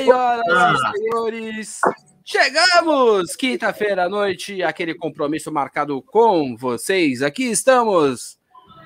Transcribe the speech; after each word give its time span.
Senhoras 0.00 0.80
e 0.80 0.98
senhores, 0.98 1.80
chegamos! 2.24 3.36
Quinta-feira 3.36 4.04
à 4.04 4.08
noite, 4.08 4.62
aquele 4.62 4.94
compromisso 4.94 5.52
marcado 5.52 6.00
com 6.00 6.56
vocês. 6.56 7.20
Aqui 7.20 7.44
estamos 7.44 8.38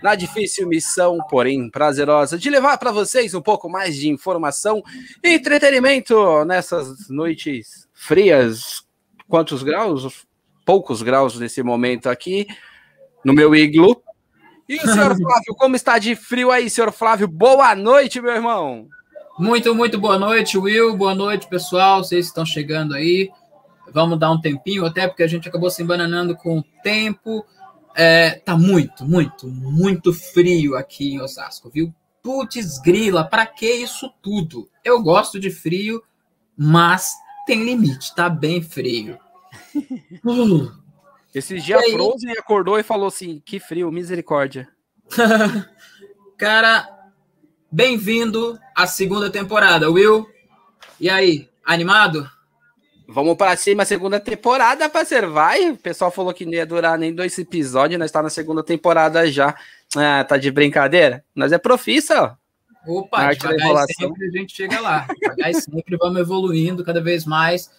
na 0.03 0.17
difícil 0.17 0.67
missão, 0.67 1.19
porém 1.31 1.71
prazerosa, 1.71 2.37
de 2.37 2.51
levar 2.51 2.79
para 2.79 2.91
vocês 2.91 3.33
um 3.33 3.41
pouco 3.41 3.69
mais 3.69 3.95
de 3.95 4.09
informação 4.09 4.83
e 5.23 5.35
entretenimento 5.35 6.45
nessas 6.45 7.09
noites 7.09 7.89
frias. 7.93 8.83
Quantos 9.29 9.63
graus? 9.63 10.27
Poucos 10.67 11.01
graus 11.01 11.39
nesse 11.39 11.63
momento 11.63 12.09
aqui, 12.09 12.45
no 13.25 13.33
meu 13.33 13.55
iglu. 13.55 14.03
E 14.69 14.79
o 14.79 14.81
senhor 14.81 15.15
Flávio, 15.17 15.55
como 15.57 15.77
está 15.77 15.97
de 15.97 16.17
frio 16.17 16.51
aí, 16.51 16.69
senhor 16.69 16.91
Flávio? 16.91 17.29
Boa 17.29 17.73
noite, 17.77 18.21
meu 18.21 18.33
irmão! 18.33 18.89
Muito, 19.39 19.75
muito 19.75 19.99
boa 19.99 20.19
noite, 20.19 20.57
Will. 20.57 20.97
Boa 20.97 21.15
noite, 21.15 21.49
pessoal. 21.49 22.05
Vocês 22.05 22.27
estão 22.27 22.47
chegando 22.47 22.95
aí. 22.95 23.31
Vamos 23.93 24.19
dar 24.19 24.31
um 24.31 24.41
tempinho, 24.41 24.85
até 24.85 25.09
porque 25.09 25.23
a 25.23 25.27
gente 25.27 25.49
acabou 25.49 25.71
se 25.71 25.83
embananando 25.83 26.37
com 26.37 26.59
o 26.59 26.65
tempo. 26.83 27.45
É, 27.97 28.31
tá 28.31 28.57
muito, 28.57 29.05
muito, 29.05 29.47
muito 29.49 30.13
frio 30.13 30.77
aqui 30.77 31.15
em 31.15 31.21
Osasco, 31.21 31.69
viu? 31.69 31.93
Putz, 32.23 32.79
grila, 32.79 33.25
para 33.25 33.45
que 33.45 33.71
isso 33.71 34.13
tudo? 34.23 34.69
Eu 34.85 35.03
gosto 35.03 35.39
de 35.39 35.51
frio, 35.51 36.03
mas 36.57 37.13
tem 37.47 37.65
limite, 37.65 38.15
tá 38.15 38.29
bem 38.29 38.63
frio. 38.63 39.19
Uh. 40.25 40.73
Esses 41.35 41.65
dias 41.65 41.85
Frozen 41.91 42.33
acordou 42.39 42.79
e 42.79 42.85
falou 42.85 43.09
assim: 43.09 43.43
que 43.45 43.59
frio, 43.59 43.91
misericórdia. 43.91 44.69
Cara, 46.39 46.89
Bem-vindo 47.75 48.57
à 48.75 48.87
segunda 48.87 49.31
temporada, 49.31 49.91
Will. 49.91 50.27
E 51.01 51.09
aí, 51.09 51.49
animado? 51.65 52.29
Vamos 53.07 53.37
para 53.37 53.57
cima, 53.57 53.85
segunda 53.85 54.19
temporada, 54.19 54.89
parceiro. 54.89 55.33
Vai. 55.33 55.71
O 55.71 55.77
pessoal 55.77 56.11
falou 56.11 56.33
que 56.33 56.47
não 56.47 56.55
ia 56.55 56.67
durar 56.67 56.99
nem 56.99 57.15
dois 57.15 57.39
episódios, 57.39 57.99
nós 57.99 58.09
está 58.09 58.23
na 58.23 58.31
segunda 58.31 58.63
temporada 58.63 59.31
já. 59.31 59.55
Ah, 59.95 60.25
tá 60.25 60.37
de 60.37 60.51
brincadeira? 60.51 61.25
Nós 61.35 61.53
é 61.53 61.59
profissa, 61.59 62.23
ó. 62.23 62.45
Opa, 62.87 63.33
devagar 63.33 63.87
sempre 63.99 64.27
a 64.27 64.31
gente 64.31 64.55
chega 64.55 64.81
lá. 64.81 65.07
Devagar 65.21 65.55
sempre 65.55 65.97
vamos 65.97 66.21
evoluindo 66.21 66.85
cada 66.85 67.01
vez 67.01 67.25
mais. 67.25 67.71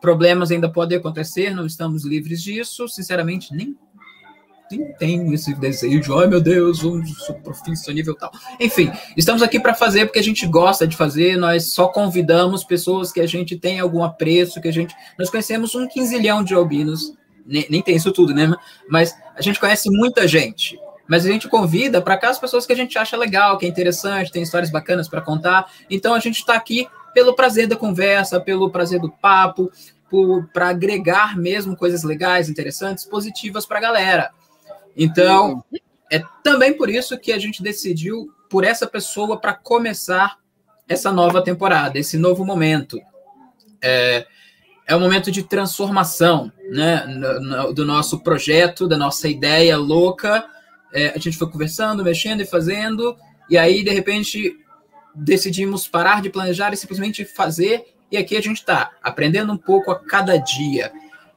Problemas 0.00 0.50
ainda 0.50 0.70
podem 0.70 0.98
acontecer, 0.98 1.54
não 1.54 1.66
estamos 1.66 2.04
livres 2.04 2.42
disso. 2.42 2.88
Sinceramente, 2.88 3.54
nem 3.54 3.76
tenho 4.98 5.32
esse 5.32 5.54
desejo, 5.54 6.18
ai 6.18 6.26
meu 6.26 6.40
Deus, 6.40 6.84
um 6.84 7.02
profissional 7.42 7.94
nível 7.94 8.14
tal. 8.14 8.30
Enfim, 8.60 8.90
estamos 9.16 9.42
aqui 9.42 9.58
para 9.58 9.74
fazer 9.74 10.06
porque 10.06 10.18
a 10.18 10.22
gente 10.22 10.46
gosta 10.46 10.86
de 10.86 10.96
fazer, 10.96 11.36
nós 11.36 11.72
só 11.72 11.88
convidamos 11.88 12.64
pessoas 12.64 13.12
que 13.12 13.20
a 13.20 13.26
gente 13.26 13.56
tem 13.56 13.80
algum 13.80 14.02
apreço, 14.02 14.60
que 14.60 14.68
a 14.68 14.72
gente. 14.72 14.94
Nós 15.18 15.30
conhecemos 15.30 15.74
um 15.74 15.86
quinzilhão 15.86 16.42
de 16.44 16.54
albinos, 16.54 17.14
nem, 17.46 17.66
nem 17.70 17.82
tem 17.82 17.96
isso 17.96 18.12
tudo, 18.12 18.34
né? 18.34 18.54
Mas 18.88 19.16
a 19.36 19.42
gente 19.42 19.58
conhece 19.58 19.88
muita 19.90 20.28
gente. 20.28 20.78
Mas 21.06 21.24
a 21.24 21.30
gente 21.30 21.48
convida 21.48 22.02
para 22.02 22.18
cá 22.18 22.28
as 22.28 22.38
pessoas 22.38 22.66
que 22.66 22.72
a 22.72 22.76
gente 22.76 22.98
acha 22.98 23.16
legal, 23.16 23.56
que 23.56 23.64
é 23.64 23.68
interessante, 23.68 24.30
tem 24.30 24.42
histórias 24.42 24.70
bacanas 24.70 25.08
para 25.08 25.22
contar. 25.22 25.70
Então 25.88 26.12
a 26.12 26.18
gente 26.18 26.40
está 26.40 26.54
aqui 26.54 26.86
pelo 27.14 27.34
prazer 27.34 27.66
da 27.66 27.74
conversa, 27.74 28.38
pelo 28.38 28.70
prazer 28.70 29.00
do 29.00 29.10
papo, 29.10 29.72
para 30.52 30.68
agregar 30.68 31.36
mesmo 31.36 31.76
coisas 31.76 32.02
legais, 32.02 32.50
interessantes, 32.50 33.06
positivas 33.06 33.64
para 33.64 33.78
a 33.78 33.82
galera. 33.82 34.30
Então, 34.98 35.64
é 36.10 36.20
também 36.42 36.76
por 36.76 36.90
isso 36.90 37.16
que 37.16 37.32
a 37.32 37.38
gente 37.38 37.62
decidiu 37.62 38.34
por 38.50 38.64
essa 38.64 38.86
pessoa 38.86 39.38
para 39.38 39.54
começar 39.54 40.38
essa 40.88 41.12
nova 41.12 41.40
temporada, 41.40 41.98
esse 41.98 42.18
novo 42.18 42.44
momento. 42.44 42.98
É, 43.80 44.26
é 44.86 44.96
um 44.96 45.00
momento 45.00 45.30
de 45.30 45.42
transformação 45.42 46.50
né, 46.70 47.04
no, 47.06 47.40
no, 47.40 47.72
do 47.72 47.84
nosso 47.84 48.20
projeto, 48.20 48.88
da 48.88 48.96
nossa 48.96 49.28
ideia 49.28 49.76
louca. 49.76 50.44
É, 50.92 51.10
a 51.10 51.18
gente 51.18 51.36
foi 51.36 51.48
conversando, 51.48 52.02
mexendo 52.02 52.40
e 52.40 52.46
fazendo, 52.46 53.16
e 53.48 53.56
aí, 53.56 53.84
de 53.84 53.90
repente, 53.90 54.58
decidimos 55.14 55.86
parar 55.86 56.20
de 56.20 56.30
planejar 56.30 56.72
e 56.72 56.76
simplesmente 56.76 57.24
fazer. 57.24 57.84
E 58.10 58.16
aqui 58.16 58.36
a 58.36 58.42
gente 58.42 58.58
está 58.58 58.90
aprendendo 59.02 59.52
um 59.52 59.56
pouco 59.56 59.90
a 59.90 59.98
cada 59.98 60.36
dia. 60.38 60.90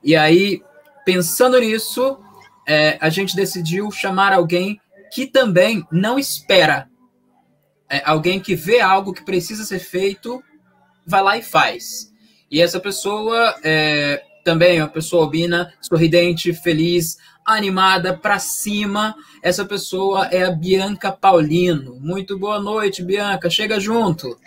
E 0.04 0.16
aí, 0.16 0.62
pensando 1.06 1.60
nisso, 1.60 2.18
é, 2.68 2.98
a 3.02 3.10
gente 3.10 3.36
decidiu 3.36 3.92
chamar 3.92 4.34
alguém 4.34 4.80
que 5.12 5.26
também 5.26 5.86
não 5.92 6.18
espera. 6.18 6.90
É, 7.90 8.02
alguém 8.06 8.40
que 8.40 8.56
vê 8.56 8.80
algo 8.80 9.14
que 9.14 9.26
precisa 9.26 9.66
ser 9.66 9.80
feito, 9.80 10.42
vai 11.06 11.22
lá 11.22 11.38
e 11.38 11.42
faz. 11.42 12.12
E 12.50 12.62
essa 12.62 12.80
pessoa 12.80 13.56
é, 13.64 14.24
também 14.44 14.78
é 14.78 14.84
uma 14.84 14.90
pessoa 14.90 15.24
albina, 15.24 15.74
sorridente, 15.82 16.54
feliz, 16.54 17.18
animada, 17.46 18.18
para 18.18 18.40
cima. 18.40 19.16
Essa 19.42 19.66
pessoa 19.66 20.28
é 20.28 20.44
a 20.44 20.52
Bianca 20.52 21.12
Paulino. 21.12 21.98
Muito 22.00 22.38
boa 22.38 22.60
noite, 22.60 23.04
Bianca. 23.04 23.50
Chega 23.50 23.80
junto. 23.80 24.38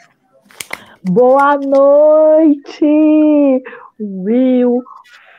Boa 1.03 1.57
noite, 1.59 2.85
Will. 4.01 4.83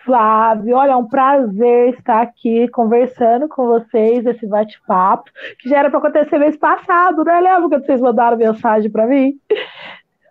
Flávio, 0.06 0.76
olha, 0.76 0.92
é 0.92 0.96
um 0.96 1.08
prazer 1.08 1.96
estar 1.96 2.22
aqui 2.22 2.68
conversando 2.68 3.50
com 3.50 3.66
vocês, 3.66 4.24
esse 4.24 4.46
bate-papo, 4.46 5.32
que 5.60 5.68
já 5.68 5.80
era 5.80 5.90
para 5.90 5.98
acontecer 5.98 6.38
mês 6.38 6.56
passado, 6.56 7.24
né? 7.24 7.42
Lembra 7.42 7.70
quando 7.70 7.86
vocês 7.86 8.00
mandaram 8.00 8.38
mensagem 8.38 8.92
para 8.92 9.08
mim? 9.08 9.34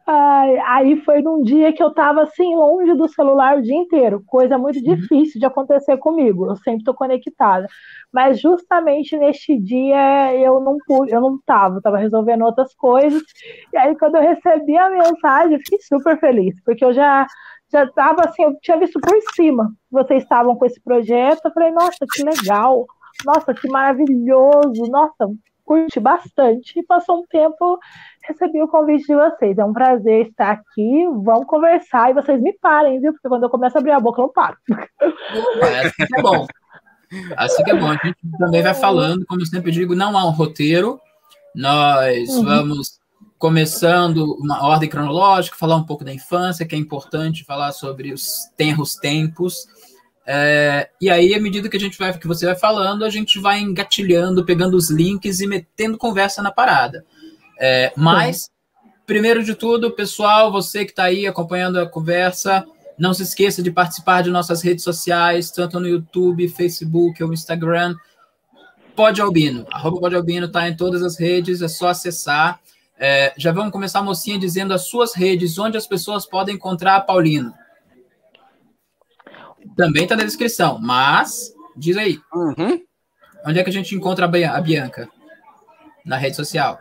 Ai, 0.07 0.59
aí 0.67 1.01
foi 1.01 1.23
num 1.23 1.43
dia 1.43 1.73
que 1.73 1.83
eu 1.83 1.89
estava 1.89 2.23
assim, 2.23 2.55
longe 2.55 2.95
do 2.95 3.09
celular 3.09 3.57
o 3.57 3.63
dia 3.63 3.75
inteiro, 3.75 4.23
coisa 4.27 4.59
muito 4.59 4.77
uhum. 4.77 4.95
difícil 4.95 5.41
de 5.41 5.47
acontecer 5.47 5.97
comigo, 5.97 6.47
eu 6.47 6.57
sempre 6.57 6.81
estou 6.81 6.93
conectada. 6.95 7.67
Mas 8.13 8.39
justamente 8.39 9.17
neste 9.17 9.59
dia 9.59 10.37
eu 10.37 10.61
não 10.61 10.77
pude, 10.87 11.11
eu 11.11 11.23
não 11.23 11.37
estava, 11.37 11.79
estava 11.79 11.97
resolvendo 11.97 12.45
outras 12.45 12.75
coisas. 12.75 13.23
E 13.73 13.77
aí, 13.77 13.97
quando 13.99 14.17
eu 14.17 14.23
recebi 14.23 14.77
a 14.77 14.91
mensagem, 14.91 15.55
eu 15.55 15.59
fiquei 15.61 15.79
super 15.81 16.21
feliz, 16.21 16.55
porque 16.63 16.85
eu 16.85 16.93
já 16.93 17.27
já 17.73 17.85
estava 17.85 18.25
assim, 18.25 18.45
eu 18.45 18.57
tinha 18.61 18.79
visto 18.79 19.01
por 19.01 19.17
cima 19.35 19.73
vocês 19.95 20.23
estavam 20.23 20.57
com 20.57 20.67
esse 20.67 20.81
projeto. 20.81 21.43
Eu 21.45 21.53
falei, 21.53 21.71
nossa, 21.71 22.05
que 22.13 22.23
legal, 22.23 22.85
nossa, 23.25 23.55
que 23.55 23.69
maravilhoso, 23.69 24.83
nossa, 24.91 25.31
curti 25.65 26.01
bastante. 26.01 26.79
E 26.79 26.85
passou 26.85 27.21
um 27.21 27.27
tempo, 27.27 27.79
recebi 28.25 28.61
o 28.61 28.69
convite 28.69 29.07
de 29.07 29.15
vocês. 29.15 29.57
É 29.57 29.65
um 29.65 29.73
prazer 29.73 30.27
estar 30.29 30.51
aqui. 30.51 31.07
Vamos 31.23 31.47
conversar 31.47 32.11
e 32.11 32.15
vocês 32.15 32.41
me 32.41 32.53
parem, 32.61 33.01
viu? 33.01 33.13
Porque 33.13 33.29
quando 33.29 33.45
eu 33.45 33.51
começo 33.51 33.79
a 33.79 33.81
abrir 33.81 33.93
a 33.93 34.01
boca, 34.01 34.21
eu 34.21 34.27
não 34.27 34.33
paro. 34.33 34.57
É, 35.63 35.87
assim 35.87 36.07
que 36.07 36.19
é 36.19 36.23
bom. 36.23 36.47
Assim 37.37 37.65
que 37.65 37.71
é 37.71 37.79
bom. 37.79 37.91
A 37.91 38.07
gente 38.07 38.19
também 38.39 38.63
vai 38.63 38.75
falando, 38.75 39.25
como 39.27 39.41
eu 39.41 39.47
sempre 39.47 39.71
digo, 39.71 39.95
não 39.95 40.19
há 40.19 40.27
um 40.27 40.31
roteiro. 40.31 41.01
Nós 41.55 42.29
uhum. 42.31 42.45
vamos 42.45 42.99
começando 43.39 44.37
uma 44.39 44.65
ordem 44.65 44.89
cronológica, 44.89 45.57
falar 45.57 45.77
um 45.77 45.85
pouco 45.85 46.05
da 46.05 46.13
infância, 46.13 46.67
que 46.67 46.75
é 46.75 46.79
importante 46.79 47.45
falar 47.45 47.73
sobre 47.73 48.13
os 48.13 48.49
tenros 48.57 48.95
tempos. 48.95 49.67
É, 50.27 50.89
e 51.01 51.11
aí, 51.11 51.35
à 51.35 51.41
medida 51.41 51.69
que 51.69 51.77
a 51.77 51.81
gente 51.81 51.99
vai, 51.99 52.17
que 52.17 52.27
você 52.27 52.47
vai 52.47 52.57
falando, 52.57 53.05
a 53.05 53.11
gente 53.11 53.39
vai 53.39 53.61
engatilhando, 53.61 54.45
pegando 54.45 54.77
os 54.77 54.91
links 54.91 55.41
e 55.41 55.47
metendo 55.47 55.99
conversa 55.99 56.43
na 56.43 56.51
parada. 56.51 57.05
É, 57.61 57.93
mas, 57.97 58.51
primeiro 59.07 59.45
de 59.45 59.55
tudo, 59.55 59.91
pessoal, 59.91 60.51
você 60.51 60.85
que 60.85 60.93
está 60.93 61.05
aí 61.05 61.27
acompanhando 61.27 61.79
a 61.79 61.87
conversa, 61.87 62.65
não 62.99 63.13
se 63.13 63.23
esqueça 63.23 63.63
de 63.63 63.71
participar 63.71 64.23
de 64.23 64.31
nossas 64.31 64.63
redes 64.63 64.85
sociais, 64.85 65.51
tanto 65.51 65.79
no 65.79 65.89
YouTube, 65.89 66.49
Facebook 66.49 67.23
ou 67.23 67.33
Instagram. 67.33 67.95
Pode 68.97 69.21
Albino, 69.21 69.67
arroba 69.73 70.01
Pode 70.01 70.15
Albino 70.15 70.47
está 70.47 70.69
em 70.69 70.77
todas 70.77 71.03
as 71.03 71.19
redes, 71.19 71.61
é 71.61 71.69
só 71.69 71.89
acessar. 71.89 72.61
É, 72.99 73.33
já 73.37 73.53
vamos 73.53 73.73
começar, 73.73 74.03
mocinha, 74.03 74.39
dizendo 74.39 74.73
as 74.73 74.87
suas 74.87 75.15
redes, 75.15 75.59
onde 75.59 75.77
as 75.77 75.87
pessoas 75.87 76.27
podem 76.27 76.55
encontrar 76.55 76.97
a 76.97 77.01
Paulino. 77.01 77.53
Também 79.77 80.05
está 80.05 80.15
na 80.17 80.25
descrição, 80.25 80.79
mas 80.81 81.53
diz 81.77 81.97
aí. 81.97 82.19
Uhum. 82.33 82.81
Onde 83.47 83.59
é 83.59 83.65
que 83.65 83.71
a 83.71 83.73
gente 83.73 83.95
encontra 83.95 84.27
a 84.27 84.61
Bianca? 84.61 85.09
Na 86.05 86.17
rede 86.17 86.37
social. 86.37 86.79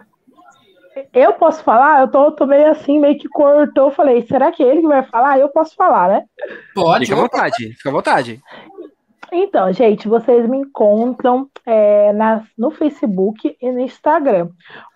Eu 1.11 1.33
posso 1.33 1.63
falar? 1.63 2.01
Eu 2.01 2.07
tô, 2.07 2.31
tô 2.31 2.45
meio 2.45 2.69
assim, 2.69 2.99
meio 2.99 3.17
que 3.17 3.27
cortou. 3.27 3.85
Eu 3.85 3.91
falei, 3.91 4.21
será 4.27 4.51
que 4.51 4.61
é 4.61 4.67
ele 4.67 4.81
que 4.81 4.87
vai 4.87 5.03
falar? 5.03 5.39
Eu 5.39 5.49
posso 5.49 5.75
falar, 5.75 6.07
né? 6.09 6.23
Pode. 6.75 7.05
Fica 7.05 7.17
à 7.17 7.21
vontade, 7.21 7.73
fica 7.73 7.89
à 7.89 7.91
vontade. 7.91 8.41
Então, 9.35 9.73
gente, 9.73 10.07
vocês 10.07 10.47
me 10.47 10.57
encontram 10.59 11.49
é, 11.65 12.13
na, 12.13 12.43
no 12.55 12.69
Facebook 12.69 13.57
e 13.59 13.71
no 13.71 13.79
Instagram. 13.79 14.49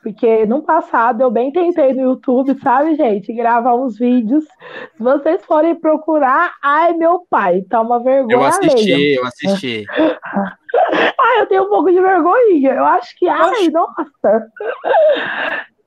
Porque 0.04 0.46
no 0.46 0.62
passado 0.62 1.22
eu 1.22 1.32
bem 1.32 1.52
tentei 1.52 1.94
no 1.94 2.02
YouTube, 2.02 2.60
sabe, 2.62 2.96
gente, 2.96 3.34
gravar 3.34 3.76
uns 3.76 3.98
vídeos. 3.98 4.46
Se 4.96 5.04
vocês 5.04 5.44
forem 5.44 5.76
procurar, 5.76 6.54
ai, 6.64 6.94
meu 6.94 7.26
pai, 7.30 7.64
tá 7.64 7.82
uma 7.82 8.00
vergonha. 8.00 8.36
Eu 8.36 8.44
assisti, 8.44 9.16
eu 9.16 9.26
assisti. 9.26 9.86
ah, 11.20 11.40
eu 11.40 11.48
tenho 11.48 11.64
um 11.64 11.70
pouco 11.70 11.92
de 11.92 12.00
vergonha. 12.00 12.74
Eu 12.74 12.86
acho 12.86 13.18
que, 13.18 13.28
ai, 13.28 13.70
nossa. 13.70 14.48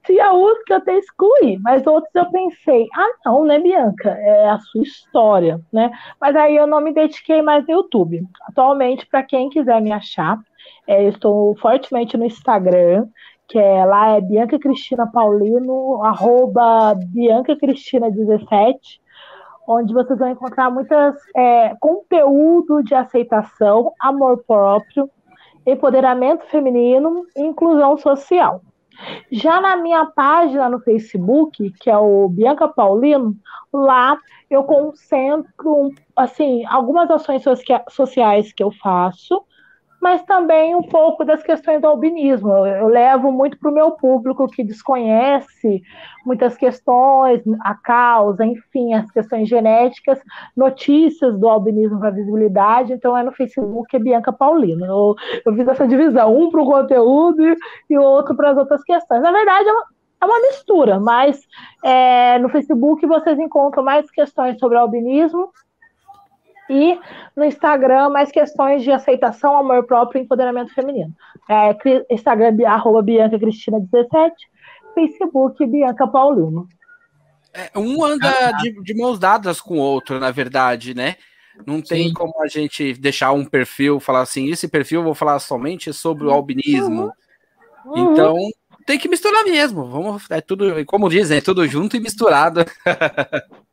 Uns 0.08 0.62
que 0.64 0.72
eu 0.72 0.76
até 0.78 0.96
excluí, 0.98 1.58
mas 1.60 1.86
outros 1.86 2.14
eu 2.14 2.30
pensei, 2.30 2.88
ah, 2.94 3.12
não, 3.26 3.44
né, 3.44 3.58
Bianca? 3.58 4.10
É 4.10 4.48
a 4.48 4.58
sua 4.58 4.82
história, 4.82 5.60
né? 5.72 5.90
Mas 6.20 6.34
aí 6.36 6.56
eu 6.56 6.66
não 6.66 6.80
me 6.80 6.92
dediquei 6.92 7.42
mais 7.42 7.66
no 7.66 7.74
YouTube. 7.74 8.26
Atualmente, 8.48 9.06
para 9.06 9.22
quem 9.22 9.50
quiser 9.50 9.80
me 9.80 9.92
achar, 9.92 10.38
é, 10.86 11.04
eu 11.04 11.10
estou 11.10 11.56
fortemente 11.56 12.16
no 12.16 12.24
Instagram, 12.24 13.06
que 13.46 13.58
é 13.58 13.84
lá 13.84 14.16
é 14.16 14.20
Bianca 14.20 14.58
Cristina 14.58 15.06
Paulino, 15.06 16.02
arroba 16.02 16.94
Bianca 16.94 17.56
Cristina 17.56 18.10
17, 18.10 19.00
onde 19.66 19.92
vocês 19.92 20.18
vão 20.18 20.30
encontrar 20.30 20.70
muitas 20.70 21.16
é, 21.36 21.74
conteúdo 21.80 22.82
de 22.82 22.94
aceitação, 22.94 23.92
amor 24.00 24.44
próprio, 24.46 25.10
empoderamento 25.66 26.46
feminino 26.46 27.24
e 27.36 27.42
inclusão 27.42 27.96
social. 27.98 28.62
Já 29.30 29.60
na 29.60 29.76
minha 29.76 30.06
página 30.06 30.68
no 30.68 30.80
Facebook, 30.80 31.72
que 31.80 31.90
é 31.90 31.96
o 31.96 32.28
Bianca 32.28 32.68
Paulino, 32.68 33.36
lá 33.72 34.18
eu 34.50 34.64
concentro 34.64 35.92
assim 36.16 36.64
algumas 36.66 37.10
ações 37.10 37.42
sociais 37.88 38.52
que 38.52 38.62
eu 38.62 38.70
faço, 38.70 39.44
mas 40.00 40.22
também 40.22 40.74
um 40.74 40.82
pouco 40.82 41.24
das 41.24 41.42
questões 41.42 41.80
do 41.80 41.86
albinismo. 41.86 42.50
Eu 42.66 42.88
levo 42.88 43.30
muito 43.30 43.58
para 43.58 43.70
o 43.70 43.74
meu 43.74 43.92
público 43.92 44.48
que 44.48 44.64
desconhece 44.64 45.82
muitas 46.24 46.56
questões, 46.56 47.42
a 47.60 47.74
causa, 47.74 48.44
enfim, 48.44 48.94
as 48.94 49.10
questões 49.10 49.48
genéticas, 49.48 50.18
notícias 50.56 51.38
do 51.38 51.48
albinismo 51.48 52.00
para 52.00 52.10
visibilidade. 52.10 52.94
Então 52.94 53.16
é 53.16 53.22
no 53.22 53.32
Facebook, 53.32 53.94
é 53.94 53.98
Bianca 53.98 54.32
Paulino. 54.32 54.84
Eu, 54.86 55.14
eu 55.44 55.54
fiz 55.54 55.68
essa 55.68 55.86
divisão, 55.86 56.34
um 56.34 56.50
para 56.50 56.62
o 56.62 56.66
conteúdo 56.66 57.42
e 57.88 57.98
o 57.98 58.02
outro 58.02 58.34
para 58.34 58.50
as 58.50 58.56
outras 58.56 58.82
questões. 58.82 59.22
Na 59.22 59.32
verdade, 59.32 59.68
é 59.68 59.72
uma, 59.72 59.84
é 60.22 60.24
uma 60.24 60.40
mistura, 60.40 60.98
mas 60.98 61.40
é, 61.84 62.38
no 62.38 62.48
Facebook 62.48 63.06
vocês 63.06 63.38
encontram 63.38 63.84
mais 63.84 64.10
questões 64.10 64.58
sobre 64.58 64.78
albinismo 64.78 65.50
e 66.70 66.98
no 67.36 67.44
Instagram, 67.44 68.10
mais 68.10 68.30
questões 68.30 68.84
de 68.84 68.92
aceitação, 68.92 69.56
amor 69.56 69.84
próprio 69.84 70.20
e 70.20 70.22
empoderamento 70.22 70.72
feminino. 70.72 71.12
É, 71.48 71.76
Instagram, 72.14 72.56
arroba 72.64 73.02
Bianca 73.02 73.38
Cristina 73.38 73.80
17, 73.80 74.34
Facebook, 74.94 75.66
Bianca 75.66 76.06
Paulino. 76.06 76.68
É, 77.52 77.76
um 77.76 78.04
anda 78.04 78.52
de, 78.62 78.80
de, 78.82 78.94
mãos 78.94 79.18
dadas 79.18 79.60
com 79.60 79.78
o 79.78 79.80
outro, 79.80 80.20
na 80.20 80.30
verdade, 80.30 80.94
né? 80.94 81.16
Não 81.66 81.82
tem 81.82 82.08
Sim. 82.08 82.14
como 82.14 82.40
a 82.40 82.46
gente 82.46 82.94
deixar 82.94 83.32
um 83.32 83.44
perfil, 83.44 83.98
falar 83.98 84.20
assim, 84.20 84.48
esse 84.48 84.68
perfil 84.68 85.00
eu 85.00 85.04
vou 85.04 85.14
falar 85.14 85.40
somente 85.40 85.92
sobre 85.92 86.24
o 86.24 86.30
albinismo. 86.30 87.12
Uhum. 87.84 88.12
Então, 88.12 88.36
tem 88.86 88.96
que 88.96 89.08
misturar 89.08 89.42
mesmo. 89.44 89.86
Vamos, 89.86 90.30
é 90.30 90.40
tudo, 90.40 90.84
como 90.86 91.08
dizem, 91.08 91.38
é 91.38 91.40
tudo 91.40 91.66
junto 91.66 91.96
e 91.96 92.00
misturado. 92.00 92.64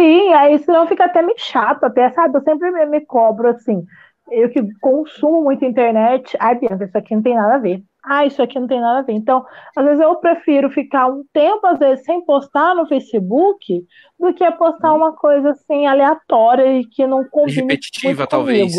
Sim, 0.00 0.32
aí 0.32 0.58
senão 0.60 0.86
fica 0.86 1.04
até 1.04 1.20
meio 1.20 1.38
chato, 1.38 1.84
até, 1.84 2.08
sabe? 2.10 2.38
Eu 2.38 2.42
sempre 2.42 2.70
me, 2.70 2.86
me 2.86 3.00
cobro 3.02 3.50
assim. 3.50 3.84
Eu 4.30 4.48
que 4.48 4.62
consumo 4.80 5.42
muito 5.42 5.62
internet, 5.62 6.34
ai, 6.40 6.54
Bianca, 6.54 6.86
isso 6.86 6.96
aqui 6.96 7.14
não 7.14 7.22
tem 7.22 7.34
nada 7.34 7.56
a 7.56 7.58
ver. 7.58 7.82
Ah, 8.02 8.24
isso 8.24 8.40
aqui 8.40 8.58
não 8.58 8.66
tem 8.66 8.80
nada 8.80 9.00
a 9.00 9.02
ver. 9.02 9.12
Então, 9.12 9.44
às 9.76 9.84
vezes 9.84 10.00
eu 10.00 10.16
prefiro 10.16 10.70
ficar 10.70 11.06
um 11.08 11.22
tempo, 11.34 11.66
às 11.66 11.78
vezes, 11.78 12.02
sem 12.06 12.24
postar 12.24 12.74
no 12.74 12.86
Facebook, 12.86 13.84
do 14.18 14.32
que 14.32 14.50
postar 14.52 14.94
uma 14.94 15.12
coisa 15.12 15.50
assim 15.50 15.86
aleatória 15.86 16.78
e 16.78 16.86
que 16.86 17.06
não 17.06 17.22
combine. 17.24 17.60
Repetitiva, 17.60 18.26
talvez. 18.26 18.72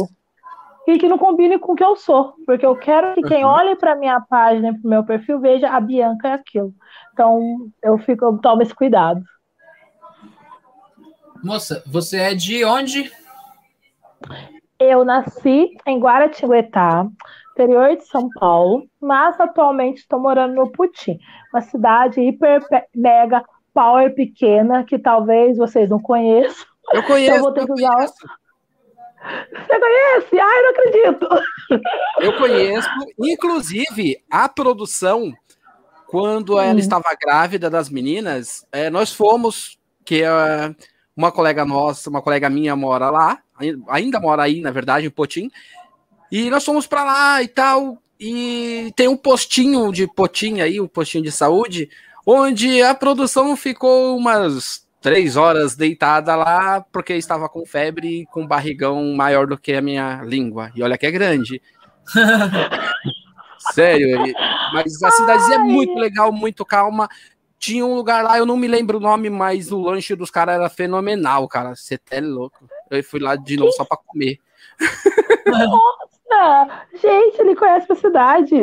E 0.88 0.98
que 0.98 1.08
não 1.08 1.20
combine 1.20 1.60
com 1.60 1.74
o 1.74 1.76
que 1.76 1.84
eu 1.84 1.96
sou. 1.98 2.34
Porque 2.48 2.66
eu 2.66 2.76
quero 2.76 3.14
que 3.14 3.22
quem 3.22 3.46
uhum. 3.46 3.52
olhe 3.52 3.76
para 3.76 3.96
minha 3.96 4.20
página, 4.22 4.74
para 4.74 4.88
o 4.88 4.90
meu 4.90 5.04
perfil, 5.04 5.40
veja 5.40 5.70
a 5.70 5.80
Bianca 5.80 6.30
é 6.30 6.34
aquilo. 6.34 6.74
Então, 7.14 7.40
eu 7.84 8.00
fico, 8.00 8.26
eu 8.26 8.40
tomo 8.40 8.64
esse 8.64 8.74
cuidado. 8.74 9.22
Moça, 11.44 11.84
você 11.86 12.18
é 12.18 12.34
de 12.34 12.64
onde? 12.64 13.12
Eu 14.80 15.04
nasci 15.04 15.76
em 15.86 16.00
Guaratinguetá, 16.00 17.08
interior 17.52 17.96
de 17.96 18.06
São 18.06 18.30
Paulo, 18.30 18.88
mas 19.00 19.40
atualmente 19.40 20.00
estou 20.00 20.20
morando 20.20 20.56
no 20.56 20.72
Putim, 20.72 21.20
uma 21.54 21.62
cidade 21.62 22.22
hiper 22.22 22.62
mega 22.96 23.44
power 23.74 24.14
pequena 24.14 24.84
que 24.84 25.00
talvez 25.00 25.58
vocês 25.58 25.90
não 25.90 26.00
conheçam. 26.00 26.66
Eu 26.94 27.04
conheço. 27.04 27.38
Eu 27.38 27.42
vou 27.42 27.54
ter 27.54 27.66
que 27.66 27.72
usar. 27.72 27.96
Conheço. 27.96 28.14
Você 29.52 29.80
conhece? 29.80 30.40
Ai, 30.40 30.62
não 30.62 30.70
acredito. 30.72 31.28
Eu 32.20 32.38
conheço, 32.38 32.90
inclusive 33.20 34.24
a 34.30 34.50
produção 34.50 35.32
quando 36.08 36.60
ela 36.60 36.74
hum. 36.74 36.80
estava 36.80 37.16
grávida 37.20 37.70
das 37.70 37.90
meninas, 37.90 38.66
é, 38.72 38.90
nós 38.90 39.14
fomos 39.14 39.80
que 40.04 40.24
uh, 40.24 40.76
uma 41.16 41.32
colega 41.32 41.66
nossa, 41.66 42.10
uma 42.10 42.22
colega 42.22 42.50
minha 42.50 42.76
mora 42.76 43.10
lá, 43.10 43.40
ainda 43.90 44.20
mora 44.20 44.44
aí, 44.44 44.62
na 44.62 44.72
verdade, 44.72 45.08
em 45.08 45.10
Potim. 45.10 45.50
E 46.32 46.50
nós 46.50 46.64
fomos 46.64 46.88
para 46.88 47.04
lá 47.04 47.44
e 47.44 47.48
tal. 47.48 47.98
E 48.20 48.92
tem 48.96 49.08
um 49.08 49.18
postinho 49.18 49.92
de 49.92 50.08
Potim 50.08 50.62
aí, 50.62 50.80
um 50.80 50.88
postinho 50.88 51.24
de 51.24 51.32
saúde, 51.32 51.90
onde 52.26 52.82
a 52.82 52.94
produção 52.94 53.56
ficou 53.56 54.16
umas 54.16 54.88
três 55.02 55.36
horas 55.36 55.76
deitada 55.76 56.36
lá, 56.36 56.86
porque 56.92 57.14
estava 57.14 57.50
com 57.50 57.66
febre 57.66 58.22
e 58.22 58.26
com 58.28 58.46
barrigão 58.46 59.04
maior 59.16 59.48
do 59.48 59.58
que 59.58 59.74
a 59.74 59.82
minha 59.82 60.22
língua. 60.24 60.72
E 60.76 60.84
olha 60.84 60.98
que 60.98 61.08
é 61.08 61.12
grande. 61.12 61.62
Sério, 63.74 64.18
mas 64.74 65.02
a 65.04 65.12
cidadezinha 65.12 65.56
é 65.56 65.60
muito 65.60 65.94
legal, 65.96 66.32
muito 66.32 66.66
calma. 66.66 67.10
Tinha 67.62 67.86
um 67.86 67.94
lugar 67.94 68.24
lá, 68.24 68.40
eu 68.40 68.46
não 68.46 68.58
me 68.58 68.68
lembro 68.68 68.98
o 68.98 69.02
nome, 69.02 69.30
mas 69.30 69.72
o 69.72 69.80
lanche 69.80 70.16
dos 70.16 70.32
caras 70.32 70.56
era 70.56 70.68
fenomenal, 70.68 71.48
cara. 71.48 71.76
Você 71.76 71.96
tá 71.96 72.20
louco. 72.20 72.58
Eu 72.90 73.04
fui 73.04 73.20
lá 73.20 73.36
de 73.36 73.56
novo 73.56 73.72
só 73.74 73.86
pra 73.86 73.98
comer. 73.98 74.40
Nossa! 75.46 76.88
Gente, 77.00 77.40
ele 77.40 77.56
conhece 77.56 77.92
a 77.92 77.96
cidade. 77.96 78.56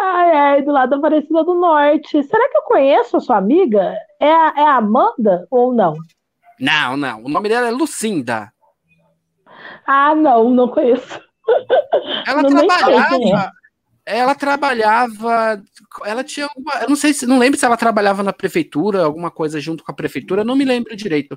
Ai, 0.00 0.30
ai, 0.34 0.62
do 0.62 0.72
lado 0.72 0.90
da 0.90 0.96
Aparecida 0.96 1.44
do 1.44 1.52
Norte. 1.52 2.22
Será 2.22 2.48
que 2.48 2.56
eu 2.56 2.62
conheço 2.62 3.18
a 3.18 3.20
sua 3.20 3.36
amiga? 3.36 3.94
É 4.18 4.32
a, 4.32 4.54
é 4.56 4.62
a 4.62 4.76
Amanda 4.76 5.46
ou 5.50 5.74
não? 5.74 5.94
Não, 6.58 6.96
não. 6.96 7.22
O 7.22 7.28
nome 7.28 7.50
dela 7.50 7.68
é 7.68 7.70
Lucinda. 7.70 8.50
Ah, 9.86 10.14
não, 10.14 10.48
não 10.48 10.68
conheço. 10.68 11.20
Ela 12.26 12.42
não 12.42 12.50
trabalhava 12.50 13.52
ela 14.06 14.36
trabalhava, 14.36 15.60
ela 16.04 16.22
tinha, 16.22 16.48
uma, 16.56 16.74
eu 16.82 16.88
não 16.88 16.94
sei 16.94 17.12
se, 17.12 17.26
não 17.26 17.38
lembro 17.40 17.58
se 17.58 17.66
ela 17.66 17.76
trabalhava 17.76 18.22
na 18.22 18.32
prefeitura, 18.32 19.02
alguma 19.02 19.32
coisa 19.32 19.60
junto 19.60 19.82
com 19.82 19.90
a 19.90 19.94
prefeitura, 19.94 20.44
não 20.44 20.54
me 20.54 20.64
lembro 20.64 20.94
direito. 20.94 21.36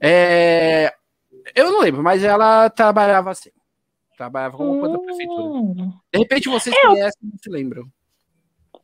É, 0.00 0.92
eu 1.54 1.70
não 1.70 1.80
lembro, 1.80 2.02
mas 2.02 2.24
ela 2.24 2.68
trabalhava 2.70 3.30
assim, 3.30 3.50
trabalhava 4.16 4.56
com 4.56 4.64
alguma 4.64 4.80
coisa 4.80 4.96
da 4.96 5.04
prefeitura. 5.04 5.42
Hum. 5.42 5.92
De 6.12 6.18
repente 6.18 6.48
vocês 6.48 6.74
eu... 6.74 6.90
conhecem, 6.90 7.20
não 7.22 7.38
se 7.40 7.48
lembram. 7.48 7.88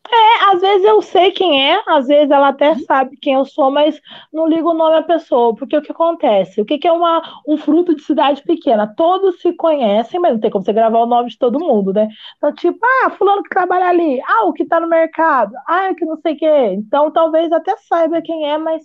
É, 0.07 0.45
às 0.53 0.61
vezes 0.61 0.85
eu 0.85 1.01
sei 1.03 1.33
quem 1.33 1.73
é, 1.73 1.83
às 1.87 2.07
vezes 2.07 2.31
ela 2.31 2.49
até 2.49 2.71
uhum. 2.71 2.79
sabe 2.81 3.17
quem 3.17 3.35
eu 3.35 3.45
sou, 3.45 3.71
mas 3.71 4.01
não 4.33 4.47
ligo 4.47 4.71
o 4.71 4.75
nome 4.75 4.93
da 4.93 5.03
pessoa, 5.03 5.55
porque 5.55 5.77
o 5.77 5.83
que 5.83 5.93
acontece? 5.93 6.61
O 6.61 6.65
que, 6.65 6.79
que 6.79 6.87
é 6.87 6.93
uma, 6.93 7.23
um 7.49 7.57
fruto 7.57 7.95
de 7.95 8.03
cidade 8.03 8.43
pequena? 8.43 8.87
Todos 8.97 9.41
se 9.41 9.53
conhecem, 9.55 10.21
mas 10.21 10.33
não 10.33 10.41
tem 10.41 10.51
como 10.51 10.65
você 10.65 10.73
gravar 10.73 10.99
o 11.01 11.07
nome 11.07 11.31
de 11.31 11.39
todo 11.39 11.59
mundo, 11.59 11.93
né? 11.93 12.09
Então, 12.37 12.53
tipo, 12.55 12.79
ah, 13.05 13.11
fulano 13.11 13.43
que 13.43 13.49
trabalha 13.49 13.89
ali, 13.89 14.21
ah, 14.27 14.45
o 14.45 14.53
que 14.53 14.65
tá 14.67 14.79
no 14.79 14.89
mercado, 14.89 15.53
ah, 15.67 15.95
que 15.95 16.05
não 16.05 16.17
sei 16.21 16.35
o 16.35 16.37
quê. 16.39 16.73
Então, 16.75 17.11
talvez 17.11 17.51
até 17.51 17.75
saiba 17.79 18.23
quem 18.23 18.47
é, 18.47 18.59
mas 18.59 18.85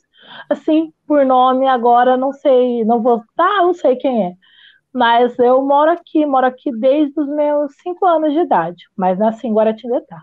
assim, 0.49 0.91
por 1.07 1.25
nome 1.25 1.67
agora 1.67 2.17
não 2.17 2.31
sei, 2.33 2.83
não 2.85 3.01
vou, 3.01 3.21
tá, 3.35 3.61
não 3.61 3.73
sei 3.73 3.95
quem 3.97 4.27
é. 4.27 4.33
Mas 4.93 5.38
eu 5.39 5.61
moro 5.63 5.91
aqui, 5.91 6.25
moro 6.25 6.47
aqui 6.47 6.71
desde 6.77 7.19
os 7.19 7.27
meus 7.27 7.73
cinco 7.83 8.05
anos 8.05 8.33
de 8.33 8.39
idade, 8.39 8.85
mas 8.97 9.19
nasci 9.19 9.47
em 9.47 9.53
Guaratinguetá. 9.53 10.19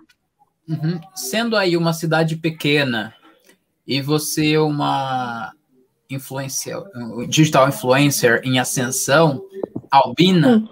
Uhum. 0.69 1.01
Sendo 1.15 1.57
aí 1.57 1.77
uma 1.77 1.93
cidade 1.93 2.37
pequena 2.37 3.15
e 3.87 4.01
você 4.01 4.59
uma 4.59 5.53
influencer, 6.11 6.77
digital 7.29 7.69
influencer 7.69 8.41
em 8.45 8.59
ascensão, 8.59 9.43
albina, 9.91 10.69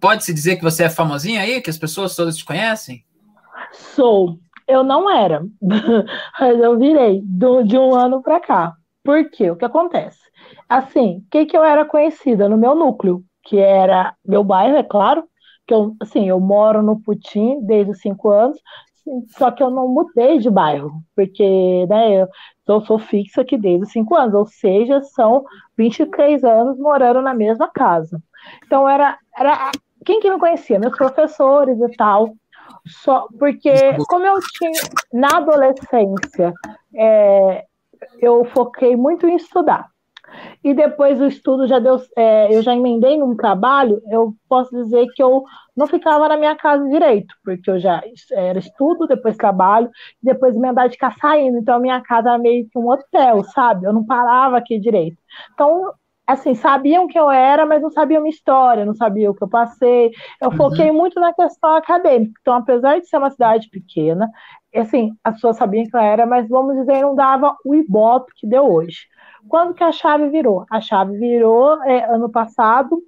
pode-se 0.00 0.32
dizer 0.32 0.56
que 0.56 0.62
você 0.62 0.84
é 0.84 0.90
famosinha 0.90 1.42
aí, 1.42 1.60
que 1.60 1.70
as 1.70 1.78
pessoas 1.78 2.14
todas 2.14 2.36
te 2.36 2.44
conhecem? 2.44 3.04
Sou. 3.72 4.38
Eu 4.66 4.84
não 4.84 5.10
era, 5.10 5.42
mas 6.38 6.60
eu 6.60 6.78
virei 6.78 7.22
do, 7.24 7.62
de 7.62 7.78
um 7.78 7.94
ano 7.94 8.22
para 8.22 8.38
cá. 8.38 8.74
Por 9.02 9.30
quê? 9.30 9.50
O 9.50 9.56
que 9.56 9.64
acontece? 9.64 10.18
Assim, 10.68 11.18
o 11.18 11.30
que, 11.30 11.46
que 11.46 11.56
eu 11.56 11.64
era 11.64 11.86
conhecida 11.86 12.48
no 12.50 12.58
meu 12.58 12.74
núcleo, 12.74 13.24
que 13.44 13.56
era 13.56 14.14
meu 14.22 14.44
bairro, 14.44 14.76
é 14.76 14.82
claro, 14.82 15.24
que 15.66 15.72
eu, 15.72 15.96
assim, 16.00 16.28
eu 16.28 16.38
moro 16.38 16.82
no 16.82 17.00
Putim 17.00 17.60
desde 17.62 17.92
os 17.92 18.00
cinco 18.00 18.28
anos, 18.30 18.58
só 19.28 19.50
que 19.50 19.62
eu 19.62 19.70
não 19.70 19.88
mudei 19.88 20.38
de 20.38 20.50
bairro, 20.50 21.02
porque 21.14 21.86
né, 21.88 22.26
eu 22.66 22.80
sou, 22.82 22.98
fixa 22.98 23.42
aqui 23.42 23.56
desde 23.56 23.84
os 23.84 23.92
5 23.92 24.14
anos, 24.14 24.34
ou 24.34 24.46
seja, 24.46 25.00
são 25.02 25.44
23 25.76 26.44
anos 26.44 26.78
morando 26.78 27.22
na 27.22 27.34
mesma 27.34 27.68
casa. 27.68 28.22
Então 28.64 28.88
era, 28.88 29.18
era 29.36 29.70
quem 30.04 30.20
que 30.20 30.30
me 30.30 30.38
conhecia? 30.38 30.78
Meus 30.78 30.96
professores 30.96 31.78
e 31.80 31.96
tal. 31.96 32.34
Só 32.86 33.26
porque, 33.38 33.72
como 34.08 34.26
eu 34.26 34.38
tinha 34.52 34.80
na 35.12 35.38
adolescência, 35.38 36.52
é, 36.94 37.64
eu 38.20 38.44
foquei 38.46 38.96
muito 38.96 39.26
em 39.26 39.36
estudar. 39.36 39.88
E 40.62 40.74
depois 40.74 41.20
o 41.20 41.26
estudo 41.26 41.66
já 41.66 41.78
deu, 41.78 41.96
é, 42.16 42.54
eu 42.54 42.62
já 42.62 42.74
emendei 42.74 43.16
num 43.16 43.36
trabalho, 43.36 44.00
eu 44.10 44.34
posso 44.48 44.70
dizer 44.70 45.06
que 45.14 45.22
eu 45.22 45.44
não 45.76 45.86
ficava 45.86 46.28
na 46.28 46.36
minha 46.36 46.56
casa 46.56 46.88
direito, 46.88 47.34
porque 47.44 47.70
eu 47.70 47.78
já 47.78 48.02
era 48.32 48.58
estudo, 48.58 49.06
depois 49.06 49.36
trabalho, 49.36 49.90
depois 50.22 50.56
emendar 50.56 50.88
de 50.88 50.94
ficar 50.94 51.14
saindo. 51.18 51.58
Então 51.58 51.76
a 51.76 51.80
minha 51.80 52.00
casa 52.00 52.30
era 52.30 52.38
meio 52.38 52.68
que 52.68 52.78
um 52.78 52.88
hotel, 52.88 53.44
sabe? 53.44 53.86
Eu 53.86 53.92
não 53.92 54.04
parava 54.04 54.58
aqui 54.58 54.78
direito. 54.78 55.16
Então 55.54 55.92
assim, 56.28 56.54
sabiam 56.54 57.08
que 57.08 57.18
eu 57.18 57.30
era, 57.30 57.64
mas 57.64 57.80
não 57.80 57.90
sabiam 57.90 58.20
minha 58.20 58.34
história, 58.34 58.84
não 58.84 58.94
sabiam 58.94 59.32
o 59.32 59.34
que 59.34 59.42
eu 59.42 59.48
passei. 59.48 60.10
Eu 60.42 60.50
uhum. 60.50 60.56
foquei 60.56 60.92
muito 60.92 61.18
na 61.18 61.32
questão 61.32 61.74
acadêmica. 61.74 62.38
Então, 62.42 62.52
apesar 62.52 63.00
de 63.00 63.08
ser 63.08 63.16
uma 63.16 63.30
cidade 63.30 63.70
pequena, 63.70 64.28
assim, 64.74 65.12
as 65.24 65.36
pessoas 65.36 65.56
sabiam 65.56 65.86
que 65.86 65.96
eu 65.96 66.00
era, 66.00 66.26
mas 66.26 66.46
vamos 66.46 66.76
dizer, 66.76 67.00
não 67.00 67.14
dava 67.14 67.56
o 67.64 67.74
ibope 67.74 68.30
que 68.36 68.46
deu 68.46 68.70
hoje. 68.70 69.06
Quando 69.46 69.74
que 69.74 69.84
a 69.84 69.92
chave 69.92 70.28
virou? 70.28 70.64
A 70.70 70.80
chave 70.80 71.16
virou 71.18 71.82
é, 71.84 72.04
ano 72.12 72.30
passado, 72.30 73.02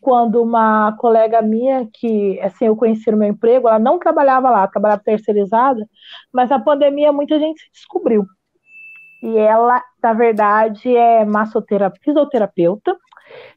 quando 0.00 0.42
uma 0.42 0.96
colega 0.98 1.42
minha, 1.42 1.88
que 1.92 2.40
assim, 2.40 2.66
eu 2.66 2.76
conheci 2.76 3.10
no 3.10 3.16
meu 3.16 3.28
emprego, 3.28 3.68
ela 3.68 3.78
não 3.78 3.98
trabalhava 3.98 4.50
lá, 4.50 4.66
trabalhava 4.68 5.02
terceirizada, 5.02 5.84
mas 6.32 6.52
a 6.52 6.58
pandemia 6.58 7.12
muita 7.12 7.38
gente 7.38 7.60
se 7.60 7.70
descobriu 7.72 8.24
e 9.22 9.36
ela, 9.38 9.82
na 10.02 10.12
verdade, 10.12 10.94
é 10.96 11.24
massoterapeuta, 11.24 12.00
fisioterapeuta, 12.04 12.96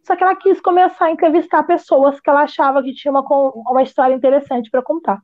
só 0.04 0.16
que 0.16 0.24
ela 0.24 0.36
quis 0.36 0.60
começar 0.60 1.06
a 1.06 1.12
entrevistar 1.12 1.64
pessoas 1.64 2.20
que 2.20 2.30
ela 2.30 2.42
achava 2.42 2.82
que 2.82 2.94
tinha 2.94 3.12
uma, 3.12 3.22
uma 3.22 3.84
história 3.84 4.16
interessante 4.16 4.70
para 4.72 4.82
contar. 4.82 5.20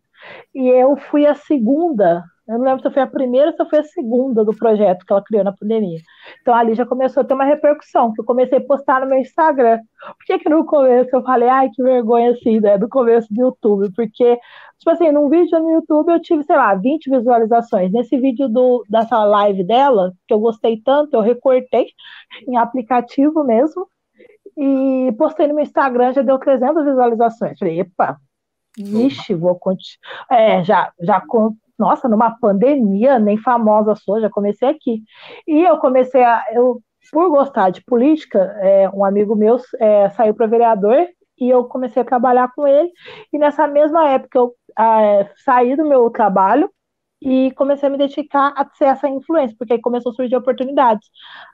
E 0.53 0.67
eu 0.67 0.95
fui 0.97 1.25
a 1.25 1.33
segunda 1.33 2.23
eu 2.47 2.59
não 2.59 2.65
lembro 2.65 2.81
se 2.81 2.91
foi 2.91 3.01
a 3.01 3.07
primeira 3.07 3.49
ou 3.49 3.57
se 3.57 3.69
foi 3.69 3.79
a 3.79 3.83
segunda 3.83 4.45
do 4.45 4.55
projeto 4.55 5.03
que 5.03 5.11
ela 5.11 5.23
criou 5.23 5.43
na 5.43 5.51
pandemia. 5.51 5.99
Então 6.41 6.53
ali 6.53 6.75
já 6.75 6.85
começou 6.85 7.21
a 7.21 7.23
ter 7.23 7.33
uma 7.33 7.43
repercussão, 7.43 8.13
que 8.13 8.21
eu 8.21 8.25
comecei 8.25 8.59
a 8.59 8.63
postar 8.63 9.01
no 9.01 9.07
meu 9.07 9.17
Instagram. 9.17 9.79
Por 9.79 10.25
que, 10.25 10.39
que 10.39 10.49
no 10.49 10.63
começo 10.65 11.09
eu 11.15 11.23
falei, 11.23 11.49
ai, 11.49 11.69
que 11.73 11.81
vergonha 11.81 12.31
assim, 12.31 12.59
né? 12.59 12.77
Do 12.77 12.87
começo 12.87 13.27
do 13.33 13.41
YouTube? 13.41 13.91
Porque, 13.95 14.37
tipo 14.77 14.91
assim, 14.91 15.11
num 15.11 15.27
vídeo 15.27 15.59
no 15.59 15.71
YouTube 15.71 16.11
eu 16.11 16.21
tive, 16.21 16.43
sei 16.43 16.55
lá, 16.55 16.75
20 16.75 17.09
visualizações. 17.09 17.91
Nesse 17.91 18.15
vídeo 18.17 18.47
do, 18.47 18.85
dessa 18.87 19.23
live 19.23 19.63
dela, 19.63 20.13
que 20.27 20.33
eu 20.33 20.39
gostei 20.39 20.79
tanto, 20.83 21.15
eu 21.15 21.21
recortei 21.21 21.87
em 22.47 22.57
aplicativo 22.57 23.43
mesmo. 23.43 23.87
E 24.57 25.11
postei 25.17 25.47
no 25.47 25.55
meu 25.55 25.63
Instagram, 25.63 26.13
já 26.13 26.21
deu 26.21 26.37
300 26.37 26.85
visualizações. 26.85 27.57
Falei, 27.59 27.81
epa, 27.81 28.17
Vixe, 28.77 29.33
vou 29.33 29.57
continuar. 29.57 30.25
É, 30.29 30.63
já, 30.63 30.91
já 30.99 31.21
nossa, 31.77 32.07
numa 32.07 32.37
pandemia, 32.39 33.19
nem 33.19 33.37
famosa 33.37 33.95
sou, 33.95 34.21
já 34.21 34.29
comecei 34.29 34.69
aqui. 34.69 35.03
E 35.47 35.61
eu 35.61 35.77
comecei 35.77 36.23
a, 36.23 36.43
eu, 36.53 36.81
por 37.11 37.29
gostar 37.29 37.69
de 37.69 37.83
política, 37.83 38.39
é, 38.61 38.89
um 38.89 39.03
amigo 39.03 39.35
meu 39.35 39.57
é, 39.79 40.09
saiu 40.11 40.33
para 40.33 40.47
vereador 40.47 41.07
e 41.39 41.49
eu 41.49 41.65
comecei 41.65 42.01
a 42.01 42.05
trabalhar 42.05 42.51
com 42.55 42.67
ele. 42.67 42.89
E 43.31 43.37
nessa 43.37 43.67
mesma 43.67 44.07
época 44.09 44.37
eu 44.37 44.53
é, 44.77 45.29
saí 45.43 45.75
do 45.75 45.85
meu 45.85 46.09
trabalho 46.09 46.69
e 47.21 47.51
comecei 47.51 47.87
a 47.87 47.91
me 47.91 47.97
dedicar 47.97 48.53
a 48.55 48.65
ser 48.75 48.85
essa 48.85 49.09
influência, 49.09 49.55
porque 49.57 49.73
aí 49.73 49.81
começou 49.81 50.11
a 50.11 50.15
surgir 50.15 50.35
oportunidades. 50.35 51.07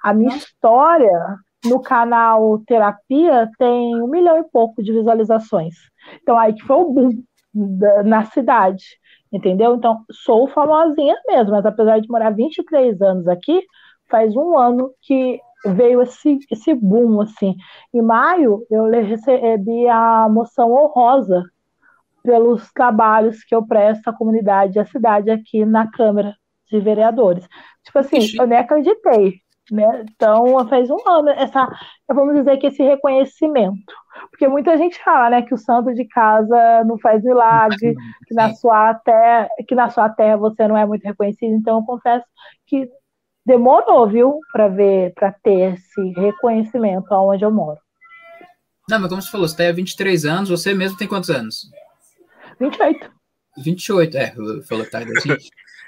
A 0.04 0.14
minha 0.14 0.36
história 0.36 1.38
no 1.66 1.82
canal 1.82 2.60
Terapia 2.66 3.50
tem 3.58 3.96
um 4.02 4.08
milhão 4.08 4.38
e 4.40 4.44
pouco 4.44 4.82
de 4.84 4.92
visualizações. 4.92 5.76
Então 6.22 6.38
aí 6.38 6.54
que 6.54 6.64
foi 6.64 6.76
o 6.76 6.92
boom 6.92 7.10
da, 7.54 8.04
na 8.04 8.26
cidade 8.26 8.84
entendeu? 9.32 9.76
Então, 9.76 10.04
sou 10.12 10.48
famosinha 10.48 11.16
mesmo, 11.28 11.52
mas 11.52 11.66
apesar 11.66 12.00
de 12.00 12.10
morar 12.10 12.32
23 12.32 13.02
anos 13.02 13.28
aqui, 13.28 13.64
faz 14.10 14.36
um 14.36 14.58
ano 14.58 14.92
que 15.02 15.40
veio 15.66 16.02
esse, 16.02 16.40
esse 16.50 16.74
boom, 16.74 17.22
assim. 17.22 17.56
Em 17.94 18.02
maio, 18.02 18.66
eu 18.70 18.86
recebi 18.86 19.88
a 19.88 20.28
moção 20.30 20.72
honrosa 20.74 21.44
pelos 22.24 22.72
trabalhos 22.74 23.44
que 23.44 23.56
eu 23.56 23.66
presto 23.66 24.08
à 24.08 24.14
comunidade 24.14 24.78
e 24.78 24.80
à 24.80 24.86
cidade 24.86 25.32
aqui 25.32 25.66
na 25.66 25.90
Câmara 25.90 26.36
de 26.70 26.80
Vereadores. 26.80 27.48
Tipo 27.84 28.00
assim, 28.00 28.20
eu 28.38 28.48
nem 28.48 28.58
acreditei. 28.60 29.42
Né? 29.72 30.04
Então, 30.14 30.68
faz 30.68 30.90
um 30.90 31.00
ano 31.08 31.30
essa, 31.30 31.66
vamos 32.10 32.36
dizer 32.36 32.58
que 32.58 32.68
esse 32.68 32.84
reconhecimento. 32.84 33.94
Porque 34.30 34.46
muita 34.46 34.78
gente 34.78 35.02
fala, 35.02 35.30
né, 35.30 35.42
que 35.44 35.54
o 35.54 35.58
santo 35.58 35.94
de 35.94 36.04
casa 36.04 36.84
não 36.84 37.00
faz 37.00 37.24
milagre, 37.24 37.96
que 38.28 38.34
na 38.34 38.54
sua 38.54 38.94
terra, 38.96 39.48
que 39.66 39.74
na 39.74 39.90
sua 39.90 40.10
terra 40.10 40.36
você 40.36 40.68
não 40.68 40.76
é 40.76 40.86
muito 40.86 41.04
reconhecido. 41.04 41.54
Então, 41.54 41.80
eu 41.80 41.86
confesso 41.86 42.26
que 42.68 42.90
demorou, 43.46 44.10
viu, 44.10 44.40
para 44.52 44.68
ver, 44.68 45.14
para 45.14 45.32
ter 45.32 45.74
esse 45.74 46.10
reconhecimento 46.20 47.14
aonde 47.14 47.46
eu 47.46 47.52
moro. 47.52 47.80
Não, 48.90 49.00
mas 49.00 49.10
como 49.10 49.22
você 49.22 49.32
falou, 49.32 49.48
você 49.48 49.56
tem 49.56 49.74
23 49.74 50.26
anos, 50.26 50.50
você 50.50 50.74
mesmo 50.74 50.98
tem 50.98 51.08
quantos 51.08 51.30
anos? 51.30 51.72
28. 52.60 53.10
28, 53.64 54.18
é, 54.18 54.34
falou 54.68 54.84
que 54.84 54.92
tá 54.92 55.00
assim. 55.00 55.30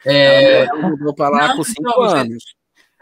É, 0.06 0.70
eu 0.70 0.82
mudou 0.82 1.14
para 1.14 1.30
lá 1.30 1.48
não, 1.50 1.58
com 1.58 1.64
5 1.64 2.02
anos 2.02 2.44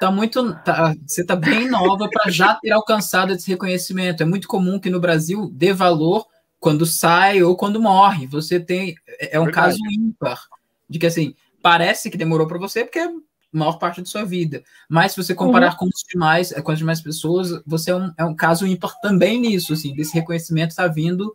tá 0.02 0.10
muito. 0.10 0.56
Tá, 0.64 0.96
você 1.06 1.24
tá 1.24 1.36
bem 1.36 1.70
nova 1.70 2.10
para 2.10 2.32
já 2.32 2.56
ter 2.56 2.72
alcançado 2.72 3.34
esse 3.34 3.48
reconhecimento. 3.48 4.24
É 4.24 4.26
muito 4.26 4.48
comum 4.48 4.80
que 4.80 4.90
no 4.90 5.00
Brasil 5.00 5.48
dê 5.54 5.72
valor 5.72 6.26
quando 6.60 6.88
sai 6.88 7.44
ou 7.44 7.56
quando 7.56 7.80
morre. 7.80 8.26
Você 8.26 8.60
tem. 8.60 8.96
É, 9.08 9.38
é 9.38 9.40
um 9.40 9.46
Verdade. 9.46 9.78
caso 9.78 9.80
ímpar. 9.92 10.42
De 10.90 10.98
que 10.98 11.06
assim, 11.06 11.36
parece 11.62 12.10
que 12.10 12.18
demorou 12.18 12.48
para 12.48 12.58
você, 12.58 12.84
porque 12.84 12.98
é 12.98 13.06
a 13.06 13.12
maior 13.54 13.78
parte 13.78 14.02
da 14.02 14.08
sua 14.08 14.26
vida. 14.26 14.64
Mas 14.90 15.12
se 15.12 15.24
você 15.24 15.36
comparar 15.36 15.74
uhum. 15.74 15.78
com 15.78 15.86
os 15.86 16.04
demais, 16.10 16.52
com 16.52 16.72
as 16.72 16.80
demais 16.80 17.00
pessoas, 17.00 17.62
você 17.64 17.92
é 17.92 17.96
um, 17.96 18.12
é 18.18 18.26
um 18.26 18.36
caso 18.36 18.66
ímpar 18.66 19.00
também 19.02 19.40
nisso, 19.40 19.72
assim, 19.74 19.94
desse 19.94 20.16
reconhecimento 20.16 20.72
está 20.72 20.88
vindo 20.88 21.34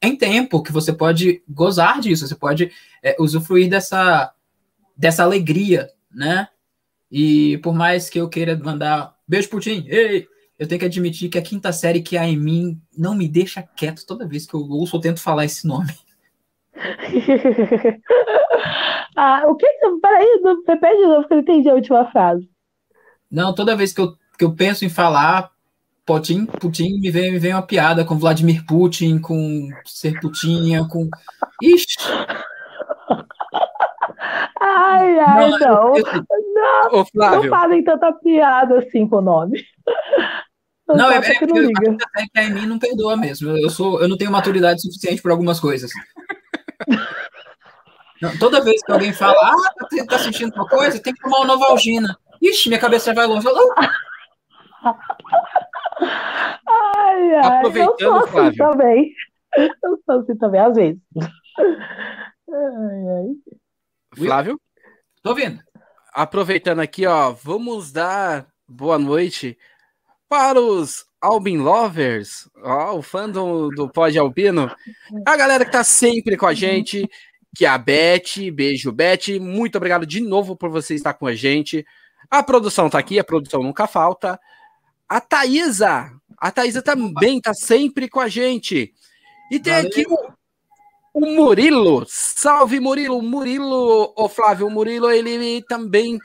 em 0.00 0.16
tempo, 0.16 0.62
que 0.62 0.72
você 0.72 0.92
pode 0.92 1.42
gozar 1.46 2.00
disso, 2.00 2.26
você 2.26 2.34
pode 2.34 2.72
é, 3.02 3.14
usufruir 3.20 3.68
dessa, 3.68 4.32
dessa 4.96 5.22
alegria, 5.22 5.88
né? 6.10 6.48
E 7.10 7.58
por 7.58 7.74
mais 7.74 8.10
que 8.10 8.18
eu 8.20 8.28
queira 8.28 8.56
mandar 8.56 9.14
beijo 9.26 9.48
Putin, 9.48 9.84
ei, 9.88 10.26
eu 10.58 10.66
tenho 10.66 10.78
que 10.78 10.86
admitir 10.86 11.28
que 11.28 11.38
a 11.38 11.42
quinta 11.42 11.72
série 11.72 12.02
que 12.02 12.16
há 12.16 12.26
em 12.26 12.36
mim 12.36 12.80
não 12.96 13.14
me 13.14 13.28
deixa 13.28 13.62
quieto 13.62 14.06
toda 14.06 14.26
vez 14.26 14.46
que 14.46 14.54
eu 14.54 14.60
ouço 14.60 14.96
ou 14.96 15.02
tento 15.02 15.20
falar 15.20 15.44
esse 15.44 15.66
nome. 15.66 15.92
ah, 19.16 19.42
o 19.46 19.54
que? 19.54 19.66
Peraí, 20.00 20.40
repete 20.66 20.96
de 20.96 21.06
novo 21.06 21.28
que 21.28 21.34
eu 21.34 21.38
entendi 21.38 21.68
a 21.68 21.74
última 21.74 22.10
frase. 22.10 22.48
Não, 23.30 23.54
toda 23.54 23.76
vez 23.76 23.92
que 23.92 24.00
eu, 24.00 24.14
que 24.38 24.44
eu 24.44 24.54
penso 24.54 24.84
em 24.84 24.88
falar 24.88 25.50
Putin, 26.06 26.46
Putin 26.46 27.00
me 27.00 27.10
vem, 27.10 27.32
me 27.32 27.38
vem 27.38 27.52
uma 27.52 27.66
piada 27.66 28.04
com 28.04 28.18
Vladimir 28.18 28.64
Putin, 28.64 29.18
com 29.18 29.68
ser 29.84 30.18
Putinha, 30.20 30.86
com. 30.88 31.08
Ixi! 31.62 31.96
Ai, 34.68 35.18
ai, 35.20 35.50
não. 35.50 35.58
Não, 35.58 35.94
não, 35.94 37.00
Ô, 37.00 37.06
não 37.14 37.48
fazem 37.48 37.84
tanta 37.84 38.12
piada 38.14 38.78
assim 38.78 39.06
com 39.08 39.16
o 39.16 39.22
nome. 39.22 39.64
Não, 40.88 40.96
não 40.96 41.10
é, 41.10 41.18
é, 41.18 41.20
que 41.20 41.46
não 41.46 41.56
liga. 41.56 41.96
é 42.16 42.26
que 42.26 42.38
a 42.38 42.50
mim 42.50 42.66
não 42.66 42.78
perdoa 42.78 43.16
mesmo. 43.16 43.56
Eu, 43.56 43.70
sou, 43.70 44.00
eu 44.00 44.08
não 44.08 44.16
tenho 44.16 44.30
maturidade 44.30 44.82
suficiente 44.82 45.22
para 45.22 45.32
algumas 45.32 45.60
coisas. 45.60 45.90
Não, 48.22 48.36
toda 48.38 48.62
vez 48.62 48.82
que 48.82 48.92
alguém 48.92 49.12
fala, 49.12 49.36
ah, 49.42 49.54
tá, 49.78 50.06
tá 50.08 50.18
sentindo 50.18 50.54
uma 50.54 50.66
coisa, 50.66 51.02
tem 51.02 51.12
que 51.12 51.20
tomar 51.20 51.38
uma 51.38 51.46
Novalgina. 51.46 52.16
Ixi, 52.40 52.68
minha 52.68 52.80
cabeça 52.80 53.12
vai 53.12 53.26
longe. 53.26 53.46
Ai, 56.68 57.34
ai, 57.34 57.58
Aproveitando, 57.58 58.00
eu 58.00 58.08
sou 58.08 58.16
assim 58.16 58.32
Flávio. 58.32 58.56
também. 58.56 59.12
Eu 59.56 59.98
sou 60.04 60.20
assim 60.20 60.36
também, 60.36 60.60
às 60.60 60.74
vezes. 60.74 61.00
Ai, 61.18 63.08
ai. 63.18 63.56
Flávio? 64.24 64.60
Tô 65.22 65.30
ouvindo. 65.30 65.60
Aproveitando 66.12 66.80
aqui, 66.80 67.06
ó, 67.06 67.30
vamos 67.32 67.92
dar 67.92 68.46
boa 68.66 68.98
noite 68.98 69.58
para 70.28 70.60
os 70.60 71.04
Albin 71.20 71.58
Lovers, 71.58 72.48
ó, 72.62 72.96
o 72.96 73.02
fã 73.02 73.28
do, 73.28 73.68
do 73.70 73.88
Pod 73.90 74.18
Albino, 74.18 74.70
a 75.26 75.36
galera 75.36 75.64
que 75.64 75.72
tá 75.72 75.84
sempre 75.84 76.36
com 76.36 76.46
a 76.46 76.54
gente, 76.54 77.08
que 77.54 77.64
é 77.64 77.68
a 77.68 77.78
Beth, 77.78 78.50
beijo 78.52 78.92
Beth, 78.92 79.38
muito 79.40 79.76
obrigado 79.76 80.06
de 80.06 80.20
novo 80.20 80.56
por 80.56 80.70
você 80.70 80.94
estar 80.94 81.14
com 81.14 81.26
a 81.26 81.34
gente. 81.34 81.84
A 82.30 82.42
produção 82.42 82.90
tá 82.90 82.98
aqui, 82.98 83.18
a 83.18 83.24
produção 83.24 83.62
nunca 83.62 83.86
falta. 83.86 84.38
A 85.08 85.20
Thaisa, 85.20 86.10
a 86.38 86.50
Thaisa 86.50 86.82
também 86.82 87.40
tá 87.40 87.54
sempre 87.54 88.08
com 88.08 88.20
a 88.20 88.28
gente. 88.28 88.92
E 89.50 89.60
tem 89.60 89.72
Valeu. 89.72 89.88
aqui 89.88 90.04
o 90.08 90.15
o 91.16 91.24
Murilo, 91.24 92.04
salve 92.06 92.78
Murilo, 92.78 93.22
Murilo, 93.22 94.12
o 94.14 94.28
Flávio 94.28 94.68
Murilo, 94.68 95.10
ele 95.10 95.62
também 95.62 96.18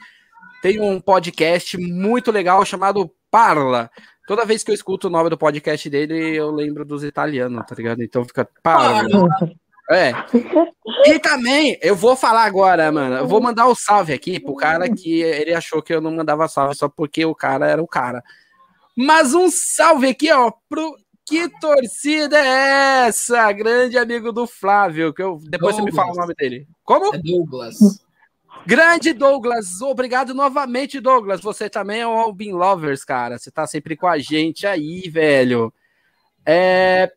tem 0.60 0.82
um 0.82 1.00
podcast 1.00 1.78
muito 1.78 2.30
legal 2.30 2.62
chamado 2.66 3.10
Parla. 3.30 3.90
Toda 4.26 4.44
vez 4.44 4.62
que 4.62 4.70
eu 4.70 4.74
escuto 4.74 5.06
o 5.06 5.10
nome 5.10 5.30
do 5.30 5.38
podcast 5.38 5.88
dele, 5.88 6.36
eu 6.36 6.50
lembro 6.50 6.84
dos 6.84 7.02
italianos, 7.04 7.64
tá 7.66 7.74
ligado? 7.74 8.02
Então 8.02 8.22
fica 8.22 8.46
Parla. 8.62 9.08
É. 9.90 10.12
E 11.06 11.18
também, 11.18 11.78
eu 11.80 11.96
vou 11.96 12.14
falar 12.14 12.44
agora, 12.44 12.92
mano. 12.92 13.16
Eu 13.16 13.26
vou 13.26 13.40
mandar 13.40 13.66
um 13.68 13.74
salve 13.74 14.12
aqui 14.12 14.38
pro 14.38 14.54
cara 14.54 14.92
que 14.94 15.22
ele 15.22 15.54
achou 15.54 15.80
que 15.80 15.94
eu 15.94 16.02
não 16.02 16.12
mandava 16.12 16.46
salve 16.48 16.74
só 16.74 16.86
porque 16.86 17.24
o 17.24 17.34
cara 17.34 17.66
era 17.66 17.82
o 17.82 17.88
cara. 17.88 18.22
Mas 18.94 19.32
um 19.32 19.50
salve 19.50 20.08
aqui, 20.08 20.30
ó, 20.30 20.52
pro 20.68 20.94
que 21.26 21.48
torcida 21.60 22.38
é 22.38 23.06
essa? 23.06 23.50
Grande 23.52 23.96
amigo 23.96 24.32
do 24.32 24.46
Flávio, 24.46 25.12
que 25.12 25.22
eu 25.22 25.38
depois 25.48 25.76
Douglas. 25.76 25.76
você 25.76 25.82
me 25.82 25.92
fala 25.92 26.12
o 26.12 26.16
nome 26.16 26.34
dele. 26.34 26.66
Como? 26.84 27.14
É 27.14 27.18
Douglas. 27.18 27.78
Grande 28.66 29.12
Douglas, 29.12 29.80
obrigado 29.80 30.34
novamente, 30.34 31.00
Douglas. 31.00 31.40
Você 31.40 31.68
também 31.68 32.00
é 32.00 32.06
um 32.06 32.18
Albin 32.18 32.52
Lovers, 32.52 33.04
cara. 33.04 33.38
Você 33.38 33.50
tá 33.50 33.66
sempre 33.66 33.96
com 33.96 34.06
a 34.06 34.18
gente 34.18 34.66
aí, 34.66 35.08
velho. 35.08 35.72
É... 36.46 37.12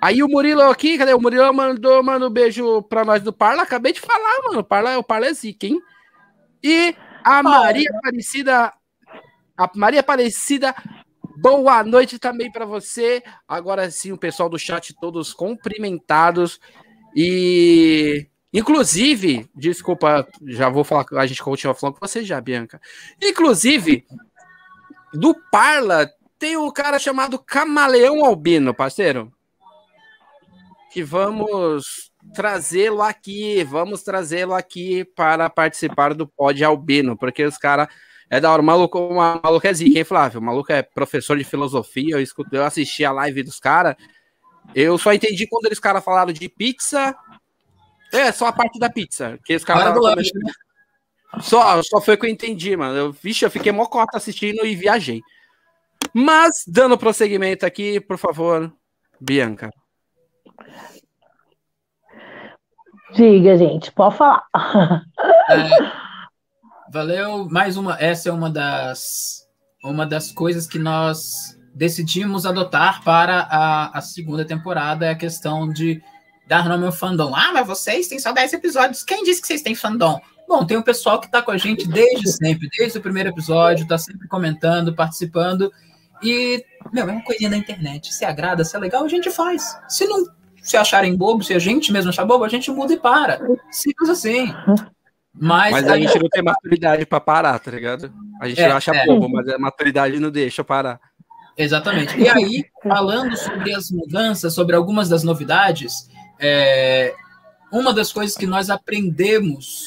Aí 0.00 0.22
o 0.22 0.28
Murilo 0.28 0.62
aqui, 0.62 0.96
cadê? 0.96 1.12
O 1.12 1.20
Murilo 1.20 1.52
mandou, 1.52 2.02
mano, 2.02 2.28
um 2.28 2.30
beijo 2.30 2.82
pra 2.84 3.04
nós 3.04 3.22
do 3.22 3.32
Parla. 3.32 3.62
Acabei 3.62 3.92
de 3.92 4.00
falar, 4.00 4.42
mano. 4.44 4.60
O 4.60 4.64
Parla, 4.64 4.98
o 4.98 5.04
Parla 5.04 5.26
é 5.26 5.34
zica, 5.34 5.66
hein? 5.66 5.78
E 6.62 6.96
a 7.22 7.42
Maria 7.42 7.90
Aparecida. 7.98 8.72
A 9.56 9.70
Maria 9.74 10.00
Aparecida, 10.00 10.74
boa 11.40 11.82
noite 11.82 12.18
também 12.18 12.50
para 12.50 12.64
você. 12.64 13.22
Agora 13.48 13.90
sim, 13.90 14.12
o 14.12 14.18
pessoal 14.18 14.48
do 14.48 14.58
chat 14.58 14.94
todos 15.00 15.32
cumprimentados. 15.32 16.60
E 17.14 18.30
Inclusive, 18.52 19.48
desculpa, 19.54 20.26
já 20.42 20.68
vou 20.68 20.82
falar, 20.82 21.06
a 21.12 21.26
gente 21.26 21.42
continua 21.42 21.72
falando 21.72 21.98
com 21.98 22.06
você 22.06 22.24
já, 22.24 22.40
Bianca. 22.40 22.80
Inclusive, 23.22 24.04
do 25.14 25.34
Parla 25.52 26.10
tem 26.36 26.56
um 26.56 26.70
cara 26.72 26.98
chamado 26.98 27.38
Camaleão 27.38 28.24
Albino, 28.24 28.74
parceiro. 28.74 29.32
Que 30.92 31.04
vamos 31.04 32.10
trazê-lo 32.34 33.02
aqui, 33.02 33.62
vamos 33.62 34.02
trazê-lo 34.02 34.52
aqui 34.52 35.04
para 35.04 35.48
participar 35.48 36.12
do 36.12 36.26
Pod 36.26 36.64
Albino, 36.64 37.16
porque 37.16 37.44
os 37.44 37.56
caras 37.56 37.86
é 38.30 38.40
da 38.40 38.50
hora. 38.50 38.62
O 38.62 38.64
maluco, 38.64 38.98
o 38.98 39.14
maluco 39.14 39.66
é 39.66 39.74
zica, 39.74 39.98
hein, 39.98 40.04
Flávio? 40.04 40.40
O 40.40 40.42
maluco 40.42 40.72
é 40.72 40.82
professor 40.82 41.36
de 41.36 41.44
filosofia. 41.44 42.14
Eu, 42.14 42.20
escutei, 42.22 42.58
eu 42.58 42.64
assisti 42.64 43.04
a 43.04 43.12
live 43.12 43.42
dos 43.42 43.58
caras. 43.58 43.96
Eu 44.74 44.96
só 44.96 45.12
entendi 45.12 45.46
quando 45.48 45.66
eles 45.66 45.80
caras 45.80 46.04
falaram 46.04 46.32
de 46.32 46.48
pizza 46.48 47.14
é, 48.12 48.32
só 48.32 48.46
a 48.46 48.52
parte 48.52 48.78
da 48.78 48.90
pizza. 48.90 49.38
Que 49.44 49.54
os 49.54 49.64
caras 49.64 49.94
né? 49.94 50.52
Só, 51.40 51.80
só 51.82 52.00
foi 52.00 52.14
o 52.14 52.18
que 52.18 52.26
eu 52.26 52.30
entendi, 52.30 52.76
mano. 52.76 52.96
Eu, 52.96 53.12
vixe, 53.12 53.44
eu 53.44 53.50
fiquei 53.50 53.70
mocota 53.70 54.16
assistindo 54.16 54.66
e 54.66 54.74
viajei. 54.74 55.20
Mas, 56.12 56.64
dando 56.66 56.98
prosseguimento 56.98 57.64
aqui, 57.64 58.00
por 58.00 58.18
favor, 58.18 58.72
Bianca. 59.20 59.70
Diga, 63.14 63.56
gente, 63.56 63.92
pode 63.92 64.16
falar. 64.16 64.44
É, 65.50 66.09
valeu. 66.90 67.48
Mais 67.48 67.76
uma. 67.76 67.96
Essa 67.98 68.28
é 68.28 68.32
uma 68.32 68.50
das, 68.50 69.46
uma 69.82 70.04
das 70.04 70.32
coisas 70.32 70.66
que 70.66 70.78
nós 70.78 71.58
decidimos 71.74 72.44
adotar 72.44 73.02
para 73.04 73.46
a, 73.50 73.98
a 73.98 74.00
segunda 74.00 74.44
temporada 74.44 75.06
é 75.06 75.10
a 75.10 75.14
questão 75.14 75.68
de 75.68 76.02
dar 76.46 76.68
nome 76.68 76.84
ao 76.84 76.92
fandom. 76.92 77.34
Ah, 77.34 77.52
mas 77.52 77.66
vocês 77.66 78.08
têm 78.08 78.18
só 78.18 78.32
10 78.32 78.54
episódios. 78.54 79.04
Quem 79.04 79.22
disse 79.22 79.40
que 79.40 79.46
vocês 79.46 79.62
têm 79.62 79.74
fandom? 79.74 80.20
Bom, 80.48 80.66
tem 80.66 80.76
o 80.76 80.82
pessoal 80.82 81.20
que 81.20 81.26
está 81.26 81.40
com 81.40 81.52
a 81.52 81.56
gente 81.56 81.86
desde 81.86 82.32
sempre, 82.32 82.68
desde 82.76 82.98
o 82.98 83.00
primeiro 83.00 83.28
episódio, 83.28 83.84
está 83.84 83.96
sempre 83.96 84.26
comentando, 84.26 84.92
participando. 84.92 85.72
E, 86.20 86.64
meu, 86.92 87.08
é 87.08 87.12
uma 87.12 87.22
coisinha 87.22 87.50
da 87.50 87.56
internet. 87.56 88.12
Se 88.12 88.24
agrada, 88.24 88.64
se 88.64 88.74
é 88.74 88.80
legal, 88.80 89.04
a 89.04 89.08
gente 89.08 89.30
faz. 89.30 89.78
Se 89.88 90.06
não 90.06 90.26
se 90.60 90.76
acharem 90.76 91.16
bobo, 91.16 91.44
se 91.44 91.54
a 91.54 91.58
gente 91.58 91.92
mesmo 91.92 92.10
achar 92.10 92.24
bobo, 92.24 92.44
a 92.44 92.48
gente 92.48 92.68
muda 92.70 92.92
e 92.92 92.98
para. 92.98 93.40
Simples 93.70 94.10
assim. 94.10 94.52
Mas, 95.32 95.72
mas 95.72 95.88
a 95.88 95.96
gente 95.96 96.18
não 96.18 96.28
tem 96.28 96.42
maturidade 96.42 97.06
para 97.06 97.20
parar, 97.20 97.58
tá 97.58 97.70
ligado? 97.70 98.12
A 98.40 98.48
gente 98.48 98.60
é, 98.60 98.70
acha 98.70 98.94
é. 98.94 99.06
bobo, 99.06 99.28
mas 99.28 99.48
a 99.48 99.58
maturidade 99.58 100.18
não 100.18 100.30
deixa 100.30 100.64
parar. 100.64 101.00
Exatamente. 101.56 102.18
E 102.18 102.28
aí, 102.28 102.64
falando 102.82 103.36
sobre 103.36 103.74
as 103.74 103.90
mudanças, 103.90 104.54
sobre 104.54 104.74
algumas 104.74 105.08
das 105.08 105.22
novidades, 105.22 106.08
é, 106.38 107.14
uma 107.70 107.92
das 107.92 108.12
coisas 108.12 108.36
que 108.36 108.46
nós 108.46 108.70
aprendemos 108.70 109.86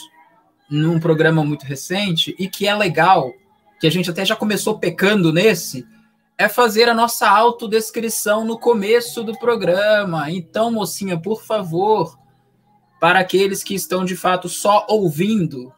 num 0.70 1.00
programa 1.00 1.44
muito 1.44 1.66
recente 1.66 2.36
e 2.40 2.48
que 2.48 2.68
é 2.68 2.76
legal, 2.76 3.32
que 3.80 3.88
a 3.88 3.92
gente 3.92 4.10
até 4.10 4.24
já 4.24 4.36
começou 4.36 4.80
pecando 4.80 5.34
nesse, 5.34 5.86
é 6.38 6.48
fazer 6.48 6.90
a 6.90 6.94
nossa 6.94 7.30
autodescrição 7.30 8.46
no 8.46 8.58
começo 8.58 9.24
do 9.24 9.38
programa. 9.38 10.32
Então, 10.32 10.72
mocinha, 10.72 11.20
por 11.20 11.44
favor, 11.44 12.18
para 13.04 13.20
aqueles 13.20 13.62
que 13.62 13.76
estão 13.76 14.06
de 14.06 14.16
fato 14.16 14.48
só 14.48 14.86
ouvindo, 14.88 15.74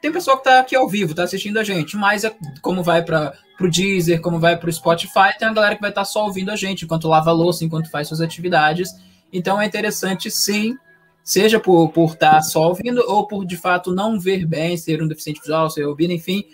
tem 0.00 0.12
pessoal 0.12 0.36
que 0.36 0.48
está 0.48 0.60
aqui 0.60 0.76
ao 0.76 0.88
vivo, 0.88 1.10
está 1.10 1.24
assistindo 1.24 1.58
a 1.58 1.64
gente, 1.64 1.96
mas 1.96 2.22
é, 2.22 2.32
como 2.62 2.84
vai 2.84 3.04
para 3.04 3.36
o 3.60 3.68
Deezer, 3.68 4.20
como 4.20 4.38
vai 4.38 4.56
para 4.56 4.68
o 4.68 4.72
Spotify, 4.72 5.36
tem 5.36 5.48
a 5.48 5.52
galera 5.52 5.74
que 5.74 5.80
vai 5.80 5.90
estar 5.90 6.02
tá 6.02 6.04
só 6.04 6.24
ouvindo 6.24 6.52
a 6.52 6.54
gente 6.54 6.84
enquanto 6.84 7.08
lava 7.08 7.32
louça, 7.32 7.64
enquanto 7.64 7.90
faz 7.90 8.06
suas 8.06 8.20
atividades. 8.20 8.90
Então 9.32 9.60
é 9.60 9.66
interessante 9.66 10.30
sim, 10.30 10.76
seja 11.20 11.58
por, 11.58 11.92
estar 12.12 12.34
tá 12.34 12.42
só 12.42 12.68
ouvindo 12.68 13.02
ou 13.08 13.26
por 13.26 13.44
de 13.44 13.56
fato 13.56 13.92
não 13.92 14.16
ver 14.16 14.46
bem, 14.46 14.76
ser 14.76 15.02
um 15.02 15.08
deficiente 15.08 15.40
visual, 15.40 15.68
ser 15.68 15.84
ouvindo, 15.84 16.12
enfim. 16.12 16.44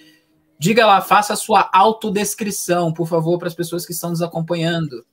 Diga 0.58 0.86
lá, 0.86 1.02
faça 1.02 1.34
a 1.34 1.36
sua 1.36 1.68
autodescrição, 1.70 2.94
por 2.94 3.06
favor, 3.06 3.38
para 3.38 3.48
as 3.48 3.54
pessoas 3.54 3.84
que 3.84 3.92
estão 3.92 4.08
nos 4.08 4.22
acompanhando. 4.22 5.04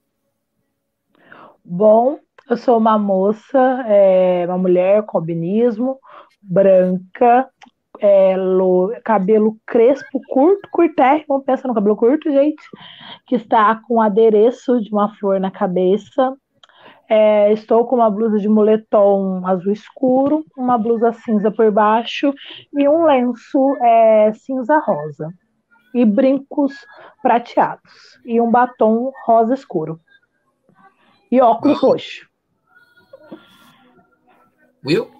Bom, 1.65 2.17
eu 2.49 2.57
sou 2.57 2.77
uma 2.77 2.97
moça, 2.97 3.83
é, 3.87 4.45
uma 4.47 4.57
mulher 4.57 5.03
com 5.03 5.17
albinismo, 5.17 5.99
branca, 6.41 7.47
é, 7.99 8.35
lo, 8.35 8.91
cabelo 9.03 9.57
crespo, 9.67 10.19
curto, 10.29 10.67
curtérrimo, 10.71 11.43
pensa 11.43 11.67
no 11.67 11.75
cabelo 11.75 11.95
curto, 11.95 12.31
gente, 12.31 12.63
que 13.27 13.35
está 13.35 13.75
com 13.87 14.01
adereço 14.01 14.81
de 14.81 14.91
uma 14.91 15.13
flor 15.15 15.39
na 15.39 15.51
cabeça, 15.51 16.35
é, 17.07 17.51
estou 17.53 17.85
com 17.85 17.97
uma 17.97 18.09
blusa 18.09 18.37
de 18.37 18.47
moletom 18.47 19.45
azul 19.45 19.71
escuro, 19.71 20.45
uma 20.57 20.77
blusa 20.77 21.11
cinza 21.11 21.51
por 21.51 21.71
baixo 21.71 22.33
e 22.73 22.87
um 22.87 23.03
lenço 23.03 23.75
é, 23.81 24.31
cinza 24.33 24.79
rosa. 24.79 25.33
E 25.91 26.05
brincos 26.05 26.85
prateados. 27.19 28.19
E 28.23 28.39
um 28.39 28.51
batom 28.51 29.11
rosa 29.25 29.55
escuro. 29.55 29.99
E 31.31 31.41
óculos 31.41 31.81
roxo. 31.81 32.28
Will? 34.85 35.11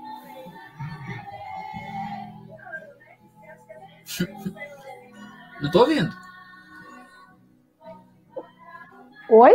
Não 5.62 5.70
tô 5.72 5.82
ouvindo. 5.82 6.14
Oi? 9.30 9.54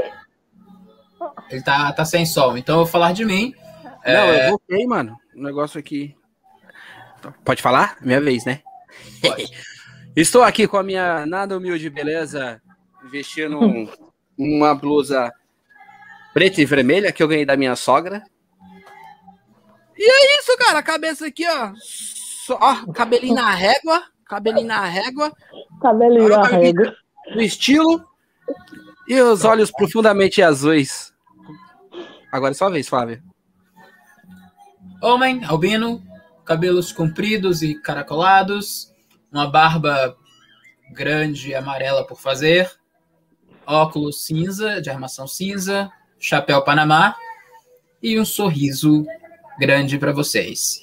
Ele 1.50 1.62
tá, 1.62 1.92
tá 1.92 2.04
sem 2.04 2.26
som. 2.26 2.56
Então 2.56 2.76
eu 2.76 2.84
vou 2.84 2.86
falar 2.86 3.12
de 3.12 3.24
mim. 3.24 3.54
Não, 3.82 3.92
é... 4.04 4.46
eu 4.46 4.50
voltei, 4.50 4.86
mano. 4.86 5.16
O 5.34 5.42
negócio 5.42 5.80
aqui. 5.80 6.14
Pode 7.44 7.62
falar? 7.62 7.96
Minha 8.00 8.20
vez, 8.20 8.44
né? 8.44 8.62
Pode. 9.20 9.50
Estou 10.14 10.42
aqui 10.42 10.68
com 10.68 10.76
a 10.76 10.82
minha 10.82 11.26
nada 11.26 11.56
humilde 11.56 11.90
beleza, 11.90 12.62
vestindo 13.10 13.58
um, 13.58 13.90
uma 14.38 14.72
blusa 14.72 15.32
preta 16.32 16.60
e 16.60 16.64
vermelha 16.64 17.10
que 17.10 17.20
eu 17.20 17.26
ganhei 17.26 17.44
da 17.44 17.56
minha 17.56 17.74
sogra. 17.74 18.22
E 19.96 20.04
é 20.04 20.40
isso, 20.40 20.56
cara. 20.58 20.78
A 20.78 20.82
cabeça 20.82 21.26
aqui, 21.26 21.46
ó. 21.48 21.72
Só, 21.76 22.58
ó 22.60 22.92
cabelinho 22.92 23.34
na 23.34 23.50
régua. 23.50 24.02
Cabelinho 24.26 24.66
na 24.66 24.84
régua. 24.84 25.32
Cabelinho 25.80 26.28
na 26.28 26.42
régua. 26.42 26.96
No 27.34 27.40
estilo. 27.40 28.04
E 29.08 29.20
os 29.20 29.44
olhos 29.44 29.70
profundamente 29.70 30.42
azuis. 30.42 31.12
Agora 32.32 32.52
é 32.52 32.54
sua 32.54 32.70
vez, 32.70 32.88
Flávia. 32.88 33.22
Homem, 35.00 35.44
albino, 35.44 36.02
cabelos 36.44 36.92
compridos 36.92 37.62
e 37.62 37.74
caracolados, 37.74 38.92
uma 39.30 39.46
barba 39.46 40.16
grande 40.92 41.50
e 41.50 41.54
amarela 41.54 42.06
por 42.06 42.18
fazer, 42.18 42.70
óculos 43.66 44.24
cinza, 44.24 44.80
de 44.80 44.90
armação 44.90 45.26
cinza, 45.26 45.90
chapéu 46.18 46.62
panamá 46.62 47.14
e 48.02 48.18
um 48.18 48.24
sorriso 48.24 49.06
grande 49.58 49.98
para 49.98 50.12
vocês. 50.12 50.82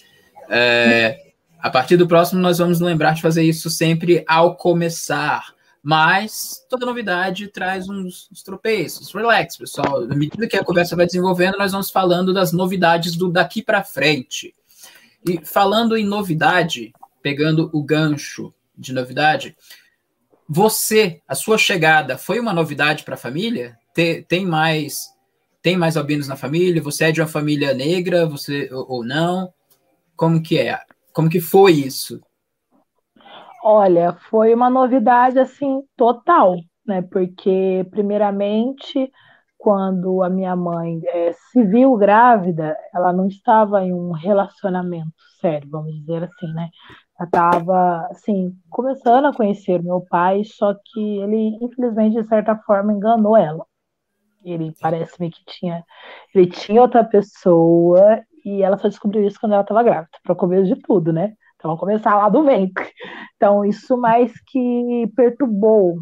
É, 0.50 1.32
a 1.60 1.70
partir 1.70 1.98
do 1.98 2.08
próximo, 2.08 2.42
nós 2.42 2.58
vamos 2.58 2.80
lembrar 2.80 3.14
de 3.14 3.22
fazer 3.22 3.44
isso 3.44 3.70
sempre 3.70 4.24
ao 4.28 4.56
começar. 4.56 5.54
Mas 5.84 6.64
toda 6.70 6.86
novidade 6.86 7.48
traz 7.48 7.90
uns, 7.90 8.30
uns 8.32 8.44
tropeços. 8.44 9.12
Relax, 9.14 9.58
pessoal. 9.58 10.06
Na 10.06 10.16
medida 10.16 10.48
que 10.48 10.56
a 10.56 10.64
conversa 10.64 10.96
vai 10.96 11.06
desenvolvendo, 11.06 11.58
nós 11.58 11.72
vamos 11.72 11.90
falando 11.90 12.34
das 12.34 12.52
novidades 12.52 13.16
do 13.16 13.32
daqui 13.32 13.64
para 13.64 13.84
frente. 13.84 14.54
E 15.28 15.44
falando 15.44 15.98
em 15.98 16.06
novidade, 16.06 16.94
pegando 17.22 17.70
o 17.74 17.84
gancho 17.84 18.54
de 18.78 18.94
novidade, 18.94 19.56
você, 20.48 21.22
a 21.28 21.34
sua 21.34 21.58
chegada 21.58 22.18
foi 22.18 22.40
uma 22.40 22.54
novidade 22.54 23.04
para 23.04 23.16
a 23.16 23.18
família? 23.18 23.78
Tem, 23.94 24.22
tem 24.24 24.46
mais 24.46 25.11
tem 25.62 25.78
mais 25.78 25.96
albinos 25.96 26.28
na 26.28 26.36
família? 26.36 26.82
Você 26.82 27.06
é 27.06 27.12
de 27.12 27.22
uma 27.22 27.28
família 27.28 27.74
negra, 27.74 28.26
você 28.26 28.70
ou, 28.74 29.04
não? 29.06 29.54
Como 30.16 30.42
que 30.42 30.58
é? 30.58 30.80
Como 31.14 31.30
que 31.30 31.40
foi 31.40 31.74
isso? 31.74 32.20
Olha, 33.64 34.14
foi 34.30 34.54
uma 34.54 34.70
novidade 34.70 35.40
assim 35.40 35.82
total, 35.96 36.56
né? 36.86 37.02
Porque 37.04 37.86
primeiramente, 37.92 39.12
quando 39.58 40.24
a 40.24 40.30
minha 40.30 40.56
mãe 40.56 41.00
é, 41.08 41.32
se 41.34 41.64
viu 41.64 41.96
grávida, 41.96 42.76
ela 42.94 43.14
não 43.14 43.28
estava 43.28 43.84
em 43.84 43.94
um 43.94 44.12
relacionamento 44.12 45.14
sério, 45.40 45.70
vamos 45.70 45.94
dizer 45.94 46.24
assim, 46.24 46.52
né? 46.54 46.70
Ela 47.20 47.28
estava 47.28 48.08
assim 48.10 48.52
começando 48.70 49.26
a 49.26 49.34
conhecer 49.36 49.82
meu 49.84 50.02
pai, 50.10 50.44
só 50.44 50.74
que 50.74 51.20
ele 51.20 51.58
infelizmente 51.62 52.22
de 52.22 52.28
certa 52.28 52.56
forma 52.66 52.94
enganou 52.94 53.38
ela. 53.38 53.66
Ele 54.44 54.74
parece-me 54.80 55.30
que 55.30 55.44
tinha, 55.46 55.84
ele 56.34 56.48
tinha 56.48 56.82
outra 56.82 57.04
pessoa 57.04 58.22
e 58.46 58.62
ela 58.64 58.78
só 58.78 58.88
descobriu 58.88 59.26
isso 59.26 59.40
quando 59.40 59.54
ela 59.54 59.62
estava 59.62 59.84
grávida, 59.84 60.18
para 60.24 60.36
começo 60.36 60.74
de 60.74 60.82
tudo, 60.82 61.14
né? 61.14 61.34
Então, 61.56 61.70
vamos 61.70 61.80
começar 61.80 62.16
lá 62.16 62.28
do 62.28 62.44
ventre. 62.44 62.92
Então, 63.36 63.64
isso 63.64 63.96
mais 63.98 64.32
que 64.48 65.12
perturbou, 65.16 66.00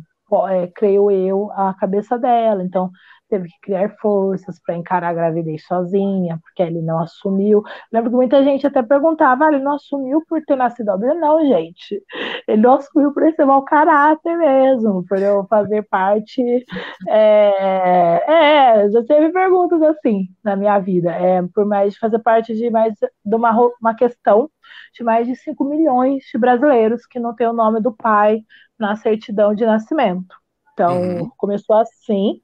é, 0.49 0.67
creio 0.67 1.11
eu, 1.11 1.51
a 1.51 1.73
cabeça 1.73 2.17
dela. 2.17 2.63
Então, 2.63 2.89
teve 3.29 3.47
que 3.47 3.59
criar 3.61 3.95
forças 4.01 4.59
para 4.61 4.75
encarar 4.75 5.09
a 5.09 5.13
gravidez 5.13 5.65
sozinha, 5.65 6.39
porque 6.41 6.63
ele 6.63 6.81
não 6.81 6.99
assumiu. 6.99 7.63
Lembro 7.91 8.09
que 8.09 8.15
muita 8.15 8.43
gente 8.43 8.65
até 8.67 8.81
perguntava, 8.83 9.45
ah, 9.45 9.47
ele 9.49 9.63
não 9.63 9.75
assumiu 9.75 10.23
por 10.27 10.41
ter 10.43 10.55
nascido 10.55 10.89
albino? 10.89 11.15
Não, 11.15 11.45
gente. 11.47 12.03
Ele 12.47 12.61
não 12.61 12.73
assumiu 12.75 13.13
por 13.13 13.31
ser 13.33 13.45
mau 13.45 13.63
caráter 13.63 14.37
mesmo, 14.37 15.05
por 15.07 15.19
eu 15.19 15.45
fazer 15.47 15.83
parte. 15.83 16.41
É, 17.07 18.83
é, 18.85 18.89
já 18.91 19.03
teve 19.03 19.31
perguntas 19.31 19.81
assim 19.81 20.27
na 20.43 20.55
minha 20.55 20.77
vida, 20.79 21.11
é, 21.11 21.41
por 21.53 21.65
mais 21.65 21.97
fazer 21.97 22.19
parte 22.19 22.53
de 22.53 22.69
mais 22.69 22.93
de 23.25 23.35
uma, 23.35 23.51
uma 23.81 23.95
questão 23.95 24.49
de 24.93 25.03
mais 25.03 25.27
de 25.27 25.35
5 25.35 25.63
milhões 25.63 26.23
de 26.31 26.37
brasileiros 26.37 27.05
que 27.05 27.19
não 27.19 27.35
tem 27.35 27.47
o 27.47 27.53
nome 27.53 27.81
do 27.81 27.91
pai 27.91 28.41
na 28.77 28.95
certidão 28.95 29.53
de 29.53 29.65
nascimento. 29.65 30.38
Então, 30.79 31.01
uhum. 31.01 31.31
começou 31.35 31.75
assim. 31.75 32.39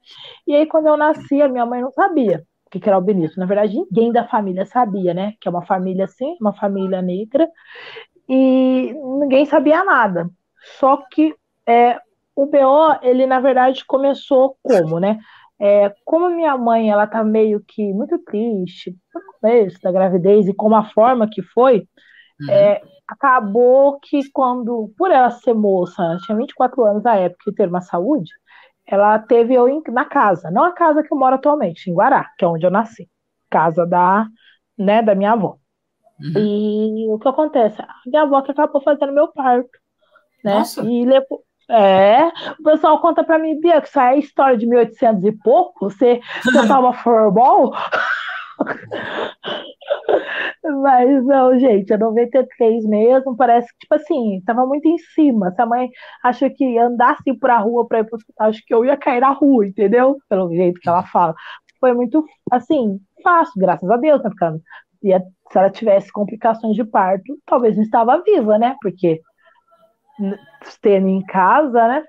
E 0.46 0.54
aí, 0.54 0.66
quando 0.66 0.88
eu 0.88 0.96
nasci, 0.96 1.40
a 1.40 1.48
minha 1.48 1.64
mãe 1.64 1.80
não 1.80 1.90
sabia 1.90 2.44
o 2.66 2.70
que 2.70 2.86
era 2.86 2.96
albinismo. 2.96 3.40
Na 3.40 3.46
verdade, 3.46 3.74
ninguém 3.74 4.12
da 4.12 4.28
família 4.28 4.66
sabia, 4.66 5.14
né? 5.14 5.32
Que 5.40 5.48
é 5.48 5.50
uma 5.50 5.64
família 5.64 6.04
assim, 6.04 6.36
uma 6.38 6.52
família 6.52 7.00
negra. 7.00 7.48
E 8.28 8.92
ninguém 9.20 9.46
sabia 9.46 9.82
nada. 9.84 10.28
Só 10.78 10.98
que 11.10 11.34
é, 11.66 11.98
o 12.34 12.44
BO, 12.44 12.98
ele 13.00 13.24
na 13.24 13.40
verdade 13.40 13.82
começou 13.86 14.58
como, 14.62 15.00
né? 15.00 15.18
É, 15.58 15.90
como 16.04 16.28
minha 16.28 16.58
mãe, 16.58 16.90
ela 16.90 17.06
tá 17.06 17.24
meio 17.24 17.64
que 17.66 17.90
muito 17.94 18.18
triste 18.18 18.94
no 19.14 19.20
começo 19.40 19.80
da 19.80 19.90
gravidez 19.90 20.46
e 20.46 20.52
como 20.52 20.74
a 20.74 20.84
forma 20.90 21.30
que 21.30 21.40
foi, 21.40 21.88
uhum. 22.40 22.50
é, 22.50 22.82
acabou 23.06 23.98
que 24.00 24.30
quando, 24.30 24.92
por 24.96 25.10
ela 25.10 25.30
ser 25.30 25.54
moça, 25.54 26.18
tinha 26.24 26.36
24 26.36 26.84
anos 26.84 27.02
na 27.02 27.16
época 27.16 27.50
e 27.50 27.54
ter 27.54 27.68
uma 27.68 27.80
saúde, 27.80 28.30
ela 28.86 29.18
teve 29.18 29.54
eu 29.54 29.68
em, 29.68 29.82
na 29.88 30.04
casa, 30.04 30.50
não 30.50 30.64
a 30.64 30.72
casa 30.72 31.02
que 31.02 31.12
eu 31.12 31.18
moro 31.18 31.34
atualmente, 31.34 31.90
em 31.90 31.94
Guará, 31.94 32.30
que 32.38 32.44
é 32.44 32.48
onde 32.48 32.64
eu 32.64 32.70
nasci, 32.70 33.08
casa 33.50 33.84
da, 33.84 34.26
né, 34.78 35.02
da 35.02 35.14
minha 35.14 35.32
avó. 35.32 35.58
Uhum. 36.20 36.32
E 36.36 37.08
o 37.08 37.18
que 37.18 37.28
acontece? 37.28 37.80
A 37.82 37.88
minha 38.06 38.22
avó 38.22 38.40
que 38.42 38.52
acabou 38.52 38.80
fazendo 38.80 39.12
meu 39.12 39.28
parto, 39.28 39.68
né? 40.42 40.58
Nossa. 40.58 40.82
E 40.82 41.04
levou, 41.04 41.42
é, 41.68 42.28
o 42.58 42.62
pessoal 42.62 43.00
conta 43.00 43.24
pra 43.24 43.38
mim, 43.38 43.58
Bia, 43.60 43.80
que 43.80 43.88
isso 43.88 43.98
aí 43.98 44.16
é 44.16 44.20
história 44.20 44.56
de 44.56 44.66
1800 44.66 45.24
e 45.24 45.32
pouco, 45.32 45.90
você, 45.90 46.20
você 46.44 46.66
tava 46.68 46.92
forbol? 46.92 47.74
Mas 50.82 51.24
não, 51.24 51.58
gente, 51.58 51.92
é 51.92 51.96
93 51.96 52.84
mesmo, 52.86 53.36
parece 53.36 53.68
que, 53.72 53.78
tipo 53.80 53.94
assim, 53.94 54.42
tava 54.44 54.66
muito 54.66 54.86
em 54.88 54.98
cima. 54.98 55.52
Se 55.52 55.62
a 55.62 55.66
mãe 55.66 55.88
acha 56.22 56.50
que 56.50 56.78
andasse 56.78 57.20
assim 57.20 57.38
por 57.38 57.50
a 57.50 57.58
rua 57.58 57.86
para 57.86 58.00
ir 58.00 58.04
pro 58.04 58.16
hospital, 58.16 58.48
acho 58.48 58.62
que 58.66 58.74
eu 58.74 58.84
ia 58.84 58.96
cair 58.96 59.20
na 59.20 59.30
rua, 59.30 59.66
entendeu? 59.66 60.16
Pelo 60.28 60.50
jeito 60.50 60.80
que 60.80 60.88
ela 60.88 61.04
fala. 61.04 61.34
Foi 61.80 61.92
muito, 61.94 62.24
assim, 62.50 62.98
fácil, 63.22 63.60
graças 63.60 63.88
a 63.88 63.96
Deus, 63.96 64.22
né? 64.22 64.30
Porque 64.30 64.60
ia, 65.02 65.20
se 65.52 65.58
ela 65.58 65.70
tivesse 65.70 66.10
complicações 66.12 66.74
de 66.74 66.84
parto, 66.84 67.38
talvez 67.46 67.76
não 67.76 67.84
estava 67.84 68.22
viva, 68.22 68.58
né? 68.58 68.76
Porque 68.82 69.20
tendo 70.80 71.08
em 71.08 71.22
casa, 71.26 71.86
né? 71.88 72.04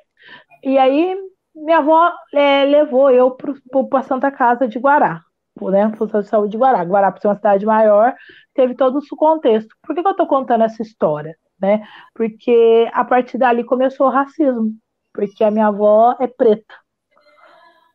E 0.63 0.77
aí, 0.77 1.15
minha 1.55 1.79
avó 1.79 2.12
é, 2.33 2.65
levou 2.65 3.12
eu 3.12 3.31
para 3.31 3.99
a 3.99 4.03
Santa 4.03 4.31
Casa 4.31 4.67
de 4.67 4.79
Guará 4.79 5.26
né, 5.71 5.91
Função 5.97 6.21
de 6.21 6.27
Saúde 6.27 6.51
de 6.51 6.57
Guará. 6.57 6.83
Guará, 6.83 7.11
por 7.11 7.21
ser 7.21 7.27
uma 7.27 7.35
cidade 7.35 7.65
maior, 7.65 8.13
teve 8.53 8.75
todo 8.75 8.99
o 8.99 9.15
contexto. 9.15 9.75
Por 9.83 9.95
que, 9.95 10.01
que 10.01 10.07
eu 10.07 10.11
estou 10.11 10.27
contando 10.27 10.63
essa 10.63 10.81
história? 10.81 11.35
Né? 11.59 11.83
Porque 12.13 12.89
a 12.93 13.03
partir 13.03 13.37
dali 13.37 13.63
começou 13.63 14.07
o 14.07 14.11
racismo, 14.11 14.71
porque 15.13 15.43
a 15.43 15.51
minha 15.51 15.67
avó 15.67 16.15
é 16.19 16.27
preta. 16.27 16.73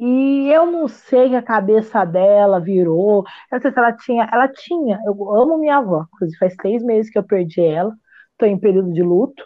E 0.01 0.48
eu 0.48 0.66
não 0.66 0.88
sei 0.88 1.29
que 1.29 1.37
a 1.37 1.42
cabeça 1.42 2.05
dela 2.05 2.59
virou. 2.59 3.25
Eu 3.51 3.57
não 3.57 3.61
sei 3.61 3.70
se 3.70 3.79
ela 3.79 3.92
tinha. 3.92 4.29
Ela 4.33 4.48
tinha. 4.48 4.98
Eu 5.07 5.12
amo 5.33 5.59
minha 5.59 5.77
avó. 5.77 6.05
Inclusive, 6.14 6.38
faz 6.38 6.57
três 6.57 6.83
meses 6.83 7.09
que 7.09 7.18
eu 7.18 7.22
perdi 7.22 7.61
ela. 7.61 7.94
Estou 8.33 8.48
em 8.48 8.59
período 8.59 8.92
de 8.92 9.01
luto. 9.01 9.44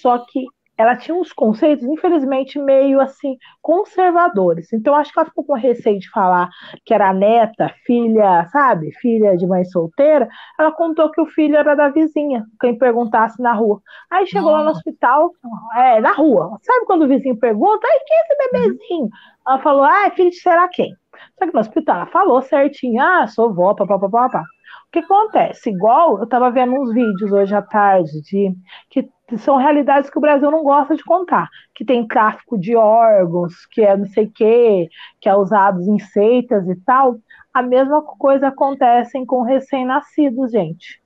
Só 0.00 0.18
que 0.26 0.44
ela 0.82 0.96
tinha 0.96 1.16
uns 1.16 1.32
conceitos, 1.32 1.86
infelizmente, 1.86 2.58
meio 2.58 3.00
assim, 3.00 3.36
conservadores. 3.60 4.72
Então, 4.72 4.96
acho 4.96 5.12
que 5.12 5.18
ela 5.18 5.28
ficou 5.28 5.44
com 5.44 5.54
receio 5.54 6.00
de 6.00 6.10
falar 6.10 6.50
que 6.84 6.92
era 6.92 7.12
neta, 7.12 7.72
filha, 7.86 8.48
sabe, 8.50 8.90
filha 9.00 9.36
de 9.36 9.46
mãe 9.46 9.64
solteira. 9.64 10.28
Ela 10.58 10.72
contou 10.72 11.08
que 11.12 11.20
o 11.20 11.26
filho 11.26 11.56
era 11.56 11.76
da 11.76 11.88
vizinha, 11.88 12.44
quem 12.60 12.76
perguntasse 12.76 13.40
na 13.40 13.52
rua. 13.52 13.80
Aí 14.10 14.26
chegou 14.26 14.50
lá 14.50 14.64
no 14.64 14.70
hospital, 14.70 15.30
é, 15.76 16.00
na 16.00 16.12
rua. 16.12 16.58
Sabe 16.62 16.84
quando 16.84 17.02
o 17.02 17.08
vizinho 17.08 17.36
pergunta, 17.38 17.86
ai, 17.86 17.98
quem 18.04 18.16
é 18.16 18.20
esse 18.20 18.50
bebezinho? 18.50 19.08
Ela 19.46 19.58
falou, 19.60 19.84
ah, 19.84 20.06
é 20.06 20.10
filho 20.10 20.30
de 20.30 20.36
será 20.36 20.66
quem? 20.66 20.96
Só 21.38 21.46
que 21.46 21.54
no 21.54 21.60
hospital 21.60 21.96
ela 21.96 22.06
falou 22.06 22.42
certinho, 22.42 23.00
ah, 23.00 23.28
sou 23.28 23.54
vó, 23.54 23.72
papapá, 23.72 24.08
papapá. 24.08 24.42
O 24.88 24.92
que 24.92 24.98
acontece? 24.98 25.70
Igual 25.70 26.18
eu 26.18 26.24
estava 26.24 26.50
vendo 26.50 26.74
uns 26.74 26.92
vídeos 26.92 27.32
hoje 27.32 27.54
à 27.54 27.62
tarde 27.62 28.20
de 28.22 28.52
que 28.90 29.08
são 29.38 29.56
realidades 29.56 30.10
que 30.10 30.18
o 30.18 30.20
Brasil 30.20 30.50
não 30.50 30.62
gosta 30.62 30.96
de 30.96 31.04
contar, 31.04 31.48
que 31.74 31.84
tem 31.84 32.06
tráfico 32.06 32.58
de 32.58 32.76
órgãos, 32.76 33.66
que 33.66 33.82
é 33.82 33.96
não 33.96 34.06
sei 34.06 34.26
o 34.26 34.32
quê, 34.32 34.88
que 35.20 35.28
é 35.28 35.34
usados 35.34 35.86
em 35.86 35.98
seitas 35.98 36.68
e 36.68 36.76
tal. 36.84 37.16
A 37.52 37.62
mesma 37.62 38.02
coisa 38.02 38.48
acontece 38.48 39.24
com 39.26 39.42
recém-nascidos, 39.42 40.52
gente. 40.52 41.02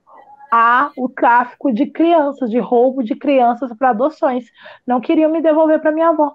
Há 0.52 0.90
o 0.96 1.08
tráfico 1.08 1.72
de 1.72 1.86
crianças, 1.86 2.50
de 2.50 2.58
roubo 2.58 3.02
de 3.02 3.16
crianças 3.16 3.72
para 3.76 3.90
adoções. 3.90 4.46
Não 4.86 5.00
queriam 5.00 5.30
me 5.30 5.42
devolver 5.42 5.80
para 5.80 5.92
minha 5.92 6.10
avó. 6.10 6.34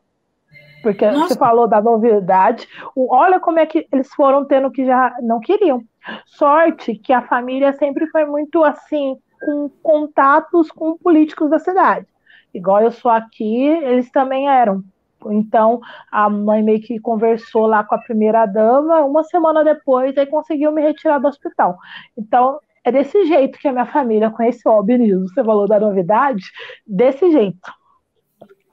Porque 0.83 1.09
Nossa. 1.09 1.29
você 1.29 1.39
falou 1.39 1.67
da 1.67 1.81
novidade. 1.81 2.67
Olha 2.95 3.39
como 3.39 3.59
é 3.59 3.65
que 3.65 3.87
eles 3.91 4.13
foram 4.13 4.45
tendo 4.45 4.71
que 4.71 4.85
já 4.85 5.15
não 5.21 5.39
queriam. 5.39 5.81
Sorte 6.25 6.95
que 6.95 7.13
a 7.13 7.21
família 7.21 7.71
sempre 7.73 8.07
foi 8.07 8.25
muito 8.25 8.63
assim, 8.63 9.15
com 9.41 9.69
contatos 9.81 10.71
com 10.71 10.97
políticos 10.97 11.49
da 11.49 11.59
cidade. 11.59 12.07
Igual 12.53 12.81
eu 12.81 12.91
sou 12.91 13.11
aqui, 13.11 13.65
eles 13.65 14.09
também 14.11 14.47
eram. 14.47 14.83
Então, 15.25 15.79
a 16.11 16.29
mãe 16.29 16.63
meio 16.63 16.81
que 16.81 16.99
conversou 16.99 17.67
lá 17.67 17.83
com 17.83 17.95
a 17.95 17.99
primeira 17.99 18.45
dama, 18.45 19.01
uma 19.01 19.23
semana 19.23 19.63
depois, 19.63 20.17
aí 20.17 20.25
conseguiu 20.25 20.71
me 20.71 20.81
retirar 20.81 21.19
do 21.19 21.27
hospital. 21.27 21.77
Então, 22.17 22.59
é 22.83 22.91
desse 22.91 23.25
jeito 23.25 23.59
que 23.59 23.67
a 23.67 23.71
minha 23.71 23.85
família 23.85 24.31
conheceu 24.31 24.71
o 24.71 24.75
albinismo. 24.75 25.27
Você 25.27 25.43
falou 25.43 25.67
da 25.67 25.79
novidade? 25.79 26.43
Desse 26.85 27.31
jeito. 27.31 27.71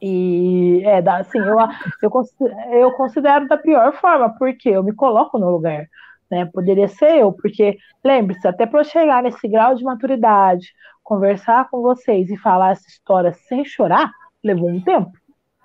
E 0.01 0.83
é, 0.85 0.99
assim, 1.11 1.39
eu, 1.39 1.57
eu, 2.03 2.11
eu 2.73 2.93
considero 2.93 3.49
da 3.49 3.59
pior 3.59 3.93
forma, 3.95 4.31
porque 4.39 4.69
eu 4.71 4.83
me 4.83 4.95
coloco 4.95 5.39
no 5.39 5.51
lugar 5.51 5.87
né? 6.31 6.47
Poderia 6.53 6.89
ser 6.89 7.19
eu, 7.19 7.33
porque 7.33 7.79
lembre-se, 8.05 8.47
até 8.47 8.67
para 8.67 8.81
eu 8.81 8.85
chegar 8.85 9.23
nesse 9.23 9.47
grau 9.49 9.75
de 9.75 9.85
maturidade, 9.85 10.73
conversar 11.03 11.69
com 11.71 11.81
vocês 11.81 12.31
e 12.31 12.37
falar 12.37 12.73
essa 12.73 12.89
história 12.89 13.33
sem 13.33 13.65
chorar, 13.65 14.11
levou 14.43 14.69
um 14.69 14.81
tempo. 14.81 15.13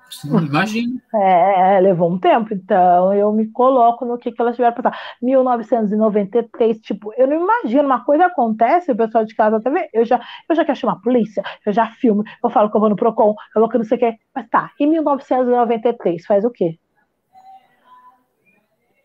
Sim, 0.09 0.37
imagino. 0.37 1.01
É, 1.15 1.79
levou 1.79 2.11
um 2.11 2.17
tempo, 2.19 2.53
então 2.53 3.13
eu 3.13 3.31
me 3.31 3.47
coloco 3.51 4.03
no 4.03 4.17
que, 4.17 4.31
que 4.31 4.41
elas 4.41 4.55
tiveram 4.55 4.75
passar. 4.75 4.97
1993, 5.21 6.79
tipo, 6.79 7.13
eu 7.15 7.27
não 7.27 7.35
imagino, 7.35 7.83
uma 7.83 8.03
coisa 8.03 8.25
acontece, 8.25 8.91
o 8.91 8.95
pessoal 8.95 9.23
de 9.23 9.35
casa 9.35 9.61
também, 9.61 9.87
eu 9.93 10.03
já, 10.03 10.19
eu 10.49 10.55
já 10.55 10.65
quero 10.65 10.77
chamar 10.77 10.93
a 10.93 11.01
polícia, 11.01 11.43
eu 11.65 11.71
já 11.71 11.85
filmo, 11.87 12.23
eu 12.43 12.49
falo 12.49 12.69
que 12.69 12.75
eu 12.75 12.81
vou 12.81 12.89
no 12.89 12.95
PROCON, 12.95 13.35
eu 13.55 13.61
vou 13.61 13.69
que 13.69 13.77
não 13.77 13.85
sei 13.85 13.97
o 13.97 13.99
quê, 13.99 14.15
mas 14.35 14.49
tá, 14.49 14.71
em 14.79 14.87
1993, 14.87 16.25
faz 16.25 16.43
o 16.43 16.49
quê? 16.49 16.79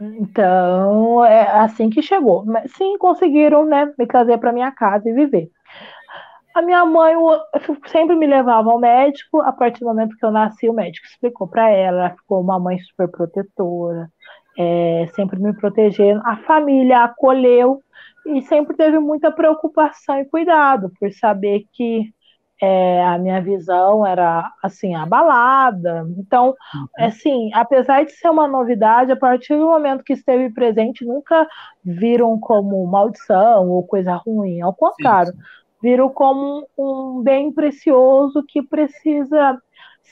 Então, 0.01 1.25
é 1.25 1.43
assim 1.61 1.91
que 1.91 2.03
chegou. 2.03 2.45
Sim, 2.77 2.97
conseguiram, 2.99 3.65
né, 3.65 3.93
me 3.99 4.07
trazer 4.07 4.39
para 4.39 4.53
minha 4.53 4.71
casa 4.73 5.09
e 5.09 5.13
viver. 5.13 5.51
A 6.55 6.63
minha 6.63 6.85
mãe 6.85 7.15
sempre 7.87 8.17
me 8.17 8.27
levava 8.27 8.71
ao 8.71 8.79
médico. 8.81 9.41
A 9.43 9.53
partir 9.53 9.81
do 9.81 9.87
momento 9.87 10.17
que 10.17 10.25
eu 10.25 10.31
nasci, 10.33 10.69
o 10.69 10.73
médico 10.73 11.07
explicou 11.07 11.47
para 11.49 11.71
ela. 11.71 12.01
Ela 12.07 12.11
ficou 12.17 12.41
uma 12.41 12.59
mãe 12.59 12.79
super 12.81 13.09
protetora. 13.09 14.11
é, 14.59 15.09
sempre 15.17 15.41
me 15.41 15.55
protegendo. 15.55 16.23
A 16.27 16.37
família 16.39 17.05
acolheu 17.05 17.83
e 18.27 18.43
sempre 18.43 18.77
teve 18.77 18.99
muita 19.01 19.33
preocupação 19.33 20.21
e 20.21 20.27
cuidado 20.27 20.93
por 21.01 21.13
saber 21.13 21.65
que 21.73 22.13
é, 22.61 23.05
a 23.05 23.19
minha 23.19 23.41
visão 23.41 24.07
era 24.07 24.53
assim 24.63 24.95
abalada. 24.95 26.07
Então, 26.19 26.55
uhum. 26.75 26.87
assim, 26.99 27.51
apesar 27.55 28.05
de 28.05 28.13
ser 28.13 28.29
uma 28.29 28.49
novidade, 28.49 29.13
a 29.13 29.17
partir 29.17 29.57
do 29.57 29.67
momento 29.67 30.05
que 30.05 30.13
esteve 30.13 30.53
presente, 30.53 31.05
nunca 31.05 31.47
viram 31.85 32.39
como 32.39 32.85
maldição 32.87 33.69
ou 33.69 33.87
coisa 33.87 34.15
ruim. 34.15 34.61
Ao 34.61 34.75
contrário, 34.75 35.33
viram 35.83 36.09
como 36.09 36.67
um 36.77 37.23
bem 37.23 37.53
precioso 37.53 38.45
que 38.47 38.63
precisa 38.63 39.61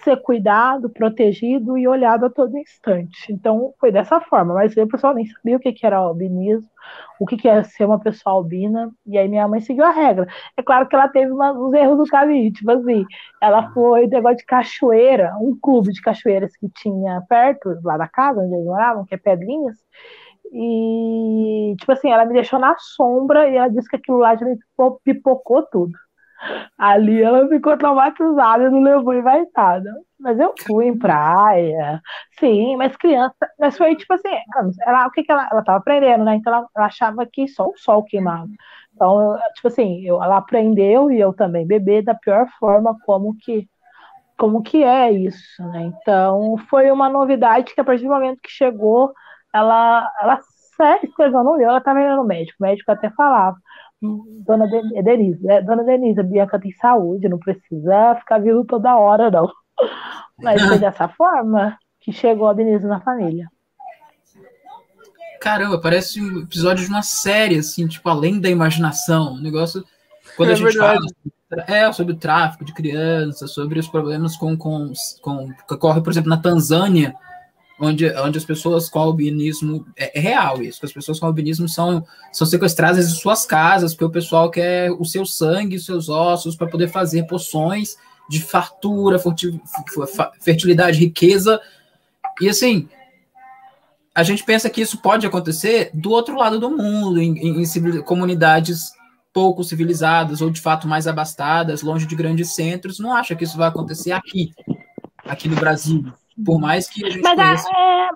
ser 0.03 0.21
cuidado, 0.23 0.91
protegido 0.91 1.77
e 1.77 1.89
olhado 1.89 2.27
a 2.27 2.31
todo 2.31 2.57
instante. 2.57 3.33
Então, 3.33 3.75
foi 3.81 3.91
dessa 3.91 4.21
forma. 4.21 4.55
Mas 4.55 4.77
eu, 4.77 4.87
pessoal, 4.87 5.15
nem 5.15 5.27
sabia 5.27 5.57
o 5.57 5.61
que, 5.61 5.73
que 5.73 5.87
era 5.87 5.97
albinismo, 5.97 6.69
o 7.21 7.27
que, 7.27 7.37
que 7.37 7.49
é 7.49 7.63
ser 7.63 7.85
uma 7.85 7.99
pessoa 7.99 8.35
albina. 8.35 8.91
E 9.07 9.19
aí 9.19 9.29
minha 9.29 9.49
mãe 9.49 9.61
seguiu 9.61 9.85
a 9.85 9.91
regra. 9.91 10.27
É 10.57 10.63
claro 10.63 10.89
que 10.89 10.95
ela 10.95 11.09
teve 11.09 11.33
uma, 11.33 11.53
uns 11.53 11.73
erros 11.73 11.99
do 11.99 12.07
caminho. 12.07 12.53
Tipo 12.53 12.71
assim, 12.71 13.05
ela 13.41 13.71
foi 13.73 14.07
negócio 14.07 14.39
de 14.39 14.47
cachoeira, 14.47 15.35
um 15.41 15.59
clube 15.61 15.93
de 15.93 16.01
cachoeiras 16.01 16.57
que 16.57 16.69
tinha 16.71 17.23
perto, 17.29 17.79
lá 17.83 17.97
da 17.97 18.09
casa 18.09 18.41
onde 18.41 18.55
eles 18.55 18.67
moravam, 18.67 19.05
que 19.05 19.15
é 19.15 19.19
Pedrinhas. 19.19 19.77
E, 20.53 21.75
tipo 21.79 21.93
assim, 21.93 22.11
ela 22.11 22.25
me 22.25 22.33
deixou 22.33 22.59
na 22.59 22.77
sombra 22.79 23.49
e 23.49 23.57
ela 23.57 23.69
disse 23.69 23.89
que 23.89 23.97
aquilo 23.97 24.19
lá 24.19 24.37
já 24.37 24.47
me 24.47 24.57
pipocou 25.05 25.63
tudo. 25.67 25.93
Ali 26.79 27.23
ela 27.23 27.49
ficou 27.49 27.77
traumatizada, 27.77 28.71
não 28.71 28.83
levou 28.83 29.15
invitada. 29.15 29.91
Mas 30.19 30.39
eu 30.39 30.55
fui 30.67 30.87
em 30.87 30.99
praia, 30.99 32.01
sim, 32.39 32.77
mas 32.77 32.97
criança, 32.97 33.35
mas 33.59 33.77
foi 33.77 33.95
tipo 33.97 34.15
assim, 34.15 34.29
ela, 34.87 35.07
o 35.07 35.11
que, 35.11 35.23
que 35.23 35.31
ela, 35.33 35.49
ela 35.51 35.63
tava 35.65 35.79
aprendendo, 35.79 36.25
né? 36.25 36.37
Então 36.37 36.53
ela, 36.55 36.67
ela 36.77 36.87
achava 36.87 37.27
que 37.27 37.47
só 37.49 37.67
o 37.67 37.77
sol 37.77 38.03
queimava. 38.05 38.49
Então, 38.95 39.39
tipo 39.55 39.69
assim, 39.69 40.03
eu, 40.07 40.23
ela 40.23 40.39
aprendeu 40.39 41.11
e 41.11 41.21
eu 41.21 41.33
também 41.35 41.67
beber 41.67 42.03
da 42.03 42.15
pior 42.15 42.47
forma 42.59 42.97
como 43.05 43.37
que 43.39 43.69
como 44.39 44.63
que 44.63 44.85
é 44.85 45.11
isso, 45.13 45.63
né? 45.73 45.83
Então, 46.03 46.57
foi 46.69 46.91
uma 46.91 47.09
novidade 47.09 47.75
que 47.75 47.81
a 47.81 47.85
partir 47.85 48.05
do 48.05 48.11
momento 48.11 48.41
que 48.43 48.51
chegou, 48.51 49.13
ela 49.53 50.11
ela 50.21 50.41
sério, 50.77 51.09
escreveu 51.09 51.43
no 51.45 51.57
meu, 51.57 51.69
ela 51.69 51.79
estava 51.79 52.01
indo 52.01 52.17
no 52.17 52.25
médico, 52.25 52.59
o 52.61 52.67
médico 52.67 52.91
até 52.93 53.11
falava 53.11 53.57
Dona 54.01 54.67
é 54.95 55.03
Denise, 55.03 55.49
é, 55.49 55.63
Dona 55.63 55.83
Denise, 55.85 56.21
a 56.21 56.23
Bianca 56.23 56.61
tem 56.61 56.73
saúde, 56.73 57.29
não 57.29 57.39
precisa 57.39 58.15
ficar 58.17 58.39
vivo 58.39 58.65
toda 58.65 58.97
hora, 58.97 59.31
não. 59.31 59.51
Mas 60.39 60.63
foi 60.63 60.79
dessa 60.79 61.09
forma 61.09 61.79
que 62.01 62.13
chegou 62.13 62.49
a 62.49 62.53
Denise 62.53 62.87
na 62.87 63.01
família. 63.01 63.49
Caramba, 65.41 65.81
parece 65.81 66.21
um 66.21 66.41
episódio 66.41 66.85
de 66.85 66.91
uma 66.91 67.03
série, 67.03 67.59
assim, 67.59 67.87
tipo, 67.87 68.09
além 68.09 68.41
da 68.41 68.49
imaginação. 68.49 69.35
Um 69.35 69.41
negócio. 69.41 69.85
Quando 70.37 70.51
é 70.51 70.53
a 70.53 70.57
gente 70.57 70.73
verdade. 70.73 70.99
fala 71.49 71.65
é, 71.69 71.93
sobre 71.93 72.13
o 72.13 72.17
tráfico 72.17 72.65
de 72.65 72.75
crianças, 72.75 73.53
sobre 73.53 73.79
os 73.79 73.89
problemas 73.89 74.37
com, 74.37 74.57
com, 74.57 74.93
com 75.23 75.53
que 75.53 75.75
ocorre, 75.75 76.01
por 76.01 76.11
exemplo, 76.11 76.31
na 76.31 76.37
Tanzânia, 76.37 77.15
onde, 77.79 78.11
onde 78.17 78.39
as 78.39 78.45
pessoas 78.45 78.89
com 78.89 78.99
albinismo. 78.99 79.87
É, 79.97 80.19
é, 80.19 80.21
real 80.21 80.63
isso, 80.63 80.81
que 80.81 80.87
as 80.87 80.93
pessoas 80.93 81.21
com 81.21 81.27
albinismo 81.27 81.69
são, 81.69 82.05
são 82.33 82.47
sequestradas 82.47 83.11
de 83.11 83.19
suas 83.19 83.45
casas, 83.45 83.93
porque 83.93 84.05
o 84.05 84.11
pessoal 84.11 84.51
quer 84.51 84.91
o 84.91 85.05
seu 85.05 85.25
sangue, 85.25 85.77
os 85.77 85.85
seus 85.85 86.09
ossos, 86.09 86.57
para 86.57 86.67
poder 86.67 86.89
fazer 86.89 87.27
poções 87.27 87.97
de 88.29 88.43
fartura, 88.43 89.21
fertilidade, 90.41 90.99
riqueza. 90.99 91.61
E 92.41 92.49
assim, 92.49 92.89
a 94.15 94.23
gente 94.23 94.43
pensa 94.45 94.69
que 94.71 94.81
isso 94.81 94.99
pode 94.99 95.27
acontecer 95.27 95.91
do 95.95 96.11
outro 96.11 96.37
lado 96.37 96.59
do 96.59 96.71
mundo, 96.71 97.21
em, 97.21 97.39
em, 97.39 97.63
em 97.63 98.03
comunidades 98.03 98.93
pouco 99.33 99.63
civilizadas 99.63 100.41
ou 100.41 100.49
de 100.49 100.63
fato 100.63 100.89
mais 100.89 101.07
abastadas, 101.07 101.83
longe 101.83 102.07
de 102.07 102.17
grandes 102.17 102.55
centros. 102.55 102.99
Não 102.99 103.15
acha 103.15 103.37
que 103.37 103.45
isso 103.45 103.59
vai 103.59 103.69
acontecer 103.69 104.13
aqui, 104.13 104.51
aqui 105.25 105.47
no 105.47 105.57
Brasil. 105.57 106.11
Por 106.45 106.61
mais 106.61 106.89
que 106.89 107.05
a 107.05 107.11
gente 107.11 107.23
mas 107.23 107.35
conheça... 107.35 107.71
é, 107.79 108.09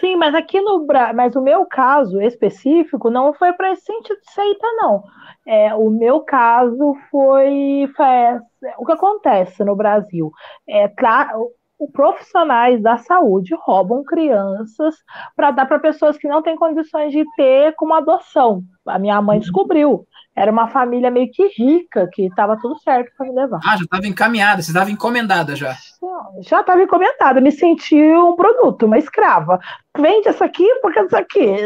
sim, 0.00 0.16
mas 0.16 0.34
aqui 0.34 0.60
no 0.60 0.86
mas 1.14 1.36
o 1.36 1.42
meu 1.42 1.64
caso 1.66 2.20
específico 2.20 3.10
não 3.10 3.32
foi 3.32 3.52
para 3.52 3.72
esse 3.72 3.82
sentido 3.82 4.18
de 4.20 4.32
seita, 4.32 4.66
não. 4.76 5.02
É, 5.46 5.74
o 5.74 5.90
meu 5.90 6.20
caso 6.20 6.94
foi, 7.10 7.90
foi 7.96 8.70
o 8.78 8.84
que 8.84 8.92
acontece 8.92 9.64
no 9.64 9.76
Brasil. 9.76 10.30
É, 10.68 10.88
tra, 10.88 11.32
profissionais 11.88 12.82
da 12.82 12.98
saúde 12.98 13.54
roubam 13.54 14.04
crianças 14.04 14.96
para 15.34 15.50
dar 15.50 15.66
para 15.66 15.78
pessoas 15.78 16.18
que 16.18 16.28
não 16.28 16.42
têm 16.42 16.56
condições 16.56 17.12
de 17.12 17.24
ter 17.36 17.74
como 17.76 17.94
adoção. 17.94 18.62
A 18.86 18.98
minha 18.98 19.20
mãe 19.22 19.36
uhum. 19.36 19.40
descobriu. 19.40 20.06
Era 20.40 20.50
uma 20.50 20.68
família 20.68 21.10
meio 21.10 21.30
que 21.30 21.48
rica, 21.48 22.08
que 22.10 22.22
estava 22.22 22.56
tudo 22.56 22.74
certo 22.78 23.12
para 23.14 23.26
me 23.26 23.34
levar. 23.34 23.60
Ah, 23.62 23.76
já 23.76 23.84
estava 23.84 24.06
encaminhada, 24.06 24.62
você 24.62 24.70
estava 24.70 24.90
encomendada 24.90 25.54
já. 25.54 25.76
Já 26.40 26.62
estava 26.62 26.82
encomendada, 26.82 27.42
me 27.42 27.52
senti 27.52 27.94
um 27.94 28.34
produto, 28.34 28.86
uma 28.86 28.96
escrava. 28.96 29.60
Vende 29.98 30.28
essa 30.28 30.46
aqui 30.46 30.66
porque 30.80 30.98
isso 30.98 31.14
aqui. 31.14 31.56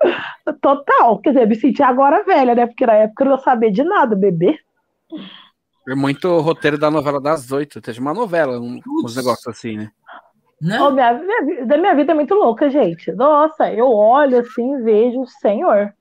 Total, 0.60 1.18
quer 1.20 1.30
dizer, 1.30 1.48
me 1.48 1.54
senti 1.54 1.82
agora 1.82 2.22
velha, 2.22 2.54
né? 2.54 2.66
Porque 2.66 2.84
na 2.84 2.92
época 2.92 3.24
eu 3.24 3.30
não 3.30 3.38
sabia 3.38 3.72
de 3.72 3.82
nada, 3.82 4.14
bebê. 4.14 4.58
É 5.88 5.94
muito 5.94 6.38
roteiro 6.40 6.76
da 6.76 6.90
novela 6.90 7.22
das 7.22 7.50
oito. 7.50 7.80
Teve 7.80 7.98
uma 7.98 8.12
novela, 8.12 8.60
um, 8.60 8.78
uns 9.02 9.16
negócios 9.16 9.48
assim, 9.48 9.78
né? 9.78 9.90
Não. 10.60 10.88
Oh, 10.88 10.90
minha, 10.90 11.14
minha, 11.14 11.64
da 11.64 11.78
minha 11.78 11.94
vida 11.94 12.12
é 12.12 12.14
muito 12.14 12.34
louca, 12.34 12.68
gente. 12.68 13.10
Nossa, 13.12 13.72
eu 13.72 13.88
olho 13.88 14.40
assim 14.40 14.74
e 14.74 14.82
vejo 14.82 15.22
o 15.22 15.26
Senhor. 15.26 15.94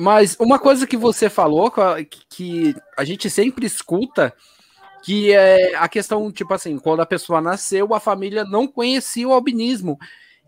Mas 0.00 0.34
uma 0.40 0.58
coisa 0.58 0.86
que 0.86 0.96
você 0.96 1.28
falou, 1.28 1.70
que 2.30 2.74
a 2.96 3.04
gente 3.04 3.28
sempre 3.28 3.66
escuta, 3.66 4.32
que 5.04 5.30
é 5.30 5.74
a 5.76 5.86
questão, 5.90 6.32
tipo 6.32 6.54
assim, 6.54 6.78
quando 6.78 7.00
a 7.00 7.06
pessoa 7.06 7.38
nasceu, 7.38 7.92
a 7.92 8.00
família 8.00 8.42
não 8.42 8.66
conhecia 8.66 9.28
o 9.28 9.32
albinismo. 9.34 9.98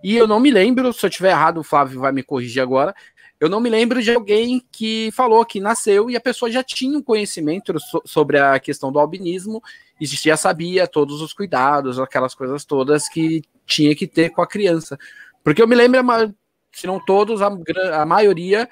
E 0.03 0.17
eu 0.17 0.27
não 0.27 0.41
me 0.41 0.51
lembro, 0.51 0.91
se 0.95 1.05
eu 1.05 1.11
tiver 1.11 1.33
errado, 1.33 1.59
o 1.59 1.63
Flávio 1.63 2.01
vai 2.01 2.13
me 2.13 2.23
corrigir 2.23 2.63
agora. 2.63 2.95
Eu 3.39 3.51
não 3.51 3.61
me 3.61 3.69
lembro 3.69 4.01
de 4.01 4.15
alguém 4.15 4.65
que 4.73 5.11
falou 5.13 5.45
que 5.45 5.61
nasceu 5.61 6.09
e 6.09 6.17
a 6.17 6.21
pessoa 6.21 6.51
já 6.51 6.63
tinha 6.63 6.97
um 6.97 7.03
conhecimento 7.03 7.79
so 7.79 8.01
sobre 8.07 8.39
a 8.39 8.59
questão 8.59 8.91
do 8.91 8.99
albinismo 8.99 9.63
e 10.01 10.07
já 10.07 10.35
sabia 10.35 10.87
todos 10.87 11.21
os 11.21 11.35
cuidados, 11.35 12.01
aquelas 12.01 12.35
coisas 12.35 12.65
todas 12.65 13.07
que 13.07 13.43
tinha 13.67 13.95
que 13.95 14.07
ter 14.07 14.31
com 14.31 14.41
a 14.41 14.47
criança. 14.47 14.99
Porque 15.45 15.61
eu 15.61 15.69
me 15.69 15.75
lembro, 15.75 16.01
se 16.73 16.87
não 16.87 16.99
todos, 16.99 17.43
a, 17.43 17.51
a 18.01 18.07
maioria 18.07 18.67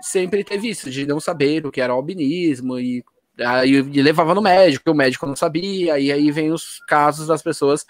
sempre 0.00 0.44
teve 0.44 0.68
isso, 0.68 0.90
de 0.90 1.06
não 1.06 1.20
saber 1.20 1.66
o 1.66 1.72
que 1.72 1.80
era 1.80 1.92
albinismo 1.92 2.78
e, 2.78 3.04
aí, 3.38 3.72
e 3.72 4.02
levava 4.02 4.34
no 4.34 4.42
médico, 4.42 4.90
o 4.90 4.94
médico 4.94 5.26
não 5.26 5.36
sabia, 5.36 5.98
e 5.98 6.12
aí 6.12 6.30
vem 6.30 6.52
os 6.52 6.78
casos 6.86 7.26
das 7.28 7.42
pessoas 7.42 7.84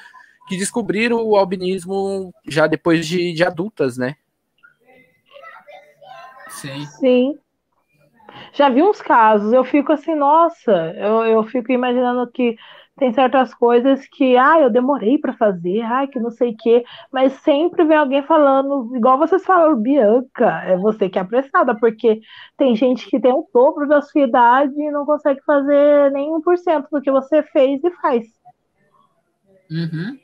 que 0.49 0.57
descobriram 0.57 1.23
o 1.23 1.37
albinismo 1.37 2.33
já 2.47 2.66
depois 2.66 3.07
de, 3.07 3.33
de 3.33 3.44
adultas, 3.44 3.99
né? 3.99 4.16
Sim. 6.49 6.87
Sim. 6.99 7.38
Já 8.53 8.68
vi 8.68 8.83
uns 8.83 9.01
casos, 9.01 9.53
eu 9.53 9.64
fico 9.64 9.92
assim, 9.92 10.14
nossa, 10.14 10.73
eu, 10.97 11.25
eu 11.25 11.44
fico 11.44 11.71
imaginando 11.71 12.31
que 12.31 12.57
tem 12.98 13.12
certas 13.12 13.54
coisas 13.54 14.06
que, 14.08 14.37
ah, 14.37 14.61
eu 14.61 14.70
demorei 14.70 15.16
para 15.18 15.32
fazer, 15.32 15.82
ah, 15.82 16.06
que 16.06 16.18
não 16.18 16.30
sei 16.30 16.50
o 16.50 16.56
quê, 16.56 16.84
mas 17.12 17.32
sempre 17.34 17.84
vem 17.84 17.96
alguém 17.96 18.22
falando, 18.24 18.94
igual 18.96 19.16
vocês 19.16 19.44
falaram, 19.44 19.76
Bianca, 19.76 20.62
é 20.64 20.76
você 20.76 21.08
que 21.08 21.18
é 21.18 21.22
apressada, 21.22 21.74
porque 21.74 22.20
tem 22.56 22.74
gente 22.76 23.08
que 23.08 23.20
tem 23.20 23.32
o 23.32 23.48
dobro 23.54 23.88
da 23.88 24.02
sua 24.02 24.22
idade 24.22 24.74
e 24.76 24.90
não 24.90 25.06
consegue 25.06 25.40
fazer 25.44 26.11
nem 26.12 26.30
1% 26.30 26.87
do 26.90 27.00
que 27.00 27.11
você 27.11 27.42
fez 27.44 27.82
e 27.82 27.90
faz. 28.02 28.26
Uhum. 29.70 30.18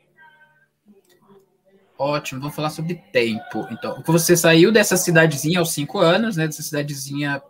Ótimo, 1.97 2.41
vamos 2.41 2.57
falar 2.57 2.71
sobre 2.71 2.97
tempo. 3.13 3.67
Então, 3.71 4.03
você 4.05 4.37
saiu 4.37 4.73
dessa 4.73 4.97
cidadezinha 4.97 5.61
aos 5.61 5.73
cinco 5.73 5.99
anos, 6.01 6.37
né? 6.37 6.47
Dessa 6.47 6.63
cidadezinha, 6.63 7.41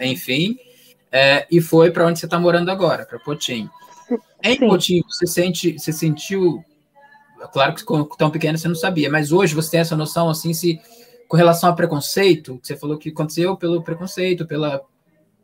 enfim, 0.00 0.58
é, 1.12 1.46
e 1.50 1.60
foi 1.60 1.90
para 1.90 2.06
onde 2.06 2.18
você 2.18 2.26
está 2.26 2.40
morando 2.40 2.70
agora, 2.70 3.04
para 3.04 3.18
Potim. 3.18 3.68
É 4.42 4.52
emotivo, 4.54 5.06
você 5.08 5.26
sente, 5.26 5.78
você 5.78 5.92
sentiu, 5.92 6.64
claro 7.52 7.74
que 7.74 7.84
tão 8.16 8.30
pequeno 8.30 8.58
você 8.58 8.68
não 8.68 8.74
sabia, 8.74 9.08
mas 9.08 9.32
hoje 9.32 9.54
você 9.54 9.70
tem 9.72 9.80
essa 9.80 9.96
noção 9.96 10.28
assim 10.28 10.52
se 10.52 10.80
com 11.28 11.36
relação 11.36 11.70
a 11.70 11.72
preconceito, 11.72 12.60
você 12.62 12.76
falou 12.76 12.98
que 12.98 13.08
aconteceu 13.08 13.56
pelo 13.56 13.82
preconceito, 13.82 14.46
pela 14.46 14.82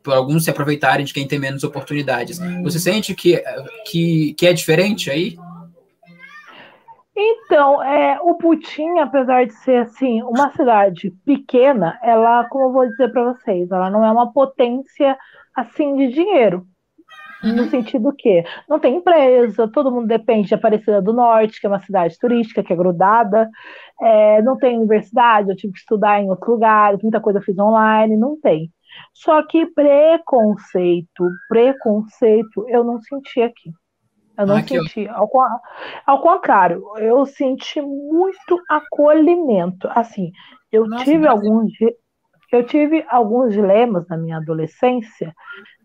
por 0.03 0.13
alguns 0.13 0.43
se 0.43 0.49
aproveitarem 0.49 1.05
de 1.05 1.13
quem 1.13 1.27
tem 1.27 1.39
menos 1.39 1.63
oportunidades. 1.63 2.39
Hum. 2.39 2.63
Você 2.63 2.79
sente 2.79 3.13
que, 3.13 3.43
que, 3.85 4.33
que 4.33 4.47
é 4.47 4.53
diferente 4.53 5.09
aí? 5.09 5.37
Então, 7.15 7.83
é, 7.83 8.17
o 8.21 8.35
Putin, 8.35 8.99
apesar 8.99 9.45
de 9.45 9.53
ser 9.53 9.77
assim 9.77 10.21
uma 10.23 10.51
cidade 10.51 11.11
pequena, 11.25 11.99
ela, 12.01 12.47
como 12.49 12.65
eu 12.65 12.71
vou 12.71 12.87
dizer 12.87 13.11
para 13.11 13.33
vocês, 13.33 13.69
ela 13.69 13.89
não 13.89 14.05
é 14.05 14.11
uma 14.11 14.31
potência 14.31 15.17
assim 15.53 15.95
de 15.97 16.13
dinheiro 16.13 16.65
Uhum. 17.43 17.55
No 17.55 17.69
sentido 17.69 18.13
que 18.17 18.43
não 18.67 18.79
tem 18.79 18.97
empresa, 18.97 19.67
todo 19.67 19.91
mundo 19.91 20.07
depende 20.07 20.49
de 20.49 20.55
Aparecida 20.55 21.01
do 21.01 21.13
Norte, 21.13 21.59
que 21.59 21.65
é 21.65 21.69
uma 21.69 21.81
cidade 21.81 22.17
turística, 22.19 22.63
que 22.63 22.73
é 22.73 22.75
grudada, 22.75 23.49
é, 24.01 24.41
não 24.41 24.57
tem 24.57 24.77
universidade, 24.77 25.49
eu 25.49 25.55
tive 25.55 25.73
que 25.73 25.79
estudar 25.79 26.21
em 26.21 26.29
outros 26.29 26.49
lugares, 26.49 27.01
muita 27.01 27.21
coisa 27.21 27.39
eu 27.39 27.43
fiz 27.43 27.57
online, 27.57 28.17
não 28.17 28.39
tem. 28.39 28.69
Só 29.13 29.41
que 29.45 29.65
preconceito, 29.67 31.29
preconceito, 31.47 32.65
eu 32.67 32.83
não 32.83 32.99
senti 33.01 33.41
aqui. 33.41 33.71
Eu 34.37 34.47
não 34.47 34.55
ah, 34.55 34.63
senti. 34.63 35.07
Ao, 35.09 35.29
ao, 36.05 36.21
contrário, 36.21 36.81
eu 36.97 37.25
senti 37.25 37.81
muito 37.81 38.61
acolhimento. 38.69 39.87
Assim, 39.91 40.31
eu 40.71 40.87
Nossa, 40.87 41.03
tive 41.03 41.27
alguns. 41.27 41.73
Eu 42.51 42.65
tive 42.65 43.05
alguns 43.09 43.53
dilemas 43.53 44.07
na 44.07 44.17
minha 44.17 44.37
adolescência, 44.37 45.35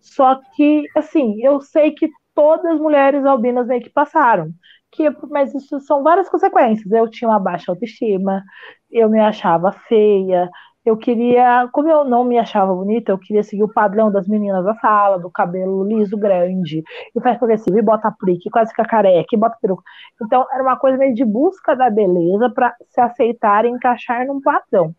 só 0.04 0.38
que, 0.54 0.84
assim, 0.94 1.42
eu 1.42 1.60
sei 1.60 1.92
que 1.92 2.08
todas 2.34 2.66
as 2.74 2.80
mulheres 2.80 3.24
albinas 3.24 3.68
aí 3.70 3.80
que 3.80 3.90
passaram. 3.90 4.50
Que, 4.92 5.10
mas 5.30 5.54
isso 5.54 5.80
são 5.80 6.02
várias 6.02 6.28
consequências. 6.28 6.90
Eu 6.92 7.08
tinha 7.10 7.28
uma 7.28 7.40
baixa 7.40 7.72
autoestima, 7.72 8.44
eu 8.90 9.08
me 9.08 9.18
achava 9.18 9.72
feia, 9.72 10.48
eu 10.84 10.96
queria, 10.98 11.68
como 11.72 11.88
eu 11.88 12.04
não 12.04 12.22
me 12.22 12.38
achava 12.38 12.74
bonita, 12.74 13.10
eu 13.10 13.18
queria 13.18 13.42
seguir 13.42 13.64
o 13.64 13.72
padrão 13.72 14.12
das 14.12 14.28
meninas 14.28 14.62
da 14.64 14.74
sala, 14.74 15.18
do 15.18 15.30
cabelo 15.30 15.82
liso, 15.84 16.16
grande, 16.16 16.82
e 17.16 17.20
faz 17.22 17.38
progressivo, 17.38 17.78
e 17.78 17.82
bota 17.82 18.08
aplique, 18.08 18.50
quase 18.50 18.70
fica 18.70 18.84
careca, 18.84 19.28
e 19.32 19.38
bota 19.38 19.56
peruca. 19.60 19.82
Então, 20.22 20.46
era 20.52 20.62
uma 20.62 20.76
coisa 20.76 20.98
meio 20.98 21.14
de 21.14 21.24
busca 21.24 21.74
da 21.74 21.88
beleza 21.88 22.50
para 22.50 22.74
se 22.90 23.00
aceitar 23.00 23.64
e 23.64 23.68
encaixar 23.70 24.26
num 24.26 24.40
padrão. 24.42 24.94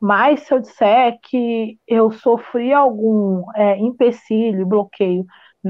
Mas 0.00 0.40
se 0.40 0.54
eu 0.54 0.60
disser 0.60 1.18
que 1.22 1.78
eu 1.86 2.10
sofri 2.10 2.72
algum 2.72 3.42
é, 3.54 3.78
empecilho, 3.78 4.66
bloqueio 4.66 5.24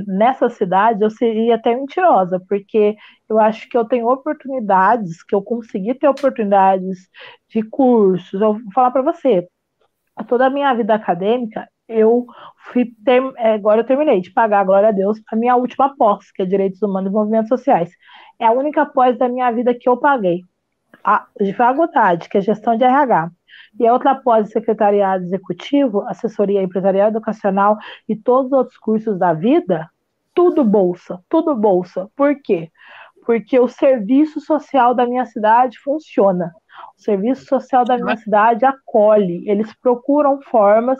nessa 0.06 0.50
cidade, 0.50 1.02
eu 1.02 1.10
seria 1.10 1.54
até 1.54 1.74
mentirosa, 1.74 2.40
porque 2.48 2.96
eu 3.28 3.38
acho 3.38 3.68
que 3.68 3.76
eu 3.76 3.84
tenho 3.84 4.08
oportunidades, 4.08 5.22
que 5.22 5.34
eu 5.34 5.42
consegui 5.42 5.94
ter 5.94 6.08
oportunidades 6.08 7.08
de 7.48 7.62
cursos. 7.62 8.40
Eu 8.40 8.54
vou 8.54 8.72
falar 8.74 8.90
para 8.90 9.02
você, 9.02 9.48
toda 10.28 10.46
a 10.46 10.50
minha 10.50 10.74
vida 10.74 10.94
acadêmica, 10.94 11.68
eu 11.88 12.26
fui 12.72 12.92
ter, 13.04 13.22
é, 13.36 13.54
agora 13.54 13.80
eu 13.80 13.86
terminei 13.86 14.20
de 14.20 14.32
pagar, 14.32 14.64
glória 14.64 14.88
a 14.88 14.92
Deus, 14.92 15.20
a 15.30 15.36
minha 15.36 15.54
última 15.56 15.94
pós, 15.96 16.30
que 16.32 16.42
é 16.42 16.46
Direitos 16.46 16.82
Humanos 16.82 17.10
e 17.10 17.14
Movimentos 17.14 17.48
Sociais. 17.48 17.90
É 18.38 18.46
a 18.46 18.52
única 18.52 18.84
pós 18.84 19.16
da 19.16 19.28
minha 19.28 19.50
vida 19.52 19.74
que 19.74 19.88
eu 19.88 19.96
paguei. 19.96 20.40
A, 21.04 21.26
de 21.40 21.52
faculdade, 21.52 22.28
que 22.28 22.38
é 22.38 22.40
gestão 22.40 22.76
de 22.76 22.84
RH. 22.84 23.30
E 23.78 23.86
a 23.86 23.92
outra 23.92 24.14
pós 24.14 24.50
secretariado 24.50 25.24
executivo, 25.24 26.02
assessoria 26.08 26.62
empresarial 26.62 27.08
educacional 27.08 27.76
e 28.08 28.16
todos 28.16 28.52
os 28.52 28.58
outros 28.58 28.78
cursos 28.78 29.18
da 29.18 29.32
vida, 29.32 29.88
tudo 30.34 30.64
bolsa, 30.64 31.20
tudo 31.28 31.54
bolsa. 31.54 32.10
Por 32.16 32.40
quê? 32.42 32.70
Porque 33.24 33.58
o 33.58 33.68
serviço 33.68 34.40
social 34.40 34.94
da 34.94 35.06
minha 35.06 35.26
cidade 35.26 35.78
funciona. 35.80 36.52
O 36.96 37.00
serviço 37.00 37.46
social 37.46 37.84
da 37.84 37.96
minha 37.96 38.16
cidade 38.16 38.64
acolhe, 38.64 39.48
eles 39.48 39.74
procuram 39.80 40.40
formas 40.42 40.98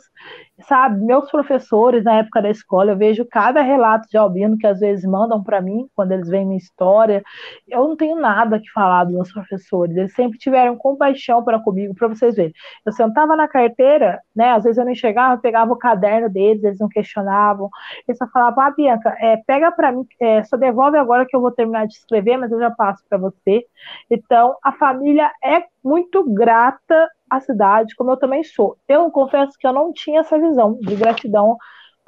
sabe, 0.61 1.01
meus 1.05 1.31
professores 1.31 2.03
na 2.03 2.19
época 2.19 2.40
da 2.40 2.51
escola, 2.51 2.92
eu 2.92 2.97
vejo 2.97 3.27
cada 3.31 3.61
relato 3.61 4.09
de 4.09 4.16
albino 4.16 4.57
que 4.57 4.66
às 4.66 4.81
vezes 4.81 5.05
mandam 5.05 5.42
para 5.42 5.61
mim, 5.61 5.87
quando 5.95 6.12
eles 6.12 6.29
veem 6.29 6.47
minha 6.47 6.57
história, 6.57 7.23
eu 7.69 7.87
não 7.87 7.97
tenho 7.97 8.16
nada 8.16 8.59
que 8.59 8.71
falar 8.71 9.05
dos 9.05 9.14
meus 9.14 9.33
professores, 9.33 9.97
eles 9.97 10.14
sempre 10.14 10.38
tiveram 10.38 10.77
compaixão 10.77 11.45
para 11.45 11.61
comigo, 11.61 11.95
para 11.95 12.09
vocês 12.09 12.37
verem. 12.37 12.53
Eu 12.87 12.92
sentava 12.92 13.37
na 13.37 13.47
carteira, 13.47 14.19
né, 14.35 14.53
às 14.53 14.64
vezes 14.64 14.79
eu 14.79 14.85
não 14.85 14.92
enxergava, 14.92 15.40
pegava 15.40 15.73
o 15.73 15.79
caderno 15.79 16.31
deles, 16.31 16.64
eles 16.64 16.79
não 16.79 16.88
questionavam, 16.88 17.69
eles 18.09 18.16
só 18.19 18.27
falavam, 18.29 18.64
ah, 18.64 18.71
Bianca, 18.71 19.14
é, 19.21 19.37
pega 19.47 19.71
para 19.71 19.92
mim, 19.92 20.07
é, 20.21 20.42
só 20.45 20.57
devolve 20.57 20.97
agora 20.97 21.27
que 21.27 21.37
eu 21.37 21.40
vou 21.40 21.51
terminar 21.51 21.87
de 21.87 21.95
escrever, 21.95 22.38
mas 22.38 22.51
eu 22.51 22.59
já 22.59 22.71
passo 22.71 23.03
para 23.09 23.19
você. 23.19 23.64
Então, 24.11 24.57
a 24.62 24.73
família 24.73 25.31
é 25.45 25.64
muito 25.85 26.25
grata 26.33 27.09
à 27.31 27.41
cidade, 27.41 27.95
como 27.97 28.11
eu 28.11 28.17
também 28.17 28.43
sou. 28.45 28.77
Eu 28.89 29.11
confesso 29.11 29.53
que 29.59 29.67
eu 29.67 29.73
não 29.73 29.93
tinha 29.93 30.21
essa 30.21 30.39
visão 30.39 30.79
de 30.81 30.95
gratidão 30.95 31.57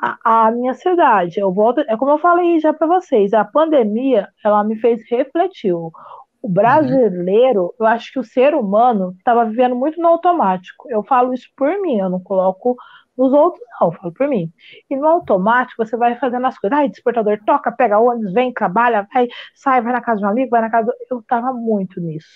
à, 0.00 0.46
à 0.46 0.50
minha 0.50 0.74
cidade. 0.74 1.40
Eu 1.40 1.52
volto, 1.52 1.80
é 1.80 1.96
como 1.96 2.12
eu 2.12 2.18
falei 2.18 2.58
já 2.60 2.72
para 2.72 2.86
vocês, 2.86 3.32
a 3.32 3.44
pandemia 3.44 4.28
ela 4.44 4.62
me 4.64 4.76
fez 4.76 5.02
refletir. 5.10 5.74
O 5.74 6.48
brasileiro, 6.48 7.74
eu 7.78 7.86
acho 7.86 8.12
que 8.12 8.18
o 8.18 8.24
ser 8.24 8.54
humano 8.54 9.14
estava 9.18 9.44
vivendo 9.44 9.74
muito 9.74 10.00
no 10.00 10.08
automático. 10.08 10.88
Eu 10.88 11.02
falo 11.02 11.34
isso 11.34 11.48
por 11.56 11.80
mim, 11.80 11.98
eu 11.98 12.08
não 12.08 12.20
coloco 12.20 12.76
nos 13.18 13.32
outros, 13.32 13.62
não, 13.80 13.92
falo 13.92 14.12
por 14.12 14.28
mim. 14.28 14.52
E 14.88 14.96
no 14.96 15.06
automático, 15.06 15.84
você 15.84 15.96
vai 15.96 16.16
fazendo 16.18 16.46
as 16.46 16.56
coisas. 16.58 16.78
Ai, 16.78 16.88
despertador, 16.88 17.38
toca, 17.44 17.72
pega 17.72 17.98
ônibus, 17.98 18.32
vem, 18.32 18.52
trabalha, 18.52 19.06
vai, 19.12 19.28
sai, 19.54 19.82
vai 19.82 19.92
na 19.92 20.00
casa 20.00 20.20
de 20.20 20.26
um 20.26 20.28
amigo, 20.28 20.50
vai 20.50 20.60
na 20.60 20.70
casa. 20.70 20.92
Eu 21.10 21.22
tava 21.22 21.52
muito 21.52 22.00
nisso. 22.00 22.28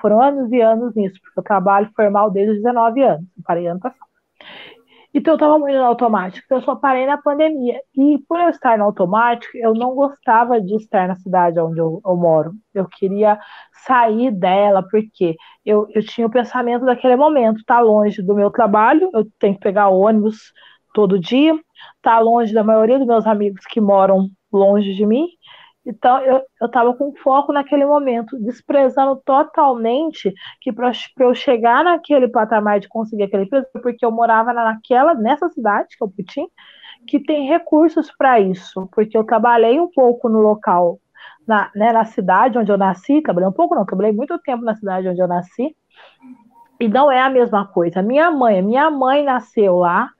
Foram 0.00 0.20
anos 0.22 0.50
e 0.50 0.60
anos 0.60 0.94
nisso, 0.94 1.20
porque 1.22 1.38
eu 1.38 1.44
trabalho 1.44 1.90
formal 1.94 2.30
desde 2.30 2.52
os 2.52 2.62
19 2.62 3.02
anos. 3.02 3.26
Parei 3.44 3.66
ano 3.66 3.80
passado. 3.80 4.12
Então 5.14 5.32
eu 5.32 5.36
estava 5.36 5.58
muito 5.58 5.76
no 5.76 5.84
automático, 5.84 6.46
eu 6.50 6.62
só 6.62 6.74
parei 6.74 7.06
na 7.06 7.18
pandemia. 7.18 7.80
E 7.94 8.18
por 8.26 8.40
eu 8.40 8.48
estar 8.48 8.78
no 8.78 8.84
automático, 8.84 9.56
eu 9.56 9.74
não 9.74 9.94
gostava 9.94 10.60
de 10.60 10.74
estar 10.76 11.06
na 11.06 11.16
cidade 11.16 11.60
onde 11.60 11.78
eu, 11.80 12.00
eu 12.04 12.16
moro. 12.16 12.52
Eu 12.72 12.86
queria 12.88 13.38
sair 13.86 14.30
dela, 14.30 14.82
porque 14.90 15.36
eu, 15.66 15.86
eu 15.94 16.04
tinha 16.04 16.26
o 16.26 16.30
pensamento 16.30 16.84
daquele 16.86 17.16
momento, 17.16 17.62
tá 17.66 17.80
longe 17.80 18.22
do 18.22 18.34
meu 18.34 18.50
trabalho, 18.50 19.10
eu 19.12 19.26
tenho 19.38 19.54
que 19.54 19.60
pegar 19.60 19.88
ônibus 19.88 20.52
todo 20.94 21.18
dia, 21.18 21.54
tá 22.00 22.18
longe 22.18 22.52
da 22.54 22.64
maioria 22.64 22.98
dos 22.98 23.06
meus 23.06 23.26
amigos 23.26 23.64
que 23.66 23.80
moram 23.80 24.28
longe 24.52 24.94
de 24.94 25.06
mim, 25.06 25.26
então, 25.84 26.20
eu 26.20 26.42
estava 26.64 26.94
com 26.94 27.12
foco 27.16 27.52
naquele 27.52 27.84
momento, 27.84 28.38
desprezando 28.38 29.20
totalmente 29.24 30.32
que 30.60 30.72
para 30.72 30.92
eu 31.18 31.34
chegar 31.34 31.82
naquele 31.82 32.28
patamar 32.28 32.78
de 32.78 32.88
conseguir 32.88 33.24
aquele 33.24 33.46
preço, 33.46 33.66
porque 33.82 34.04
eu 34.04 34.12
morava 34.12 34.52
naquela, 34.52 35.12
nessa 35.14 35.48
cidade, 35.48 35.96
que 35.96 36.04
é 36.04 36.06
o 36.06 36.10
Putin, 36.10 36.46
que 37.06 37.18
tem 37.18 37.48
recursos 37.48 38.12
para 38.16 38.38
isso, 38.38 38.88
porque 38.92 39.18
eu 39.18 39.24
trabalhei 39.24 39.80
um 39.80 39.90
pouco 39.90 40.28
no 40.28 40.38
local, 40.38 41.00
na, 41.46 41.68
né, 41.74 41.92
na 41.92 42.04
cidade 42.04 42.56
onde 42.56 42.70
eu 42.70 42.78
nasci, 42.78 43.20
trabalhei 43.20 43.48
um 43.48 43.52
pouco 43.52 43.74
não, 43.74 43.84
trabalhei 43.84 44.12
muito 44.12 44.38
tempo 44.38 44.64
na 44.64 44.76
cidade 44.76 45.08
onde 45.08 45.20
eu 45.20 45.26
nasci, 45.26 45.74
e 46.78 46.86
não 46.88 47.10
é 47.10 47.20
a 47.20 47.30
mesma 47.30 47.66
coisa. 47.66 48.02
Minha 48.02 48.30
mãe, 48.30 48.62
minha 48.62 48.88
mãe 48.88 49.24
nasceu 49.24 49.78
lá, 49.78 50.10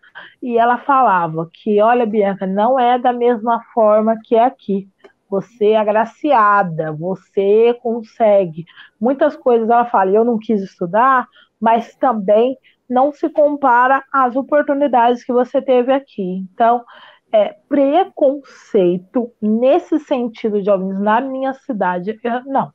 e 0.42 0.58
ela 0.58 0.76
falava 0.78 1.48
que, 1.52 1.80
olha, 1.80 2.04
Bianca, 2.04 2.46
não 2.46 2.78
é 2.78 2.98
da 2.98 3.12
mesma 3.12 3.62
forma 3.72 4.18
que 4.24 4.34
é 4.34 4.44
aqui 4.44 4.88
você 5.32 5.68
é 5.68 5.76
agraciada, 5.78 6.92
você 6.92 7.74
consegue. 7.82 8.66
Muitas 9.00 9.34
coisas 9.34 9.70
ela 9.70 9.86
fala, 9.86 10.10
eu 10.10 10.26
não 10.26 10.38
quis 10.38 10.60
estudar, 10.60 11.26
mas 11.58 11.94
também 11.94 12.58
não 12.86 13.10
se 13.10 13.30
compara 13.30 14.04
às 14.12 14.36
oportunidades 14.36 15.24
que 15.24 15.32
você 15.32 15.62
teve 15.62 15.90
aqui. 15.90 16.44
Então, 16.52 16.84
é, 17.32 17.56
preconceito 17.66 19.32
nesse 19.40 19.98
sentido 20.00 20.58
de 20.58 20.66
jovens 20.66 21.00
na 21.00 21.18
minha 21.22 21.54
cidade, 21.54 22.20
eu, 22.22 22.44
não. 22.44 22.70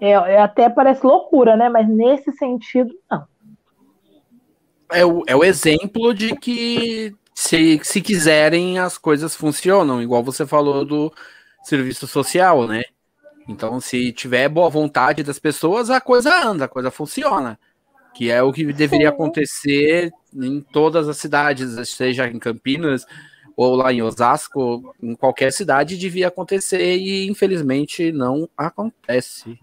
É, 0.00 0.10
é, 0.10 0.40
até 0.40 0.68
parece 0.68 1.06
loucura, 1.06 1.56
né? 1.56 1.68
Mas 1.68 1.88
nesse 1.88 2.32
sentido, 2.32 2.92
não. 3.08 3.24
É 4.90 5.06
o, 5.06 5.22
é 5.28 5.36
o 5.36 5.44
exemplo 5.44 6.12
de 6.12 6.34
que 6.34 7.14
se, 7.32 7.80
se 7.84 8.02
quiserem 8.02 8.80
as 8.80 8.98
coisas 8.98 9.36
funcionam, 9.36 10.02
igual 10.02 10.24
você 10.24 10.44
falou 10.44 10.84
do 10.84 11.12
serviço 11.64 12.06
social, 12.06 12.66
né? 12.66 12.84
Então, 13.48 13.80
se 13.80 14.12
tiver 14.12 14.48
boa 14.48 14.70
vontade 14.70 15.22
das 15.22 15.38
pessoas, 15.38 15.90
a 15.90 16.00
coisa 16.00 16.46
anda, 16.46 16.64
a 16.64 16.68
coisa 16.68 16.90
funciona. 16.90 17.58
Que 18.14 18.30
é 18.30 18.42
o 18.42 18.52
que 18.52 18.72
deveria 18.72 19.08
acontecer 19.08 20.12
em 20.34 20.60
todas 20.60 21.08
as 21.08 21.16
cidades, 21.16 21.88
seja 21.88 22.28
em 22.28 22.38
Campinas 22.38 23.04
ou 23.56 23.76
lá 23.76 23.92
em 23.92 24.02
Osasco, 24.02 24.94
em 25.02 25.14
qualquer 25.14 25.52
cidade 25.52 25.96
devia 25.96 26.28
acontecer 26.28 26.96
e 26.96 27.28
infelizmente 27.28 28.10
não 28.10 28.48
acontece. 28.56 29.58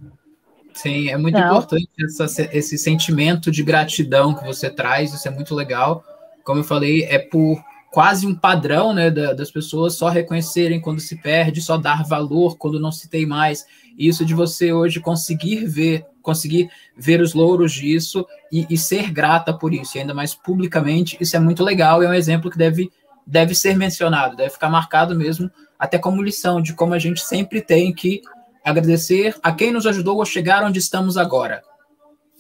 Sim, 0.73 1.09
é 1.09 1.17
muito 1.17 1.37
não. 1.37 1.47
importante 1.47 1.89
essa, 2.19 2.49
esse 2.53 2.77
sentimento 2.77 3.51
de 3.51 3.61
gratidão 3.63 4.33
que 4.33 4.45
você 4.45 4.69
traz, 4.69 5.13
isso 5.13 5.28
é 5.28 5.32
muito 5.32 5.53
legal. 5.53 6.03
Como 6.43 6.61
eu 6.61 6.63
falei, 6.63 7.03
é 7.03 7.19
por 7.19 7.61
quase 7.91 8.25
um 8.25 8.33
padrão 8.33 8.93
né, 8.93 9.11
da, 9.11 9.33
das 9.33 9.51
pessoas 9.51 9.95
só 9.95 10.07
reconhecerem 10.07 10.79
quando 10.79 11.01
se 11.01 11.17
perde, 11.17 11.61
só 11.61 11.77
dar 11.77 12.05
valor 12.05 12.57
quando 12.57 12.79
não 12.79 12.91
se 12.91 13.09
tem 13.09 13.25
mais. 13.25 13.65
Isso 13.97 14.25
de 14.25 14.33
você 14.33 14.71
hoje 14.71 15.01
conseguir 15.01 15.65
ver, 15.65 16.05
conseguir 16.21 16.71
ver 16.95 17.19
os 17.19 17.33
louros 17.33 17.73
disso 17.73 18.25
e, 18.49 18.65
e, 18.69 18.77
ser 18.77 19.11
grata 19.11 19.53
por 19.53 19.73
isso, 19.73 19.97
e 19.97 19.99
ainda 19.99 20.13
mais 20.13 20.33
publicamente, 20.33 21.17
isso 21.19 21.35
é 21.35 21.39
muito 21.39 21.63
legal 21.63 22.01
e 22.01 22.05
é 22.05 22.09
um 22.09 22.13
exemplo 22.13 22.49
que 22.49 22.57
deve, 22.57 22.89
deve 23.27 23.53
ser 23.53 23.75
mencionado, 23.75 24.37
deve 24.37 24.51
ficar 24.51 24.69
marcado 24.69 25.13
mesmo, 25.13 25.51
até 25.77 25.97
como 25.97 26.23
lição 26.23 26.61
de 26.61 26.73
como 26.73 26.93
a 26.93 26.99
gente 26.99 27.19
sempre 27.19 27.59
tem 27.59 27.93
que 27.93 28.21
agradecer 28.63 29.35
a 29.43 29.51
quem 29.51 29.71
nos 29.71 29.85
ajudou 29.85 30.21
a 30.21 30.25
chegar 30.25 30.63
onde 30.63 30.79
estamos 30.79 31.17
agora. 31.17 31.61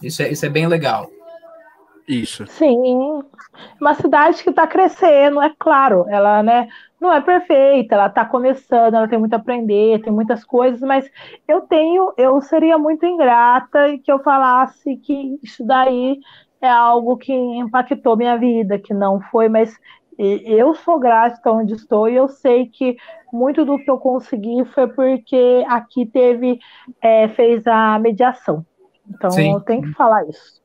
Isso 0.01 0.21
é, 0.21 0.31
isso 0.31 0.45
é 0.45 0.49
bem 0.49 0.65
legal. 0.65 1.11
Isso. 2.07 2.45
Sim, 2.47 3.21
Uma 3.79 3.93
cidade 3.93 4.43
que 4.43 4.49
está 4.49 4.67
crescendo, 4.67 5.41
é 5.41 5.51
claro, 5.57 6.05
ela 6.09 6.41
né, 6.41 6.67
não 6.99 7.11
é 7.11 7.21
perfeita, 7.21 7.95
ela 7.95 8.07
está 8.07 8.25
começando, 8.25 8.95
ela 8.95 9.07
tem 9.07 9.19
muito 9.19 9.33
a 9.33 9.37
aprender, 9.37 10.01
tem 10.01 10.11
muitas 10.11 10.43
coisas, 10.43 10.81
mas 10.81 11.09
eu 11.47 11.61
tenho, 11.61 12.13
eu 12.17 12.39
seria 12.41 12.77
muito 12.77 13.05
ingrata 13.05 13.97
que 14.03 14.11
eu 14.11 14.19
falasse 14.19 14.95
que 14.97 15.39
isso 15.41 15.65
daí 15.65 16.19
é 16.61 16.69
algo 16.69 17.17
que 17.17 17.33
impactou 17.33 18.15
minha 18.15 18.37
vida, 18.37 18.77
que 18.77 18.93
não 18.93 19.19
foi, 19.19 19.49
mas 19.49 19.75
eu 20.17 20.75
sou 20.75 20.99
grata 20.99 21.51
onde 21.51 21.73
estou 21.73 22.07
e 22.07 22.15
eu 22.15 22.27
sei 22.27 22.67
que 22.67 22.95
muito 23.33 23.65
do 23.65 23.79
que 23.79 23.89
eu 23.89 23.97
consegui 23.97 24.63
foi 24.65 24.87
porque 24.87 25.65
aqui 25.67 26.05
teve, 26.05 26.59
é, 27.01 27.27
fez 27.29 27.65
a 27.65 27.97
mediação. 27.97 28.63
Então 29.09 29.31
Sim. 29.31 29.53
eu 29.53 29.59
tenho 29.61 29.81
que 29.81 29.93
falar 29.93 30.27
isso. 30.29 30.60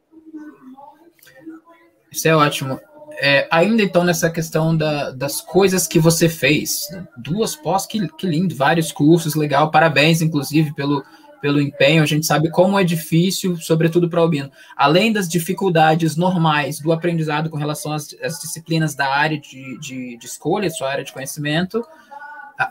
Isso 2.16 2.28
é 2.28 2.34
ótimo. 2.34 2.80
É, 3.20 3.46
ainda 3.50 3.82
então 3.82 4.02
nessa 4.02 4.30
questão 4.30 4.74
da, 4.74 5.10
das 5.10 5.42
coisas 5.42 5.86
que 5.86 5.98
você 5.98 6.30
fez, 6.30 6.88
duas 7.16 7.54
pós, 7.54 7.86
que, 7.86 8.08
que 8.16 8.26
lindo, 8.26 8.54
vários 8.54 8.90
cursos, 8.90 9.34
legal, 9.34 9.70
parabéns, 9.70 10.22
inclusive, 10.22 10.74
pelo, 10.74 11.04
pelo 11.42 11.60
empenho. 11.60 12.02
A 12.02 12.06
gente 12.06 12.24
sabe 12.24 12.50
como 12.50 12.78
é 12.78 12.84
difícil, 12.84 13.58
sobretudo 13.58 14.08
para 14.08 14.20
o 14.20 14.22
albino. 14.22 14.50
Além 14.74 15.12
das 15.12 15.28
dificuldades 15.28 16.16
normais 16.16 16.80
do 16.80 16.90
aprendizado 16.90 17.50
com 17.50 17.58
relação 17.58 17.92
às, 17.92 18.14
às 18.22 18.40
disciplinas 18.40 18.94
da 18.94 19.08
área 19.08 19.38
de, 19.38 19.78
de, 19.78 20.16
de 20.16 20.26
escolha, 20.26 20.70
sua 20.70 20.90
área 20.90 21.04
de 21.04 21.12
conhecimento, 21.12 21.86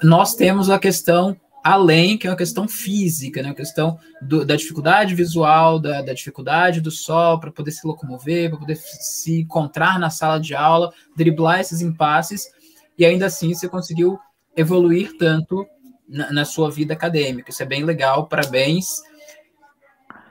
nós 0.02 0.34
temos 0.34 0.72
a 0.72 0.80
questão 0.80 1.38
além, 1.66 2.16
que 2.16 2.28
é 2.28 2.30
uma 2.30 2.38
questão 2.38 2.68
física, 2.68 3.42
né? 3.42 3.50
a 3.50 3.56
questão 3.56 3.98
do, 4.22 4.46
da 4.46 4.56
dificuldade 4.56 5.16
visual, 5.16 5.80
da, 5.80 6.04
da 6.04 6.14
dificuldade 6.14 6.80
do 6.80 6.92
sol 6.92 7.40
para 7.40 7.52
poder 7.52 7.72
se 7.72 7.88
locomover, 7.88 8.52
para 8.52 8.60
poder 8.60 8.76
se 8.76 9.42
encontrar 9.42 9.98
na 9.98 10.12
sala 10.12 10.40
de 10.40 10.54
aula, 10.54 10.94
driblar 11.18 11.60
esses 11.60 11.82
impasses, 11.82 12.48
e 12.96 13.04
ainda 13.04 13.26
assim 13.26 13.52
você 13.52 13.68
conseguiu 13.68 14.20
evoluir 14.56 15.18
tanto 15.18 15.66
na, 16.08 16.32
na 16.32 16.46
sua 16.46 16.70
vida 16.70 16.94
acadêmica. 16.94 17.50
Isso 17.50 17.64
é 17.64 17.66
bem 17.66 17.84
legal, 17.84 18.28
parabéns. 18.28 19.02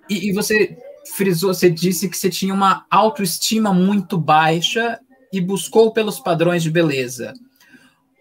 E, 0.08 0.28
e 0.28 0.32
você 0.32 0.78
frisou, 1.16 1.52
você 1.52 1.68
disse 1.68 2.08
que 2.08 2.16
você 2.16 2.30
tinha 2.30 2.54
uma 2.54 2.86
autoestima 2.88 3.74
muito 3.74 4.16
baixa 4.16 5.00
e 5.32 5.40
buscou 5.40 5.92
pelos 5.92 6.20
padrões 6.20 6.62
de 6.62 6.70
beleza. 6.70 7.32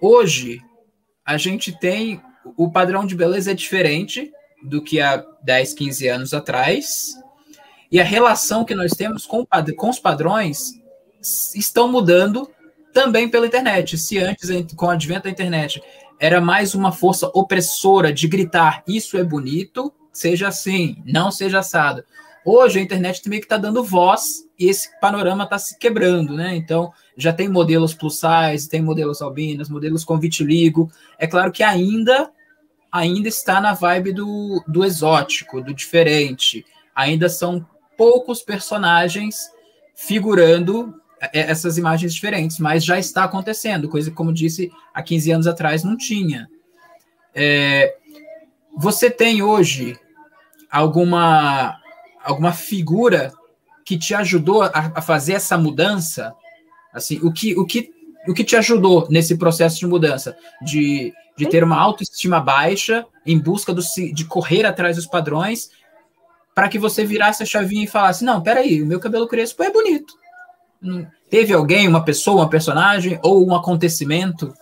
Hoje, 0.01 0.59
a 1.23 1.37
gente 1.37 1.71
tem 1.77 2.19
o 2.57 2.71
padrão 2.71 3.05
de 3.05 3.15
beleza 3.15 3.51
é 3.51 3.53
diferente 3.53 4.31
do 4.63 4.81
que 4.81 5.01
há 5.01 5.23
10, 5.43 5.73
15 5.73 6.07
anos 6.07 6.33
atrás. 6.33 7.15
E 7.91 7.99
a 7.99 8.03
relação 8.03 8.65
que 8.65 8.73
nós 8.73 8.91
temos 8.91 9.25
com, 9.25 9.45
com 9.77 9.89
os 9.89 9.99
padrões 9.99 10.73
estão 11.55 11.87
mudando 11.87 12.49
também 12.93 13.29
pela 13.29 13.47
internet. 13.47 13.97
Se 13.97 14.17
antes, 14.19 14.49
com 14.75 14.85
o 14.85 14.89
advento 14.89 15.23
da 15.23 15.29
internet, 15.29 15.81
era 16.19 16.39
mais 16.39 16.73
uma 16.73 16.91
força 16.91 17.29
opressora 17.33 18.13
de 18.13 18.27
gritar 18.27 18.83
isso 18.87 19.17
é 19.17 19.23
bonito, 19.23 19.93
seja 20.11 20.47
assim, 20.47 21.01
não 21.05 21.31
seja 21.31 21.59
assado. 21.59 22.03
Hoje 22.45 22.79
a 22.79 22.81
internet 22.81 23.21
também 23.21 23.39
que 23.39 23.45
está 23.45 23.57
dando 23.57 23.83
voz 23.83 24.43
e 24.59 24.69
esse 24.69 24.89
panorama 24.99 25.45
está 25.45 25.57
se 25.57 25.77
quebrando, 25.77 26.35
né? 26.35 26.55
Então 26.55 26.91
já 27.17 27.31
tem 27.31 27.47
modelos 27.47 27.93
plus 27.93 28.19
size, 28.19 28.69
tem 28.69 28.81
modelos 28.81 29.21
albinos, 29.21 29.69
modelos 29.69 30.03
com 30.03 30.19
vitiligo. 30.19 30.91
É 31.17 31.27
claro 31.27 31.51
que 31.51 31.63
ainda 31.63 32.31
ainda 32.91 33.27
está 33.27 33.59
na 33.59 33.73
vibe 33.73 34.13
do, 34.13 34.63
do 34.67 34.85
exótico, 34.85 35.61
do 35.61 35.73
diferente. 35.73 36.63
Ainda 36.93 37.27
são 37.27 37.65
poucos 37.97 38.43
personagens 38.43 39.49
figurando 39.95 40.93
é, 41.19 41.39
essas 41.49 41.77
imagens 41.77 42.13
diferentes, 42.13 42.59
mas 42.59 42.85
já 42.85 42.99
está 42.99 43.23
acontecendo, 43.23 43.89
coisa 43.89 44.11
que, 44.11 44.15
como 44.15 44.31
disse, 44.31 44.71
há 44.93 45.01
15 45.01 45.31
anos 45.31 45.47
atrás 45.47 45.83
não 45.83 45.97
tinha. 45.97 46.47
É, 47.33 47.95
você 48.77 49.09
tem 49.09 49.41
hoje 49.41 49.97
alguma 50.69 51.79
alguma 52.23 52.53
figura 52.53 53.33
que 53.83 53.97
te 53.97 54.13
ajudou 54.15 54.63
a, 54.63 54.71
a, 54.95 55.01
fazer 55.01 55.33
essa 55.33 55.57
mudança? 55.57 56.33
Assim, 56.93 57.19
o 57.23 57.31
que, 57.31 57.57
o, 57.57 57.65
que, 57.65 57.91
o 58.27 58.33
que 58.33 58.43
te 58.43 58.55
ajudou 58.55 59.07
nesse 59.09 59.37
processo 59.37 59.79
de 59.79 59.87
mudança? 59.87 60.37
De, 60.61 61.13
de 61.35 61.47
ter 61.47 61.63
uma 61.63 61.79
autoestima 61.79 62.39
baixa, 62.39 63.05
em 63.25 63.39
busca 63.39 63.73
do, 63.73 63.81
de 64.13 64.25
correr 64.25 64.65
atrás 64.65 64.95
dos 64.95 65.07
padrões, 65.07 65.69
para 66.53 66.69
que 66.69 66.77
você 66.77 67.03
virasse 67.03 67.43
a 67.43 67.45
chavinha 67.45 67.83
e 67.83 67.87
falasse: 67.87 68.23
Não, 68.23 68.41
peraí, 68.41 68.81
o 68.81 68.85
meu 68.85 68.99
cabelo 68.99 69.27
crespo 69.27 69.63
é 69.63 69.71
bonito. 69.71 70.13
Teve 71.29 71.53
alguém, 71.53 71.87
uma 71.87 72.03
pessoa, 72.03 72.41
uma 72.41 72.49
personagem 72.49 73.19
ou 73.23 73.47
um 73.47 73.55
acontecimento? 73.55 74.53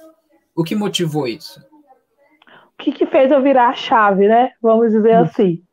O 0.56 0.64
que 0.64 0.76
motivou 0.76 1.28
isso? 1.28 1.60
O 2.80 2.84
que, 2.84 2.92
que 2.92 3.06
fez 3.08 3.32
eu 3.32 3.42
virar 3.42 3.70
a 3.70 3.74
chave, 3.74 4.28
né? 4.28 4.52
Vamos 4.62 4.92
dizer 4.92 5.18
hum. 5.18 5.22
assim. 5.22 5.64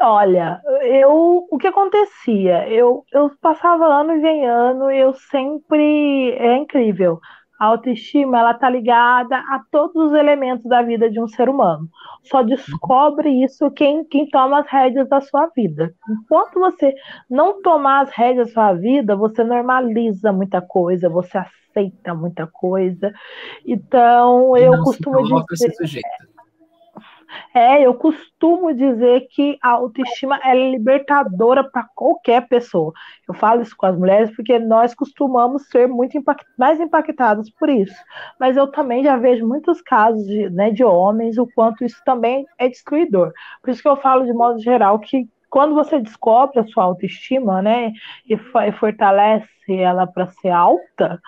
Olha, 0.00 0.60
eu 0.82 1.46
o 1.50 1.58
que 1.58 1.66
acontecia? 1.66 2.68
Eu, 2.68 3.04
eu 3.12 3.30
passava 3.40 3.84
ano 3.84 4.12
e 4.14 4.20
vem 4.20 4.46
ano, 4.46 4.90
eu 4.90 5.12
sempre. 5.12 6.32
É 6.38 6.56
incrível. 6.56 7.20
A 7.60 7.66
autoestima 7.66 8.38
ela 8.38 8.54
tá 8.54 8.70
ligada 8.70 9.36
a 9.36 9.60
todos 9.70 9.94
os 9.94 10.12
elementos 10.14 10.64
da 10.64 10.80
vida 10.80 11.10
de 11.10 11.20
um 11.20 11.28
ser 11.28 11.46
humano. 11.46 11.86
Só 12.22 12.42
descobre 12.42 13.28
isso 13.44 13.70
quem, 13.72 14.02
quem 14.04 14.26
toma 14.30 14.60
as 14.60 14.66
rédeas 14.66 15.06
da 15.10 15.20
sua 15.20 15.46
vida. 15.54 15.92
Enquanto 16.08 16.58
você 16.58 16.94
não 17.28 17.60
tomar 17.60 18.00
as 18.00 18.10
rédeas 18.10 18.48
da 18.48 18.52
sua 18.54 18.72
vida, 18.72 19.14
você 19.14 19.44
normaliza 19.44 20.32
muita 20.32 20.62
coisa, 20.62 21.10
você 21.10 21.36
aceita 21.36 22.14
muita 22.14 22.46
coisa. 22.46 23.12
Então, 23.66 24.56
eu 24.56 24.72
não 24.72 24.82
costumo 24.82 25.44
dizer. 25.44 26.00
É, 27.54 27.82
eu 27.84 27.94
costumo 27.94 28.72
dizer 28.72 29.26
que 29.30 29.58
a 29.62 29.70
autoestima 29.70 30.38
é 30.42 30.70
libertadora 30.70 31.64
para 31.64 31.86
qualquer 31.94 32.46
pessoa. 32.48 32.92
Eu 33.28 33.34
falo 33.34 33.62
isso 33.62 33.76
com 33.76 33.86
as 33.86 33.96
mulheres 33.96 34.34
porque 34.34 34.58
nós 34.58 34.94
costumamos 34.94 35.68
ser 35.68 35.88
muito 35.88 36.16
impact 36.16 36.44
mais 36.58 36.80
impactados 36.80 37.50
por 37.50 37.68
isso. 37.68 37.96
Mas 38.38 38.56
eu 38.56 38.66
também 38.68 39.02
já 39.04 39.16
vejo 39.16 39.46
muitos 39.46 39.80
casos 39.82 40.24
de, 40.26 40.50
né, 40.50 40.70
de 40.70 40.84
homens, 40.84 41.38
o 41.38 41.46
quanto 41.54 41.84
isso 41.84 42.00
também 42.04 42.46
é 42.58 42.68
destruidor. 42.68 43.32
Por 43.62 43.70
isso 43.70 43.82
que 43.82 43.88
eu 43.88 43.96
falo 43.96 44.24
de 44.24 44.32
modo 44.32 44.58
geral 44.60 44.98
que 44.98 45.28
quando 45.48 45.74
você 45.74 46.00
descobre 46.00 46.60
a 46.60 46.66
sua 46.66 46.84
autoestima, 46.84 47.60
né, 47.60 47.92
e, 48.28 48.34
e 48.34 48.72
fortalece 48.72 49.48
ela 49.68 50.06
para 50.06 50.28
ser 50.28 50.50
alta, 50.50 51.20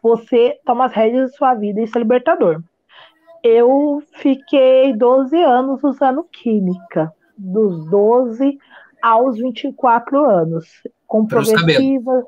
você 0.00 0.56
toma 0.64 0.84
as 0.84 0.92
rédeas 0.92 1.32
da 1.32 1.36
sua 1.36 1.54
vida 1.54 1.80
e 1.80 1.84
isso 1.84 1.98
é 1.98 2.00
libertador 2.00 2.62
eu 3.46 4.02
fiquei 4.14 4.92
12 4.92 5.36
anos 5.42 5.82
usando 5.84 6.24
química, 6.24 7.12
dos 7.36 7.88
12 7.88 8.58
aos 9.02 9.38
24 9.38 10.24
anos, 10.24 10.66
com 11.06 11.26
progressivas, 11.26 12.24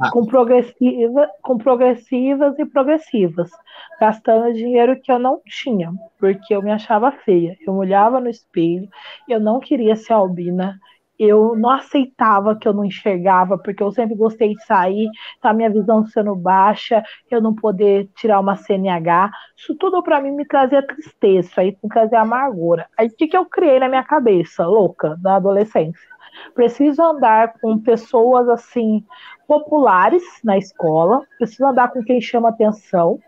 ah. 0.00 0.10
com, 0.10 0.26
progressiva, 0.26 1.28
com 1.42 1.56
progressivas 1.56 2.58
e 2.58 2.66
progressivas, 2.66 3.50
gastando 3.98 4.52
dinheiro 4.52 5.00
que 5.00 5.10
eu 5.10 5.18
não 5.18 5.40
tinha, 5.46 5.92
porque 6.18 6.54
eu 6.54 6.62
me 6.62 6.70
achava 6.70 7.10
feia. 7.10 7.56
Eu 7.66 7.74
olhava 7.74 8.20
no 8.20 8.28
espelho, 8.28 8.88
eu 9.28 9.40
não 9.40 9.58
queria 9.58 9.96
ser 9.96 10.12
albina, 10.12 10.78
eu 11.20 11.54
não 11.54 11.68
aceitava 11.68 12.56
que 12.56 12.66
eu 12.66 12.72
não 12.72 12.82
enxergava, 12.82 13.58
porque 13.58 13.82
eu 13.82 13.92
sempre 13.92 14.16
gostei 14.16 14.54
de 14.54 14.64
sair, 14.64 15.06
tá 15.38 15.52
minha 15.52 15.68
visão 15.68 16.06
sendo 16.06 16.34
baixa, 16.34 17.02
eu 17.30 17.42
não 17.42 17.54
poder 17.54 18.08
tirar 18.16 18.40
uma 18.40 18.56
CNH. 18.56 19.30
Isso 19.54 19.74
tudo 19.76 20.02
para 20.02 20.18
mim 20.22 20.30
me 20.30 20.46
trazia 20.46 20.84
tristeza, 20.86 21.60
aí 21.60 21.76
me 21.82 21.90
trazia 21.90 22.22
amargura. 22.22 22.88
Aí 22.96 23.08
o 23.08 23.14
que, 23.14 23.28
que 23.28 23.36
eu 23.36 23.44
criei 23.44 23.78
na 23.78 23.88
minha 23.88 24.02
cabeça, 24.02 24.66
louca, 24.66 25.14
da 25.20 25.36
adolescência? 25.36 26.08
Preciso 26.54 27.02
andar 27.02 27.52
com 27.60 27.78
pessoas 27.78 28.48
assim 28.48 29.04
populares 29.46 30.22
na 30.42 30.56
escola, 30.56 31.22
preciso 31.36 31.66
andar 31.66 31.92
com 31.92 32.02
quem 32.02 32.18
chama 32.18 32.48
atenção, 32.48 33.18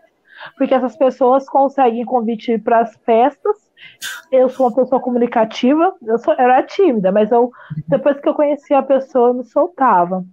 porque 0.57 0.73
essas 0.73 0.97
pessoas 0.97 1.47
conseguem 1.47 2.05
convite 2.05 2.57
para 2.57 2.79
as 2.79 2.95
festas 3.05 3.62
eu 4.31 4.49
sou 4.49 4.67
uma 4.67 4.75
pessoa 4.75 5.01
comunicativa, 5.01 5.93
eu, 6.01 6.17
sou, 6.17 6.33
era 6.37 6.63
tímida, 6.63 7.11
mas 7.11 7.31
eu, 7.31 7.51
depois 7.87 8.19
que 8.19 8.27
eu 8.27 8.33
conhecia 8.33 8.79
a 8.79 8.83
pessoa, 8.83 9.29
eu 9.29 9.33
me 9.35 9.43
soltava. 9.43 10.25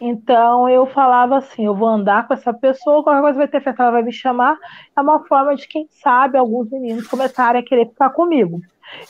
Então 0.00 0.68
eu 0.68 0.86
falava 0.86 1.38
assim: 1.38 1.64
eu 1.64 1.74
vou 1.74 1.88
andar 1.88 2.26
com 2.26 2.34
essa 2.34 2.52
pessoa, 2.52 3.02
qualquer 3.02 3.22
coisa 3.22 3.38
vai 3.38 3.48
ter 3.48 3.60
festa, 3.60 3.82
ela 3.82 3.92
vai 3.92 4.02
me 4.02 4.12
chamar. 4.12 4.56
É 4.96 5.00
uma 5.00 5.24
forma 5.24 5.54
de, 5.56 5.66
quem 5.66 5.88
sabe, 5.90 6.38
alguns 6.38 6.70
meninos 6.70 7.08
começarem 7.08 7.60
a 7.60 7.64
querer 7.64 7.88
ficar 7.88 8.10
comigo. 8.10 8.60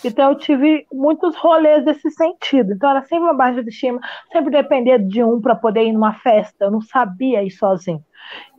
Então 0.03 0.31
eu 0.31 0.39
tive 0.39 0.87
muitos 0.93 1.37
rolês 1.37 1.85
desse 1.85 2.11
sentido. 2.11 2.73
Então 2.73 2.91
era 2.91 3.03
sempre 3.03 3.25
uma 3.25 3.35
baixa 3.35 3.63
de 3.63 3.69
estima, 3.69 4.01
sempre 4.33 4.51
depender 4.51 4.99
de 4.99 5.23
um 5.23 5.41
para 5.41 5.55
poder 5.55 5.85
ir 5.85 5.93
numa 5.93 6.15
festa. 6.15 6.67
Eu 6.67 6.71
não 6.71 6.81
sabia 6.81 7.43
ir 7.43 7.51
sozinho. 7.51 8.03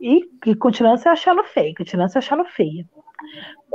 E, 0.00 0.28
e 0.46 0.54
continuando 0.54 0.98
se 0.98 1.08
achando 1.08 1.42
feio, 1.42 1.74
continuando 1.76 2.12
se 2.12 2.18
achando 2.18 2.44
feia 2.44 2.86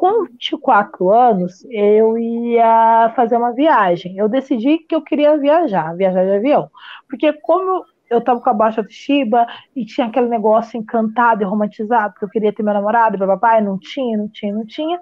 com 0.01 0.23
24 0.23 1.11
anos, 1.11 1.63
eu 1.69 2.17
ia 2.17 3.13
fazer 3.15 3.37
uma 3.37 3.53
viagem. 3.53 4.17
Eu 4.17 4.27
decidi 4.27 4.79
que 4.79 4.95
eu 4.95 5.03
queria 5.03 5.37
viajar, 5.37 5.95
viajar 5.95 6.25
de 6.25 6.31
avião. 6.31 6.71
Porque 7.07 7.31
como 7.33 7.85
eu 8.09 8.19
tava 8.19 8.41
com 8.41 8.49
a 8.49 8.53
baixa 8.53 8.81
autoestima 8.81 9.45
e 9.75 9.85
tinha 9.85 10.07
aquele 10.07 10.27
negócio 10.27 10.75
encantado 10.75 11.43
e 11.43 11.45
romantizado, 11.45 12.15
que 12.15 12.25
eu 12.25 12.29
queria 12.29 12.51
ter 12.51 12.63
meu 12.63 12.73
namorado, 12.73 13.15
e 13.15 13.19
papai, 13.19 13.61
não 13.61 13.77
tinha, 13.77 14.17
não 14.17 14.27
tinha, 14.27 14.51
não 14.51 14.65
tinha. 14.65 14.99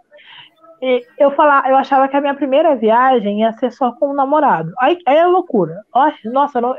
E 0.81 1.05
eu 1.17 1.31
falava, 1.31 1.69
eu 1.69 1.77
achava 1.77 2.09
que 2.09 2.17
a 2.17 2.21
minha 2.21 2.35
primeira 2.35 2.75
viagem 2.75 3.39
ia 3.39 3.53
ser 3.53 3.71
só 3.71 3.93
com 3.93 4.09
o 4.09 4.13
namorado. 4.13 4.73
Aí, 4.81 4.99
aí 5.07 5.15
é 5.15 5.25
loucura. 5.25 5.81
Nossa, 6.25 6.57
eu 6.57 6.61
não, 6.61 6.75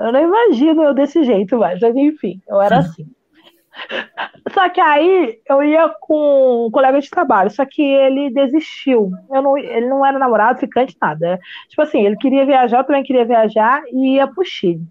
eu 0.00 0.12
não 0.12 0.20
imagino 0.20 0.82
eu 0.82 0.92
desse 0.92 1.22
jeito, 1.22 1.56
mas 1.56 1.80
enfim, 1.80 2.42
eu 2.48 2.60
era 2.60 2.78
assim. 2.78 3.06
Só 4.52 4.68
que 4.68 4.80
aí 4.80 5.40
eu 5.48 5.62
ia 5.62 5.88
com 6.00 6.66
um 6.66 6.70
colega 6.70 7.00
de 7.00 7.08
trabalho, 7.08 7.50
só 7.50 7.64
que 7.64 7.82
ele 7.82 8.30
desistiu. 8.30 9.10
Eu 9.30 9.42
não, 9.42 9.56
ele 9.56 9.88
não 9.88 10.04
era 10.04 10.18
namorado, 10.18 10.58
ficante, 10.58 10.96
nada. 11.00 11.38
Tipo 11.68 11.82
assim, 11.82 12.04
ele 12.04 12.16
queria 12.16 12.44
viajar, 12.44 12.78
eu 12.78 12.84
também 12.84 13.02
queria 13.02 13.24
viajar 13.24 13.82
e 13.92 14.16
ia 14.16 14.26
pro 14.26 14.44
Chile. 14.44 14.82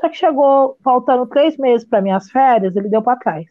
Só 0.00 0.08
que 0.08 0.16
chegou 0.16 0.76
faltando 0.82 1.26
três 1.26 1.56
meses 1.56 1.86
para 1.86 2.02
minhas 2.02 2.30
férias, 2.30 2.76
ele 2.76 2.88
deu 2.88 3.02
para 3.02 3.18
trás. 3.18 3.46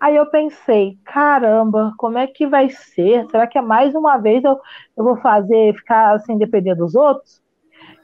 Aí 0.00 0.14
eu 0.14 0.26
pensei, 0.26 0.96
caramba, 1.04 1.92
como 1.98 2.18
é 2.18 2.26
que 2.26 2.46
vai 2.46 2.70
ser? 2.70 3.26
Será 3.30 3.46
que 3.48 3.58
é 3.58 3.62
mais 3.62 3.94
uma 3.94 4.16
vez 4.16 4.44
eu, 4.44 4.56
eu 4.96 5.04
vou 5.04 5.16
fazer, 5.16 5.74
ficar 5.74 6.20
sem 6.20 6.38
depender 6.38 6.76
dos 6.76 6.94
outros? 6.94 7.42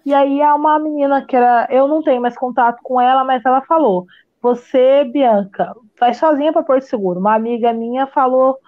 E 0.04 0.12
aí 0.12 0.42
há 0.42 0.54
uma 0.54 0.78
menina 0.78 1.24
que 1.24 1.36
era, 1.36 1.66
eu 1.70 1.86
não 1.86 2.02
tenho 2.02 2.20
mais 2.20 2.36
contato 2.36 2.78
com 2.82 3.00
ela, 3.00 3.24
mas 3.24 3.44
ela 3.44 3.62
falou, 3.62 4.06
você, 4.44 5.04
Bianca, 5.04 5.74
vai 5.98 6.12
sozinha 6.12 6.52
para 6.52 6.62
Porto 6.62 6.84
Seguro. 6.84 7.18
Uma 7.18 7.34
amiga 7.34 7.72
minha 7.72 8.06
falou 8.06 8.58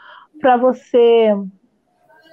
para 0.40 0.56
você. 0.56 1.34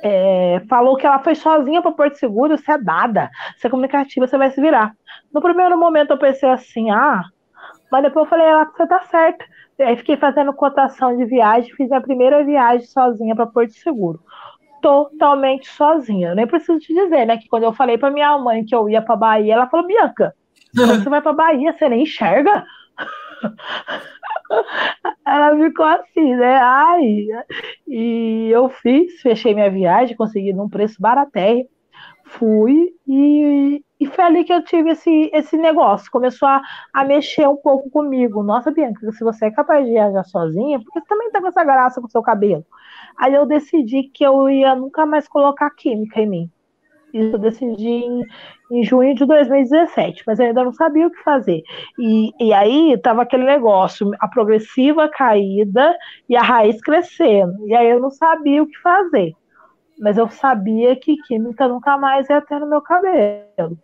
É, 0.02 0.62
falou 0.70 0.96
que 0.96 1.06
ela 1.06 1.20
foi 1.20 1.36
sozinha 1.36 1.82
para 1.82 1.92
Porto 1.92 2.16
Seguro, 2.16 2.58
você 2.58 2.72
é 2.72 2.78
dada, 2.78 3.30
você 3.58 3.68
é 3.68 3.70
comunicativa, 3.70 4.26
você 4.26 4.38
vai 4.38 4.50
se 4.50 4.62
virar. 4.62 4.94
No 5.34 5.42
primeiro 5.42 5.78
momento 5.78 6.12
eu 6.12 6.18
pensei 6.18 6.50
assim, 6.50 6.90
ah, 6.90 7.22
mas 7.92 8.04
depois 8.04 8.26
eu 8.26 8.30
falei, 8.30 8.46
ela, 8.46 8.66
você 8.66 8.88
tá 8.88 9.02
certa. 9.04 9.46
Aí 9.82 9.98
fiquei 9.98 10.16
fazendo 10.16 10.54
cotação 10.54 11.18
de 11.18 11.26
viagem, 11.26 11.74
fiz 11.76 11.92
a 11.92 12.00
primeira 12.00 12.46
viagem 12.46 12.86
sozinha 12.88 13.36
para 13.36 13.46
Porto 13.46 13.74
Seguro. 13.74 14.22
Totalmente 14.82 15.68
sozinha. 15.68 16.30
Eu 16.30 16.36
nem 16.36 16.48
preciso 16.48 16.80
te 16.80 16.94
dizer, 16.94 17.26
né? 17.26 17.38
Que 17.38 17.50
quando 17.50 17.64
eu 17.64 17.74
falei 17.74 17.98
para 17.98 18.12
minha 18.12 18.38
mãe 18.38 18.64
que 18.64 18.76
eu 18.76 18.90
ia 18.90 19.02
para 19.02 19.16
Bahia, 19.16 19.54
ela 19.54 19.68
falou: 19.68 19.88
Bianca, 19.88 20.34
você 20.74 21.10
vai 21.10 21.22
para 21.22 21.34
Bahia, 21.34 21.74
você 21.74 21.90
nem 21.90 22.04
enxerga? 22.04 22.66
Ela 25.26 25.56
ficou 25.58 25.86
assim, 25.86 26.36
né? 26.36 26.58
Ai, 26.58 27.26
e 27.88 28.50
eu 28.52 28.70
fiz, 28.70 29.22
fechei 29.22 29.54
minha 29.54 29.70
viagem, 29.70 30.16
consegui 30.16 30.54
num 30.54 30.70
preço 30.70 31.02
baratério, 31.02 31.68
fui 32.26 32.90
e, 33.08 33.84
e 34.00 34.08
foi 34.08 34.24
ali 34.26 34.44
que 34.44 34.54
eu 34.54 34.64
tive 34.64 34.92
esse, 34.92 35.30
esse 35.34 35.58
negócio. 35.58 36.12
Começou 36.12 36.48
a, 36.48 36.62
a 36.94 37.06
mexer 37.06 37.48
um 37.48 37.58
pouco 37.58 37.90
comigo. 37.90 38.44
Nossa, 38.44 38.72
Bianca, 38.72 39.12
se 39.12 39.24
você 39.24 39.48
é 39.48 39.52
capaz 39.52 39.86
de 39.86 39.92
viajar 39.94 40.24
sozinha, 40.26 40.80
porque 40.80 41.00
você 41.00 41.08
também 41.08 41.32
tá 41.32 41.42
com 41.42 41.48
essa 41.48 41.64
graça 41.64 42.02
com 42.02 42.08
o 42.08 42.12
seu 42.12 42.22
cabelo. 42.24 42.66
Aí 43.18 43.34
eu 43.34 43.46
decidi 43.48 44.04
que 44.14 44.26
eu 44.26 44.50
ia 44.50 44.76
nunca 44.76 45.06
mais 45.06 45.28
colocar 45.28 45.70
química 45.72 46.22
em 46.22 46.30
mim. 46.30 46.52
Isso 47.14 47.36
eu 47.36 47.40
decidi 47.40 47.88
em, 47.88 48.26
em 48.72 48.84
junho 48.84 49.14
de 49.14 49.24
2017, 49.24 50.24
mas 50.26 50.40
eu 50.40 50.48
ainda 50.48 50.64
não 50.64 50.74
sabia 50.74 51.06
o 51.06 51.12
que 51.12 51.22
fazer. 51.24 51.62
E, 52.00 52.32
e 52.40 52.52
aí 52.52 52.94
estava 52.94 53.22
aquele 53.22 53.44
negócio, 53.46 54.12
a 54.20 54.28
progressiva 54.28 55.08
caída 55.08 55.96
e 56.28 56.36
a 56.36 56.42
raiz 56.42 56.82
crescendo. 56.82 57.68
E 57.68 57.76
aí 57.76 57.88
eu 57.88 58.00
não 58.00 58.10
sabia 58.10 58.64
o 58.64 58.68
que 58.68 58.78
fazer. 58.80 59.34
Mas 60.00 60.18
eu 60.18 60.28
sabia 60.28 60.96
que 60.96 61.16
química 61.28 61.68
nunca 61.68 61.98
mais 61.98 62.28
ia 62.30 62.42
ter 62.42 62.60
no 62.60 62.68
meu 62.68 62.82
cabelo. 62.82 63.78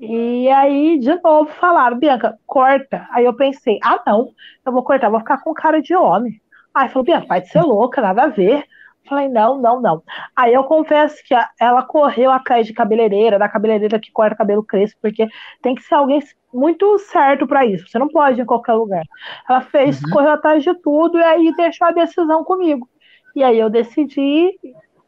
E 0.00 0.48
aí, 0.48 0.98
de 0.98 1.20
novo, 1.20 1.50
falaram, 1.50 1.98
Bianca, 1.98 2.38
corta. 2.46 3.06
Aí 3.10 3.24
eu 3.24 3.34
pensei, 3.34 3.78
ah, 3.82 4.00
não, 4.06 4.32
eu 4.64 4.72
vou 4.72 4.84
cortar, 4.84 5.10
vou 5.10 5.18
ficar 5.18 5.42
com 5.42 5.52
cara 5.52 5.82
de 5.82 5.94
homem. 5.94 6.40
Aí 6.72 6.88
falou, 6.88 7.04
Bianca, 7.04 7.26
vai 7.26 7.42
ser 7.44 7.60
louca, 7.62 8.00
nada 8.00 8.22
a 8.22 8.28
ver. 8.28 8.64
Falei, 9.08 9.28
não, 9.28 9.60
não, 9.60 9.80
não. 9.80 10.02
Aí 10.36 10.54
eu 10.54 10.62
confesso 10.64 11.16
que 11.24 11.34
ela 11.58 11.82
correu 11.82 12.30
atrás 12.30 12.66
de 12.66 12.72
cabeleireira, 12.72 13.38
da 13.38 13.48
cabeleireira 13.48 13.98
que 13.98 14.12
corta 14.12 14.36
cabelo 14.36 14.62
crespo, 14.62 14.98
porque 15.02 15.26
tem 15.62 15.74
que 15.74 15.82
ser 15.82 15.94
alguém 15.94 16.20
muito 16.52 16.98
certo 16.98 17.46
para 17.46 17.66
isso. 17.66 17.88
Você 17.88 17.98
não 17.98 18.08
pode 18.08 18.38
ir 18.38 18.42
em 18.42 18.46
qualquer 18.46 18.74
lugar. 18.74 19.04
Ela 19.48 19.62
fez, 19.62 20.00
uhum. 20.02 20.10
correu 20.12 20.30
atrás 20.30 20.62
de 20.62 20.74
tudo 20.74 21.18
e 21.18 21.22
aí 21.22 21.52
deixou 21.56 21.88
a 21.88 21.92
decisão 21.92 22.44
comigo. 22.44 22.88
E 23.34 23.42
aí 23.42 23.58
eu 23.58 23.70
decidi 23.70 24.58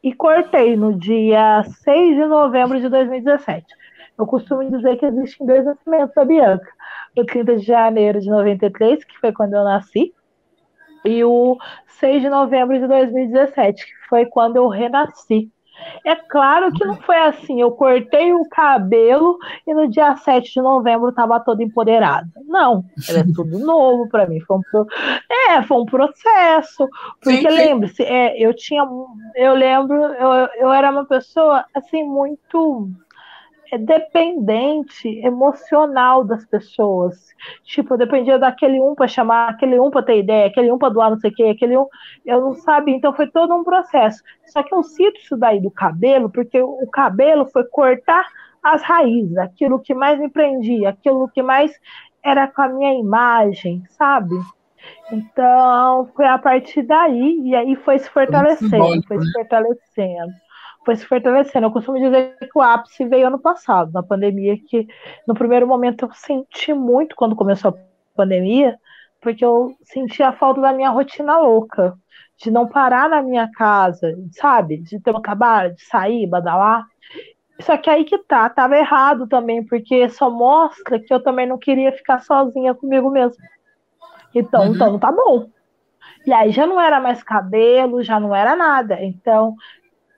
e 0.03 0.13
cortei 0.13 0.75
no 0.75 0.97
dia 0.97 1.63
6 1.63 2.15
de 2.15 2.25
novembro 2.25 2.79
de 2.79 2.89
2017. 2.89 3.65
Eu 4.17 4.27
costumo 4.27 4.69
dizer 4.69 4.97
que 4.97 5.05
existem 5.05 5.47
dois 5.47 5.65
nascimentos 5.65 6.13
da 6.13 6.25
Bianca. 6.25 6.69
O 7.17 7.25
30 7.25 7.57
de 7.57 7.65
janeiro 7.65 8.19
de 8.19 8.29
93, 8.29 9.03
que 9.03 9.17
foi 9.19 9.31
quando 9.31 9.53
eu 9.53 9.63
nasci, 9.63 10.13
e 11.05 11.23
o 11.23 11.57
6 11.99 12.21
de 12.21 12.29
novembro 12.29 12.79
de 12.79 12.87
2017, 12.87 13.85
que 13.85 14.07
foi 14.09 14.25
quando 14.25 14.57
eu 14.57 14.67
renasci. 14.67 15.49
É 16.05 16.15
claro 16.15 16.71
que 16.71 16.85
não 16.85 16.95
foi 16.95 17.17
assim, 17.17 17.59
eu 17.59 17.71
cortei 17.71 18.31
o 18.33 18.47
cabelo 18.49 19.37
e 19.65 19.73
no 19.73 19.89
dia 19.89 20.15
7 20.15 20.53
de 20.53 20.61
novembro 20.61 21.09
estava 21.09 21.39
toda 21.39 21.63
empoderada. 21.63 22.27
Não, 22.45 22.85
era 23.09 23.25
tudo 23.33 23.57
novo 23.59 24.07
para 24.07 24.27
mim. 24.27 24.39
Foi 24.41 24.57
um 24.57 24.61
pro... 24.61 24.87
É, 25.49 25.61
foi 25.63 25.77
um 25.77 25.85
processo. 25.85 26.87
Porque 27.21 27.47
lembre-se, 27.47 28.03
é, 28.03 28.37
eu 28.39 28.55
tinha. 28.55 28.87
Eu 29.35 29.55
lembro, 29.55 29.95
eu, 29.95 30.31
eu 30.55 30.71
era 30.71 30.91
uma 30.91 31.05
pessoa 31.05 31.65
assim, 31.73 32.03
muito 32.03 32.89
é 32.89 33.12
dependente 33.77 35.07
emocional 35.25 36.23
das 36.23 36.45
pessoas. 36.45 37.29
Tipo, 37.63 37.97
dependia 37.97 38.37
daquele 38.37 38.79
um 38.79 38.95
para 38.95 39.07
chamar, 39.07 39.49
aquele 39.49 39.79
um 39.79 39.89
para 39.89 40.03
ter 40.03 40.19
ideia, 40.19 40.47
aquele 40.47 40.71
um 40.71 40.77
para 40.77 40.89
doar 40.89 41.09
não 41.11 41.19
sei 41.19 41.31
o 41.31 41.33
quê, 41.33 41.43
aquele 41.43 41.77
um. 41.77 41.87
Eu 42.25 42.41
não 42.41 42.53
sabia, 42.53 42.95
então 42.95 43.13
foi 43.13 43.27
todo 43.27 43.53
um 43.53 43.63
processo. 43.63 44.21
Só 44.45 44.63
que 44.63 44.73
eu 44.73 44.83
cito 44.83 45.19
isso 45.19 45.37
daí 45.37 45.59
do 45.59 45.71
cabelo, 45.71 46.29
porque 46.29 46.61
o 46.61 46.87
cabelo 46.87 47.45
foi 47.45 47.63
cortar 47.65 48.25
as 48.61 48.81
raízes, 48.81 49.37
aquilo 49.37 49.79
que 49.79 49.93
mais 49.93 50.19
me 50.19 50.29
prendia, 50.29 50.89
aquilo 50.89 51.27
que 51.27 51.41
mais 51.41 51.71
era 52.23 52.47
com 52.47 52.61
a 52.61 52.69
minha 52.69 52.93
imagem, 52.93 53.83
sabe? 53.89 54.35
Então, 55.11 56.09
foi 56.15 56.25
a 56.25 56.37
partir 56.37 56.83
daí, 56.83 57.41
e 57.43 57.55
aí 57.55 57.75
foi 57.75 57.99
se 57.99 58.09
fortalecendo, 58.09 59.03
foi 59.07 59.19
se 59.19 59.25
né? 59.25 59.31
fortalecendo 59.33 60.42
foi 60.85 60.95
se 60.95 61.05
fortalecendo. 61.05 61.67
Eu 61.67 61.71
costumo 61.71 61.99
dizer 61.99 62.37
que 62.39 62.57
o 62.57 62.61
ápice 62.61 63.05
veio 63.05 63.27
ano 63.27 63.39
passado, 63.39 63.91
na 63.91 64.03
pandemia, 64.03 64.57
que 64.57 64.87
no 65.27 65.33
primeiro 65.33 65.67
momento 65.67 66.05
eu 66.05 66.13
senti 66.13 66.73
muito 66.73 67.15
quando 67.15 67.35
começou 67.35 67.71
a 67.71 67.77
pandemia, 68.15 68.77
porque 69.21 69.43
eu 69.43 69.75
senti 69.83 70.21
a 70.21 70.33
falta 70.33 70.61
da 70.61 70.73
minha 70.73 70.89
rotina 70.89 71.39
louca, 71.39 71.95
de 72.37 72.51
não 72.51 72.67
parar 72.67 73.09
na 73.09 73.21
minha 73.21 73.49
casa, 73.51 74.15
sabe? 74.31 74.77
De 74.77 74.99
ter 74.99 75.19
trabalho, 75.21 75.73
de 75.75 75.83
sair, 75.83 76.27
badalar. 76.27 76.85
Só 77.61 77.77
que 77.77 77.89
aí 77.89 78.03
que 78.03 78.17
tá, 78.17 78.49
tava 78.49 78.77
errado 78.77 79.27
também, 79.27 79.65
porque 79.65 80.09
só 80.09 80.29
mostra 80.29 80.99
que 80.99 81.13
eu 81.13 81.21
também 81.21 81.47
não 81.47 81.57
queria 81.57 81.91
ficar 81.91 82.19
sozinha 82.19 82.73
comigo 82.73 83.09
mesmo. 83.09 83.41
Então, 84.35 84.63
uhum. 84.63 84.73
então 84.73 84.91
não 84.91 84.99
tá 84.99 85.11
bom. 85.11 85.47
E 86.25 86.33
aí 86.33 86.51
já 86.51 86.65
não 86.65 86.79
era 86.79 86.99
mais 86.99 87.21
cabelo, 87.21 88.03
já 88.03 88.19
não 88.19 88.35
era 88.35 88.55
nada. 88.55 89.01
Então, 89.03 89.55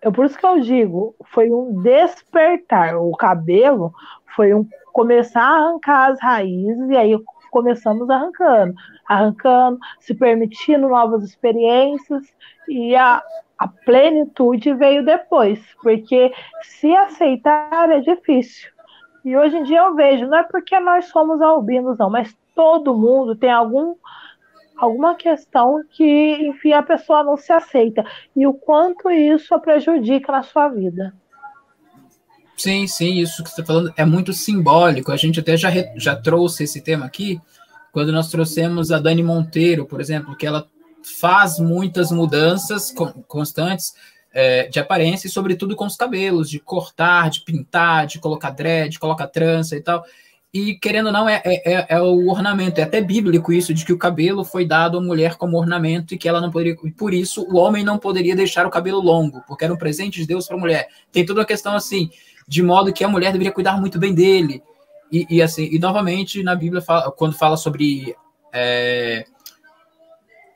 é 0.06 0.12
por 0.12 0.24
isso 0.28 0.38
que 0.38 0.45
eu 0.45 0.60
digo, 0.60 1.16
foi 1.26 1.51
um 1.51 1.82
despertar. 1.82 2.95
O 2.95 3.12
cabelo 3.14 3.91
foi 4.36 4.53
um 4.53 4.64
começar 4.93 5.41
a 5.41 5.56
arrancar 5.56 6.12
as 6.12 6.22
raízes 6.22 6.89
e 6.91 6.95
aí 6.95 7.20
começamos 7.49 8.08
arrancando, 8.08 8.76
arrancando, 9.08 9.80
se 9.99 10.14
permitindo 10.14 10.88
novas 10.88 11.24
experiências 11.24 12.24
e 12.70 12.95
a, 12.95 13.24
a 13.58 13.68
plenitude 13.68 14.76
veio 14.76 15.03
depois, 15.03 15.60
porque 15.82 16.32
se 16.62 16.95
aceitar 16.95 17.89
é 17.89 17.99
difícil. 17.99 18.70
E 19.24 19.36
hoje 19.36 19.58
em 19.58 19.64
dia 19.64 19.80
eu 19.80 19.95
vejo, 19.95 20.28
não 20.28 20.38
é 20.38 20.43
porque 20.43 20.80
nós 20.80 21.06
somos 21.06 21.41
albinos, 21.41 21.97
não, 21.97 22.12
mas 22.12 22.38
todo 22.53 22.95
mundo 22.95 23.36
tem 23.36 23.49
algum 23.49 23.95
alguma 24.78 25.15
questão 25.15 25.84
que, 25.91 26.47
enfim, 26.47 26.73
a 26.73 26.84
pessoa 26.84 27.23
não 27.23 27.38
se 27.38 27.51
aceita 27.51 28.05
e 28.36 28.45
o 28.45 28.53
quanto 28.53 29.09
isso 29.09 29.53
a 29.53 29.59
prejudica 29.59 30.32
na 30.32 30.43
sua 30.43 30.69
vida. 30.69 31.13
Sim, 32.57 32.88
sim, 32.88 33.15
isso 33.15 33.43
que 33.43 33.49
você 33.49 33.61
está 33.61 33.73
falando 33.73 33.93
é 33.97 34.05
muito 34.05 34.32
simbólico. 34.32 35.11
A 35.11 35.17
gente 35.17 35.39
até 35.39 35.57
já, 35.57 35.69
já 35.95 36.15
trouxe 36.15 36.63
esse 36.63 36.82
tema 36.82 37.05
aqui 37.05 37.39
quando 37.91 38.11
nós 38.11 38.30
trouxemos 38.30 38.91
a 38.91 38.99
Dani 38.99 39.23
Monteiro, 39.23 39.86
por 39.86 40.01
exemplo, 40.01 40.36
que 40.36 40.45
ela 40.45 40.67
faz 41.19 41.59
muitas 41.59 42.11
mudanças 42.11 42.93
constantes 43.28 43.93
é, 44.34 44.67
de 44.67 44.80
aparência, 44.80 45.28
e 45.28 45.32
sobretudo 45.32 45.76
com 45.76 45.86
os 45.86 45.95
cabelos, 45.95 46.49
de 46.49 46.59
cortar, 46.59 47.30
de 47.30 47.41
pintar, 47.41 48.05
de 48.05 48.19
colocar 48.19 48.49
dread, 48.49 48.91
de 48.91 48.99
colocar 48.99 49.28
trança 49.28 49.78
e 49.78 49.82
tal. 49.82 50.03
E, 50.56 50.76
querendo 50.76 51.08
ou 51.08 51.12
não, 51.12 51.28
é, 51.28 51.41
é, 51.43 51.74
é, 51.74 51.86
é, 51.89 52.01
o 52.01 52.30
ornamento. 52.30 52.80
É 52.80 52.84
até 52.84 53.01
bíblico 53.01 53.51
isso, 53.51 53.74
de 53.74 53.84
que 53.84 53.91
o 53.91 53.97
cabelo 53.97 54.45
foi 54.45 54.66
dado 54.66 54.97
à 54.97 55.01
mulher 55.01 55.36
como 55.36 55.58
ornamento 55.58 56.14
e 56.14 56.18
que 56.18 56.30
ela 56.30 56.39
não 56.39 56.49
poderia. 56.49 56.78
Por 56.97 57.14
isso, 57.14 57.45
o 57.49 57.58
homem 57.58 57.84
não 57.84 57.97
poderia 57.97 58.38
deixar 58.38 58.66
o 58.66 58.70
cabelo 58.70 59.01
longo, 59.01 59.43
porque 59.45 59.66
era 59.66 59.74
um 59.74 59.78
presente 59.78 60.22
de 60.22 60.26
Deus 60.26 60.47
para 60.47 60.56
a 60.56 60.60
mulher. 60.60 60.88
Tem 61.12 61.26
toda 61.26 61.41
uma 61.41 61.45
questão 61.45 61.76
assim, 61.76 62.10
de 62.47 62.64
modo 62.64 62.93
que 62.93 63.03
a 63.03 63.10
mulher 63.10 63.34
deveria 63.34 63.51
cuidar 63.51 63.78
muito 63.82 63.99
bem 63.99 64.16
dele. 64.16 64.64
E, 65.12 65.28
e, 65.30 65.41
assim, 65.41 65.68
e 65.70 65.78
novamente 65.78 66.41
na 66.41 66.56
Bíblia, 66.56 66.82
fala, 66.82 67.12
quando 67.12 67.38
fala 67.38 67.58
sobre 67.58 68.16
é, 68.53 69.26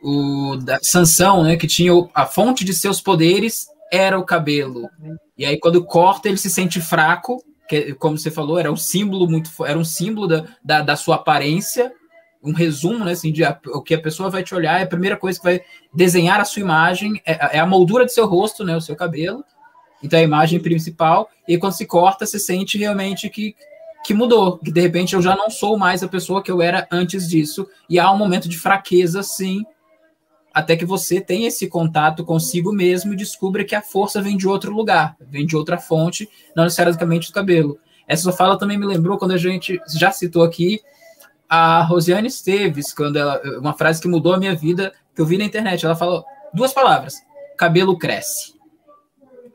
o 0.01 0.55
da 0.63 0.79
Sansão, 0.81 1.43
né, 1.43 1.57
que 1.57 1.67
tinha 1.67 1.91
a 2.13 2.25
fonte 2.25 2.63
de 2.63 2.73
seus 2.73 3.01
poderes 3.01 3.67
era 3.91 4.17
o 4.17 4.23
cabelo. 4.23 4.89
E 5.37 5.43
aí 5.43 5.59
quando 5.59 5.83
corta 5.83 6.29
ele 6.29 6.37
se 6.37 6.49
sente 6.49 6.79
fraco, 6.79 7.43
que 7.69 7.93
como 7.93 8.17
você 8.17 8.31
falou, 8.31 8.57
era 8.57 8.71
um 8.71 8.75
símbolo 8.75 9.29
muito 9.29 9.51
era 9.63 9.77
um 9.77 9.85
símbolo 9.85 10.27
da, 10.27 10.45
da, 10.63 10.81
da 10.81 10.95
sua 10.95 11.15
aparência, 11.15 11.93
um 12.43 12.51
resumo, 12.51 13.05
né, 13.05 13.11
assim, 13.11 13.31
de 13.31 13.43
a, 13.43 13.57
o 13.67 13.81
que 13.81 13.93
a 13.93 14.01
pessoa 14.01 14.29
vai 14.29 14.43
te 14.43 14.55
olhar, 14.55 14.79
é 14.79 14.83
a 14.83 14.87
primeira 14.87 15.15
coisa 15.15 15.37
que 15.37 15.45
vai 15.45 15.61
desenhar 15.93 16.39
a 16.39 16.45
sua 16.45 16.61
imagem, 16.61 17.21
é, 17.25 17.57
é 17.57 17.59
a 17.59 17.65
moldura 17.65 18.05
do 18.05 18.11
seu 18.11 18.25
rosto, 18.25 18.65
né, 18.65 18.75
o 18.75 18.81
seu 18.81 18.95
cabelo. 18.95 19.43
Então 20.01 20.17
é 20.17 20.21
a 20.21 20.25
imagem 20.25 20.59
principal, 20.59 21.29
e 21.47 21.57
quando 21.57 21.73
se 21.73 21.85
corta, 21.85 22.25
se 22.25 22.39
sente 22.39 22.77
realmente 22.77 23.29
que 23.29 23.55
que 24.01 24.13
mudou, 24.13 24.57
que 24.57 24.71
de 24.71 24.79
repente 24.79 25.13
eu 25.13 25.21
já 25.21 25.35
não 25.35 25.49
sou 25.49 25.77
mais 25.77 26.01
a 26.01 26.07
pessoa 26.07 26.41
que 26.41 26.49
eu 26.49 26.61
era 26.61 26.87
antes 26.89 27.27
disso, 27.27 27.67
e 27.89 27.99
há 27.99 28.09
um 28.09 28.17
momento 28.17 28.47
de 28.47 28.57
fraqueza, 28.57 29.21
sim, 29.21 29.65
até 30.53 30.75
que 30.75 30.85
você 30.85 31.21
tenha 31.21 31.47
esse 31.47 31.67
contato 31.67 32.25
consigo 32.25 32.71
mesmo 32.71 33.13
e 33.13 33.15
descubra 33.15 33.63
que 33.63 33.75
a 33.75 33.81
força 33.81 34.21
vem 34.21 34.35
de 34.35 34.47
outro 34.47 34.73
lugar, 34.73 35.15
vem 35.21 35.45
de 35.45 35.55
outra 35.55 35.77
fonte, 35.77 36.29
não 36.55 36.63
necessariamente 36.63 37.27
do 37.27 37.33
cabelo. 37.33 37.77
Essa 38.07 38.23
sua 38.23 38.33
fala 38.33 38.57
também 38.57 38.77
me 38.77 38.85
lembrou 38.85 39.17
quando 39.17 39.31
a 39.31 39.37
gente 39.37 39.79
já 39.95 40.11
citou 40.11 40.43
aqui 40.43 40.81
a 41.47 41.83
Rosiane 41.83 42.27
Esteves, 42.27 42.93
quando 42.93 43.17
ela, 43.17 43.41
uma 43.59 43.73
frase 43.73 44.01
que 44.01 44.07
mudou 44.07 44.33
a 44.33 44.37
minha 44.37 44.55
vida, 44.55 44.93
que 45.15 45.21
eu 45.21 45.25
vi 45.25 45.37
na 45.37 45.43
internet. 45.43 45.85
Ela 45.85 45.95
falou 45.95 46.25
duas 46.53 46.73
palavras: 46.73 47.15
cabelo 47.55 47.97
cresce. 47.97 48.57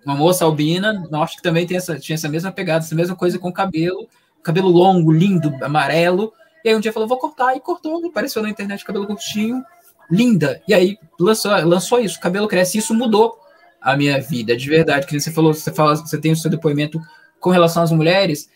Uma 0.05 0.15
moça 0.15 0.45
albina, 0.45 1.09
acho 1.23 1.37
que 1.37 1.43
também 1.43 1.67
tem 1.67 1.77
essa, 1.79 1.99
tinha 1.99 2.15
essa 2.15 2.29
mesma 2.29 2.53
pegada, 2.53 2.85
essa 2.85 2.95
mesma 2.95 3.17
coisa 3.17 3.39
com 3.39 3.51
cabelo, 3.53 4.07
cabelo 4.43 4.69
longo, 4.69 5.11
lindo, 5.11 5.53
amarelo. 5.65 6.33
E 6.65 6.69
aí 6.69 6.77
um 6.77 6.81
dia 6.81 6.93
falou: 6.93 7.09
vou 7.09 7.19
cortar, 7.19 7.57
e 7.57 7.61
cortou, 7.61 8.07
apareceu 8.07 8.43
na 8.43 8.51
internet 8.51 8.85
cabelo 8.85 9.07
curtinho 9.07 9.65
linda. 10.11 10.63
E 10.67 10.75
aí 10.75 10.99
lançou, 11.19 11.53
lançou 11.65 12.01
isso, 12.01 12.19
o 12.19 12.21
cabelo 12.21 12.49
cresce, 12.49 12.79
isso 12.79 12.95
mudou 12.95 13.39
a 13.81 13.97
minha 13.97 14.21
vida, 14.21 14.57
de 14.57 14.69
verdade. 14.69 15.07
Que 15.07 15.19
você 15.19 15.31
falou, 15.31 15.53
você 15.53 15.73
fala, 15.73 15.97
você 15.97 16.19
tem 16.19 16.33
o 16.33 16.37
seu 16.37 16.51
depoimento 16.51 17.01
com 17.41 17.51
relação 17.51 17.83
às 17.83 17.93
mulheres 17.93 18.49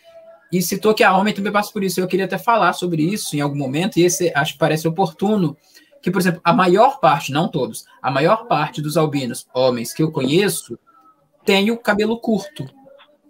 e 0.51 0.61
citou 0.61 0.93
que 0.93 1.03
a 1.03 1.15
homem 1.15 1.33
também 1.33 1.51
passa 1.51 1.71
por 1.71 1.83
isso. 1.83 1.99
Eu 1.99 2.07
queria 2.07 2.25
até 2.25 2.37
falar 2.37 2.73
sobre 2.73 3.03
isso 3.03 3.35
em 3.35 3.41
algum 3.41 3.57
momento 3.57 3.97
e 3.97 4.03
esse 4.03 4.31
acho 4.35 4.53
que 4.53 4.59
parece 4.59 4.87
oportuno. 4.87 5.55
Que, 6.01 6.09
por 6.09 6.21
exemplo, 6.21 6.39
a 6.43 6.53
maior 6.53 6.99
parte, 6.99 7.31
não 7.31 7.49
todos, 7.49 7.85
a 8.01 8.09
maior 8.09 8.47
parte 8.47 8.81
dos 8.81 8.95
albinos, 8.95 9.45
homens 9.53 9.93
que 9.93 10.01
eu 10.01 10.11
conheço, 10.11 10.79
tem 11.45 11.71
o 11.71 11.77
cabelo 11.77 12.17
curto. 12.19 12.65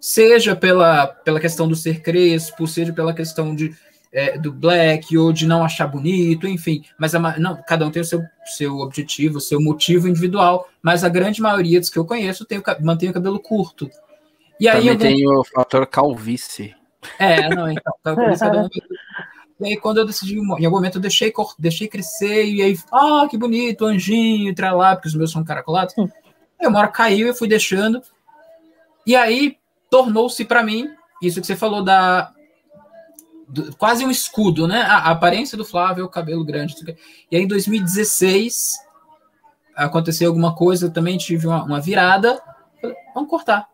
Seja 0.00 0.54
pela, 0.56 1.06
pela 1.08 1.40
questão 1.40 1.68
do 1.68 1.74
ser 1.74 2.00
crespo, 2.00 2.66
seja 2.66 2.92
pela 2.92 3.12
questão 3.12 3.54
de 3.54 3.74
é, 4.12 4.36
do 4.36 4.52
black 4.52 5.16
ou 5.16 5.32
de 5.32 5.46
não 5.46 5.64
achar 5.64 5.86
bonito, 5.86 6.46
enfim. 6.48 6.84
Mas 6.98 7.14
a, 7.14 7.38
não, 7.38 7.62
cada 7.66 7.86
um 7.86 7.90
tem 7.90 8.02
o 8.02 8.04
seu, 8.04 8.22
seu 8.56 8.78
objetivo, 8.78 9.38
o 9.38 9.40
seu 9.40 9.60
motivo 9.60 10.08
individual. 10.08 10.68
Mas 10.82 11.04
a 11.04 11.08
grande 11.08 11.40
maioria 11.40 11.80
dos 11.80 11.90
que 11.90 11.98
eu 11.98 12.04
conheço 12.04 12.44
tem 12.44 12.58
o, 12.58 12.62
mantém 12.80 13.10
o 13.10 13.12
cabelo 13.12 13.38
curto. 13.38 13.88
E 14.58 14.68
aí 14.68 14.88
Também 14.88 15.16
tem 15.16 15.28
o 15.28 15.44
fator 15.44 15.86
calvície. 15.86 16.74
É, 17.18 17.48
não, 17.54 17.70
então. 17.70 17.92
cada 18.02 18.62
um... 18.62 18.68
E 19.60 19.66
aí, 19.66 19.76
quando 19.76 19.98
eu 19.98 20.06
decidi, 20.06 20.38
em 20.38 20.64
algum 20.64 20.70
momento, 20.70 20.96
eu 20.96 21.02
deixei, 21.02 21.30
deixei 21.58 21.86
crescer, 21.86 22.46
e 22.46 22.62
aí, 22.62 22.78
ah, 22.90 23.26
que 23.28 23.36
bonito, 23.36 23.84
anjinho, 23.84 24.54
lá, 24.74 24.96
porque 24.96 25.08
os 25.08 25.14
meus 25.14 25.30
são 25.30 25.44
caracolados. 25.44 25.94
Hum. 25.98 26.08
Aí 26.58 26.66
uma 26.66 26.78
hora 26.78 26.88
caiu, 26.88 27.28
eu 27.28 27.34
fui 27.34 27.46
deixando. 27.46 28.00
E 29.06 29.14
aí, 29.14 29.58
tornou-se 29.90 30.42
para 30.46 30.62
mim, 30.62 30.88
isso 31.22 31.42
que 31.42 31.46
você 31.46 31.56
falou 31.56 31.84
da, 31.84 32.32
quase 33.78 34.04
um 34.04 34.10
escudo, 34.10 34.66
né? 34.66 34.82
A, 34.82 35.10
aparência 35.10 35.56
do 35.56 35.64
Flávio, 35.64 36.04
o 36.04 36.08
cabelo 36.08 36.44
grande. 36.44 36.74
E 37.30 37.36
aí, 37.36 37.42
em 37.42 37.48
2016, 37.48 38.78
aconteceu 39.74 40.28
alguma 40.28 40.54
coisa, 40.54 40.90
também 40.90 41.18
tive 41.18 41.46
uma, 41.46 41.64
uma 41.64 41.80
virada. 41.80 42.40
Vamos 43.14 43.30
cortar. 43.30 43.68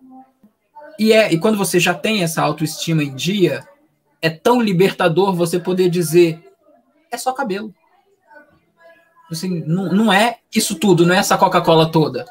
E, 0.99 1.13
é, 1.13 1.33
e 1.33 1.39
quando 1.39 1.59
você 1.59 1.79
já 1.79 1.95
tem 1.95 2.23
essa 2.23 2.43
autoestima 2.43 3.03
em 3.03 3.15
dia, 3.15 3.67
é 4.23 4.31
tão 4.31 4.61
libertador 4.61 5.35
você 5.35 5.59
poder 5.59 5.91
dizer: 5.91 6.43
é 7.11 7.19
só 7.19 7.33
cabelo. 7.33 7.75
Assim, 9.31 9.63
não, 9.67 9.93
não 9.93 10.13
é 10.13 10.39
isso 10.55 10.77
tudo, 10.77 11.05
não 11.05 11.15
é 11.15 11.19
essa 11.19 11.37
Coca-Cola 11.37 11.91
toda. 11.91 12.25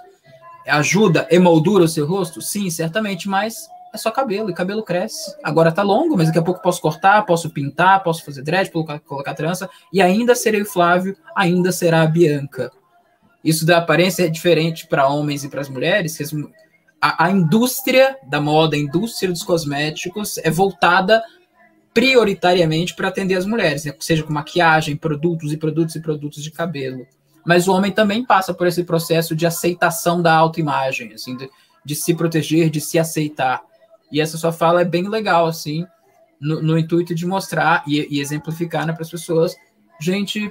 Ajuda, 0.65 1.27
emoldura 1.29 1.83
o 1.83 1.87
seu 1.87 2.07
rosto? 2.07 2.41
Sim, 2.41 2.69
certamente, 2.69 3.29
mas 3.29 3.67
é 3.95 3.97
só 3.97 4.11
cabelo, 4.11 4.49
e 4.49 4.53
cabelo 4.53 4.83
cresce. 4.83 5.35
Agora 5.43 5.71
tá 5.71 5.81
longo, 5.81 6.15
mas 6.15 6.27
daqui 6.27 6.39
a 6.39 6.43
pouco 6.43 6.61
posso 6.61 6.79
cortar, 6.79 7.25
posso 7.25 7.49
pintar, 7.49 8.03
posso 8.03 8.23
fazer 8.23 8.43
dread, 8.43 8.69
colocar, 8.71 8.99
colocar 8.99 9.33
trança, 9.33 9.69
e 9.91 10.01
ainda 10.01 10.35
serei 10.35 10.61
o 10.61 10.65
Flávio, 10.65 11.17
ainda 11.35 11.71
será 11.71 12.01
a 12.01 12.07
Bianca. 12.07 12.71
Isso 13.43 13.65
da 13.65 13.77
aparência 13.77 14.25
é 14.25 14.27
diferente 14.27 14.87
para 14.87 15.07
homens 15.07 15.43
e 15.43 15.49
para 15.49 15.61
as 15.61 15.69
mulheres, 15.69 16.17
a, 17.01 17.25
a 17.25 17.31
indústria 17.31 18.17
da 18.27 18.41
moda, 18.41 18.75
a 18.75 18.79
indústria 18.79 19.31
dos 19.31 19.43
cosméticos 19.43 20.37
é 20.39 20.49
voltada 20.49 21.23
prioritariamente 21.93 22.93
para 22.93 23.07
atender 23.07 23.35
as 23.35 23.45
mulheres, 23.45 23.85
né? 23.85 23.93
seja 23.99 24.23
com 24.23 24.33
maquiagem, 24.33 24.97
produtos 24.97 25.53
e 25.53 25.57
produtos 25.57 25.95
e 25.95 26.01
produtos 26.01 26.43
de 26.43 26.51
cabelo. 26.51 27.07
Mas 27.45 27.67
o 27.67 27.71
homem 27.71 27.91
também 27.91 28.25
passa 28.25 28.53
por 28.53 28.65
esse 28.65 28.83
processo 28.83 29.35
de 29.35 29.45
aceitação 29.45 30.21
da 30.21 30.33
autoimagem, 30.33 31.13
assim, 31.13 31.37
de, 31.37 31.47
de 31.85 31.95
se 31.95 32.15
proteger, 32.15 32.69
de 32.69 32.81
se 32.81 32.97
aceitar. 32.97 33.61
E 34.15 34.21
essa 34.21 34.37
sua 34.37 34.53
fala 34.53 34.79
é 34.79 34.85
bem 34.85 35.09
legal, 35.09 35.45
assim, 35.45 35.85
no, 36.39 36.61
no 36.61 36.79
intuito 36.79 37.13
de 37.13 37.25
mostrar 37.25 37.83
e, 37.85 38.07
e 38.09 38.21
exemplificar 38.21 38.87
né, 38.87 38.93
para 38.93 39.01
as 39.01 39.11
pessoas, 39.11 39.53
gente, 39.99 40.49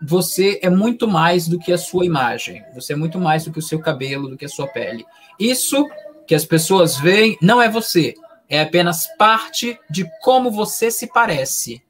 você 0.00 0.60
é 0.62 0.70
muito 0.70 1.08
mais 1.08 1.48
do 1.48 1.58
que 1.58 1.72
a 1.72 1.76
sua 1.76 2.06
imagem, 2.06 2.62
você 2.72 2.92
é 2.92 2.96
muito 2.96 3.18
mais 3.18 3.44
do 3.44 3.50
que 3.50 3.58
o 3.58 3.62
seu 3.62 3.80
cabelo, 3.80 4.28
do 4.28 4.36
que 4.36 4.44
a 4.44 4.48
sua 4.48 4.68
pele. 4.68 5.04
Isso 5.40 5.84
que 6.24 6.36
as 6.36 6.44
pessoas 6.44 6.96
veem 6.96 7.36
não 7.42 7.60
é 7.60 7.68
você, 7.68 8.14
é 8.48 8.60
apenas 8.60 9.08
parte 9.16 9.76
de 9.90 10.08
como 10.22 10.48
você 10.52 10.88
se 10.88 11.08
parece. 11.08 11.82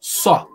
Só. 0.00 0.48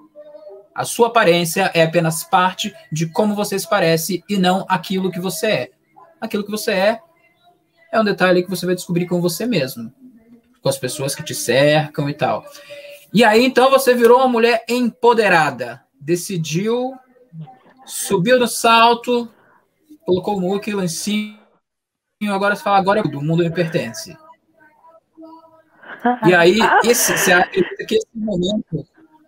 A 0.73 0.83
sua 0.83 1.09
aparência 1.09 1.69
é 1.75 1.83
apenas 1.83 2.23
parte 2.23 2.73
de 2.91 3.05
como 3.05 3.35
você 3.35 3.59
se 3.59 3.69
parece 3.69 4.23
e 4.27 4.35
não 4.35 4.65
aquilo 4.67 5.11
que 5.11 5.19
você 5.19 5.45
é. 5.45 5.71
Aquilo 6.19 6.43
que 6.43 6.49
você 6.49 6.71
é 6.71 6.99
é 7.95 8.01
um 8.01 8.05
detalhe 8.05 8.43
que 8.43 8.49
você 8.49 8.65
vai 8.65 8.75
descobrir 8.75 9.07
com 9.07 9.21
você 9.21 9.45
mesmo, 9.45 9.91
com 10.61 10.69
as 10.69 10.77
pessoas 10.77 11.15
que 11.15 11.23
te 11.23 11.33
cercam 11.33 12.09
e 12.09 12.13
tal. 12.13 12.45
E 13.13 13.23
aí, 13.23 13.45
então, 13.45 13.69
você 13.69 13.93
virou 13.93 14.17
uma 14.17 14.27
mulher 14.27 14.63
empoderada, 14.67 15.81
decidiu, 15.99 16.93
subiu 17.85 18.37
no 18.37 18.47
salto, 18.47 19.31
colocou 20.05 20.37
o 20.37 20.41
muque 20.41 20.73
lá 20.73 20.83
em 20.83 20.89
cima, 20.89 21.39
agora 22.27 22.55
você 22.55 22.63
fala, 22.63 22.77
agora 22.77 23.01
o 23.01 23.23
mundo 23.23 23.43
me 23.43 23.49
pertence. 23.49 24.17
E 26.27 26.35
aí, 26.35 26.59
esse, 26.83 27.17
você 27.17 27.31
acha 27.31 27.49
que 27.87 27.95
esse 27.95 28.07
momento 28.13 28.85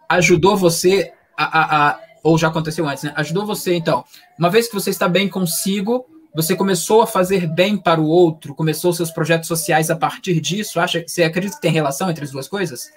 ajudou 0.10 0.58
você 0.58 1.14
a, 1.38 1.46
a, 1.46 1.90
a, 1.90 2.00
ou 2.24 2.38
já 2.38 2.50
aconteceu 2.50 2.88
antes, 2.88 3.04
né? 3.04 3.14
Ajudou 3.16 3.46
você, 3.46 3.74
então, 3.76 4.04
uma 4.38 4.50
vez 4.50 4.68
que 4.68 4.74
você 4.74 4.90
está 4.90 5.08
bem 5.08 5.30
consigo, 5.30 6.06
você 6.38 6.56
começou 6.56 7.02
a 7.02 7.08
fazer 7.08 7.48
bem 7.48 7.76
para 7.76 8.00
o 8.00 8.06
outro, 8.06 8.54
começou 8.54 8.94
seus 8.94 9.10
projetos 9.10 9.48
sociais 9.48 9.90
a 9.90 9.96
partir 9.96 10.40
disso? 10.40 10.80
Acha, 10.80 11.04
você 11.06 11.24
acredita 11.24 11.56
que 11.56 11.62
tem 11.64 11.72
relação 11.72 12.12
entre 12.12 12.24
as 12.24 12.30
duas 12.30 12.48
coisas? 12.48 12.94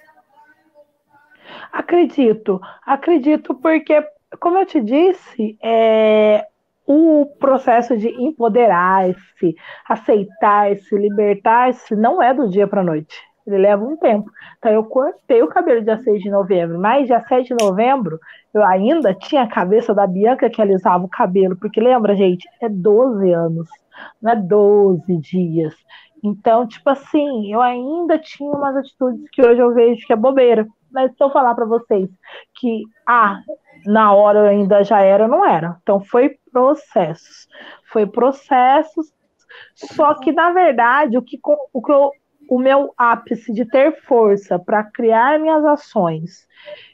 Acredito, 1.73 2.61
acredito 2.85 3.55
porque, 3.55 4.05
como 4.39 4.59
eu 4.59 4.67
te 4.67 4.79
disse, 4.83 5.57
é, 5.63 6.45
o 6.87 7.25
processo 7.41 7.97
de 7.97 8.09
empoderar-se, 8.09 9.57
aceitar-se, 9.89 10.95
libertar-se, 10.95 11.97
não 11.97 12.23
é 12.23 12.35
do 12.35 12.47
dia 12.47 12.69
para 12.69 12.83
a 12.83 12.85
noite. 12.85 13.17
Ele 13.51 13.63
leva 13.63 13.85
um 13.85 13.97
tempo. 13.97 14.31
Então, 14.59 14.73
eu 14.73 14.85
cortei 14.85 15.43
o 15.43 15.49
cabelo 15.49 15.83
dia 15.83 15.99
6 15.99 16.23
de 16.23 16.31
novembro, 16.31 16.79
mas 16.79 17.07
dia 17.07 17.21
7 17.27 17.55
de 17.55 17.65
novembro 17.65 18.19
eu 18.53 18.65
ainda 18.65 19.15
tinha 19.15 19.43
a 19.43 19.49
cabeça 19.49 19.95
da 19.95 20.07
Bianca 20.07 20.51
que 20.51 20.61
alisava 20.61 21.05
o 21.05 21.09
cabelo, 21.09 21.57
porque 21.57 21.81
lembra, 21.81 22.17
gente, 22.17 22.49
é 22.61 22.69
12 22.69 23.33
anos, 23.33 23.69
não 24.21 24.33
é 24.33 24.37
12 24.37 25.17
dias. 25.19 25.75
Então, 26.23 26.67
tipo 26.67 26.89
assim, 26.91 27.53
eu 27.53 27.61
ainda 27.61 28.19
tinha 28.19 28.51
umas 28.51 28.77
atitudes 28.77 29.29
que 29.31 29.41
hoje 29.41 29.61
eu 29.61 29.73
vejo 29.73 30.07
que 30.07 30.13
é 30.13 30.17
bobeira. 30.17 30.67
Mas 30.91 31.13
se 31.13 31.23
eu 31.23 31.31
falar 31.31 31.55
para 31.55 31.65
vocês 31.65 32.09
que, 32.55 32.83
ah, 33.07 33.41
na 33.87 34.13
hora 34.13 34.41
eu 34.41 34.47
ainda 34.47 34.83
já 34.85 35.01
era, 35.01 35.29
não 35.29 35.47
era. 35.47 35.79
Então, 35.83 36.01
foi 36.01 36.37
processos. 36.53 37.49
Foi 37.91 38.07
processos. 38.07 39.13
Só 39.75 40.15
que, 40.15 40.33
na 40.33 40.51
verdade, 40.53 41.17
o 41.17 41.23
que, 41.23 41.39
o 41.73 41.83
que 41.83 41.93
eu 41.93 42.11
o 42.51 42.59
meu 42.59 42.93
ápice 42.99 43.53
de 43.53 43.65
ter 43.65 44.03
força 44.03 44.59
para 44.59 44.83
criar 44.83 45.39
minhas 45.39 45.65
ações 45.65 46.49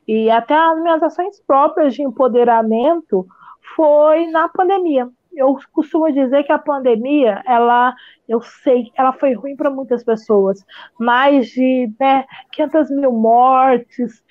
e 0.06 0.30
até 0.30 0.54
as 0.54 0.78
minhas 0.82 1.02
ações 1.02 1.40
próprias 1.40 1.94
de 1.94 2.02
empoderamento 2.02 3.26
foi 3.74 4.26
na 4.26 4.50
pandemia. 4.50 5.08
eu 5.34 5.58
costumo 5.72 6.12
dizer 6.12 6.44
que 6.44 6.52
a 6.52 6.58
pandemia, 6.58 7.42
ela, 7.46 7.94
eu 8.28 8.42
sei, 8.42 8.90
ela 8.94 9.12
foi 9.14 9.32
ruim 9.32 9.56
para 9.56 9.70
muitas 9.70 10.04
pessoas. 10.04 10.64
Mais 10.98 11.48
de 11.48 11.90
né, 11.98 12.24
500 12.52 12.90
mil 12.90 13.12
mortes, 13.12 14.22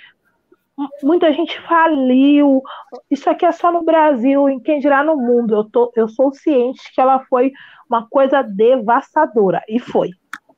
muita 1.03 1.33
gente 1.33 1.59
faliu. 1.61 2.61
Isso 3.09 3.29
aqui 3.29 3.45
é 3.45 3.51
só 3.51 3.71
no 3.71 3.83
Brasil, 3.83 4.47
em 4.47 4.59
quem 4.59 4.79
dirá 4.79 5.03
no 5.03 5.17
mundo. 5.17 5.55
Eu, 5.55 5.63
tô, 5.63 5.91
eu 5.95 6.07
sou 6.07 6.31
ciente 6.33 6.93
que 6.93 7.01
ela 7.01 7.19
foi 7.25 7.51
uma 7.89 8.07
coisa 8.07 8.41
devastadora. 8.41 9.61
E 9.67 9.79
foi. 9.79 10.09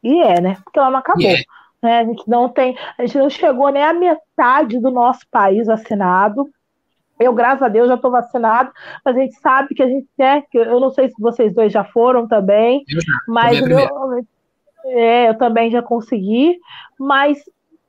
E 0.08 0.22
é, 0.22 0.40
né? 0.40 0.58
Porque 0.64 0.80
ela 0.80 0.90
não 0.90 1.00
acabou. 1.00 1.22
Yeah. 1.22 1.44
Né? 1.82 2.00
A 2.00 2.06
gente 2.06 2.24
não 2.28 2.50
tem, 2.50 2.78
a 2.98 3.06
gente 3.06 3.18
não 3.18 3.30
chegou 3.30 3.70
nem 3.70 3.84
a 3.84 3.94
metade 3.94 4.80
do 4.80 4.90
nosso 4.90 5.22
país 5.30 5.68
vacinado. 5.68 6.50
Eu, 7.20 7.34
graças 7.34 7.64
a 7.64 7.68
Deus, 7.68 7.88
já 7.88 7.96
estou 7.96 8.12
vacinado, 8.12 8.72
mas 9.04 9.16
a 9.16 9.20
gente 9.20 9.36
sabe 9.40 9.74
que 9.74 9.82
a 9.82 9.88
gente 9.88 10.08
é, 10.20 10.42
que 10.42 10.58
eu 10.58 10.80
não 10.80 10.92
sei 10.92 11.10
se 11.10 11.16
vocês 11.20 11.54
dois 11.54 11.74
já 11.74 11.84
foram 11.84 12.28
também, 12.28 12.84
eu 12.88 13.02
já, 13.02 13.12
mas 13.28 13.60
eu, 13.60 14.26
é, 14.86 15.30
eu 15.30 15.38
também 15.38 15.72
já 15.72 15.82
consegui, 15.82 16.60
mas 17.00 17.40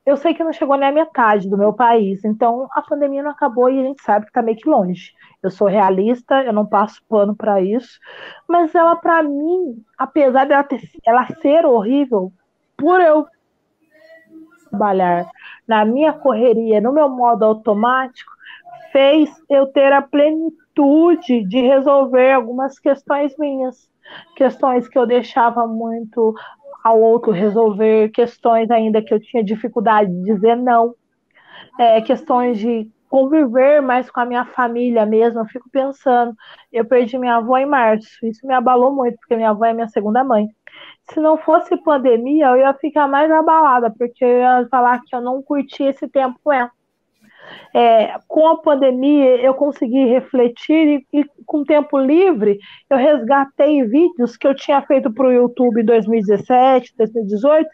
eu 0.08 0.16
sei 0.16 0.32
que 0.32 0.42
não 0.42 0.54
chegou 0.54 0.74
nem 0.78 0.88
a 0.88 0.92
metade 0.92 1.50
do 1.50 1.58
meu 1.58 1.70
país, 1.70 2.24
então 2.24 2.66
a 2.72 2.80
pandemia 2.80 3.22
não 3.22 3.30
acabou 3.30 3.68
e 3.68 3.78
a 3.78 3.82
gente 3.82 4.02
sabe 4.02 4.24
que 4.24 4.30
está 4.30 4.40
meio 4.40 4.56
que 4.56 4.66
longe. 4.66 5.12
Eu 5.42 5.50
sou 5.50 5.68
realista, 5.68 6.42
eu 6.44 6.52
não 6.52 6.64
passo 6.64 7.02
pano 7.06 7.36
para 7.36 7.60
isso, 7.60 8.00
mas 8.48 8.74
ela, 8.74 8.96
para 8.96 9.22
mim, 9.22 9.84
apesar 9.98 10.46
dela 10.46 10.64
ter, 10.64 10.80
ela 11.06 11.26
ser 11.42 11.66
horrível, 11.66 12.32
por 12.74 13.02
eu 13.02 13.26
trabalhar 14.70 15.28
na 15.66 15.84
minha 15.84 16.14
correria, 16.14 16.80
no 16.80 16.92
meu 16.92 17.10
modo 17.10 17.44
automático, 17.44 18.32
fez 18.90 19.30
eu 19.46 19.66
ter 19.66 19.92
a 19.92 20.00
plenitude 20.00 21.44
de 21.46 21.60
resolver 21.60 22.32
algumas 22.32 22.78
questões 22.78 23.36
minhas, 23.36 23.90
questões 24.36 24.88
que 24.88 24.98
eu 24.98 25.06
deixava 25.06 25.66
muito 25.66 26.34
ao 26.82 27.00
outro 27.00 27.32
resolver, 27.32 28.10
questões 28.10 28.70
ainda 28.70 29.02
que 29.02 29.12
eu 29.12 29.20
tinha 29.20 29.44
dificuldade 29.44 30.10
de 30.10 30.22
dizer 30.24 30.56
não, 30.56 30.94
é, 31.78 32.00
questões 32.00 32.58
de 32.58 32.90
conviver 33.08 33.80
mais 33.80 34.10
com 34.10 34.20
a 34.20 34.26
minha 34.26 34.44
família 34.44 35.06
mesmo. 35.06 35.40
Eu 35.40 35.46
fico 35.46 35.68
pensando, 35.70 36.34
eu 36.72 36.84
perdi 36.84 37.18
minha 37.18 37.36
avó 37.36 37.56
em 37.58 37.66
março, 37.66 38.08
isso 38.24 38.46
me 38.46 38.54
abalou 38.54 38.94
muito, 38.94 39.16
porque 39.18 39.36
minha 39.36 39.50
avó 39.50 39.64
é 39.64 39.72
minha 39.72 39.88
segunda 39.88 40.22
mãe. 40.24 40.46
Se 41.10 41.20
não 41.20 41.38
fosse 41.38 41.76
pandemia, 41.78 42.48
eu 42.48 42.58
ia 42.58 42.74
ficar 42.74 43.08
mais 43.08 43.30
abalada, 43.30 43.90
porque 43.90 44.24
eu 44.24 44.38
ia 44.38 44.68
falar 44.70 45.00
que 45.04 45.14
eu 45.14 45.20
não 45.20 45.42
curti 45.42 45.82
esse 45.84 46.06
tempo 46.08 46.38
com 46.44 46.52
ela 46.52 46.70
é, 47.74 48.14
com 48.26 48.48
a 48.48 48.58
pandemia 48.58 49.36
eu 49.36 49.54
consegui 49.54 50.04
refletir 50.06 51.04
e, 51.12 51.20
e, 51.20 51.24
com 51.46 51.64
tempo 51.64 51.98
livre 51.98 52.58
eu 52.88 52.96
resgatei 52.96 53.82
vídeos 53.84 54.36
que 54.36 54.46
eu 54.46 54.54
tinha 54.54 54.80
feito 54.82 55.12
para 55.12 55.26
o 55.26 55.32
YouTube 55.32 55.80
em 55.80 55.84
2017, 55.84 56.94
2018, 56.96 57.68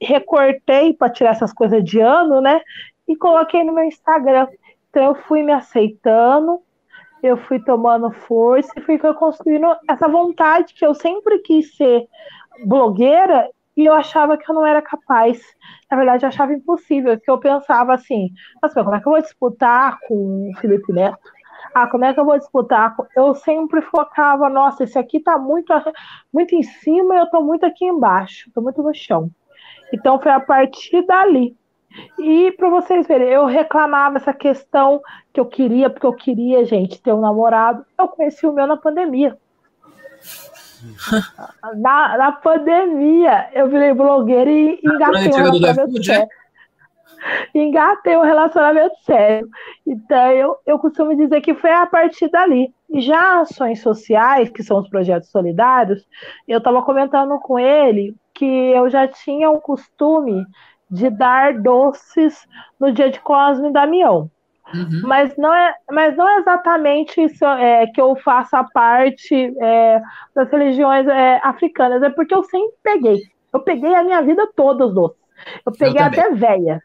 recortei 0.00 0.92
para 0.94 1.12
tirar 1.12 1.30
essas 1.30 1.52
coisas 1.52 1.82
de 1.84 2.00
ano, 2.00 2.40
né? 2.40 2.60
E 3.08 3.16
coloquei 3.16 3.64
no 3.64 3.72
meu 3.72 3.84
Instagram. 3.84 4.46
Então 4.88 5.04
eu 5.04 5.14
fui 5.14 5.42
me 5.42 5.52
aceitando, 5.52 6.60
eu 7.22 7.36
fui 7.36 7.60
tomando 7.60 8.10
força 8.10 8.72
e 8.76 8.80
fui 8.80 8.98
construindo 8.98 9.66
essa 9.88 10.08
vontade 10.08 10.74
que 10.74 10.84
eu 10.84 10.94
sempre 10.94 11.38
quis 11.40 11.76
ser 11.76 12.06
blogueira 12.64 13.48
e 13.80 13.86
eu 13.86 13.94
achava 13.94 14.36
que 14.36 14.50
eu 14.50 14.54
não 14.54 14.66
era 14.66 14.82
capaz. 14.82 15.40
Na 15.90 15.96
verdade, 15.96 16.24
eu 16.24 16.28
achava 16.28 16.52
impossível, 16.52 17.16
porque 17.16 17.30
eu 17.30 17.38
pensava 17.38 17.94
assim, 17.94 18.28
nossa, 18.62 18.84
como 18.84 18.94
é 18.94 19.00
que 19.00 19.08
eu 19.08 19.12
vou 19.12 19.22
disputar 19.22 19.98
com 20.06 20.50
o 20.50 20.56
Felipe 20.60 20.92
Neto? 20.92 21.18
Ah, 21.74 21.86
como 21.86 22.04
é 22.04 22.12
que 22.12 22.20
eu 22.20 22.24
vou 22.24 22.38
disputar? 22.38 22.94
Eu 23.16 23.34
sempre 23.34 23.80
focava, 23.80 24.48
nossa, 24.50 24.84
esse 24.84 24.98
aqui 24.98 25.20
tá 25.20 25.38
muito, 25.38 25.72
muito 26.32 26.54
em 26.54 26.62
cima 26.62 27.14
e 27.14 27.18
eu 27.18 27.30
tô 27.30 27.40
muito 27.40 27.64
aqui 27.64 27.86
embaixo, 27.86 28.50
tô 28.54 28.60
muito 28.60 28.82
no 28.82 28.94
chão. 28.94 29.30
Então 29.92 30.20
foi 30.20 30.32
a 30.32 30.40
partir 30.40 31.06
dali. 31.06 31.56
E 32.18 32.52
para 32.52 32.68
vocês 32.68 33.06
verem, 33.06 33.28
eu 33.28 33.46
reclamava 33.46 34.16
essa 34.16 34.32
questão 34.32 35.00
que 35.32 35.40
eu 35.40 35.46
queria, 35.46 35.88
porque 35.88 36.06
eu 36.06 36.12
queria, 36.12 36.64
gente, 36.64 37.00
ter 37.00 37.12
um 37.12 37.20
namorado. 37.20 37.84
Eu 37.98 38.08
conheci 38.08 38.46
o 38.46 38.52
meu 38.52 38.66
na 38.66 38.76
pandemia. 38.76 39.36
Na, 41.76 42.16
na 42.16 42.32
pandemia, 42.32 43.48
eu 43.52 43.68
virei 43.68 43.92
blogueira 43.92 44.50
e 44.50 44.80
engatei 44.82 45.28
um 45.28 45.36
relacionamento 45.36 46.04
sério. 46.04 46.28
Engatei 47.54 48.16
um 48.16 48.22
relacionamento 48.22 48.94
sério. 49.04 49.48
Então, 49.86 50.30
eu, 50.32 50.56
eu 50.66 50.78
costumo 50.78 51.14
dizer 51.14 51.40
que 51.40 51.54
foi 51.54 51.72
a 51.72 51.86
partir 51.86 52.28
dali. 52.30 52.72
Já 52.94 53.40
ações 53.40 53.80
sociais, 53.82 54.48
que 54.48 54.62
são 54.62 54.78
os 54.78 54.88
projetos 54.88 55.30
solidários, 55.30 56.06
eu 56.48 56.58
estava 56.58 56.82
comentando 56.82 57.38
com 57.38 57.58
ele 57.58 58.14
que 58.32 58.44
eu 58.44 58.88
já 58.88 59.06
tinha 59.06 59.50
o 59.50 59.60
costume 59.60 60.46
de 60.90 61.10
dar 61.10 61.60
doces 61.60 62.46
no 62.78 62.90
dia 62.90 63.10
de 63.10 63.20
Cosme 63.20 63.68
e 63.68 63.72
Damião. 63.72 64.30
Uhum. 64.74 65.02
Mas, 65.04 65.36
não 65.36 65.52
é, 65.52 65.74
mas 65.90 66.16
não 66.16 66.28
é 66.28 66.38
exatamente 66.38 67.22
isso 67.22 67.44
é, 67.44 67.86
que 67.88 68.00
eu 68.00 68.16
faça 68.16 68.62
parte 68.72 69.54
é, 69.60 70.00
das 70.34 70.50
religiões 70.50 71.06
é, 71.08 71.40
africanas, 71.42 72.02
é 72.02 72.10
porque 72.10 72.34
eu 72.34 72.44
sempre 72.44 72.76
peguei. 72.82 73.20
Eu 73.52 73.60
peguei 73.60 73.94
a 73.94 74.02
minha 74.02 74.22
vida 74.22 74.48
toda 74.54 74.86
os 74.86 74.94
doces. 74.94 75.20
Eu 75.64 75.72
peguei 75.72 76.00
eu 76.00 76.06
até 76.06 76.30
velha. 76.30 76.82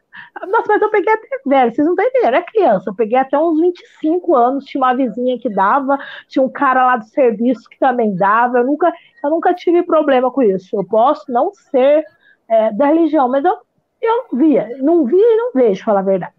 Nossa, 0.48 0.64
mas 0.68 0.82
eu 0.82 0.90
peguei 0.90 1.12
até 1.12 1.28
velha, 1.44 1.70
vocês 1.70 1.86
não 1.86 1.94
estão 1.94 2.06
entendendo, 2.06 2.28
era 2.28 2.42
criança. 2.42 2.90
Eu 2.90 2.94
peguei 2.94 3.18
até 3.18 3.38
uns 3.38 3.60
25 3.60 4.34
anos, 4.34 4.64
tinha 4.64 4.80
uma 4.82 4.94
vizinha 4.94 5.38
que 5.38 5.48
dava, 5.48 5.98
tinha 6.28 6.42
um 6.42 6.48
cara 6.48 6.86
lá 6.86 6.96
do 6.96 7.04
serviço 7.04 7.68
que 7.68 7.78
também 7.78 8.14
dava. 8.16 8.58
Eu 8.58 8.64
nunca, 8.64 8.92
eu 9.22 9.30
nunca 9.30 9.54
tive 9.54 9.82
problema 9.82 10.30
com 10.30 10.42
isso. 10.42 10.76
Eu 10.76 10.84
posso 10.84 11.30
não 11.30 11.52
ser 11.52 12.04
é, 12.48 12.72
da 12.72 12.86
religião, 12.86 13.28
mas 13.28 13.44
eu, 13.44 13.56
eu 14.00 14.26
não 14.30 14.38
via, 14.38 14.76
não 14.78 15.04
via 15.04 15.18
e 15.18 15.36
não 15.36 15.52
vejo, 15.52 15.84
falar 15.84 16.00
a 16.00 16.04
verdade. 16.04 16.34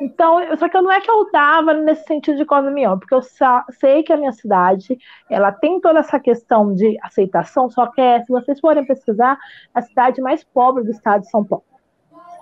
Então, 0.00 0.38
só 0.56 0.68
que 0.68 0.80
não 0.80 0.90
é 0.90 1.00
que 1.00 1.10
eu 1.10 1.30
dava 1.30 1.74
nesse 1.74 2.04
sentido 2.04 2.36
de 2.36 2.42
economia, 2.42 2.96
porque 2.96 3.14
eu 3.14 3.22
sei 3.22 4.02
que 4.02 4.12
a 4.12 4.16
minha 4.16 4.32
cidade, 4.32 4.98
ela 5.28 5.52
tem 5.52 5.80
toda 5.80 6.00
essa 6.00 6.18
questão 6.18 6.74
de 6.74 6.98
aceitação, 7.02 7.68
só 7.70 7.86
que 7.86 8.00
é, 8.00 8.22
se 8.22 8.28
vocês 8.28 8.58
forem 8.60 8.84
pesquisar, 8.84 9.38
a 9.74 9.82
cidade 9.82 10.20
mais 10.22 10.42
pobre 10.42 10.84
do 10.84 10.90
estado 10.90 11.22
de 11.22 11.30
São 11.30 11.44
Paulo. 11.44 11.64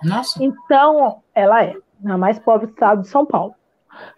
Nossa. 0.03 0.41
Então, 0.41 1.21
ela 1.35 1.63
é 1.63 1.75
a 2.05 2.17
mais 2.17 2.39
pobre 2.39 2.67
do 2.67 2.73
estado 2.73 3.01
de 3.01 3.09
São 3.09 3.25
Paulo. 3.25 3.53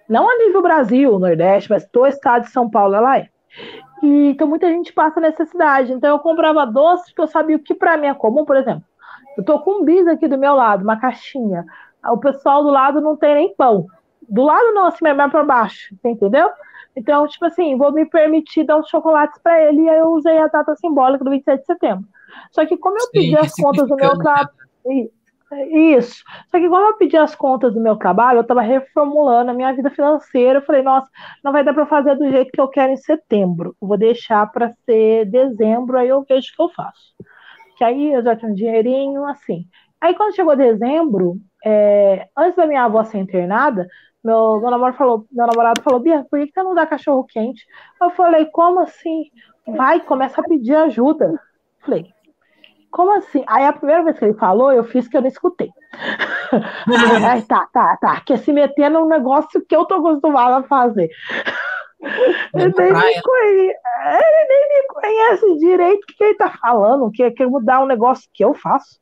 Não 0.08 0.30
a 0.30 0.38
nível 0.38 0.62
Brasil, 0.62 1.18
Nordeste, 1.18 1.70
mas 1.70 1.88
todo 1.88 2.04
o 2.04 2.08
estado 2.08 2.44
de 2.44 2.52
São 2.52 2.70
Paulo 2.70 2.96
ela 2.96 3.18
é. 3.18 3.30
E, 4.04 4.30
então, 4.30 4.48
muita 4.48 4.68
gente 4.68 4.94
passa 4.94 5.20
necessidade. 5.20 5.92
Então, 5.92 6.12
eu 6.12 6.20
comprava 6.20 6.66
doces 6.66 7.08
porque 7.08 7.22
eu 7.22 7.28
sabia 7.28 7.56
o 7.56 7.60
que 7.60 7.74
para 7.74 7.98
mim 7.98 8.08
é 8.08 8.14
comum, 8.14 8.46
por 8.46 8.56
exemplo. 8.56 8.84
Eu 9.38 9.44
tô 9.44 9.60
com 9.60 9.82
um 9.82 9.86
bis 9.86 10.06
aqui 10.08 10.28
do 10.28 10.38
meu 10.38 10.54
lado, 10.54 10.84
uma 10.84 11.00
caixinha 11.00 11.66
o 12.10 12.18
pessoal 12.18 12.64
do 12.64 12.70
lado 12.70 13.02
não 13.02 13.16
tem 13.16 13.36
nem 13.36 13.56
pão. 13.56 13.86
Do 14.28 14.44
lado 14.44 14.74
não, 14.74 14.88
assim, 14.88 15.04
mais 15.04 15.32
para 15.32 15.44
baixo, 15.44 15.96
entendeu? 16.04 16.50
Então, 16.96 17.28
tipo 17.28 17.46
assim, 17.46 17.78
vou 17.78 17.92
me 17.92 18.06
permitir 18.06 18.64
dar 18.64 18.78
uns 18.78 18.90
chocolates 18.90 19.40
para 19.42 19.62
ele 19.62 19.84
e 19.84 19.90
aí 19.90 20.00
eu 20.00 20.10
usei 20.10 20.38
a 20.38 20.48
data 20.48 20.76
simbólica 20.76 21.24
do 21.24 21.30
27 21.30 21.60
de 21.60 21.66
setembro. 21.66 22.06
Só 22.52 22.66
que 22.66 22.78
como 22.78 22.98
eu 22.98 23.06
Sim, 23.06 23.12
pedi 23.12 23.38
as 23.38 23.54
contas 23.54 23.88
do 23.88 23.96
meu 23.96 24.18
trabalho. 24.18 24.50
Isso. 25.70 26.24
Só 26.50 26.60
que 26.60 26.70
como 26.70 26.88
eu 26.88 26.98
pedi 26.98 27.18
as 27.18 27.36
contas 27.36 27.74
do 27.74 27.80
meu 27.80 27.98
trabalho, 27.98 28.38
eu 28.38 28.42
estava 28.42 28.62
reformulando 28.62 29.52
a 29.52 29.54
minha 29.54 29.74
vida 29.74 29.90
financeira. 29.90 30.60
Eu 30.60 30.64
falei, 30.64 30.82
nossa, 30.82 31.10
não 31.44 31.52
vai 31.52 31.64
dar 31.64 31.74
para 31.74 31.86
fazer 31.86 32.16
do 32.16 32.30
jeito 32.30 32.52
que 32.52 32.62
eu 32.62 32.70
quero 32.70 32.92
em 32.92 32.98
setembro. 32.98 33.76
vou 33.80 33.98
deixar 33.98 34.50
para 34.50 34.72
ser 34.86 35.26
dezembro, 35.26 35.98
aí 35.98 36.08
eu 36.08 36.24
vejo 36.28 36.52
o 36.52 36.56
que 36.56 36.62
eu 36.62 36.70
faço. 36.70 37.14
Que 37.82 37.86
aí 37.86 38.14
eu 38.14 38.24
já 38.24 38.36
tenho 38.36 38.52
um 38.52 38.56
dinheirinho, 38.56 39.26
assim. 39.26 39.66
Aí 40.00 40.14
quando 40.14 40.36
chegou 40.36 40.56
dezembro, 40.56 41.38
é, 41.66 42.28
antes 42.38 42.56
da 42.56 42.68
minha 42.68 42.84
avó 42.84 43.04
ser 43.04 43.18
internada, 43.18 43.88
meu, 44.24 44.60
meu, 44.62 44.70
namorado 44.70 44.96
falou, 44.96 45.26
meu 45.32 45.48
namorado 45.48 45.82
falou, 45.82 46.00
Bia, 46.00 46.24
por 46.30 46.40
que 46.40 46.52
você 46.54 46.62
não 46.62 46.76
dá 46.76 46.86
cachorro 46.86 47.24
quente? 47.24 47.66
Eu 48.00 48.12
falei, 48.12 48.46
como 48.46 48.82
assim? 48.82 49.32
Vai, 49.66 50.00
começa 50.00 50.42
a 50.42 50.44
pedir 50.44 50.76
ajuda. 50.76 51.42
Falei, 51.80 52.06
como 52.92 53.18
assim? 53.18 53.44
Aí 53.48 53.66
a 53.66 53.74
primeira 53.74 54.04
vez 54.04 54.20
que 54.20 54.26
ele 54.26 54.36
falou, 54.36 54.72
eu 54.72 54.84
fiz 54.84 55.08
que 55.08 55.18
eu 55.18 55.22
não 55.22 55.28
escutei. 55.28 55.72
Aí, 57.28 57.42
tá, 57.42 57.68
tá, 57.74 57.98
tá. 57.98 58.22
Quer 58.22 58.38
se 58.38 58.54
meter 58.54 58.92
num 58.92 59.08
negócio 59.08 59.66
que 59.68 59.76
eu 59.76 59.86
tô 59.86 59.96
acostumada 59.96 60.58
a 60.58 60.68
fazer. 60.68 61.10
Ele 62.02 62.74
nem, 62.78 62.94
me 62.94 63.22
conhece, 63.22 63.78
ele 64.06 64.46
nem 64.50 64.70
me 64.70 64.88
conhece 64.88 65.58
direito 65.58 66.04
o 66.04 66.08
que 66.08 66.24
ele 66.24 66.36
tá 66.36 66.50
falando, 66.50 67.12
que 67.12 67.30
quer 67.32 67.48
mudar 67.48 67.82
um 67.82 67.86
negócio 67.86 68.28
que 68.34 68.44
eu 68.44 68.54
faço. 68.56 69.00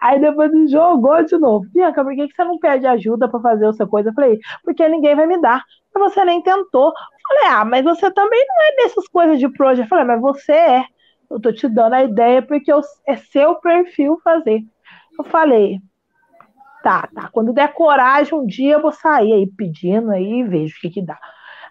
Aí 0.00 0.20
depois 0.20 0.52
ele 0.52 0.68
jogou 0.68 1.24
de 1.24 1.38
novo. 1.38 1.66
Bianca, 1.72 2.04
por 2.04 2.14
que, 2.14 2.28
que 2.28 2.34
você 2.34 2.44
não 2.44 2.58
pede 2.58 2.86
ajuda 2.86 3.28
para 3.28 3.40
fazer 3.40 3.66
essa 3.66 3.86
coisa? 3.86 4.10
Eu 4.10 4.14
falei, 4.14 4.38
porque 4.62 4.86
ninguém 4.88 5.16
vai 5.16 5.26
me 5.26 5.40
dar. 5.40 5.62
Você 5.94 6.24
nem 6.24 6.42
tentou. 6.42 6.88
Eu 6.88 7.38
falei, 7.38 7.56
ah, 7.56 7.64
mas 7.64 7.84
você 7.84 8.10
também 8.10 8.44
não 8.46 8.66
é 8.66 8.76
dessas 8.82 9.08
coisas 9.08 9.38
de 9.38 9.48
projeto. 9.48 9.86
Eu 9.86 9.88
falei, 9.88 10.04
mas 10.04 10.20
você 10.20 10.52
é. 10.52 10.84
Eu 11.30 11.40
tô 11.40 11.50
te 11.52 11.66
dando 11.68 11.94
a 11.94 12.04
ideia 12.04 12.42
porque 12.42 12.70
eu, 12.70 12.80
é 13.06 13.16
seu 13.16 13.54
perfil 13.56 14.18
fazer. 14.22 14.62
Eu 15.18 15.24
falei, 15.24 15.80
tá, 16.82 17.08
tá. 17.14 17.28
Quando 17.32 17.54
der 17.54 17.72
coragem, 17.72 18.34
um 18.34 18.44
dia 18.44 18.74
eu 18.74 18.82
vou 18.82 18.92
sair 18.92 19.32
aí 19.32 19.46
pedindo 19.56 20.10
aí 20.10 20.40
e 20.40 20.44
vejo 20.44 20.76
o 20.76 20.80
que 20.80 20.90
que 20.90 21.02
dá. 21.02 21.18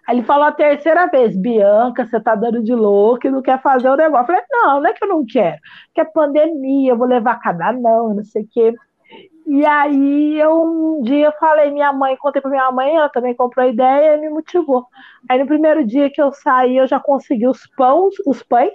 Aí 0.07 0.17
ele 0.17 0.25
falou 0.25 0.45
a 0.45 0.51
terceira 0.51 1.07
vez, 1.07 1.35
Bianca, 1.35 2.05
você 2.05 2.19
tá 2.19 2.35
dando 2.35 2.61
de 2.61 2.75
louco 2.75 3.25
e 3.25 3.31
não 3.31 3.41
quer 3.41 3.61
fazer 3.61 3.89
o 3.89 3.95
negócio. 3.95 4.23
Eu 4.23 4.27
falei, 4.27 4.41
não, 4.51 4.81
não 4.81 4.89
é 4.89 4.93
que 4.93 5.03
eu 5.03 5.07
não 5.09 5.25
quero, 5.25 5.57
que 5.93 6.01
é 6.01 6.05
pandemia, 6.05 6.91
eu 6.91 6.97
vou 6.97 7.07
levar 7.07 7.39
cada 7.39 7.71
não, 7.71 8.13
não 8.13 8.23
sei 8.23 8.43
o 8.43 8.47
quê. 8.51 8.73
E 9.45 9.65
aí 9.65 10.39
eu 10.39 10.63
um 10.63 11.01
dia 11.03 11.31
falei, 11.33 11.69
minha 11.69 11.91
mãe, 11.91 12.15
contei 12.17 12.41
pra 12.41 12.49
minha 12.49 12.71
mãe, 12.71 12.95
ela 12.95 13.09
também 13.09 13.35
comprou 13.35 13.65
a 13.65 13.67
ideia 13.67 14.15
e 14.15 14.21
me 14.21 14.29
motivou. 14.29 14.85
Aí 15.29 15.37
no 15.37 15.45
primeiro 15.45 15.85
dia 15.85 16.09
que 16.09 16.21
eu 16.21 16.31
saí, 16.31 16.77
eu 16.77 16.87
já 16.87 16.99
consegui 16.99 17.47
os 17.47 17.67
pães, 17.75 18.15
os 18.25 18.41
pães 18.41 18.71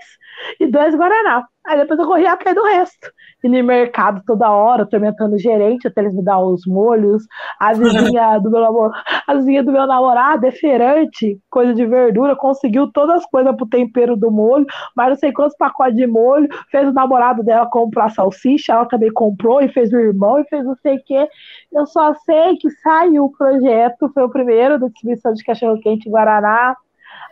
e 0.61 0.67
dois 0.67 0.95
Guaraná. 0.95 1.47
Aí 1.69 1.79
depois 1.79 2.01
eu 2.01 2.07
corri 2.07 2.27
atrás 2.27 2.57
do 2.57 2.63
resto 2.63 3.13
ir 3.45 3.49
no 3.49 3.63
mercado 3.63 4.23
toda 4.27 4.51
hora, 4.51 4.83
atormentando 4.83 5.37
o 5.37 5.39
gerente 5.39 5.87
até 5.87 6.01
eles 6.01 6.15
me 6.15 6.25
dar 6.25 6.41
os 6.41 6.67
molhos. 6.67 7.25
A 7.61 7.73
vizinha 7.73 8.39
do 8.41 8.51
meu 8.51 8.61
namorado, 8.61 8.95
a 9.27 9.35
vizinha 9.35 9.63
do 9.63 9.71
meu 9.71 9.87
namorado 9.87 10.47
é 10.47 10.51
feirante, 10.51 11.39
coisa 11.51 11.75
de 11.75 11.85
verdura, 11.87 12.35
conseguiu 12.35 12.91
todas 12.91 13.17
as 13.17 13.27
coisas 13.27 13.55
pro 13.55 13.69
tempero 13.69 14.17
do 14.17 14.31
molho, 14.31 14.67
mas 14.97 15.11
não 15.11 15.17
sei 15.17 15.33
quantos 15.33 15.57
pacotes 15.57 15.97
de 15.97 16.07
molho, 16.07 16.49
fez 16.71 16.89
o 16.89 16.93
namorado 16.93 17.45
dela 17.45 17.69
comprar 17.71 18.11
salsicha, 18.11 18.73
ela 18.73 18.87
também 18.87 19.13
comprou 19.13 19.61
e 19.61 19.69
fez 19.69 19.93
o 19.93 19.99
irmão 19.99 20.41
e 20.41 20.45
fez 20.45 20.65
não 20.65 20.75
sei 20.77 20.97
o 20.97 21.05
quê. 21.05 21.29
Eu 21.73 21.87
só 21.87 22.15
sei 22.15 22.57
que 22.57 22.71
saiu 22.71 23.27
o 23.27 23.33
projeto, 23.33 24.11
foi 24.13 24.23
o 24.23 24.31
primeiro 24.31 24.79
da 24.79 24.87
distribuição 24.87 25.33
de 25.35 25.45
cachorro-quente 25.45 26.09
em 26.09 26.13
Guaraná. 26.13 26.75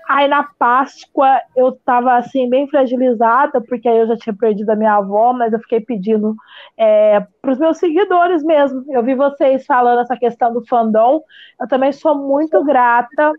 Aí 0.08 0.28
na 0.28 0.44
Páscoa 0.58 1.40
eu 1.56 1.70
estava 1.70 2.14
assim 2.16 2.48
bem 2.48 2.68
fragilizada, 2.68 3.60
porque 3.60 3.88
aí 3.88 3.98
eu 3.98 4.06
já 4.06 4.16
tinha 4.16 4.34
perdido 4.34 4.70
a 4.70 4.76
minha 4.76 4.94
avó, 4.94 5.32
mas 5.32 5.52
eu 5.52 5.58
fiquei 5.60 5.80
pedindo 5.80 6.34
é, 6.76 7.20
para 7.42 7.52
os 7.52 7.58
meus 7.58 7.78
seguidores 7.78 8.44
mesmo. 8.44 8.84
Eu 8.88 9.02
vi 9.02 9.14
vocês 9.14 9.66
falando 9.66 10.00
essa 10.00 10.16
questão 10.16 10.52
do 10.52 10.64
fandom. 10.66 11.20
Eu 11.60 11.66
também 11.66 11.92
sou 11.92 12.16
muito 12.16 12.62
grata 12.64 13.32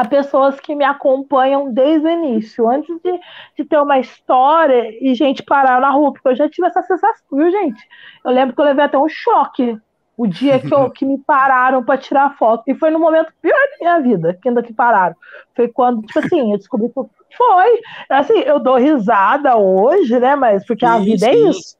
a 0.00 0.04
pessoas 0.04 0.58
que 0.58 0.74
me 0.74 0.84
acompanham 0.84 1.72
desde 1.72 2.06
o 2.06 2.10
início, 2.10 2.68
antes 2.68 2.98
de, 3.02 3.20
de 3.56 3.64
ter 3.66 3.78
uma 3.78 3.98
história 3.98 4.88
e 4.98 5.14
gente 5.14 5.42
parar 5.42 5.78
na 5.78 5.90
rua, 5.90 6.12
porque 6.12 6.28
eu 6.28 6.34
já 6.34 6.48
tive 6.48 6.66
essa 6.66 6.82
sensação, 6.82 7.26
viu, 7.30 7.50
gente? 7.50 7.86
Eu 8.24 8.32
lembro 8.32 8.54
que 8.54 8.60
eu 8.60 8.64
levei 8.64 8.84
até 8.86 8.98
um 8.98 9.08
choque 9.08 9.78
o 10.20 10.26
dia 10.26 10.58
que, 10.58 10.72
eu, 10.72 10.90
que 10.92 11.06
me 11.06 11.16
pararam 11.16 11.82
para 11.82 11.96
tirar 11.96 12.36
foto. 12.36 12.64
E 12.66 12.74
foi 12.74 12.90
no 12.90 12.98
momento 12.98 13.32
pior 13.40 13.54
da 13.54 13.76
minha 13.80 14.00
vida, 14.00 14.38
que 14.40 14.50
ainda 14.50 14.62
que 14.62 14.74
pararam. 14.74 15.16
Foi 15.56 15.66
quando, 15.68 16.02
tipo 16.02 16.18
assim, 16.20 16.52
eu 16.52 16.58
descobri 16.58 16.88
que 16.90 17.36
foi. 17.36 17.80
Assim, 18.10 18.40
eu 18.40 18.58
dou 18.58 18.76
risada 18.76 19.56
hoje, 19.56 20.18
né? 20.20 20.36
Mas 20.36 20.66
porque 20.66 20.84
a 20.84 20.98
vida 20.98 21.26
é 21.26 21.34
isso. 21.34 21.74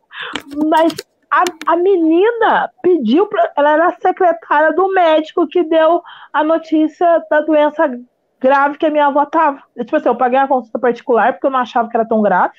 Mas 0.68 0.94
a, 1.30 1.44
a 1.66 1.76
menina 1.76 2.70
pediu 2.82 3.26
para. 3.26 3.52
Ela 3.54 3.72
era 3.72 3.86
a 3.88 4.00
secretária 4.00 4.72
do 4.72 4.88
médico 4.94 5.46
que 5.46 5.62
deu 5.62 6.02
a 6.32 6.42
notícia 6.42 7.22
da 7.30 7.42
doença 7.42 7.90
grave 8.40 8.78
que 8.78 8.86
a 8.86 8.90
minha 8.90 9.08
avó 9.08 9.26
tava. 9.26 9.62
Eu, 9.76 9.84
tipo 9.84 9.96
assim, 9.98 10.08
eu 10.08 10.16
paguei 10.16 10.38
a 10.38 10.48
consulta 10.48 10.78
particular 10.78 11.34
porque 11.34 11.46
eu 11.46 11.50
não 11.50 11.58
achava 11.58 11.90
que 11.90 11.96
era 11.96 12.08
tão 12.08 12.22
grave, 12.22 12.54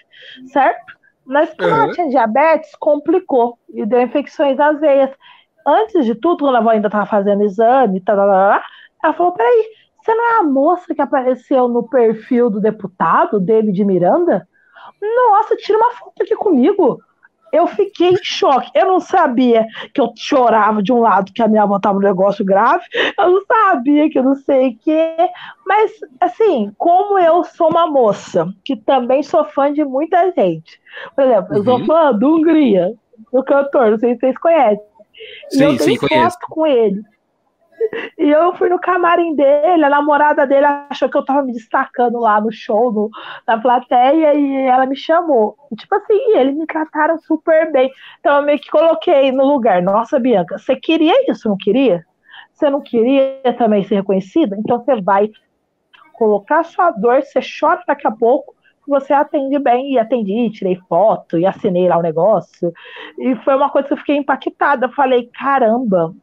certo? 0.53 0.93
Mas 1.25 1.51
como 1.55 1.69
uhum. 1.69 1.83
ela 1.83 1.91
tinha 1.91 2.09
diabetes, 2.09 2.75
complicou 2.79 3.57
e 3.73 3.83
deu 3.83 4.01
infecções 4.01 4.59
às 4.59 4.79
veias 4.79 5.09
antes 5.65 6.05
de 6.05 6.15
tudo, 6.15 6.39
quando 6.39 6.55
a 6.55 6.59
avó 6.59 6.69
ainda 6.69 6.87
estava 6.87 7.05
fazendo 7.05 7.43
exame, 7.43 8.01
tá, 8.01 8.15
tá, 8.15 8.25
tá, 8.25 8.63
ela 9.03 9.13
falou: 9.13 9.33
peraí, 9.33 9.65
você 10.01 10.13
não 10.13 10.23
é 10.23 10.39
a 10.39 10.43
moça 10.43 10.95
que 10.95 11.01
apareceu 11.01 11.67
no 11.67 11.87
perfil 11.87 12.49
do 12.49 12.59
deputado, 12.59 13.39
David 13.39 13.83
Miranda? 13.85 14.47
Nossa, 15.01 15.55
tira 15.55 15.77
uma 15.77 15.91
foto 15.91 16.21
aqui 16.21 16.35
comigo. 16.35 16.99
Eu 17.51 17.67
fiquei 17.67 18.09
em 18.09 18.23
choque. 18.23 18.71
Eu 18.73 18.87
não 18.87 18.99
sabia 18.99 19.67
que 19.93 19.99
eu 19.99 20.13
chorava 20.15 20.81
de 20.81 20.93
um 20.93 21.01
lado 21.01 21.33
que 21.33 21.41
a 21.41 21.47
minha 21.47 21.63
avó 21.63 21.75
estava 21.75 21.95
no 21.95 22.05
negócio 22.05 22.45
grave. 22.45 22.85
Eu 23.17 23.29
não 23.29 23.41
sabia 23.45 24.09
que 24.09 24.17
eu 24.17 24.23
não 24.23 24.35
sei 24.35 24.69
o 24.69 24.77
quê. 24.79 25.15
Mas, 25.67 25.91
assim, 26.19 26.71
como 26.77 27.19
eu 27.19 27.43
sou 27.43 27.69
uma 27.69 27.87
moça 27.87 28.47
que 28.63 28.75
também 28.75 29.21
sou 29.21 29.43
fã 29.43 29.71
de 29.71 29.83
muita 29.83 30.31
gente. 30.31 30.79
Por 31.13 31.25
exemplo, 31.25 31.57
eu 31.57 31.63
sou 31.63 31.79
uhum. 31.79 31.85
fã 31.85 32.13
do 32.13 32.35
Hungria, 32.35 32.93
do 33.33 33.43
cantor, 33.43 33.91
não 33.91 33.99
sei 33.99 34.13
se 34.13 34.21
vocês 34.21 34.37
conhecem. 34.37 34.90
E 35.51 35.55
sim, 35.55 35.63
eu 35.63 35.77
tenho 35.77 35.79
sim, 35.79 35.97
foto 35.97 36.09
conheço. 36.09 36.37
com 36.49 36.67
ele. 36.67 37.01
E 38.17 38.29
eu 38.29 38.53
fui 38.55 38.69
no 38.69 38.79
camarim 38.79 39.35
dele, 39.35 39.83
a 39.83 39.89
namorada 39.89 40.45
dele 40.45 40.65
achou 40.89 41.09
que 41.09 41.17
eu 41.17 41.25
tava 41.25 41.43
me 41.43 41.51
destacando 41.51 42.19
lá 42.19 42.39
no 42.39 42.51
show, 42.51 42.91
no, 42.91 43.09
na 43.47 43.59
plateia, 43.59 44.33
e 44.35 44.55
ela 44.67 44.85
me 44.85 44.95
chamou. 44.95 45.57
E, 45.71 45.75
tipo 45.75 45.93
assim, 45.95 46.37
eles 46.37 46.55
me 46.55 46.65
trataram 46.65 47.17
super 47.19 47.71
bem. 47.71 47.91
Então 48.19 48.37
eu 48.37 48.43
meio 48.43 48.59
que 48.59 48.69
coloquei 48.69 49.31
no 49.31 49.45
lugar. 49.45 49.81
Nossa, 49.81 50.19
Bianca, 50.19 50.57
você 50.57 50.75
queria 50.75 51.29
isso, 51.29 51.49
não 51.49 51.57
queria? 51.57 52.05
Você 52.53 52.69
não 52.69 52.81
queria 52.81 53.41
também 53.57 53.83
ser 53.83 53.95
reconhecida? 53.95 54.55
Então 54.59 54.77
você 54.77 55.01
vai 55.01 55.29
colocar 56.13 56.63
sua 56.63 56.91
dor, 56.91 57.23
você 57.23 57.39
chora 57.59 57.81
daqui 57.87 58.07
a 58.07 58.11
pouco, 58.11 58.53
você 58.87 59.13
atende 59.13 59.57
bem, 59.59 59.93
e 59.93 59.99
atendi, 59.99 60.49
tirei 60.49 60.75
foto, 60.89 61.37
e 61.37 61.45
assinei 61.45 61.87
lá 61.87 61.97
o 61.97 62.01
negócio. 62.01 62.73
E 63.17 63.35
foi 63.37 63.55
uma 63.55 63.69
coisa 63.69 63.87
que 63.87 63.93
eu 63.93 63.97
fiquei 63.97 64.17
impactada. 64.17 64.87
Eu 64.87 64.91
falei, 64.91 65.29
caramba, 65.33 66.13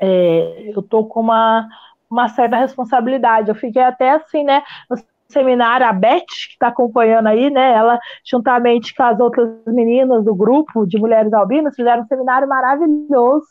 é, 0.00 0.72
eu 0.74 0.82
tô 0.82 1.04
com 1.04 1.20
uma, 1.20 1.68
uma 2.10 2.28
certa 2.28 2.56
responsabilidade. 2.56 3.48
Eu 3.48 3.54
fiquei 3.54 3.82
até 3.82 4.10
assim, 4.10 4.42
né? 4.44 4.62
No 4.90 4.96
seminário, 5.28 5.86
a 5.86 5.92
Beth, 5.92 6.26
que 6.26 6.52
está 6.52 6.68
acompanhando 6.68 7.26
aí, 7.26 7.50
né? 7.50 7.72
Ela, 7.72 7.98
juntamente 8.24 8.94
com 8.94 9.02
as 9.02 9.18
outras 9.18 9.48
meninas 9.66 10.24
do 10.24 10.34
grupo 10.34 10.86
de 10.86 10.98
mulheres 10.98 11.32
albinas, 11.32 11.74
fizeram 11.74 12.02
um 12.02 12.06
seminário 12.06 12.48
maravilhoso. 12.48 13.46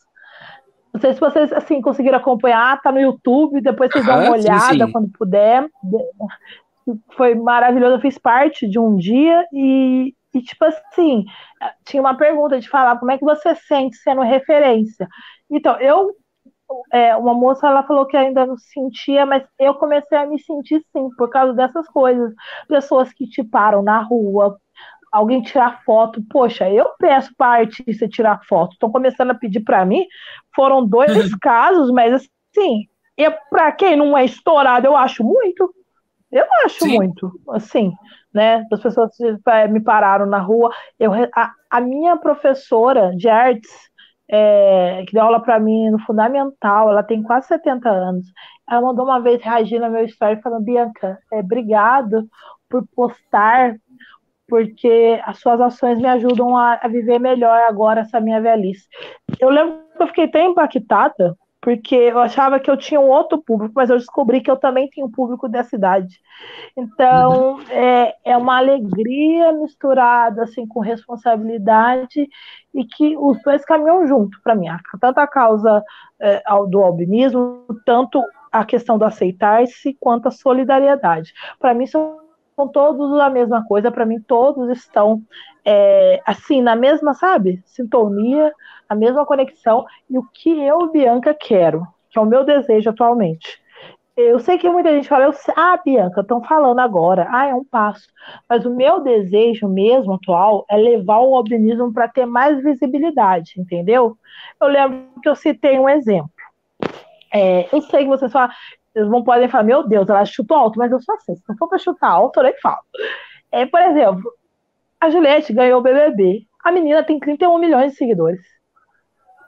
Não 0.93 0.99
sei 0.99 1.13
se 1.13 1.19
vocês 1.19 1.53
assim 1.53 1.81
conseguiram 1.81 2.17
acompanhar, 2.17 2.81
tá 2.81 2.91
no 2.91 2.99
YouTube, 2.99 3.61
depois 3.61 3.91
vocês 3.91 4.05
dão 4.05 4.23
uma 4.23 4.31
olhada 4.31 4.73
sim, 4.73 4.85
sim. 4.85 4.91
quando 4.91 5.09
puder 5.09 5.65
foi 7.15 7.35
maravilhoso. 7.35 7.95
Eu 7.95 8.01
fiz 8.01 8.17
parte 8.17 8.67
de 8.67 8.79
um 8.79 8.95
dia 8.95 9.45
e, 9.53 10.13
e, 10.33 10.41
tipo 10.41 10.65
assim, 10.65 11.25
tinha 11.85 12.01
uma 12.01 12.15
pergunta 12.15 12.59
de 12.59 12.69
falar 12.69 12.97
como 12.99 13.11
é 13.11 13.17
que 13.17 13.25
você 13.25 13.55
sente 13.55 13.97
sendo 13.97 14.21
referência. 14.21 15.07
Então, 15.49 15.79
eu, 15.79 16.11
é, 16.91 17.15
uma 17.15 17.33
moça, 17.33 17.67
ela 17.67 17.83
falou 17.83 18.05
que 18.05 18.17
ainda 18.17 18.45
não 18.45 18.57
sentia, 18.57 19.25
mas 19.25 19.43
eu 19.59 19.73
comecei 19.75 20.17
a 20.17 20.25
me 20.25 20.39
sentir 20.39 20.81
sim, 20.91 21.09
por 21.17 21.29
causa 21.29 21.53
dessas 21.53 21.87
coisas. 21.87 22.33
Pessoas 22.67 23.11
que 23.13 23.27
te 23.27 23.43
param 23.43 23.83
na 23.83 23.99
rua, 24.01 24.57
alguém 25.11 25.41
tirar 25.41 25.83
foto. 25.83 26.23
Poxa, 26.29 26.69
eu 26.69 26.87
peço 26.97 27.33
para 27.37 27.61
artista 27.61 28.07
tirar 28.07 28.41
foto. 28.47 28.73
Estão 28.73 28.91
começando 28.91 29.31
a 29.31 29.35
pedir 29.35 29.61
para 29.61 29.85
mim. 29.85 30.05
Foram 30.55 30.85
dois 30.85 31.35
casos, 31.41 31.91
mas 31.91 32.13
assim, 32.13 32.87
para 33.49 33.71
quem 33.73 33.95
não 33.95 34.17
é 34.17 34.25
estourado, 34.25 34.87
eu 34.87 34.95
acho 34.95 35.23
muito. 35.23 35.73
Eu 36.31 36.45
acho 36.65 36.85
Sim. 36.85 36.95
muito, 36.95 37.31
assim, 37.49 37.91
né? 38.33 38.65
As 38.71 38.81
pessoas 38.81 39.11
me 39.69 39.81
pararam 39.81 40.25
na 40.25 40.39
rua. 40.39 40.71
Eu, 40.97 41.11
a, 41.13 41.51
a 41.69 41.81
minha 41.81 42.15
professora 42.15 43.13
de 43.15 43.27
artes, 43.27 43.69
é, 44.29 45.03
que 45.05 45.13
deu 45.13 45.23
aula 45.23 45.41
para 45.41 45.59
mim 45.59 45.89
no 45.89 45.99
fundamental, 45.99 46.89
ela 46.89 47.03
tem 47.03 47.21
quase 47.21 47.47
70 47.47 47.89
anos. 47.89 48.25
Ela 48.69 48.81
mandou 48.81 49.03
uma 49.03 49.19
vez 49.19 49.41
reagindo 49.43 49.83
ao 49.83 49.91
meu 49.91 50.05
story 50.05 50.41
falando: 50.41 50.63
Bianca, 50.63 51.19
é, 51.33 51.39
obrigado 51.39 52.25
por 52.69 52.87
postar, 52.95 53.75
porque 54.47 55.21
as 55.25 55.39
suas 55.39 55.59
ações 55.59 55.99
me 55.99 56.07
ajudam 56.07 56.55
a, 56.57 56.79
a 56.81 56.87
viver 56.87 57.19
melhor 57.19 57.59
agora 57.63 58.01
essa 58.01 58.21
minha 58.21 58.39
velhice. 58.39 58.87
Eu 59.37 59.49
lembro 59.49 59.81
que 59.97 60.03
eu 60.03 60.07
fiquei 60.07 60.27
tão 60.29 60.51
impactada 60.51 61.35
porque 61.61 61.95
eu 61.95 62.17
achava 62.17 62.59
que 62.59 62.71
eu 62.71 62.75
tinha 62.75 62.99
um 62.99 63.07
outro 63.07 63.37
público, 63.37 63.73
mas 63.75 63.89
eu 63.89 63.97
descobri 63.97 64.41
que 64.41 64.49
eu 64.49 64.57
também 64.57 64.89
tenho 64.89 65.05
um 65.05 65.11
público 65.11 65.47
da 65.47 65.63
cidade. 65.63 66.19
Então, 66.75 67.57
uhum. 67.57 67.61
é, 67.69 68.15
é 68.25 68.35
uma 68.35 68.57
alegria 68.57 69.53
misturada 69.53 70.43
assim 70.43 70.65
com 70.65 70.79
responsabilidade 70.79 72.27
e 72.73 72.83
que 72.83 73.15
os 73.15 73.39
dois 73.43 73.63
caminham 73.63 74.07
junto 74.07 74.41
para 74.41 74.55
mim, 74.55 74.67
tanto 74.99 75.19
a 75.19 75.27
causa 75.27 75.83
é, 76.19 76.41
do 76.67 76.81
albinismo, 76.81 77.63
tanto 77.85 78.23
a 78.51 78.65
questão 78.65 78.97
do 78.97 79.05
aceitar-se, 79.05 79.95
quanto 79.99 80.27
a 80.27 80.31
solidariedade. 80.31 81.31
Para 81.59 81.73
mim, 81.75 81.85
são 81.85 82.20
são 82.61 82.67
todos 82.67 83.19
a 83.19 83.29
mesma 83.29 83.65
coisa, 83.65 83.91
para 83.91 84.05
mim 84.05 84.19
todos 84.21 84.69
estão 84.69 85.21
é, 85.65 86.21
assim, 86.25 86.61
na 86.61 86.75
mesma, 86.75 87.13
sabe, 87.13 87.61
sintonia, 87.65 88.53
a 88.87 88.93
mesma 88.93 89.25
conexão, 89.25 89.85
e 90.09 90.17
o 90.17 90.23
que 90.31 90.49
eu, 90.49 90.91
Bianca, 90.91 91.33
quero, 91.33 91.87
que 92.09 92.19
é 92.19 92.21
o 92.21 92.25
meu 92.25 92.43
desejo 92.43 92.89
atualmente. 92.89 93.59
Eu 94.15 94.39
sei 94.39 94.57
que 94.57 94.69
muita 94.69 94.91
gente 94.91 95.07
fala, 95.07 95.23
eu, 95.23 95.33
ah, 95.55 95.79
Bianca, 95.83 96.21
estão 96.21 96.43
falando 96.43 96.79
agora, 96.79 97.27
ah, 97.31 97.47
é 97.47 97.55
um 97.55 97.63
passo. 97.63 98.07
Mas 98.47 98.65
o 98.65 98.75
meu 98.75 98.99
desejo 98.99 99.67
mesmo 99.67 100.13
atual 100.13 100.65
é 100.69 100.75
levar 100.75 101.19
o 101.19 101.35
albinismo 101.35 101.91
para 101.91 102.09
ter 102.09 102.25
mais 102.25 102.61
visibilidade, 102.61 103.53
entendeu? 103.57 104.15
Eu 104.61 104.67
lembro 104.67 105.07
que 105.23 105.29
eu 105.29 105.35
citei 105.35 105.79
um 105.79 105.89
exemplo. 105.89 106.29
É, 107.33 107.73
eu 107.73 107.81
sei 107.83 108.03
que 108.03 108.09
vocês 108.09 108.31
falam, 108.31 108.51
vocês 108.93 109.09
não 109.09 109.23
podem 109.23 109.47
falar, 109.47 109.63
meu 109.63 109.87
Deus, 109.87 110.09
ela 110.09 110.25
chutou 110.25 110.57
alto, 110.57 110.77
mas 110.77 110.91
eu 110.91 111.01
só 111.01 111.17
sei, 111.19 111.35
se 111.35 111.43
não 111.47 111.57
for 111.57 111.67
para 111.67 111.77
chutar 111.77 112.09
alto, 112.09 112.39
eu 112.39 112.43
nem 112.43 112.59
falo. 112.59 112.81
É, 113.51 113.65
por 113.65 113.81
exemplo, 113.81 114.31
a 114.99 115.09
Juliette 115.09 115.53
ganhou 115.53 115.79
o 115.79 115.83
BBB. 115.83 116.45
A 116.63 116.71
menina 116.71 117.03
tem 117.03 117.19
31 117.19 117.57
milhões 117.57 117.91
de 117.91 117.97
seguidores. 117.97 118.41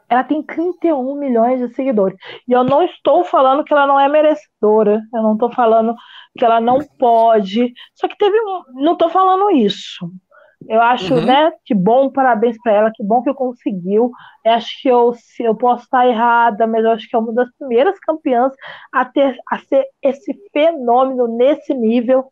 ela 0.10 0.24
tem 0.24 0.44
31 0.44 1.16
milhões 1.16 1.60
de 1.60 1.74
seguidores. 1.76 2.18
E 2.48 2.52
eu 2.52 2.64
não 2.64 2.84
estou 2.84 3.24
falando 3.24 3.64
que 3.64 3.74
ela 3.74 3.88
não 3.88 4.00
é 4.00 4.08
merecedora, 4.10 5.02
eu 5.14 5.22
não 5.22 5.34
estou 5.34 5.52
falando 5.52 5.96
que 6.38 6.46
ela 6.46 6.60
não 6.60 6.80
pode. 7.00 7.74
Só 7.96 8.08
que 8.08 8.18
teve 8.18 8.38
um. 8.40 8.64
Não 8.84 8.94
estou 8.94 9.10
falando 9.10 9.52
isso. 9.52 10.10
Eu 10.68 10.82
acho, 10.82 11.14
uhum. 11.14 11.26
né, 11.26 11.52
que 11.66 11.74
bom, 11.74 12.10
parabéns 12.12 12.58
para 12.62 12.72
ela, 12.72 12.92
que 12.94 13.04
bom 13.04 13.22
que 13.22 13.34
conseguiu. 13.34 14.12
Eu 14.44 14.52
acho 14.54 14.82
que 14.82 14.88
eu, 14.88 15.14
eu 15.40 15.56
posso 15.56 15.84
estar 15.84 16.08
errada, 16.08 16.66
mas 16.68 16.84
eu 16.84 16.92
acho 16.92 17.10
que 17.10 17.16
é 17.16 17.20
uma 17.20 17.34
das 17.34 17.50
primeiras 17.58 18.00
campeãs 18.00 18.54
a 18.92 19.06
ter 19.06 19.38
a 19.50 19.58
ser 19.60 19.86
esse 20.02 20.34
fenômeno 20.52 21.28
nesse 21.28 21.74
nível. 21.74 22.32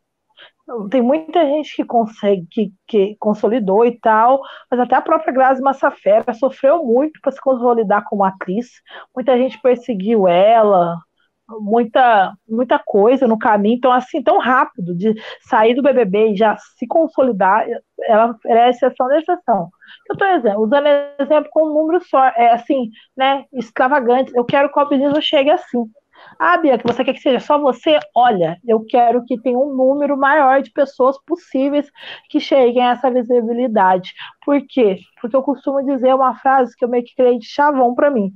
Tem 0.90 1.02
muita 1.02 1.44
gente 1.44 1.74
que 1.74 1.84
consegue, 1.84 2.46
que, 2.50 2.72
que 2.86 3.16
consolidou 3.18 3.84
e 3.84 3.98
tal, 3.98 4.40
mas 4.70 4.80
até 4.80 4.94
a 4.94 5.00
própria 5.00 5.32
Grazi 5.32 5.60
Massafera 5.60 6.32
sofreu 6.34 6.84
muito 6.84 7.20
para 7.20 7.32
se 7.32 7.40
consolidar 7.40 8.04
como 8.08 8.24
atriz. 8.24 8.68
Muita 9.14 9.36
gente 9.36 9.60
perseguiu 9.60 10.28
ela, 10.28 10.96
muita, 11.60 12.32
muita 12.48 12.78
coisa 12.78 13.26
no 13.26 13.38
caminho, 13.38 13.76
então 13.76 13.92
assim, 13.92 14.22
tão 14.22 14.38
rápido 14.38 14.94
de 14.96 15.14
sair 15.42 15.74
do 15.74 15.82
BBB 15.82 16.32
e 16.32 16.36
já 16.36 16.56
se 16.56 16.86
consolidar, 16.86 17.66
ela 18.02 18.36
é 18.46 18.70
exceção 18.70 19.08
da 19.08 19.18
exceção. 19.18 19.70
Eu 20.08 20.14
estou 20.14 20.62
usando 20.62 20.86
exemplo 21.18 21.50
com 21.50 21.64
um 21.66 21.74
número 21.74 22.02
só, 22.04 22.24
é 22.28 22.52
assim, 22.52 22.90
né, 23.16 23.44
extravagante, 23.52 24.32
eu 24.34 24.44
quero 24.44 24.70
que 24.70 24.78
o 24.78 24.82
alpinismo 24.82 25.20
chegue 25.22 25.50
assim. 25.50 25.84
Ah, 26.38 26.56
Bianca, 26.56 26.92
você 26.92 27.04
quer 27.04 27.14
que 27.14 27.20
seja 27.20 27.40
só 27.40 27.58
você? 27.58 27.98
Olha, 28.14 28.58
eu 28.66 28.84
quero 28.84 29.24
que 29.24 29.40
tenha 29.40 29.58
um 29.58 29.74
número 29.74 30.16
maior 30.16 30.62
de 30.62 30.70
pessoas 30.70 31.16
possíveis 31.24 31.90
que 32.28 32.40
cheguem 32.40 32.82
a 32.82 32.92
essa 32.92 33.10
visibilidade. 33.10 34.12
Por 34.44 34.60
quê? 34.68 34.98
Porque 35.20 35.36
eu 35.36 35.42
costumo 35.42 35.84
dizer 35.84 36.14
uma 36.14 36.36
frase 36.36 36.76
que 36.76 36.84
eu 36.84 36.88
meio 36.88 37.04
que 37.04 37.14
criei 37.14 37.38
de 37.38 37.46
chavão 37.46 37.94
para 37.94 38.10
mim. 38.10 38.32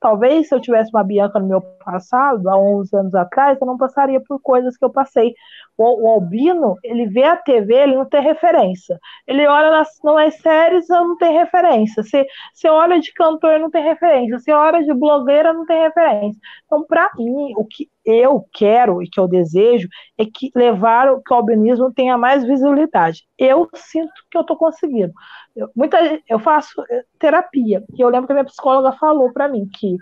Talvez 0.00 0.48
se 0.48 0.54
eu 0.54 0.60
tivesse 0.60 0.90
uma 0.94 1.04
Bianca 1.04 1.38
no 1.38 1.46
meu 1.46 1.60
passado, 1.60 2.48
há 2.48 2.58
11 2.58 2.96
anos 2.96 3.14
atrás, 3.14 3.58
eu 3.60 3.66
não 3.66 3.76
passaria 3.76 4.20
por 4.20 4.40
coisas 4.40 4.76
que 4.76 4.84
eu 4.84 4.90
passei. 4.90 5.34
O, 5.76 6.06
o 6.06 6.10
Albino, 6.12 6.76
ele 6.82 7.06
vê 7.06 7.24
a 7.24 7.36
TV, 7.36 7.74
ele 7.74 7.96
não 7.96 8.06
tem 8.06 8.22
referência. 8.22 8.98
Ele 9.26 9.46
olha 9.46 9.70
nas, 9.70 9.88
nas 10.02 10.34
séries, 10.36 10.88
não 10.88 11.16
tem 11.18 11.32
referência. 11.32 12.02
Se, 12.02 12.26
se 12.54 12.68
olha 12.68 12.98
de 12.98 13.12
cantor, 13.12 13.58
não 13.60 13.70
tem 13.70 13.82
referência. 13.84 14.38
Se 14.38 14.50
olha 14.50 14.82
de 14.82 14.94
blogueira, 14.94 15.52
não 15.52 15.66
tem 15.66 15.82
referência. 15.82 16.40
Então, 16.64 16.82
para 16.86 17.10
mim, 17.18 17.52
o 17.56 17.64
que 17.66 17.88
eu 18.04 18.44
quero 18.52 19.02
e 19.02 19.08
que 19.08 19.20
eu 19.20 19.28
desejo 19.28 19.88
é 20.18 20.24
que 20.24 20.50
levar 20.54 21.10
o 21.10 21.22
que 21.22 21.32
o 21.32 21.36
albinismo 21.36 21.92
tenha 21.92 22.16
mais 22.18 22.44
visibilidade. 22.44 23.24
Eu 23.38 23.68
sinto 23.74 24.12
que 24.30 24.36
eu 24.38 24.42
estou 24.42 24.56
conseguindo. 24.56 25.12
Eu, 25.54 25.70
muita, 25.74 25.98
eu 26.28 26.38
faço 26.38 26.82
eh, 26.90 27.04
terapia, 27.18 27.84
e 27.96 28.00
eu 28.00 28.08
lembro 28.08 28.26
que 28.26 28.32
a 28.32 28.36
minha 28.36 28.44
psicóloga 28.44 28.92
falou 28.92 29.32
para 29.32 29.48
mim 29.48 29.68
que 29.72 29.96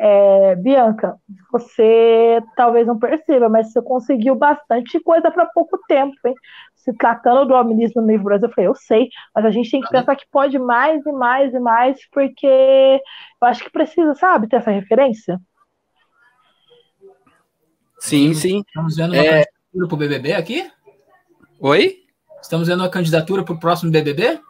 é, 0.00 0.56
Bianca, 0.56 1.16
você 1.50 2.40
talvez 2.56 2.86
não 2.86 2.98
perceba, 2.98 3.48
mas 3.48 3.72
você 3.72 3.80
conseguiu 3.80 4.34
bastante 4.34 4.98
coisa 5.00 5.30
para 5.30 5.46
pouco 5.46 5.78
tempo, 5.86 6.14
hein? 6.26 6.34
Se 6.74 6.92
tratando 6.92 7.46
do 7.46 7.54
albinismo 7.54 8.02
no 8.02 8.08
livro 8.08 8.24
Brasil, 8.24 8.48
eu 8.48 8.52
falei, 8.54 8.68
eu 8.68 8.74
sei, 8.74 9.08
mas 9.34 9.44
a 9.44 9.50
gente 9.50 9.70
tem 9.70 9.80
que 9.80 9.88
pensar 9.90 10.16
que 10.16 10.26
pode 10.32 10.58
mais 10.58 11.06
e 11.06 11.12
mais 11.12 11.54
e 11.54 11.60
mais, 11.60 11.98
porque 12.10 12.46
eu 12.46 13.48
acho 13.48 13.62
que 13.62 13.70
precisa, 13.70 14.14
sabe, 14.14 14.48
ter 14.48 14.56
essa 14.56 14.72
referência. 14.72 15.38
Sim, 18.02 18.34
sim. 18.34 18.64
Estamos 18.66 18.96
vendo 18.96 19.12
uma 19.12 19.22
é... 19.22 19.44
candidatura 19.44 19.86
para 19.86 19.94
o 19.94 19.96
BBB 19.96 20.32
aqui? 20.32 20.70
Oi? 21.60 21.98
Estamos 22.42 22.66
vendo 22.66 22.80
uma 22.80 22.88
candidatura 22.88 23.44
para 23.44 23.54
o 23.54 23.60
próximo 23.60 23.92
BBB? 23.92 24.40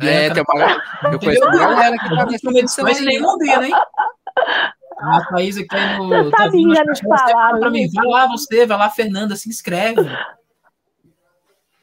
É, 0.00 0.30
tem 0.30 0.42
uma, 0.42 0.82
eu 1.12 1.18
conheço 1.18 1.44
uma 1.44 1.56
galera 1.56 1.96
que 1.98 2.08
tá 2.08 2.24
nessa 2.24 2.50
edição 2.50 2.86
aí. 2.86 3.00
nem 3.02 3.20
Londrina, 3.20 3.66
hein? 3.66 3.74
A 4.98 5.24
Thaís 5.26 5.58
aqui 5.58 5.76
no. 5.98 6.08
Você 6.08 6.30
tá 6.30 6.44
sabia 6.44 6.84
me 6.84 6.98
falar. 6.98 7.58
Pra 7.58 7.70
mim, 7.70 7.90
vai 7.94 8.06
lá 8.06 8.26
você, 8.26 8.66
vai 8.66 8.78
lá, 8.78 8.88
Fernanda, 8.88 9.36
se 9.36 9.50
inscreve. 9.50 10.00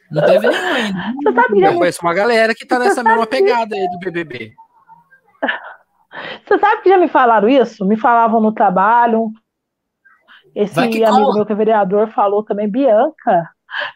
Não 0.09 0.25
teve 0.25 0.47
nenhum 0.47 0.73
ainda. 0.73 1.13
Você 1.23 1.33
sabia 1.33 1.67
eu 1.67 1.77
conheço 1.77 2.01
uma 2.01 2.13
galera 2.15 2.55
que 2.55 2.65
tá 2.65 2.79
nessa 2.79 3.03
mesma 3.03 3.27
pegada 3.27 3.75
aí 3.75 3.87
do 3.91 3.99
BBB. 3.99 4.55
Você 6.45 6.57
sabe 6.57 6.81
que 6.81 6.89
já 6.89 6.97
me 6.97 7.07
falaram 7.07 7.47
isso? 7.47 7.85
Me 7.85 7.95
falavam 7.95 8.41
no 8.41 8.51
trabalho, 8.51 9.31
esse 10.55 10.79
amigo 10.79 11.05
cola. 11.05 11.33
meu 11.35 11.45
que 11.45 11.53
é 11.53 11.55
vereador 11.55 12.07
falou 12.09 12.43
também, 12.43 12.69
Bianca, 12.69 13.49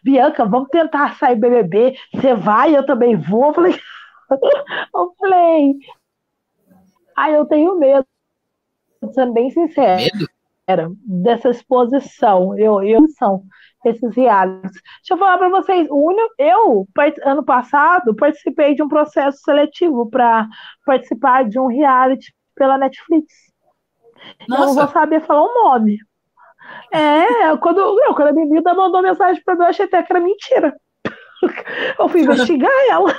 Bianca, 0.03 0.45
vamos 0.45 0.69
tentar 0.69 1.15
sair 1.17 1.35
BBB. 1.35 1.95
Você 2.13 2.33
vai, 2.33 2.75
eu 2.75 2.85
também 2.85 3.15
vou. 3.15 3.47
Eu 3.47 3.53
falei, 3.53 3.79
eu 4.93 5.13
falei, 5.19 5.73
ai, 7.15 7.35
eu 7.35 7.45
tenho 7.45 7.77
medo, 7.77 8.05
sendo 9.13 9.33
bem 9.33 9.49
sincero. 9.51 10.01
Medo? 10.01 10.29
Era, 10.67 10.91
dessa 11.05 11.49
exposição, 11.49 12.57
eu, 12.57 12.81
eu 12.81 13.07
são 13.09 13.43
esses 13.85 14.15
realities. 14.15 14.71
Deixa 14.71 15.13
eu 15.13 15.17
falar 15.17 15.37
para 15.37 15.49
vocês, 15.49 15.87
eu, 16.39 16.87
ano 17.23 17.45
passado, 17.45 18.15
participei 18.15 18.73
de 18.73 18.81
um 18.81 18.87
processo 18.87 19.37
seletivo 19.43 20.09
para 20.09 20.47
participar 20.83 21.47
de 21.47 21.59
um 21.59 21.67
reality 21.67 22.33
pela 22.55 22.79
Netflix. 22.79 23.31
Nossa. 24.49 24.63
Eu 24.63 24.65
não 24.65 24.73
vou 24.73 24.87
saber 24.87 25.21
falar 25.21 25.43
o 25.43 25.53
nome, 25.53 25.99
é, 26.91 27.57
quando, 27.57 27.79
eu, 27.79 28.15
quando 28.15 28.29
a 28.29 28.33
menina 28.33 28.73
mandou 28.73 29.01
mensagem 29.01 29.41
pra 29.43 29.55
mim, 29.55 29.61
eu 29.61 29.67
achei 29.67 29.85
até 29.85 30.03
que 30.03 30.11
era 30.11 30.21
mentira. 30.21 30.75
Eu 31.99 32.09
fui 32.09 32.21
investigar 32.21 32.71
ela. 32.89 33.13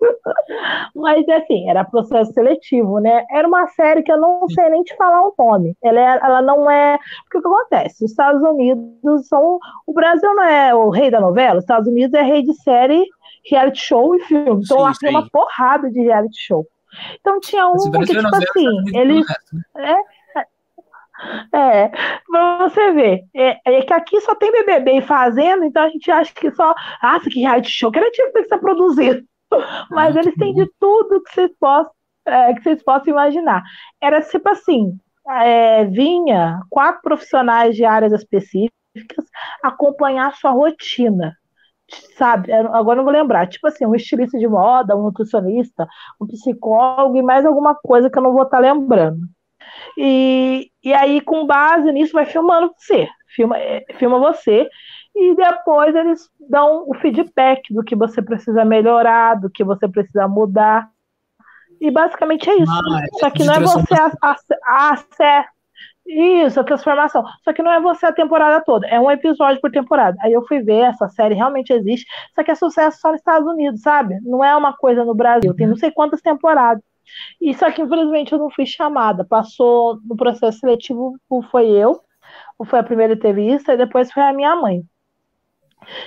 Mas 0.94 1.28
assim, 1.28 1.68
era 1.68 1.84
processo 1.84 2.32
seletivo, 2.32 3.00
né? 3.00 3.24
Era 3.30 3.46
uma 3.46 3.66
série 3.68 4.02
que 4.02 4.12
eu 4.12 4.20
não 4.20 4.48
sei 4.48 4.68
nem 4.68 4.82
te 4.82 4.94
falar 4.96 5.22
o 5.22 5.34
nome. 5.38 5.76
Ela, 5.82 6.00
é, 6.00 6.20
ela 6.22 6.42
não 6.42 6.70
é. 6.70 6.98
Porque 7.24 7.38
o 7.38 7.42
que 7.42 7.48
acontece? 7.48 8.04
Os 8.04 8.10
Estados 8.10 8.42
Unidos 8.42 9.26
são. 9.28 9.58
O 9.86 9.92
Brasil 9.92 10.32
não 10.34 10.44
é 10.44 10.74
o 10.74 10.90
rei 10.90 11.10
da 11.10 11.20
novela, 11.20 11.58
os 11.58 11.64
Estados 11.64 11.88
Unidos 11.88 12.14
é 12.14 12.22
rei 12.22 12.42
de 12.42 12.54
série, 12.62 13.04
reality 13.48 13.80
show 13.80 14.14
e 14.14 14.20
filme. 14.20 14.62
Então 14.64 14.78
sim, 14.78 14.82
lá 14.82 14.92
tem 14.98 15.10
uma 15.10 15.28
porrada 15.30 15.90
de 15.90 16.00
reality 16.00 16.38
show. 16.38 16.66
Então 17.20 17.40
tinha 17.40 17.66
um 17.68 17.74
que, 17.74 18.06
tipo 18.06 18.34
assim, 18.34 18.68
ele. 18.94 19.22
É, 19.76 19.96
é, 21.52 21.88
pra 21.88 22.58
você 22.58 22.92
ver. 22.92 23.24
É, 23.34 23.58
é, 23.64 23.82
que 23.82 23.92
aqui 23.92 24.20
só 24.20 24.34
tem 24.34 24.52
BBB 24.52 25.02
fazendo, 25.02 25.64
então 25.64 25.84
a 25.84 25.88
gente 25.88 26.10
acha 26.10 26.32
que 26.34 26.50
só. 26.52 26.74
Ah, 27.00 27.18
que 27.20 27.40
reality 27.40 27.70
show 27.70 27.90
criativo 27.90 28.32
tem 28.32 28.42
que 28.42 28.48
ser 28.48 28.58
produzido. 28.58 29.24
Mas 29.90 30.16
eles 30.16 30.34
têm 30.34 30.54
de 30.54 30.68
tudo 30.78 31.22
que 31.22 31.32
vocês 31.32 31.50
possam, 31.58 31.90
é, 32.26 32.54
que 32.54 32.62
vocês 32.62 32.82
possam 32.82 33.12
imaginar. 33.12 33.62
Era 34.00 34.20
tipo 34.20 34.48
assim: 34.48 34.98
é, 35.28 35.84
vinha 35.84 36.60
quatro 36.70 37.00
profissionais 37.02 37.74
de 37.74 37.84
áreas 37.84 38.12
específicas 38.12 38.72
acompanhar 39.62 40.28
a 40.28 40.32
sua 40.32 40.50
rotina. 40.50 41.34
Sabe, 42.16 42.52
agora 42.52 42.96
não 42.96 43.04
vou 43.04 43.12
lembrar, 43.12 43.46
tipo 43.46 43.68
assim, 43.68 43.86
um 43.86 43.94
estilista 43.94 44.36
de 44.36 44.48
moda, 44.48 44.96
um 44.96 45.04
nutricionista, 45.04 45.86
um 46.20 46.26
psicólogo 46.26 47.16
e 47.16 47.22
mais 47.22 47.46
alguma 47.46 47.76
coisa 47.76 48.10
que 48.10 48.18
eu 48.18 48.22
não 48.22 48.32
vou 48.32 48.42
estar 48.42 48.58
lembrando. 48.58 49.20
E, 49.96 50.70
e 50.82 50.94
aí, 50.94 51.20
com 51.20 51.46
base 51.46 51.90
nisso, 51.92 52.12
vai 52.12 52.26
filmando 52.26 52.72
você. 52.76 53.08
Filma, 53.28 53.58
é, 53.58 53.84
filma 53.98 54.18
você. 54.18 54.68
E 55.14 55.34
depois 55.34 55.94
eles 55.94 56.28
dão 56.48 56.84
o 56.86 56.94
feedback 56.94 57.72
do 57.72 57.82
que 57.82 57.96
você 57.96 58.20
precisa 58.20 58.64
melhorar, 58.64 59.34
do 59.34 59.50
que 59.50 59.64
você 59.64 59.88
precisa 59.88 60.28
mudar. 60.28 60.88
E 61.80 61.90
basicamente 61.90 62.48
é 62.48 62.56
isso. 62.56 62.72
Ah, 62.72 63.00
é 63.02 63.18
Só 63.18 63.30
que 63.30 63.44
não 63.44 63.54
é 63.54 63.60
você 63.60 63.94
a, 63.94 64.12
a, 64.22 64.36
a, 64.66 64.94
a, 64.94 65.44
isso, 66.06 66.60
a 66.60 66.64
transformação. 66.64 67.24
Só 67.42 67.52
que 67.52 67.62
não 67.62 67.72
é 67.72 67.80
você 67.80 68.06
a 68.06 68.12
temporada 68.12 68.62
toda, 68.64 68.86
é 68.86 69.00
um 69.00 69.10
episódio 69.10 69.60
por 69.60 69.70
temporada. 69.70 70.16
Aí 70.20 70.32
eu 70.32 70.46
fui 70.46 70.60
ver, 70.60 70.82
essa 70.82 71.08
série 71.08 71.34
realmente 71.34 71.72
existe, 71.72 72.06
só 72.34 72.42
que 72.44 72.50
é 72.50 72.54
sucesso 72.54 72.98
só 73.00 73.10
nos 73.10 73.20
Estados 73.20 73.46
Unidos, 73.48 73.80
sabe? 73.80 74.18
Não 74.22 74.44
é 74.44 74.54
uma 74.56 74.76
coisa 74.76 75.04
no 75.04 75.14
Brasil, 75.14 75.54
tem 75.54 75.66
não 75.66 75.76
sei 75.76 75.90
quantas 75.90 76.20
temporadas. 76.20 76.82
E 77.40 77.54
só 77.54 77.70
que 77.70 77.82
infelizmente 77.82 78.32
eu 78.32 78.38
não 78.38 78.50
fui 78.50 78.66
chamada. 78.66 79.24
Passou 79.24 79.98
no 80.04 80.16
processo 80.16 80.58
seletivo, 80.58 81.16
foi 81.50 81.70
eu, 81.70 82.00
foi 82.66 82.78
a 82.78 82.84
primeira 82.84 83.14
entrevista, 83.14 83.74
e 83.74 83.76
depois 83.76 84.12
foi 84.12 84.22
a 84.22 84.32
minha 84.32 84.56
mãe. 84.56 84.82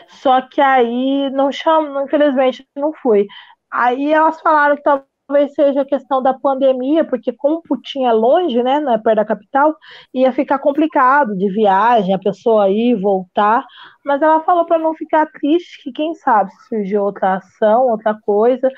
Só 0.07 0.41
que 0.41 0.61
aí 0.61 1.29
não 1.31 1.51
chamam, 1.51 2.05
infelizmente 2.05 2.67
não 2.75 2.93
fui. 2.93 3.27
Aí 3.71 4.11
elas 4.11 4.41
falaram 4.41 4.75
que 4.75 4.83
talvez 4.83 5.53
seja 5.53 5.85
questão 5.85 6.21
da 6.21 6.33
pandemia, 6.33 7.05
porque 7.05 7.31
como 7.31 7.61
Putin 7.61 8.05
é 8.05 8.11
longe, 8.11 8.61
né, 8.63 8.79
não 8.79 8.93
é 8.93 8.97
perto 8.97 9.17
da 9.17 9.25
capital, 9.25 9.75
ia 10.13 10.31
ficar 10.33 10.59
complicado 10.59 11.35
de 11.37 11.49
viagem, 11.51 12.13
a 12.13 12.19
pessoa 12.19 12.69
ir 12.69 12.95
voltar. 12.95 13.63
Mas 14.03 14.21
ela 14.21 14.41
falou 14.41 14.65
para 14.65 14.79
não 14.79 14.93
ficar 14.95 15.27
triste, 15.27 15.83
que 15.83 15.91
quem 15.91 16.15
sabe 16.15 16.51
se 16.51 16.67
surgir 16.67 16.97
outra 16.97 17.35
ação, 17.35 17.87
outra 17.89 18.15
coisa, 18.19 18.69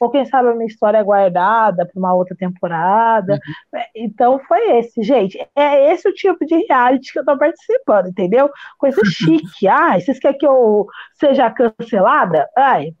ou 0.00 0.10
quem 0.10 0.26
sabe 0.26 0.50
uma 0.50 0.64
história 0.64 1.02
guardada 1.02 1.86
para 1.86 1.98
uma 1.98 2.14
outra 2.14 2.36
temporada. 2.36 3.34
Uhum. 3.34 3.80
Então 3.94 4.40
foi 4.46 4.78
esse, 4.78 5.02
gente. 5.02 5.38
É 5.54 5.92
esse 5.92 6.08
o 6.08 6.12
tipo 6.12 6.44
de 6.44 6.54
reality 6.66 7.12
que 7.12 7.18
eu 7.18 7.22
estou 7.22 7.38
participando, 7.38 8.08
entendeu? 8.08 8.50
Coisa 8.78 9.00
chique. 9.06 9.66
Ai, 9.66 10.00
vocês 10.00 10.18
querem 10.18 10.38
que 10.38 10.46
eu 10.46 10.86
seja 11.18 11.50
cancelada? 11.50 12.48
Ai. 12.56 12.92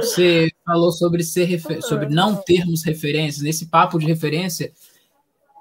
Você 0.00 0.50
falou 0.66 0.92
sobre 0.92 1.22
ser 1.22 1.58
sobre 1.80 2.06
não 2.10 2.36
termos 2.36 2.84
referências. 2.84 3.42
Nesse 3.42 3.70
papo 3.70 3.98
de 3.98 4.04
referência, 4.04 4.70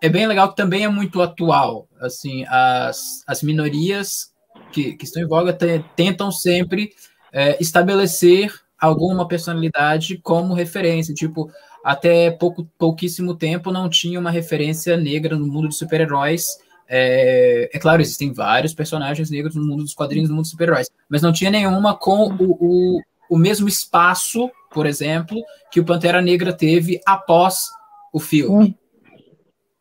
é 0.04 0.10
bem 0.10 0.28
legal 0.28 0.50
que 0.50 0.58
também 0.58 0.84
é 0.84 0.90
muito 0.90 1.22
atual. 1.22 1.88
Assim, 1.98 2.44
as, 2.50 3.24
as 3.26 3.42
minorias 3.42 4.34
que, 4.74 4.98
que 4.98 5.06
estão 5.06 5.24
em 5.24 5.28
voga 5.28 5.58
tentam 5.96 6.30
sempre 6.30 6.92
é, 7.32 7.58
estabelecer 7.62 8.54
alguma 8.82 9.28
personalidade 9.28 10.18
como 10.18 10.56
referência. 10.56 11.14
Tipo, 11.14 11.52
até 11.84 12.32
pouco, 12.32 12.68
pouquíssimo 12.78 13.36
tempo 13.36 13.72
não 13.72 13.88
tinha 13.88 14.20
uma 14.20 14.32
referência 14.32 14.98
negra 14.98 15.38
no 15.38 15.46
mundo 15.46 15.70
de 15.70 15.76
super-heróis. 15.76 16.48
É, 16.90 17.70
é, 17.72 17.80
claro, 17.80 18.02
existem 18.02 18.34
vários 18.34 18.74
personagens 18.74 19.30
negros 19.30 19.56
no 19.56 19.64
mundo 19.64 19.84
dos 19.84 19.94
quadrinhos, 19.94 20.30
no 20.30 20.36
mundo 20.36 20.44
dos 20.44 20.52
super-heróis, 20.52 20.90
mas 21.08 21.22
não 21.22 21.32
tinha 21.32 21.50
nenhuma 21.50 21.96
com 21.96 22.28
o, 22.34 22.58
o, 22.60 23.02
o 23.30 23.38
mesmo 23.38 23.68
espaço, 23.68 24.52
por 24.74 24.86
exemplo, 24.86 25.42
que 25.72 25.80
o 25.80 25.86
Pantera 25.86 26.22
Negra 26.22 26.52
teve 26.52 27.00
após 27.06 27.70
o 28.12 28.20
filme. 28.20 28.78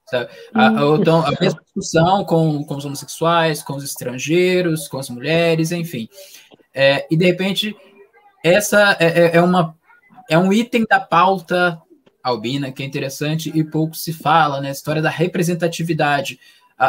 Sabe? 0.06 0.28
A, 0.54 0.68
então, 1.00 1.24
a 1.24 1.30
mesma 1.40 1.60
discussão 1.62 2.24
com, 2.24 2.64
com 2.64 2.76
os 2.76 2.84
homossexuais, 2.84 3.62
com 3.62 3.74
os 3.74 3.84
estrangeiros, 3.84 4.88
com 4.88 4.98
as 4.98 5.08
mulheres, 5.08 5.72
enfim. 5.72 6.08
É, 6.74 7.06
e 7.10 7.16
de 7.16 7.24
repente, 7.24 7.76
essa 8.42 8.96
é, 8.98 9.06
é, 9.06 9.36
é, 9.36 9.42
uma, 9.42 9.76
é 10.28 10.38
um 10.38 10.52
item 10.52 10.84
da 10.88 11.00
pauta 11.00 11.80
albina 12.22 12.70
que 12.70 12.82
é 12.82 12.86
interessante 12.86 13.50
e 13.54 13.64
pouco 13.64 13.96
se 13.96 14.12
fala, 14.12 14.60
né? 14.60 14.68
A 14.68 14.72
história 14.72 15.02
da 15.02 15.10
representatividade. 15.10 16.38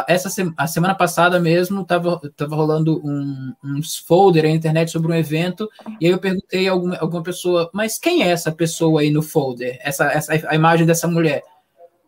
Essa 0.08 0.30
a 0.56 0.66
semana 0.66 0.94
passada 0.94 1.38
mesmo 1.38 1.82
estava 1.82 2.18
tava 2.34 2.56
rolando 2.56 3.00
um, 3.04 3.52
uns 3.62 3.98
folder 3.98 4.44
na 4.44 4.50
internet 4.50 4.90
sobre 4.90 5.12
um 5.12 5.14
evento, 5.14 5.68
e 6.00 6.06
aí 6.06 6.12
eu 6.12 6.18
perguntei 6.18 6.66
a 6.66 6.72
alguma, 6.72 6.96
alguma 6.96 7.22
pessoa, 7.22 7.70
mas 7.74 7.98
quem 7.98 8.22
é 8.22 8.28
essa 8.28 8.50
pessoa 8.50 9.02
aí 9.02 9.10
no 9.10 9.20
folder? 9.20 9.78
Essa, 9.82 10.06
essa 10.06 10.32
a 10.48 10.54
imagem 10.54 10.86
dessa 10.86 11.06
mulher? 11.06 11.42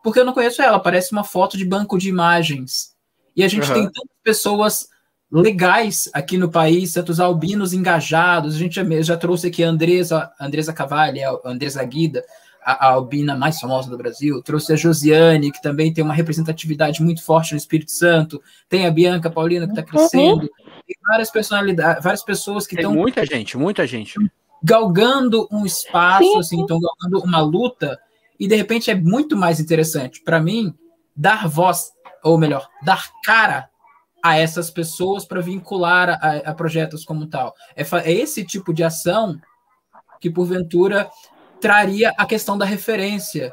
porque 0.05 0.20
eu 0.20 0.24
não 0.26 0.34
conheço 0.34 0.61
ela, 0.61 0.78
parece 0.78 1.12
uma 1.12 1.24
foto 1.24 1.57
de 1.57 1.64
banco 1.64 1.97
de 1.97 2.11
imagens. 2.11 2.95
E 3.34 3.42
a 3.42 3.49
gente 3.49 3.66
uhum. 3.68 3.74
tem 3.74 3.84
tantas 3.84 4.16
pessoas 4.22 4.88
legais 5.35 6.09
aqui 6.12 6.39
no 6.39 6.49
país, 6.49 6.93
tantos 6.93 7.18
albinos 7.18 7.72
engajados. 7.72 8.55
A 8.55 8.59
gente 8.59 8.76
já, 8.76 9.03
já 9.03 9.16
trouxe 9.16 9.49
aqui 9.49 9.64
a 9.64 9.68
Andresa, 9.68 10.30
Andresa 10.41 10.72
Cavalli, 10.72 11.24
a 11.24 11.37
Andresa 11.45 11.82
Guida, 11.82 12.24
a, 12.64 12.87
a, 12.87 12.91
albina 12.93 13.37
mais 13.37 13.59
famosa 13.59 13.91
do 13.91 13.99
Brasil. 13.99 14.41
Trouxe 14.43 14.72
a 14.72 14.76
Josiane, 14.76 15.51
que 15.51 15.61
também 15.61 15.93
tem 15.93 16.05
uma 16.05 16.14
representatividade 16.14 17.03
muito 17.03 17.20
forte 17.20 17.51
no 17.51 17.59
Espírito 17.59 17.91
Santo. 17.91 18.41
Tem 18.68 18.87
a 18.87 18.91
Bianca 18.93 19.28
Paulina, 19.28 19.66
que 19.66 19.72
está 19.72 19.82
crescendo. 19.82 20.43
Uhum. 20.43 20.82
Tem 20.87 20.97
várias 21.05 21.30
personalidades, 21.30 22.05
várias 22.05 22.22
pessoas 22.22 22.64
que 22.64 22.76
estão. 22.76 22.95
Muita 22.95 23.26
gente, 23.26 23.59
muita 23.59 23.87
gente. 23.89 24.14
Galgando 24.62 25.49
um 25.51 25.66
espaço, 25.66 26.24
Sim. 26.24 26.39
assim, 26.39 26.61
estão 26.61 26.78
galgando 26.80 27.26
uma 27.26 27.41
luta 27.41 27.99
e 28.39 28.47
de 28.47 28.55
repente 28.55 28.89
é 28.89 28.95
muito 28.95 29.37
mais 29.37 29.59
interessante 29.59 30.22
para 30.22 30.41
mim 30.41 30.72
dar 31.14 31.49
voz, 31.49 31.93
ou 32.22 32.39
melhor, 32.39 32.68
dar 32.82 33.05
cara 33.24 33.68
a 34.25 34.39
essas 34.39 34.70
pessoas 34.70 35.27
para 35.27 35.43
vincular 35.43 36.09
a, 36.09 36.51
a, 36.51 36.55
projetos 36.55 37.05
como 37.05 37.27
tal. 37.27 37.55
É, 37.77 37.83
é 37.83 38.11
esse 38.11 38.43
tipo 38.43 38.72
de 38.72 38.83
ação 38.83 39.39
que 40.18 40.31
porventura 40.31 41.11
traria 41.61 42.11
a 42.16 42.25
questão 42.25 42.57
da 42.57 42.64
referência. 42.64 43.53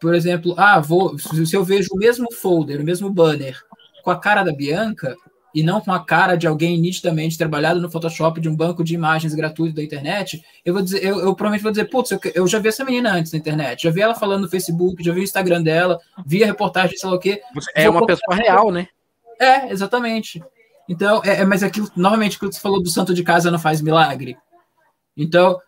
Por 0.00 0.12
exemplo, 0.12 0.52
ah, 0.58 0.80
vou, 0.80 1.16
se 1.16 1.54
eu 1.54 1.62
vejo 1.62 1.90
o 1.92 1.96
mesmo 1.96 2.26
folder, 2.32 2.80
o 2.80 2.84
mesmo 2.84 3.08
banner 3.08 3.56
com 4.02 4.10
a 4.10 4.18
cara 4.18 4.42
da 4.42 4.52
Bianca, 4.52 5.14
e 5.54 5.62
não 5.62 5.80
com 5.80 5.92
a 5.92 6.04
cara 6.04 6.34
de 6.34 6.48
alguém 6.48 6.76
nitidamente 6.80 7.38
trabalhado 7.38 7.80
no 7.80 7.88
Photoshop 7.88 8.40
de 8.40 8.48
um 8.48 8.56
banco 8.56 8.82
de 8.82 8.94
imagens 8.94 9.32
gratuito 9.32 9.76
da 9.76 9.82
internet, 9.84 10.42
eu 10.64 10.74
vou 10.74 10.82
dizer, 10.82 11.04
eu, 11.04 11.20
eu 11.20 11.34
provavelmente 11.36 11.62
vou 11.62 11.70
dizer, 11.70 11.84
putz, 11.84 12.10
eu, 12.10 12.18
eu, 12.34 12.48
já 12.48 12.58
vi 12.58 12.68
essa 12.68 12.84
menina 12.84 13.12
antes 13.12 13.30
na 13.30 13.38
internet, 13.38 13.84
já 13.84 13.90
vi 13.90 14.00
ela 14.00 14.16
falando 14.16 14.42
no 14.42 14.50
Facebook, 14.50 15.02
já 15.04 15.12
vi 15.12 15.20
o 15.20 15.22
Instagram 15.22 15.62
dela, 15.62 16.00
vi 16.26 16.42
a 16.42 16.46
reportagem, 16.46 16.96
sei 16.96 17.08
lá 17.08 17.14
o 17.14 17.20
quê. 17.20 17.40
É 17.76 17.88
uma 17.88 18.04
pessoa 18.04 18.34
real, 18.34 18.72
né? 18.72 18.88
É, 19.40 19.70
exatamente. 19.70 20.42
Então, 20.88 21.22
é, 21.24 21.40
é, 21.40 21.44
mas 21.44 21.62
aquilo, 21.62 21.90
novamente, 21.96 22.36
aquilo 22.36 22.50
que 22.50 22.56
você 22.56 22.62
falou 22.62 22.82
do 22.82 22.90
santo 22.90 23.14
de 23.14 23.22
casa 23.22 23.50
não 23.50 23.58
faz 23.58 23.80
milagre. 23.80 24.36
Então, 25.16 25.58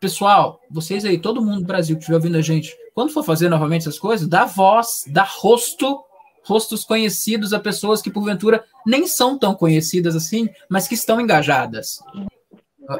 pessoal, 0.00 0.60
vocês 0.70 1.04
aí, 1.04 1.18
todo 1.18 1.44
mundo 1.44 1.60
do 1.60 1.66
Brasil 1.66 1.96
que 1.96 2.00
estiver 2.00 2.16
ouvindo 2.16 2.38
a 2.38 2.42
gente, 2.42 2.74
quando 2.94 3.12
for 3.12 3.22
fazer 3.22 3.48
novamente 3.48 3.82
essas 3.82 3.98
coisas, 3.98 4.26
dá 4.26 4.44
voz, 4.44 5.04
dá 5.06 5.24
rosto 5.24 6.04
rostos 6.44 6.84
conhecidos 6.84 7.52
a 7.52 7.60
pessoas 7.60 8.02
que, 8.02 8.10
porventura, 8.10 8.64
nem 8.86 9.06
são 9.06 9.38
tão 9.38 9.54
conhecidas 9.54 10.16
assim, 10.16 10.48
mas 10.68 10.88
que 10.88 10.94
estão 10.94 11.20
engajadas. 11.20 12.00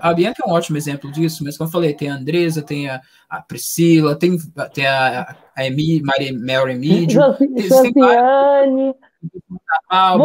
A 0.00 0.14
Bianca 0.14 0.42
é 0.46 0.48
um 0.48 0.52
ótimo 0.52 0.76
exemplo 0.76 1.10
disso, 1.10 1.42
mas 1.42 1.58
como 1.58 1.66
eu 1.66 1.72
falei, 1.72 1.92
tem 1.92 2.08
a 2.08 2.14
Andresa, 2.14 2.62
tem 2.62 2.88
a, 2.88 3.00
a 3.28 3.42
Priscila, 3.42 4.14
tem, 4.14 4.38
tem 4.72 4.86
a, 4.86 5.36
a 5.56 5.66
Emi, 5.66 6.00
Mary, 6.02 6.32
Mary 6.32 6.78
Mídio, 6.78 7.20
Josiane, 7.58 8.94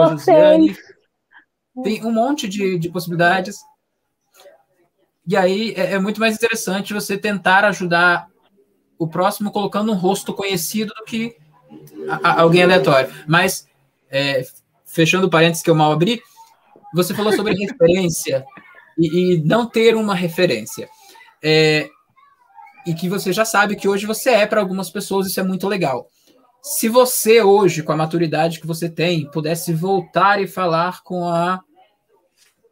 Josiane, 0.09 0.75
tem 1.83 2.03
um 2.05 2.11
monte 2.11 2.47
de, 2.47 2.77
de 2.79 2.89
possibilidades. 2.89 3.57
E 5.27 5.35
aí 5.35 5.73
é, 5.75 5.93
é 5.93 5.99
muito 5.99 6.19
mais 6.19 6.35
interessante 6.35 6.93
você 6.93 7.17
tentar 7.17 7.65
ajudar 7.65 8.27
o 8.97 9.07
próximo 9.07 9.51
colocando 9.51 9.91
um 9.91 9.95
rosto 9.95 10.33
conhecido 10.33 10.93
do 10.95 11.03
que 11.03 11.35
a, 12.23 12.41
alguém 12.41 12.63
aleatório. 12.63 13.13
Mas, 13.27 13.67
é, 14.09 14.43
fechando 14.85 15.27
o 15.27 15.29
parênteses 15.29 15.63
que 15.63 15.69
eu 15.69 15.75
mal 15.75 15.91
abri, 15.91 16.21
você 16.93 17.13
falou 17.13 17.33
sobre 17.33 17.53
referência 17.59 18.45
e, 18.97 19.35
e, 19.35 19.43
não 19.43 19.67
ter 19.67 19.95
uma 19.95 20.15
referência. 20.15 20.89
É, 21.43 21.89
e 22.85 22.93
que 22.93 23.09
você 23.09 23.33
já 23.33 23.45
sabe 23.45 23.75
que 23.75 23.87
hoje 23.87 24.05
você 24.05 24.29
é 24.29 24.47
para 24.47 24.61
algumas 24.61 24.89
pessoas, 24.89 25.27
isso 25.27 25.39
é 25.39 25.43
muito 25.43 25.67
legal. 25.67 26.09
Se 26.69 26.89
você 26.89 27.41
hoje, 27.41 27.81
com 27.81 27.93
a 27.93 27.95
maturidade 27.95 28.59
que 28.59 28.67
você 28.67 28.89
tem, 28.89 29.31
pudesse 29.31 29.73
voltar 29.73 30.41
e 30.41 30.47
falar 30.47 31.01
com 31.01 31.23
a 31.29 31.61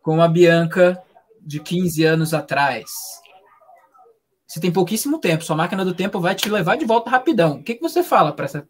com 0.02 0.22
a 0.22 0.28
Bianca 0.28 1.02
de 1.41 1.62
15 1.62 2.04
anos 2.04 2.34
atrás, 2.34 2.91
você 4.46 4.60
tem 4.60 4.72
pouquíssimo 4.72 5.18
tempo, 5.18 5.46
sua 5.46 5.56
máquina 5.56 5.86
do 5.86 5.93
tempo 5.93 6.20
vai 6.20 6.36
te 6.36 6.50
levar 6.50 6.76
de 6.76 6.84
volta 6.84 7.10
rapidão. 7.10 7.54
O 7.54 7.64
que, 7.64 7.76
que 7.76 7.82
você 7.82 8.04
fala 8.04 8.34
para 8.34 8.46
essa, 8.46 8.68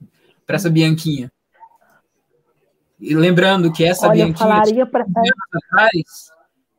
essa 0.47 0.69
Bianquinha? 0.69 1.31
E 2.99 3.15
lembrando 3.15 3.73
que 3.73 3.83
essa 3.83 4.07
Olha, 4.07 4.25
Bianquinha 4.25 4.85
pra... 4.85 5.03
atrás, 5.03 6.31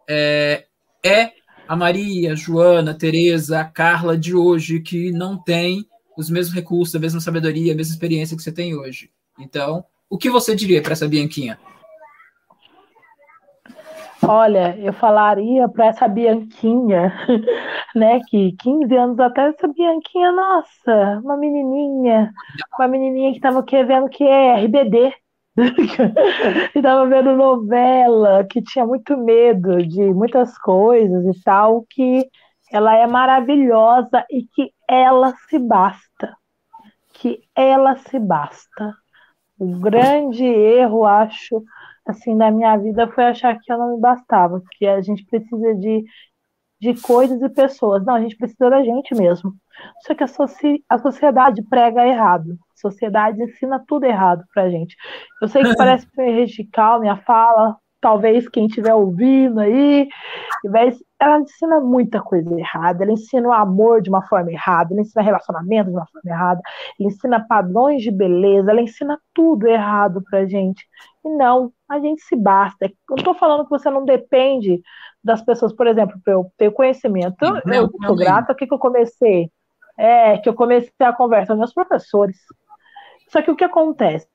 é, 0.09 0.67
é 1.05 1.33
a 1.67 1.75
Maria, 1.75 2.33
a 2.33 2.37
Joana, 2.37 2.93
a 2.93 2.95
Tereza, 2.95 3.61
a 3.61 3.65
Carla 3.65 4.17
de 4.17 4.37
hoje, 4.37 4.81
que 4.81 5.11
não 5.11 5.37
tem 5.37 5.85
os 6.17 6.31
mesmos 6.31 6.55
recursos, 6.55 6.95
a 6.95 6.99
mesma 6.99 7.21
sabedoria, 7.21 7.73
a 7.73 7.77
mesma 7.77 7.93
experiência 7.93 8.37
que 8.37 8.43
você 8.43 8.53
tem 8.53 8.75
hoje. 8.75 9.11
Então, 9.39 9.85
o 10.09 10.17
que 10.17 10.31
você 10.31 10.55
diria 10.55 10.83
para 10.83 10.93
essa 10.93 11.09
Bianquinha? 11.09 11.59
Olha, 14.23 14.77
eu 14.79 14.93
falaria 14.95 15.69
para 15.69 15.87
essa 15.87 16.09
Bianquinha, 16.09 17.13
né, 17.95 18.21
que 18.29 18.53
15 18.61 18.97
anos 18.97 19.21
atrás, 19.21 19.55
essa 19.55 19.69
Bianquinha, 19.69 20.33
nossa, 20.33 21.21
uma 21.23 21.37
menininha, 21.37 22.33
uma 22.79 22.89
menininha 22.89 23.31
que 23.31 23.39
estava 23.39 23.63
querendo 23.63 24.09
que 24.11 24.25
é 24.25 24.65
RBD, 24.65 25.13
estava 26.75 27.07
vendo 27.07 27.37
novela, 27.37 28.45
que 28.45 28.63
tinha 28.63 28.87
muito 28.87 29.17
medo 29.17 29.79
de 29.87 30.03
muitas 30.13 30.57
coisas 30.59 31.25
e 31.25 31.43
tal, 31.43 31.85
que 31.89 32.27
ela 32.71 32.97
é 32.97 33.07
maravilhosa 33.07 34.25
e 34.31 34.43
que 34.43 34.71
ela 34.89 35.35
se 35.49 35.59
basta, 35.59 36.06
que 37.19 37.41
ela 37.55 37.97
se 37.97 38.19
basta. 38.19 38.95
O 39.59 39.79
grande 39.81 40.45
erro, 40.45 41.05
acho, 41.05 41.63
assim, 42.07 42.37
da 42.37 42.51
minha 42.51 42.77
vida 42.77 43.09
foi 43.09 43.25
achar 43.25 43.59
que 43.59 43.73
eu 43.73 43.79
não 43.79 43.95
me 43.95 44.01
bastava, 44.01 44.63
que 44.73 44.87
a 44.87 45.01
gente 45.01 45.25
precisa 45.25 45.75
de, 45.75 46.05
de 46.81 47.01
coisas 47.01 47.41
e 47.41 47.49
pessoas. 47.49 48.05
Não, 48.05 48.15
a 48.15 48.21
gente 48.21 48.37
precisa 48.37 48.69
da 48.71 48.83
gente 48.83 49.15
mesmo. 49.15 49.55
Só 50.07 50.15
que 50.15 50.25
a, 50.25 50.27
soci, 50.27 50.85
a 50.89 50.99
sociedade 50.99 51.63
prega 51.63 52.07
errado. 52.07 52.53
A 52.53 52.81
sociedade 52.81 53.43
ensina 53.43 53.83
tudo 53.87 54.05
errado 54.05 54.45
pra 54.53 54.69
gente. 54.71 54.95
Eu 55.41 55.49
sei 55.49 55.63
que 55.63 55.75
parece 55.77 56.07
radical 56.17 57.01
minha 57.01 57.17
fala, 57.17 57.77
talvez 58.01 58.49
quem 58.49 58.67
estiver 58.67 58.95
ouvindo 58.95 59.61
aí, 59.61 60.09
ela 61.19 61.41
ensina 61.41 61.81
muita 61.81 62.21
coisa 62.21 62.53
errada, 62.59 63.03
ela 63.03 63.13
ensina 63.13 63.49
o 63.49 63.53
amor 63.53 64.03
de 64.03 64.11
uma 64.11 64.23
forma 64.27 64.51
errada, 64.51 64.93
ela 64.93 65.01
ensina 65.01 65.23
relacionamento 65.23 65.91
de 65.91 65.97
uma 65.97 66.07
forma 66.07 66.31
errada, 66.31 66.61
ela 67.01 67.09
ensina 67.09 67.47
padrões 67.47 68.03
de 68.03 68.11
beleza, 68.11 68.71
ela 68.71 68.81
ensina 68.81 69.19
tudo 69.35 69.67
errado 69.67 70.23
pra 70.31 70.47
gente. 70.47 70.87
E 71.25 71.29
não, 71.31 71.73
a 71.89 71.99
gente 71.99 72.23
se 72.23 72.37
basta. 72.37 72.87
Eu 72.87 72.93
não 73.11 73.17
estou 73.17 73.35
falando 73.35 73.65
que 73.65 73.71
você 73.71 73.91
não 73.91 74.05
depende 74.05 74.81
das 75.23 75.43
pessoas, 75.43 75.73
por 75.73 75.87
exemplo, 75.87 76.21
para 76.23 76.35
eu 76.35 76.51
ter 76.57 76.71
conhecimento. 76.71 77.37
Não, 77.41 77.61
eu 77.75 77.91
sou 78.05 78.17
grata, 78.17 78.53
o 78.53 78.57
que, 78.57 78.67
que 78.67 78.75
eu 78.75 78.79
comecei? 78.79 79.51
É, 79.99 80.39
que 80.39 80.49
eu 80.49 80.55
comecei 80.55 80.93
a 81.01 81.13
conversa 81.13 81.53
com 81.53 81.59
meus 81.59 81.73
professores. 81.73 82.37
Só 83.29 83.43
que 83.43 83.51
o 83.51 83.57
que 83.57 83.65
acontece? 83.65 84.29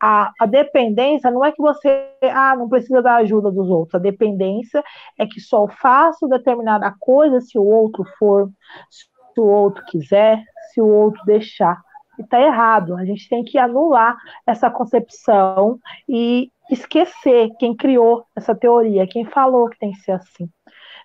A, 0.00 0.32
a, 0.40 0.46
dependência 0.46 1.30
não 1.30 1.44
é 1.44 1.52
que 1.52 1.62
você 1.62 2.10
ah, 2.22 2.54
não 2.56 2.68
precisa 2.68 3.00
da 3.00 3.16
ajuda 3.16 3.50
dos 3.50 3.70
outros. 3.70 3.94
A 3.94 4.02
dependência 4.02 4.82
é 5.18 5.26
que 5.26 5.40
só 5.40 5.68
faço 5.68 6.28
determinada 6.28 6.92
coisa 6.98 7.40
se 7.40 7.58
o 7.58 7.64
outro 7.64 8.04
for, 8.18 8.50
se 8.90 9.40
o 9.40 9.44
outro 9.44 9.84
quiser, 9.86 10.42
se 10.72 10.80
o 10.80 10.86
outro 10.86 11.24
deixar. 11.24 11.80
E 12.18 12.22
está 12.22 12.40
errado. 12.40 12.96
A 12.96 13.04
gente 13.04 13.28
tem 13.28 13.44
que 13.44 13.56
anular 13.56 14.16
essa 14.46 14.70
concepção 14.70 15.78
e 16.08 16.50
esquecer 16.70 17.50
quem 17.58 17.74
criou 17.74 18.24
essa 18.36 18.54
teoria, 18.54 19.06
quem 19.06 19.24
falou 19.24 19.68
que 19.68 19.78
tem 19.78 19.92
que 19.92 20.00
ser 20.00 20.12
assim. 20.12 20.48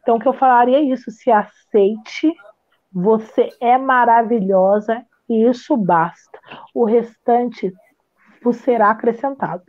Então, 0.02 0.16
o 0.16 0.20
que 0.20 0.28
eu 0.28 0.34
falaria 0.34 0.78
é 0.78 0.82
isso: 0.82 1.12
se 1.12 1.30
aceite, 1.30 2.34
você 2.92 3.50
é 3.62 3.78
maravilhosa 3.78 5.06
e 5.30 5.46
isso 5.46 5.76
basta. 5.76 6.40
O 6.74 6.86
restante 6.86 7.74
vos 8.44 8.58
será 8.58 8.92
acrescentado. 8.92 9.64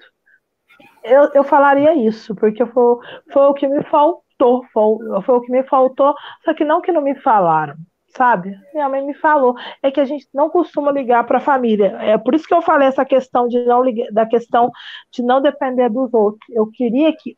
Eu, 1.03 1.31
eu 1.35 1.45
falaria 1.45 1.95
isso, 1.95 2.35
porque 2.35 2.65
foi, 2.67 2.97
foi 3.33 3.43
o 3.47 3.55
que 3.55 3.67
me 3.67 3.83
faltou, 3.85 4.65
foi, 4.73 5.23
foi 5.23 5.35
o 5.37 5.41
que 5.41 5.51
me 5.51 5.63
faltou, 5.65 6.15
só 6.45 6.55
que 6.55 6.65
não 6.65 6.81
que 6.81 6.93
não 6.93 7.01
me 7.01 7.15
falaram, 7.17 7.77
sabe? 8.17 8.55
Minha 8.75 8.89
mãe 8.89 9.05
me 9.05 9.15
falou, 9.15 9.55
é 9.83 9.91
que 9.91 10.01
a 10.01 10.05
gente 10.05 10.29
não 10.35 10.51
costuma 10.51 10.91
ligar 10.93 11.25
para 11.27 11.39
a 11.39 11.41
família. 11.41 11.97
É 12.01 12.19
por 12.19 12.35
isso 12.35 12.47
que 12.47 12.55
eu 12.55 12.63
falei 12.63 12.89
essa 12.89 13.05
questão 13.05 13.49
de 13.49 13.65
não 13.65 13.83
ligar, 13.83 14.11
da 14.13 14.27
questão 14.27 14.71
de 15.11 15.23
não 15.23 15.41
depender 15.41 15.89
dos 15.89 16.13
outros. 16.13 16.45
Eu 16.51 16.67
queria 16.71 17.15
que 17.17 17.37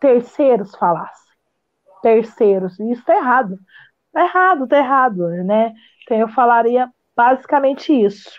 terceiros 0.00 0.74
falassem. 0.76 1.30
Terceiros, 2.02 2.78
e 2.80 2.92
isso 2.92 3.04
tá 3.04 3.16
errado. 3.16 3.58
Tá 4.12 4.22
errado, 4.24 4.66
tá 4.68 4.78
errado, 4.78 5.28
né? 5.44 5.72
Então 6.04 6.16
eu 6.18 6.28
falaria 6.28 6.88
basicamente 7.16 7.92
isso. 7.92 8.30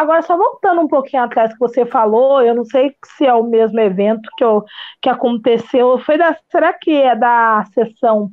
Agora, 0.00 0.22
só 0.22 0.34
voltando 0.34 0.80
um 0.80 0.88
pouquinho 0.88 1.24
atrás 1.24 1.52
que 1.52 1.58
você 1.58 1.84
falou, 1.84 2.40
eu 2.40 2.54
não 2.54 2.64
sei 2.64 2.96
se 3.04 3.26
é 3.26 3.34
o 3.34 3.42
mesmo 3.42 3.78
evento 3.78 4.30
que, 4.34 4.42
eu, 4.42 4.64
que 4.98 5.10
aconteceu. 5.10 5.98
Foi 5.98 6.16
da, 6.16 6.34
será 6.50 6.72
que 6.72 6.90
é 6.90 7.14
da 7.14 7.66
sessão 7.74 8.32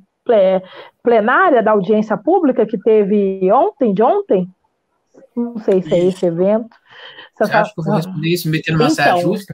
plenária 1.04 1.62
da 1.62 1.72
audiência 1.72 2.16
pública 2.16 2.66
que 2.66 2.78
teve 2.78 3.52
ontem, 3.52 3.94
de 3.94 4.02
ontem? 4.02 4.50
Não 5.36 5.58
sei 5.58 5.82
se 5.82 5.94
é 5.94 6.06
esse 6.06 6.26
evento. 6.26 6.74
Você, 7.36 7.46
você 7.46 7.54
acha 7.54 7.74
que 7.74 7.82
eu 7.82 7.84
vou 7.84 7.96
responder 7.96 8.30
isso 8.30 8.50
metendo 8.50 8.78
uma 8.78 8.86
então, 8.86 8.96
saia 8.96 9.22
justa? 9.22 9.54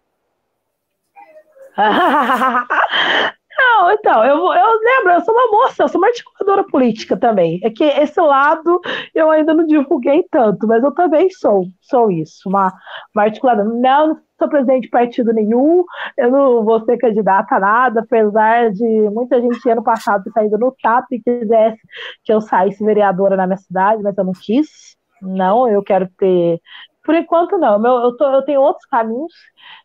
Não, 3.58 3.92
então, 3.92 4.24
eu, 4.26 4.38
eu 4.38 4.80
lembro, 4.80 5.12
eu 5.14 5.22
sou 5.22 5.34
uma 5.34 5.52
moça, 5.52 5.84
eu 5.84 5.88
sou 5.88 6.00
uma 6.00 6.08
articuladora 6.08 6.64
política 6.64 7.16
também. 7.16 7.60
É 7.64 7.70
que 7.70 7.84
esse 7.84 8.20
lado 8.20 8.80
eu 9.14 9.30
ainda 9.30 9.54
não 9.54 9.66
divulguei 9.66 10.26
tanto, 10.32 10.68
mas 10.68 10.84
eu 10.84 10.92
também 10.94 11.30
sou, 11.30 11.66
sou 11.82 12.12
isso, 12.12 12.50
uma, 12.50 12.74
uma 13.16 13.24
articuladora. 13.24 13.68
Não, 13.68 14.08
não 14.08 14.20
sou 14.40 14.50
presidente 14.50 14.84
de 14.84 14.90
partido 14.90 15.32
nenhum, 15.32 15.84
eu 16.18 16.32
não 16.32 16.66
vou 16.66 16.84
ser 16.84 16.98
candidata 16.98 17.56
a 17.56 17.60
nada, 17.60 18.02
apesar 18.02 18.72
de 18.72 19.10
muita 19.12 19.40
gente 19.40 19.70
ano 19.70 19.84
passado 19.84 20.24
ter 20.24 20.32
saído 20.32 20.58
no 20.58 20.76
TAP 20.82 21.06
e 21.12 21.22
quisesse 21.22 21.80
que 22.24 22.34
eu 22.34 22.42
saísse 22.42 22.84
vereadora 22.84 23.38
na 23.38 23.46
minha 23.46 23.58
cidade, 23.58 24.02
mas 24.02 24.18
eu 24.18 24.24
não 24.24 24.34
quis. 24.34 24.96
Não, 25.22 25.70
eu 25.70 25.82
quero 25.82 26.10
ter 26.18 26.60
por 27.04 27.16
enquanto, 27.16 27.58
não. 27.58 27.86
Eu, 27.86 28.16
tô, 28.16 28.26
eu 28.34 28.42
tenho 28.44 28.62
outros 28.62 28.86
caminhos. 28.86 29.34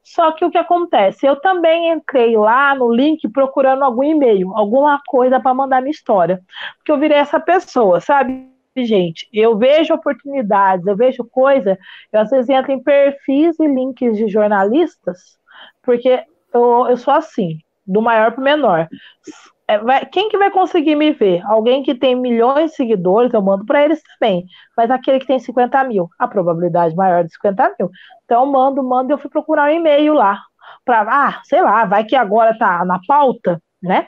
Só 0.03 0.33
que 0.33 0.45
o 0.45 0.51
que 0.51 0.59
acontece? 0.59 1.27
Eu 1.27 1.37
também 1.41 1.93
entrei 1.93 2.37
lá 2.37 2.75
no 2.75 2.93
link 2.93 3.29
procurando 3.29 3.83
algum 3.83 4.05
e-mail, 4.05 4.57
alguma 4.57 5.01
coisa 5.07 5.41
para 5.41 5.53
mandar 5.53 5.81
minha 5.81 5.91
história. 5.91 6.41
Porque 6.79 6.93
eu 6.93 6.99
virei 6.99 7.19
essa 7.19 7.41
pessoa, 7.41 8.01
sabe? 8.01 8.49
Gente, 8.77 9.29
eu 9.33 9.59
vejo 9.59 9.93
oportunidades, 9.93 10.87
eu 10.87 10.97
vejo 10.97 11.25
coisa, 11.25 11.77
eu 12.13 12.21
às 12.21 12.31
vezes 12.31 12.49
entro 12.49 12.71
em 12.71 12.81
perfis 12.81 13.59
e 13.59 13.67
links 13.67 14.17
de 14.17 14.29
jornalistas, 14.29 15.37
porque 15.83 16.23
eu, 16.55 16.87
eu 16.89 16.97
sou 16.97 17.13
assim, 17.13 17.59
do 17.85 18.01
maior 18.01 18.31
para 18.31 18.41
o 18.41 18.45
menor 18.45 18.89
é, 19.69 19.79
vai, 19.79 20.07
quem 20.07 20.31
que 20.31 20.39
vai 20.39 20.51
conseguir 20.51 20.97
me 20.97 21.13
ver? 21.13 21.43
Alguém 21.45 21.83
que 21.83 21.95
tem 21.95 22.17
milhões 22.17 22.71
de 22.71 22.77
seguidores, 22.77 23.35
eu 23.35 23.43
mando 23.43 23.67
para 23.67 23.85
eles 23.85 24.03
também. 24.03 24.47
Mas 24.75 24.91
aquele 24.91 25.21
que 25.21 25.27
tem 25.27 25.39
50 25.39 25.85
mil, 25.85 26.09
a 26.19 26.27
probabilidade 26.27 26.97
maior 26.97 27.23
de 27.23 27.33
50 27.35 27.75
mil. 27.79 27.91
Então, 28.25 28.45
eu 28.45 28.51
mando, 28.51 28.83
mando, 28.83 29.13
eu 29.13 29.19
fui 29.19 29.29
procurar 29.29 29.69
um 29.71 29.75
e-mail 29.75 30.15
lá. 30.15 30.41
Para, 30.87 31.03
ah, 31.03 31.43
sei 31.45 31.61
lá, 31.61 31.85
vai 31.85 32.05
que 32.05 32.17
agora 32.17 32.57
tá 32.57 32.83
na 32.87 32.99
pauta, 33.07 33.63
né? 33.83 34.07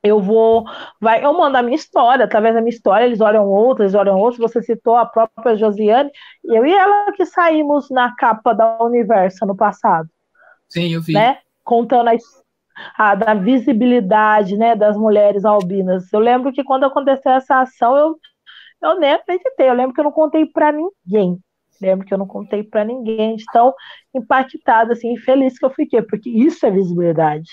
Eu 0.00 0.20
vou, 0.20 0.64
vai, 1.00 1.24
eu 1.24 1.32
mando 1.32 1.56
a 1.56 1.62
minha 1.62 1.74
história, 1.74 2.26
através 2.26 2.54
da 2.54 2.60
minha 2.60 2.74
história, 2.74 3.04
eles 3.06 3.20
olham 3.20 3.48
outras, 3.48 3.94
olham 3.94 4.16
outras. 4.16 4.52
Você 4.52 4.62
citou 4.62 4.96
a 4.96 5.06
própria 5.06 5.56
Josiane, 5.56 6.10
eu 6.44 6.64
e 6.64 6.72
ela 6.72 7.10
que 7.12 7.26
saímos 7.26 7.90
na 7.90 8.14
capa 8.14 8.52
da 8.52 8.80
Universo 8.80 9.44
no 9.44 9.56
passado. 9.56 10.08
Sim, 10.68 10.94
eu 10.94 11.02
vi. 11.02 11.14
Né? 11.14 11.38
Contando 11.64 12.08
a 12.08 12.14
história 12.14 12.43
a, 12.96 13.14
da 13.14 13.34
visibilidade 13.34 14.56
né, 14.56 14.74
das 14.74 14.96
mulheres 14.96 15.44
albinas. 15.44 16.12
Eu 16.12 16.20
lembro 16.20 16.52
que 16.52 16.64
quando 16.64 16.84
aconteceu 16.84 17.32
essa 17.32 17.60
ação, 17.60 17.96
eu, 17.96 18.16
eu 18.82 18.98
nem 18.98 19.12
acreditei. 19.12 19.68
Eu 19.68 19.74
lembro 19.74 19.94
que 19.94 20.00
eu 20.00 20.04
não 20.04 20.12
contei 20.12 20.46
para 20.46 20.72
ninguém. 20.72 21.38
Lembro 21.80 22.06
que 22.06 22.14
eu 22.14 22.18
não 22.18 22.26
contei 22.26 22.62
para 22.62 22.84
ninguém, 22.84 23.36
de 23.36 23.44
tão 23.52 23.74
impactada, 24.14 24.92
assim, 24.92 25.16
feliz 25.18 25.58
que 25.58 25.64
eu 25.64 25.70
fiquei, 25.70 26.02
porque 26.02 26.30
isso 26.30 26.64
é 26.64 26.70
visibilidade. 26.70 27.50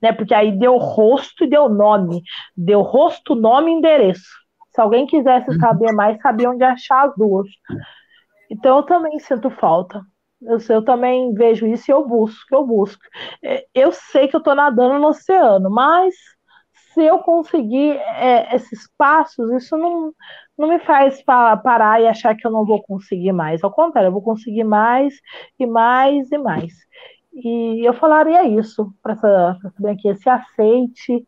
Né? 0.00 0.12
Porque 0.12 0.34
aí 0.34 0.56
deu 0.58 0.76
rosto 0.76 1.44
e 1.44 1.48
deu 1.48 1.68
nome. 1.68 2.22
Deu 2.56 2.80
rosto, 2.80 3.34
nome 3.34 3.70
e 3.70 3.74
endereço. 3.74 4.28
Se 4.70 4.80
alguém 4.80 5.06
quisesse 5.06 5.58
saber 5.58 5.92
mais, 5.92 6.20
sabia 6.20 6.50
onde 6.50 6.64
achar 6.64 7.08
as 7.08 7.14
duas. 7.16 7.46
Então 8.50 8.78
eu 8.78 8.82
também 8.82 9.18
sinto 9.18 9.50
falta. 9.50 10.00
Eu, 10.40 10.58
eu 10.68 10.84
também 10.84 11.32
vejo 11.34 11.66
isso 11.66 11.90
e 11.90 11.92
eu 11.92 12.06
busco, 12.06 12.54
eu 12.54 12.64
busco. 12.64 13.02
É, 13.42 13.66
eu 13.74 13.92
sei 13.92 14.28
que 14.28 14.36
eu 14.36 14.38
estou 14.38 14.54
nadando 14.54 14.98
no 14.98 15.08
oceano, 15.08 15.70
mas 15.70 16.14
se 16.94 17.04
eu 17.04 17.18
conseguir 17.20 17.96
é, 17.96 18.54
esses 18.54 18.88
passos, 18.96 19.50
isso 19.52 19.76
não, 19.76 20.12
não 20.56 20.68
me 20.68 20.78
faz 20.80 21.22
parar 21.22 22.00
e 22.00 22.06
achar 22.06 22.34
que 22.36 22.46
eu 22.46 22.50
não 22.50 22.64
vou 22.64 22.82
conseguir 22.82 23.32
mais. 23.32 23.62
Ao 23.62 23.72
contrário, 23.72 24.08
eu 24.08 24.12
vou 24.12 24.22
conseguir 24.22 24.64
mais 24.64 25.14
e 25.58 25.66
mais 25.66 26.30
e 26.32 26.38
mais. 26.38 26.72
E 27.32 27.86
eu 27.86 27.94
falaria 27.94 28.44
isso 28.48 28.92
para 29.02 29.12
essa, 29.12 29.58
branquinha, 29.78 30.16
se 30.16 30.28
aceite, 30.28 31.26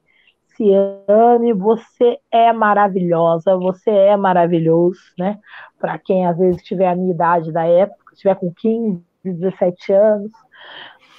se 0.57 0.65
ame, 1.09 1.53
você 1.53 2.19
é 2.31 2.53
maravilhosa, 2.53 3.57
você 3.57 3.91
é 3.91 4.17
maravilhoso, 4.17 5.01
né? 5.19 5.39
Para 5.79 5.99
quem 5.99 6.27
às 6.27 6.37
vezes 6.37 6.63
tiver 6.63 6.89
a 6.89 6.97
minha 6.97 7.13
idade 7.15 7.53
da 7.53 7.65
época, 7.65 8.00
estiver 8.13 8.35
com 8.37 8.53
15, 8.53 9.03
17 9.25 9.93
anos. 9.93 10.33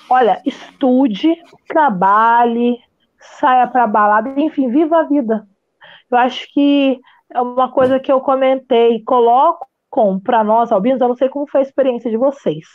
Olha, 0.09 0.41
estude, 0.45 1.35
trabalhe, 1.67 2.77
saia 3.19 3.67
para 3.67 3.87
balada, 3.87 4.33
enfim, 4.39 4.69
viva 4.69 4.99
a 4.99 5.03
vida. 5.03 5.47
Eu 6.09 6.17
acho 6.17 6.51
que 6.53 6.99
é 7.33 7.41
uma 7.41 7.71
coisa 7.71 7.99
que 7.99 8.11
eu 8.11 8.19
comentei, 8.19 9.01
colocam 9.03 10.19
para 10.23 10.43
nós, 10.43 10.71
albinos, 10.71 11.01
eu 11.01 11.07
não 11.09 11.15
sei 11.15 11.29
como 11.29 11.47
foi 11.47 11.61
a 11.61 11.63
experiência 11.63 12.09
de 12.09 12.17
vocês, 12.17 12.65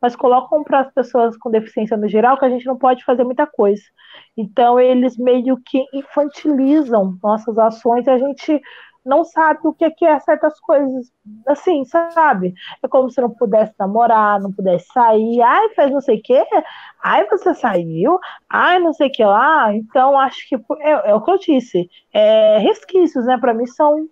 mas 0.00 0.14
colocam 0.14 0.62
para 0.62 0.80
as 0.80 0.92
pessoas 0.92 1.36
com 1.36 1.50
deficiência 1.50 1.96
no 1.96 2.08
geral 2.08 2.38
que 2.38 2.44
a 2.44 2.50
gente 2.50 2.66
não 2.66 2.76
pode 2.76 3.04
fazer 3.04 3.24
muita 3.24 3.46
coisa. 3.46 3.82
Então, 4.36 4.78
eles 4.78 5.16
meio 5.16 5.58
que 5.64 5.84
infantilizam 5.92 7.18
nossas 7.22 7.58
ações 7.58 8.06
e 8.06 8.10
a 8.10 8.18
gente 8.18 8.60
não 9.04 9.24
sabe 9.24 9.60
o 9.64 9.72
que 9.72 10.04
é 10.04 10.18
certas 10.20 10.58
coisas, 10.60 11.10
assim, 11.46 11.84
sabe? 11.84 12.54
É 12.82 12.88
como 12.88 13.10
se 13.10 13.20
não 13.20 13.30
pudesse 13.30 13.72
namorar, 13.78 14.40
não 14.40 14.52
pudesse 14.52 14.86
sair, 14.92 15.40
ai, 15.40 15.68
fez 15.70 15.90
não 15.90 16.00
sei 16.00 16.18
o 16.18 16.22
quê, 16.22 16.44
ai, 17.02 17.26
você 17.28 17.54
saiu, 17.54 18.18
ai, 18.48 18.78
não 18.78 18.92
sei 18.92 19.08
o 19.08 19.12
que 19.12 19.24
lá. 19.24 19.74
Então, 19.74 20.18
acho 20.18 20.48
que 20.48 20.56
é, 20.80 21.10
é 21.10 21.14
o 21.14 21.22
que 21.22 21.30
eu 21.30 21.38
disse, 21.38 21.88
é, 22.12 22.58
resquícios, 22.58 23.24
né, 23.26 23.38
para 23.38 23.54
mim 23.54 23.66
são 23.66 24.08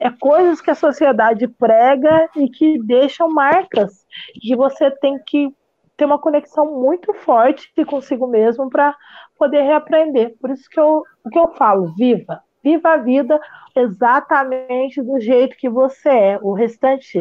é 0.00 0.10
coisas 0.10 0.60
que 0.60 0.70
a 0.70 0.74
sociedade 0.74 1.46
prega 1.46 2.28
e 2.34 2.48
que 2.48 2.82
deixam 2.82 3.28
marcas, 3.28 4.04
e 4.42 4.56
você 4.56 4.90
tem 4.90 5.18
que 5.24 5.54
ter 5.96 6.04
uma 6.04 6.18
conexão 6.18 6.80
muito 6.80 7.12
forte 7.12 7.70
consigo 7.84 8.26
mesmo 8.28 8.70
para 8.70 8.96
poder 9.36 9.62
reaprender. 9.62 10.36
Por 10.40 10.50
isso 10.50 10.68
que 10.70 10.78
eu, 10.78 11.02
que 11.30 11.38
eu 11.38 11.48
falo, 11.54 11.92
viva, 11.96 12.40
Viva 12.62 12.94
a 12.94 12.96
vida 12.96 13.40
exatamente 13.74 15.02
do 15.02 15.20
jeito 15.20 15.56
que 15.56 15.68
você 15.68 16.08
é. 16.08 16.38
O 16.42 16.52
restante, 16.52 17.20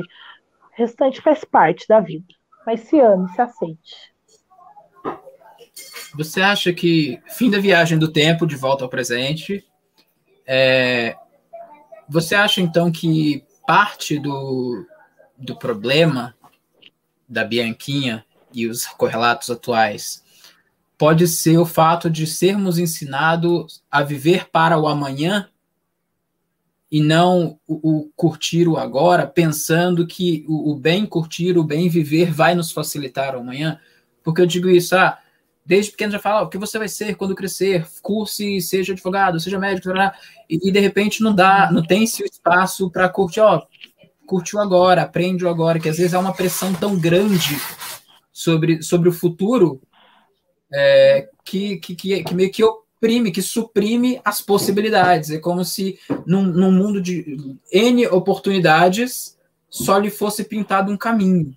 restante 0.71 1.21
faz 1.21 1.43
parte 1.43 1.87
da 1.87 1.99
vida. 1.99 2.33
Mas 2.65 2.81
se 2.81 2.99
ame, 2.99 3.29
se 3.29 3.41
aceite. 3.41 4.13
Você 6.15 6.41
acha 6.41 6.73
que 6.73 7.21
fim 7.27 7.49
da 7.49 7.59
viagem 7.59 7.97
do 7.97 8.11
tempo 8.11 8.47
de 8.47 8.55
volta 8.55 8.83
ao 8.83 8.89
presente? 8.89 9.63
É, 10.45 11.15
você 12.09 12.33
acha 12.35 12.61
então 12.61 12.91
que 12.91 13.45
parte 13.67 14.17
do, 14.17 14.85
do 15.37 15.57
problema 15.57 16.35
da 17.27 17.43
Bianquinha 17.43 18.25
e 18.53 18.65
os 18.67 18.85
correlatos 18.85 19.49
atuais 19.49 20.23
pode 20.97 21.27
ser 21.27 21.57
o 21.57 21.65
fato 21.65 22.09
de 22.09 22.25
sermos 22.25 22.79
ensinados 22.79 23.83
a 23.89 24.01
viver 24.01 24.49
para 24.49 24.77
o 24.77 24.87
amanhã 24.87 25.47
e 26.91 27.01
não 27.01 27.59
o, 27.67 28.05
o, 28.05 28.11
curtir 28.15 28.67
o 28.67 28.77
agora, 28.77 29.27
pensando 29.27 30.07
que 30.07 30.45
o, 30.47 30.71
o, 30.71 30.75
bem 30.75 31.05
curtir, 31.05 31.57
o 31.57 31.63
bem 31.63 31.89
viver 31.89 32.31
vai 32.31 32.55
nos 32.55 32.71
facilitar 32.71 33.35
amanhã. 33.35 33.79
Porque 34.23 34.41
eu 34.41 34.45
digo 34.45 34.69
isso, 34.69 34.95
ah, 34.95 35.17
desde 35.65 35.91
pequeno 35.91 36.13
já 36.13 36.19
fala 36.19 36.43
o 36.43 36.49
que 36.49 36.57
você 36.57 36.79
vai 36.79 36.87
ser 36.87 37.15
quando 37.15 37.35
crescer, 37.35 37.85
curse, 38.01 38.61
seja 38.61 38.93
advogado, 38.93 39.39
seja 39.39 39.59
médico, 39.59 39.89
e, 40.49 40.69
e 40.69 40.71
de 40.71 40.79
repente 40.79 41.21
não 41.21 41.35
dá, 41.35 41.69
não 41.71 41.83
tem 41.83 42.05
esse 42.05 42.23
espaço 42.23 42.89
para 42.89 43.09
curtir, 43.09 43.41
ó, 43.41 43.61
curtiu 44.25 44.59
agora, 44.59 45.03
aprende 45.03 45.45
agora, 45.45 45.79
que 45.79 45.89
às 45.89 45.97
vezes 45.97 46.13
há 46.13 46.19
uma 46.19 46.33
pressão 46.33 46.73
tão 46.73 46.97
grande 46.97 47.59
sobre, 48.31 48.81
sobre 48.81 49.09
o 49.09 49.13
futuro 49.13 49.81
é, 50.71 51.29
que, 51.43 51.77
que, 51.77 51.95
que, 51.95 52.35
meio 52.35 52.51
que 52.51 52.63
oprime, 52.63 53.31
que 53.31 53.41
suprime 53.41 54.19
as 54.23 54.41
possibilidades. 54.41 55.29
É 55.29 55.39
como 55.39 55.63
se 55.63 55.99
num, 56.25 56.43
num 56.43 56.71
mundo 56.71 57.01
de 57.01 57.57
N 57.71 58.07
oportunidades 58.07 59.37
só 59.69 59.97
lhe 59.97 60.09
fosse 60.09 60.43
pintado 60.43 60.91
um 60.91 60.97
caminho. 60.97 61.55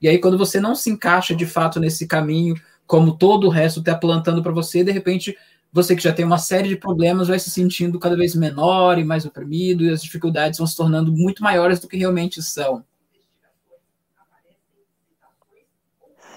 E 0.00 0.08
aí, 0.08 0.18
quando 0.18 0.38
você 0.38 0.60
não 0.60 0.74
se 0.74 0.90
encaixa 0.90 1.34
de 1.34 1.44
fato 1.44 1.78
nesse 1.78 2.06
caminho, 2.06 2.54
como 2.86 3.16
todo 3.16 3.46
o 3.46 3.50
resto 3.50 3.80
está 3.80 3.94
plantando 3.94 4.42
para 4.42 4.52
você, 4.52 4.82
de 4.82 4.90
repente, 4.90 5.36
você 5.72 5.94
que 5.94 6.02
já 6.02 6.12
tem 6.12 6.24
uma 6.24 6.38
série 6.38 6.68
de 6.68 6.76
problemas 6.76 7.28
vai 7.28 7.38
se 7.38 7.50
sentindo 7.50 7.98
cada 7.98 8.16
vez 8.16 8.34
menor 8.34 8.98
e 8.98 9.04
mais 9.04 9.26
oprimido, 9.26 9.84
e 9.84 9.90
as 9.90 10.02
dificuldades 10.02 10.58
vão 10.58 10.66
se 10.66 10.76
tornando 10.76 11.12
muito 11.12 11.42
maiores 11.42 11.78
do 11.78 11.86
que 11.86 11.98
realmente 11.98 12.42
são. 12.42 12.84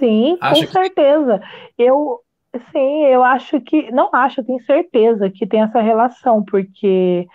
Sim, 0.04 0.38
Acha 0.42 0.66
com 0.66 0.72
certeza. 0.72 1.40
Que... 1.78 1.84
Eu, 1.84 2.20
Sim, 2.72 3.06
eu 3.06 3.24
acho 3.24 3.60
que. 3.62 3.92
Não 3.92 4.10
acho, 4.14 4.42
eu 4.42 4.46
tenho 4.46 4.62
certeza 4.64 5.30
que 5.30 5.48
tem 5.48 5.62
essa 5.62 5.82
relação, 5.82 6.44
porque 6.44 7.28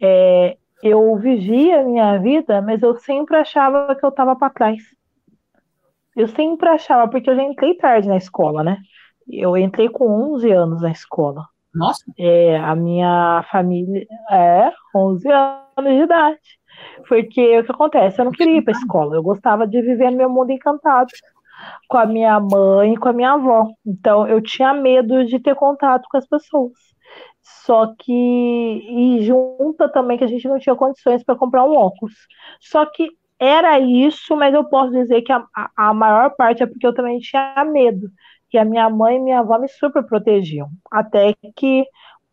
é, 0.00 0.56
eu 0.82 1.16
vivia 1.16 1.80
a 1.80 1.84
minha 1.84 2.18
vida, 2.18 2.60
mas 2.60 2.82
eu 2.82 2.94
sempre 2.96 3.36
achava 3.36 3.94
que 3.94 4.04
eu 4.04 4.10
estava 4.10 4.36
para 4.36 4.52
trás. 4.52 4.82
Eu 6.14 6.28
sempre 6.28 6.68
achava, 6.68 7.08
porque 7.08 7.30
eu 7.30 7.36
já 7.36 7.42
entrei 7.42 7.74
tarde 7.74 8.08
na 8.08 8.16
escola, 8.16 8.62
né? 8.62 8.78
Eu 9.30 9.56
entrei 9.56 9.88
com 9.88 10.34
11 10.34 10.50
anos 10.50 10.82
na 10.82 10.90
escola. 10.90 11.46
Nossa! 11.74 12.04
É, 12.18 12.58
a 12.58 12.74
minha 12.74 13.44
família. 13.50 14.06
É, 14.30 14.70
11 14.94 15.30
anos 15.30 15.92
de 15.92 16.02
idade. 16.02 16.38
Porque 17.08 17.60
o 17.60 17.64
que 17.64 17.72
acontece? 17.72 18.20
Eu 18.20 18.26
não 18.26 18.32
queria 18.32 18.58
ir 18.58 18.62
para 18.62 18.72
escola, 18.72 19.16
eu 19.16 19.22
gostava 19.22 19.66
de 19.66 19.80
viver 19.80 20.10
no 20.10 20.18
meu 20.18 20.28
mundo 20.28 20.50
encantado 20.50 21.08
com 21.88 21.98
a 21.98 22.06
minha 22.06 22.38
mãe 22.40 22.94
e 22.94 22.96
com 22.96 23.08
a 23.08 23.12
minha 23.12 23.32
avó. 23.32 23.68
Então 23.84 24.26
eu 24.26 24.40
tinha 24.42 24.74
medo 24.74 25.24
de 25.24 25.38
ter 25.40 25.54
contato 25.54 26.06
com 26.10 26.16
as 26.16 26.26
pessoas. 26.26 26.72
Só 27.42 27.94
que 27.98 28.12
e 28.12 29.24
junta 29.24 29.88
também 29.88 30.18
que 30.18 30.24
a 30.24 30.28
gente 30.28 30.48
não 30.48 30.58
tinha 30.58 30.74
condições 30.74 31.22
para 31.24 31.36
comprar 31.36 31.64
um 31.64 31.76
óculos. 31.76 32.14
Só 32.60 32.84
que 32.86 33.08
era 33.38 33.78
isso, 33.78 34.34
mas 34.36 34.54
eu 34.54 34.64
posso 34.64 34.92
dizer 34.92 35.22
que 35.22 35.32
a, 35.32 35.44
a, 35.76 35.94
maior 35.94 36.34
parte 36.36 36.62
é 36.62 36.66
porque 36.66 36.86
eu 36.86 36.94
também 36.94 37.18
tinha 37.18 37.64
medo. 37.64 38.08
E 38.52 38.58
a 38.58 38.64
minha 38.64 38.88
mãe 38.88 39.16
e 39.16 39.20
minha 39.20 39.40
avó 39.40 39.58
me 39.58 39.68
super 39.68 40.02
protegiam. 40.02 40.68
Até 40.90 41.34
que 41.54 41.84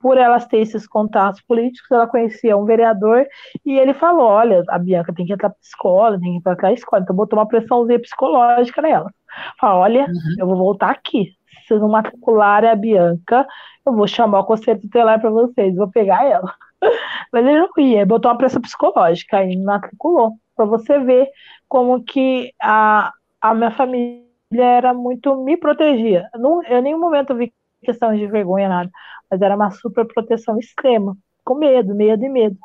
por 0.04 0.18
elas 0.18 0.46
ter 0.46 0.58
esses 0.58 0.86
contatos 0.86 1.40
políticos, 1.48 1.90
ela 1.90 2.06
conhecia 2.06 2.58
um 2.58 2.66
vereador 2.66 3.26
e 3.66 3.80
ele 3.80 3.94
falou: 3.94 4.26
Olha, 4.26 4.62
a 4.68 4.78
Bianca 4.78 5.14
tem 5.14 5.26
que 5.26 5.32
entrar 5.32 5.50
para 5.50 5.58
escola, 5.64 6.20
tem 6.20 6.34
que 6.34 6.38
entrar 6.40 6.58
para 6.58 6.68
a 6.68 6.74
escola. 6.74 7.02
Então 7.02 7.16
botou 7.16 7.40
uma 7.40 7.48
pressãozinha 7.48 8.02
psicológica 8.02 8.82
nela. 8.82 9.10
Falou: 9.58 9.82
Olha, 9.82 10.02
uhum. 10.02 10.36
eu 10.38 10.46
vou 10.46 10.58
voltar 10.58 10.90
aqui. 10.90 11.32
Se 11.62 11.70
vocês 11.70 11.80
não 11.80 11.88
matricularem 11.88 12.70
a 12.70 12.76
Bianca, 12.76 13.48
eu 13.86 13.96
vou 13.96 14.06
chamar 14.06 14.42
o 14.42 14.44
conselho 14.44 14.82
tutelar 14.82 15.22
para 15.22 15.30
vocês, 15.30 15.74
vou 15.74 15.90
pegar 15.90 16.26
ela. 16.26 16.54
Mas 17.32 17.46
ele 17.46 17.62
não 17.62 17.70
ia, 17.78 18.06
botou 18.06 18.30
uma 18.30 18.38
pressão 18.38 18.62
psicológica 18.62 19.42
e 19.42 19.56
matriculou. 19.56 20.34
Para 20.54 20.66
você 20.66 21.00
ver 21.00 21.30
como 21.70 22.04
que 22.04 22.52
a, 22.62 23.14
a 23.40 23.54
minha 23.54 23.72
família 23.72 24.22
era 24.52 24.94
muito 24.94 25.34
me 25.38 25.56
protegia. 25.56 26.28
Não, 26.36 26.62
eu 26.66 26.80
em 26.80 26.82
nenhum 26.82 27.00
momento 27.00 27.34
vi 27.34 27.54
questão 27.82 28.14
de 28.14 28.28
vergonha, 28.28 28.68
nada 28.68 28.92
mas 29.34 29.42
era 29.42 29.56
uma 29.56 29.72
super 29.72 30.06
proteção 30.06 30.60
extrema, 30.60 31.18
com 31.44 31.56
medo, 31.56 31.96
medo 31.96 32.24
e 32.24 32.30
medo. 32.30 32.56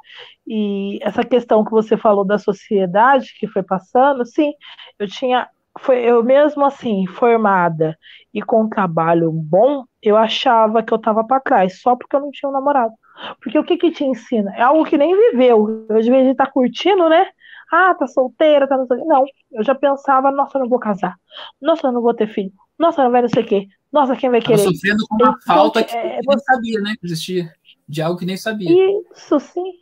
E 0.47 0.99
essa 1.03 1.25
questão 1.25 1.65
que 1.65 1.71
você 1.71 1.97
falou 1.97 2.27
da 2.27 2.37
sociedade 2.37 3.35
que 3.41 3.47
foi 3.49 3.63
passando, 3.63 4.25
sim, 4.27 4.53
eu 4.99 5.09
tinha, 5.09 5.49
foi 5.79 6.01
eu 6.01 6.23
mesmo 6.23 6.67
assim, 6.67 7.07
formada 7.07 7.97
e 8.35 8.43
com 8.43 8.65
um 8.65 8.69
trabalho 8.69 9.33
bom, 9.33 9.85
eu 10.03 10.15
achava 10.15 10.83
que 10.83 10.93
eu 10.93 10.97
estava 10.97 11.25
para 11.25 11.41
trás, 11.41 11.81
só 11.81 11.97
porque 11.97 12.15
eu 12.15 12.21
não 12.21 12.31
tinha 12.31 12.51
um 12.51 12.53
namorado. 12.53 12.93
Porque 13.41 13.59
o 13.59 13.65
que 13.65 13.79
que 13.79 13.91
te 13.91 14.05
ensina? 14.05 14.55
É 14.55 14.63
algo 14.63 14.85
que 14.85 14.99
nem 14.99 15.17
viveu. 15.17 15.87
Eu, 15.89 15.95
vez 15.95 16.07
de 16.07 16.31
estar 16.31 16.47
tá 16.47 16.53
curtindo, 16.53 17.09
né? 17.09 17.27
Ah, 17.73 17.95
tá 17.95 18.07
solteira, 18.07 18.69
tá 18.69 18.77
não 18.77 18.87
sei 18.87 18.99
Não, 19.05 19.25
eu 19.53 19.65
já 19.65 19.75
pensava, 19.75 20.31
nossa, 20.31 20.59
eu 20.59 20.63
não 20.63 20.69
vou 20.69 20.79
casar. 20.79 21.17
Nossa, 21.61 21.89
eu 21.89 21.93
não 21.93 22.03
vou 22.03 22.15
ter 22.15 22.29
filho. 22.29 22.53
Nossa, 22.79 23.03
não 23.03 23.11
vai 23.11 23.23
não 23.23 23.29
sei 23.29 23.43
o 23.43 23.47
quê. 23.47 23.67
Nossa, 23.93 24.17
quem 24.17 24.31
vai 24.31 24.41
querer? 24.41 24.59
Tava 24.59 24.71
sofrendo 24.71 25.05
com 25.09 25.15
uma 25.17 25.29
então, 25.31 25.41
falta 25.47 25.83
que 25.83 25.97
é, 25.97 26.21
nem 26.27 26.39
sabia, 26.39 26.81
né? 26.81 26.95
Que 27.01 27.07
existia. 27.07 27.53
De 27.89 28.03
algo 28.03 28.19
que 28.19 28.27
nem 28.27 28.37
sabia. 28.37 28.71
Isso, 28.71 29.41
sim. 29.41 29.73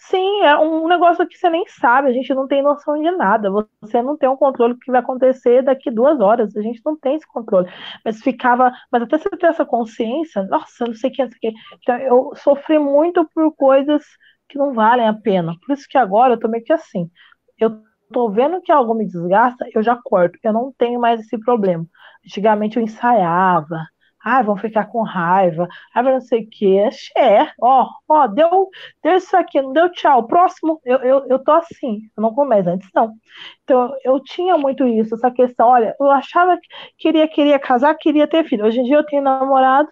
Sim, 0.00 0.42
é 0.42 0.56
um 0.56 0.86
negócio 0.86 1.26
que 1.26 1.36
você 1.36 1.50
nem 1.50 1.66
sabe, 1.66 2.08
a 2.08 2.12
gente 2.12 2.32
não 2.32 2.46
tem 2.46 2.62
noção 2.62 3.02
de 3.02 3.10
nada. 3.10 3.50
Você 3.80 4.00
não 4.00 4.16
tem 4.16 4.28
um 4.28 4.36
controle 4.36 4.74
do 4.74 4.78
que 4.78 4.92
vai 4.92 5.00
acontecer 5.00 5.62
daqui 5.62 5.90
duas 5.90 6.20
horas. 6.20 6.56
A 6.56 6.62
gente 6.62 6.80
não 6.84 6.96
tem 6.96 7.16
esse 7.16 7.26
controle. 7.26 7.68
Mas 8.04 8.20
ficava. 8.20 8.72
Mas 8.92 9.02
até 9.02 9.18
você 9.18 9.28
ter 9.30 9.46
essa 9.46 9.64
consciência, 9.66 10.44
nossa, 10.44 10.86
não 10.86 10.94
sei 10.94 11.10
o 11.10 11.12
que, 11.12 11.22
não 11.24 11.30
sei 11.30 11.36
o 11.36 11.40
que. 11.40 11.58
Então, 11.82 11.96
eu 11.98 12.32
sofri 12.36 12.78
muito 12.78 13.28
por 13.34 13.52
coisas 13.56 14.04
que 14.48 14.56
não 14.56 14.72
valem 14.72 15.08
a 15.08 15.12
pena. 15.12 15.54
Por 15.66 15.72
isso 15.72 15.86
que 15.88 15.98
agora 15.98 16.34
eu 16.34 16.38
tô 16.38 16.48
meio 16.48 16.64
que 16.64 16.72
assim. 16.72 17.10
Eu 17.58 17.82
tô 18.12 18.30
vendo 18.30 18.60
que 18.60 18.72
algo 18.72 18.94
me 18.94 19.06
desgasta, 19.06 19.66
eu 19.74 19.82
já 19.82 19.96
corto. 19.96 20.38
Eu 20.42 20.52
não 20.52 20.72
tenho 20.76 21.00
mais 21.00 21.20
esse 21.20 21.38
problema. 21.38 21.86
Antigamente 22.24 22.76
eu 22.76 22.82
ensaiava. 22.82 23.86
Ah, 24.24 24.42
vão 24.42 24.56
ficar 24.56 24.86
com 24.86 25.02
raiva. 25.02 25.68
Ah, 25.94 26.02
não 26.02 26.20
sei 26.20 26.42
o 26.42 26.48
quê. 26.50 26.88
É, 27.16 27.50
ó, 27.60 27.88
ó, 28.08 28.26
deu, 28.26 28.68
deu 29.02 29.16
isso 29.16 29.36
aqui, 29.36 29.60
não 29.62 29.72
deu 29.72 29.90
tchau. 29.90 30.26
Próximo, 30.26 30.80
eu, 30.84 30.98
eu, 30.98 31.26
eu 31.28 31.38
tô 31.38 31.52
assim, 31.52 32.00
eu 32.16 32.22
não 32.22 32.34
começo 32.34 32.68
antes, 32.68 32.88
não. 32.94 33.14
Então, 33.62 33.94
eu 34.04 34.20
tinha 34.22 34.58
muito 34.58 34.86
isso, 34.86 35.14
essa 35.14 35.30
questão. 35.30 35.68
Olha, 35.68 35.94
eu 36.00 36.10
achava 36.10 36.56
que 36.58 36.68
queria, 36.98 37.28
queria 37.28 37.58
casar, 37.58 37.94
queria 37.94 38.26
ter 38.26 38.44
filho. 38.44 38.66
Hoje 38.66 38.80
em 38.80 38.84
dia 38.84 38.96
eu 38.96 39.06
tenho 39.06 39.22
namorado, 39.22 39.88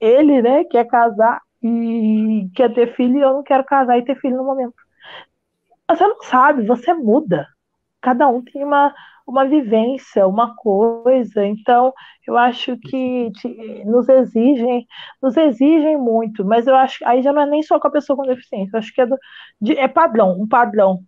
ele, 0.00 0.42
né, 0.42 0.64
quer 0.64 0.86
casar 0.86 1.40
e 1.62 2.48
quer 2.54 2.72
ter 2.74 2.94
filho, 2.94 3.18
e 3.18 3.22
eu 3.22 3.32
não 3.34 3.42
quero 3.42 3.64
casar 3.64 3.98
e 3.98 4.04
ter 4.04 4.16
filho 4.20 4.36
no 4.36 4.44
momento. 4.44 4.74
Você 5.90 6.06
não 6.06 6.20
sabe, 6.22 6.66
você 6.66 6.92
muda. 6.92 7.46
Cada 8.00 8.28
um 8.28 8.42
tem 8.42 8.64
uma, 8.64 8.94
uma 9.26 9.44
vivência, 9.46 10.26
uma 10.26 10.54
coisa. 10.56 11.44
Então, 11.44 11.92
eu 12.26 12.36
acho 12.36 12.76
que 12.78 13.30
te, 13.32 13.84
nos 13.84 14.08
exigem, 14.08 14.86
nos 15.22 15.36
exigem 15.36 15.96
muito, 15.96 16.44
mas 16.44 16.66
eu 16.66 16.76
acho 16.76 16.98
que 16.98 17.04
aí 17.04 17.22
já 17.22 17.32
não 17.32 17.42
é 17.42 17.46
nem 17.46 17.62
só 17.62 17.78
com 17.80 17.88
a 17.88 17.90
pessoa 17.90 18.16
com 18.16 18.26
deficiência, 18.26 18.76
eu 18.76 18.78
acho 18.78 18.92
que 18.94 19.00
é, 19.00 19.06
do, 19.06 19.16
de, 19.60 19.76
é 19.78 19.88
padrão, 19.88 20.40
um 20.40 20.46
padrão. 20.46 21.00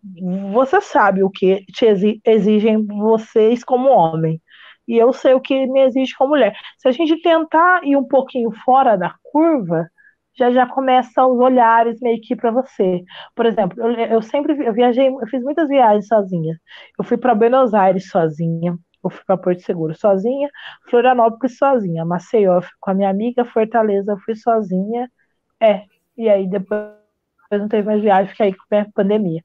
Você 0.52 0.80
sabe 0.80 1.22
o 1.22 1.30
que 1.30 1.64
te 1.66 1.86
exigem 2.24 2.86
vocês 2.86 3.64
como 3.64 3.88
homem. 3.88 4.40
E 4.88 4.96
eu 4.98 5.12
sei 5.12 5.34
o 5.34 5.40
que 5.40 5.66
me 5.66 5.82
exige 5.82 6.14
como 6.16 6.30
mulher. 6.30 6.52
Se 6.76 6.88
a 6.88 6.90
gente 6.90 7.20
tentar 7.22 7.84
ir 7.84 7.96
um 7.96 8.06
pouquinho 8.06 8.50
fora 8.64 8.96
da 8.96 9.14
curva, 9.22 9.88
já 10.36 10.50
já 10.50 10.66
começa 10.66 11.26
os 11.26 11.38
olhares 11.38 12.00
meio 12.00 12.20
que 12.20 12.36
para 12.36 12.50
você. 12.50 13.02
Por 13.34 13.46
exemplo, 13.46 13.80
eu, 13.80 13.90
eu 13.92 14.22
sempre 14.22 14.52
eu 14.64 14.72
viajei, 14.72 15.08
eu 15.08 15.26
fiz 15.28 15.42
muitas 15.42 15.68
viagens 15.68 16.06
sozinha. 16.06 16.58
Eu 16.98 17.04
fui 17.04 17.16
para 17.16 17.34
Buenos 17.34 17.74
Aires 17.74 18.08
sozinha, 18.08 18.76
eu 19.04 19.10
fui 19.10 19.24
para 19.26 19.36
Porto 19.36 19.60
Seguro 19.62 19.94
sozinha, 19.94 20.48
Florianópolis 20.88 21.56
sozinha, 21.58 22.04
Maceió 22.04 22.60
com 22.80 22.90
a 22.90 22.94
minha 22.94 23.10
amiga, 23.10 23.44
Fortaleza 23.44 24.12
eu 24.12 24.18
fui 24.18 24.34
sozinha. 24.36 25.10
É, 25.60 25.84
e 26.16 26.28
aí 26.28 26.48
depois 26.48 26.90
não 27.52 27.68
teve 27.68 27.86
mais 27.86 28.00
viagem, 28.02 28.30
fiquei 28.30 28.54
com 28.54 28.76
a 28.76 28.86
pandemia. 28.94 29.42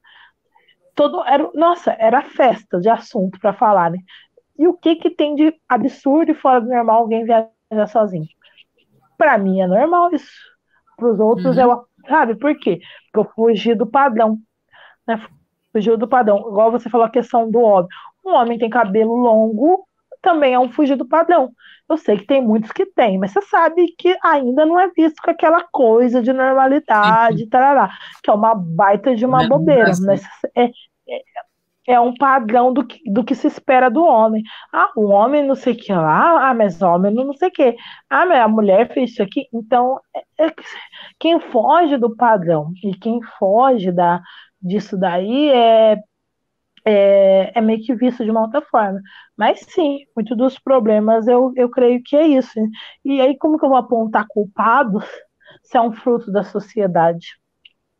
Todo 0.94 1.22
era, 1.26 1.50
nossa, 1.54 1.94
era 1.98 2.22
festa 2.22 2.80
de 2.80 2.88
assunto 2.88 3.38
para 3.40 3.52
falar, 3.52 3.90
né? 3.90 3.98
E 4.58 4.66
o 4.66 4.74
que 4.74 4.96
que 4.96 5.10
tem 5.10 5.34
de 5.34 5.54
absurdo 5.68 6.32
e 6.32 6.34
fora 6.34 6.60
do 6.60 6.68
normal 6.68 7.02
alguém 7.02 7.24
viajar 7.24 7.86
sozinho? 7.88 8.26
Para 9.18 9.36
mim 9.36 9.60
é 9.60 9.66
normal 9.66 10.12
isso 10.14 10.55
para 10.96 11.12
os 11.12 11.20
outros, 11.20 11.56
uhum. 11.56 11.62
eu, 11.62 11.84
sabe 12.08 12.34
por 12.34 12.58
quê? 12.58 12.80
Porque 13.12 13.28
eu 13.28 13.32
fugi 13.34 13.74
do 13.74 13.86
padrão, 13.86 14.38
né? 15.06 15.20
Fugiu 15.72 15.96
do 15.96 16.08
padrão. 16.08 16.38
Igual 16.38 16.70
você 16.70 16.88
falou 16.88 17.06
a 17.06 17.10
questão 17.10 17.50
do 17.50 17.60
homem. 17.60 17.88
Um 18.24 18.30
homem 18.30 18.58
tem 18.58 18.70
cabelo 18.70 19.14
longo, 19.14 19.86
também 20.26 20.54
é 20.54 20.58
um 20.58 20.70
fugir 20.70 20.96
do 20.96 21.06
padrão. 21.06 21.52
Eu 21.88 21.96
sei 21.96 22.18
que 22.18 22.26
tem 22.26 22.42
muitos 22.42 22.72
que 22.72 22.84
tem, 22.84 23.16
mas 23.16 23.30
você 23.30 23.42
sabe 23.42 23.86
que 23.96 24.16
ainda 24.24 24.66
não 24.66 24.78
é 24.78 24.90
visto 24.90 25.22
com 25.22 25.30
aquela 25.30 25.62
coisa 25.70 26.20
de 26.20 26.32
normalidade, 26.32 27.48
tarará, 27.48 27.90
que 28.22 28.28
é 28.28 28.32
uma 28.32 28.52
baita 28.52 29.14
de 29.14 29.24
uma 29.24 29.44
é, 29.44 29.46
bobeira. 29.46 29.92
Mas 30.04 30.22
é, 30.56 30.64
é, 30.64 31.22
é 31.86 32.00
um 32.00 32.14
padrão 32.14 32.72
do 32.72 32.86
que, 32.86 33.00
do 33.10 33.24
que 33.24 33.34
se 33.34 33.46
espera 33.46 33.90
do 33.90 34.04
homem. 34.04 34.42
Ah, 34.72 34.90
o 34.96 35.06
homem 35.06 35.46
não 35.46 35.54
sei 35.54 35.74
o 35.74 35.76
que 35.76 35.92
lá, 35.92 36.50
ah, 36.50 36.54
mas 36.54 36.80
o 36.82 36.86
homem 36.86 37.14
não 37.14 37.32
sei 37.34 37.48
o 37.48 37.52
que. 37.52 37.76
Ah, 38.10 38.26
mas 38.26 38.40
a 38.40 38.48
mulher 38.48 38.92
fez 38.92 39.12
isso 39.12 39.22
aqui. 39.22 39.46
Então, 39.52 40.00
é, 40.38 40.46
é, 40.46 40.54
quem 41.18 41.38
foge 41.40 41.96
do 41.96 42.14
padrão 42.16 42.72
e 42.84 42.94
quem 42.96 43.20
foge 43.38 43.92
da, 43.92 44.20
disso 44.60 44.96
daí 44.98 45.50
é, 45.50 45.96
é, 46.84 47.52
é, 47.58 47.60
meio 47.60 47.82
que 47.82 47.94
visto 47.94 48.24
de 48.24 48.30
uma 48.30 48.42
outra 48.42 48.62
forma. 48.62 49.00
Mas 49.36 49.60
sim, 49.60 49.98
muitos 50.14 50.36
dos 50.36 50.58
problemas 50.58 51.26
eu, 51.28 51.52
eu 51.56 51.68
creio 51.70 52.02
que 52.04 52.16
é 52.16 52.26
isso. 52.26 52.58
E 53.04 53.20
aí, 53.20 53.36
como 53.38 53.58
que 53.58 53.64
eu 53.64 53.68
vou 53.70 53.78
apontar 53.78 54.26
culpados 54.28 55.04
se 55.62 55.76
é 55.76 55.80
um 55.80 55.92
fruto 55.92 56.30
da 56.32 56.44
sociedade? 56.44 57.28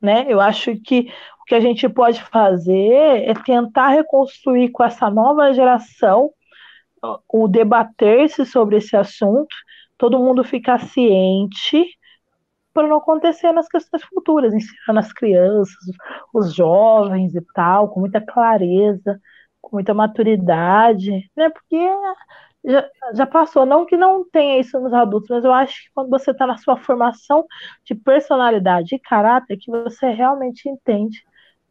Né? 0.06 0.24
Eu 0.28 0.40
acho 0.40 0.76
que 0.82 1.12
o 1.42 1.44
que 1.44 1.54
a 1.56 1.60
gente 1.60 1.88
pode 1.88 2.22
fazer 2.22 3.24
é 3.28 3.34
tentar 3.34 3.88
reconstruir 3.88 4.70
com 4.70 4.84
essa 4.84 5.10
nova 5.10 5.52
geração 5.52 6.30
o 7.28 7.48
debater-se 7.48 8.46
sobre 8.46 8.76
esse 8.76 8.96
assunto, 8.96 9.54
todo 9.98 10.20
mundo 10.20 10.44
ficar 10.44 10.78
ciente 10.78 11.84
para 12.72 12.86
não 12.86 12.98
acontecer 12.98 13.50
nas 13.50 13.66
questões 13.66 14.04
futuras, 14.04 14.54
ensinando 14.54 15.00
as 15.00 15.12
crianças, 15.12 15.74
os 16.32 16.54
jovens 16.54 17.34
e 17.34 17.40
tal, 17.52 17.88
com 17.88 17.98
muita 17.98 18.20
clareza, 18.20 19.20
com 19.60 19.74
muita 19.76 19.92
maturidade, 19.92 21.10
né? 21.36 21.50
Porque 21.50 21.84
já, 22.64 22.88
já 23.14 23.26
passou, 23.26 23.64
não 23.64 23.86
que 23.86 23.96
não 23.96 24.28
tenha 24.28 24.58
isso 24.58 24.78
nos 24.80 24.92
adultos, 24.92 25.30
mas 25.30 25.44
eu 25.44 25.52
acho 25.52 25.84
que 25.84 25.90
quando 25.94 26.10
você 26.10 26.30
está 26.32 26.46
na 26.46 26.58
sua 26.58 26.76
formação 26.76 27.44
de 27.84 27.94
personalidade 27.94 28.94
e 28.94 28.98
caráter, 28.98 29.56
que 29.56 29.70
você 29.70 30.10
realmente 30.10 30.68
entende 30.68 31.22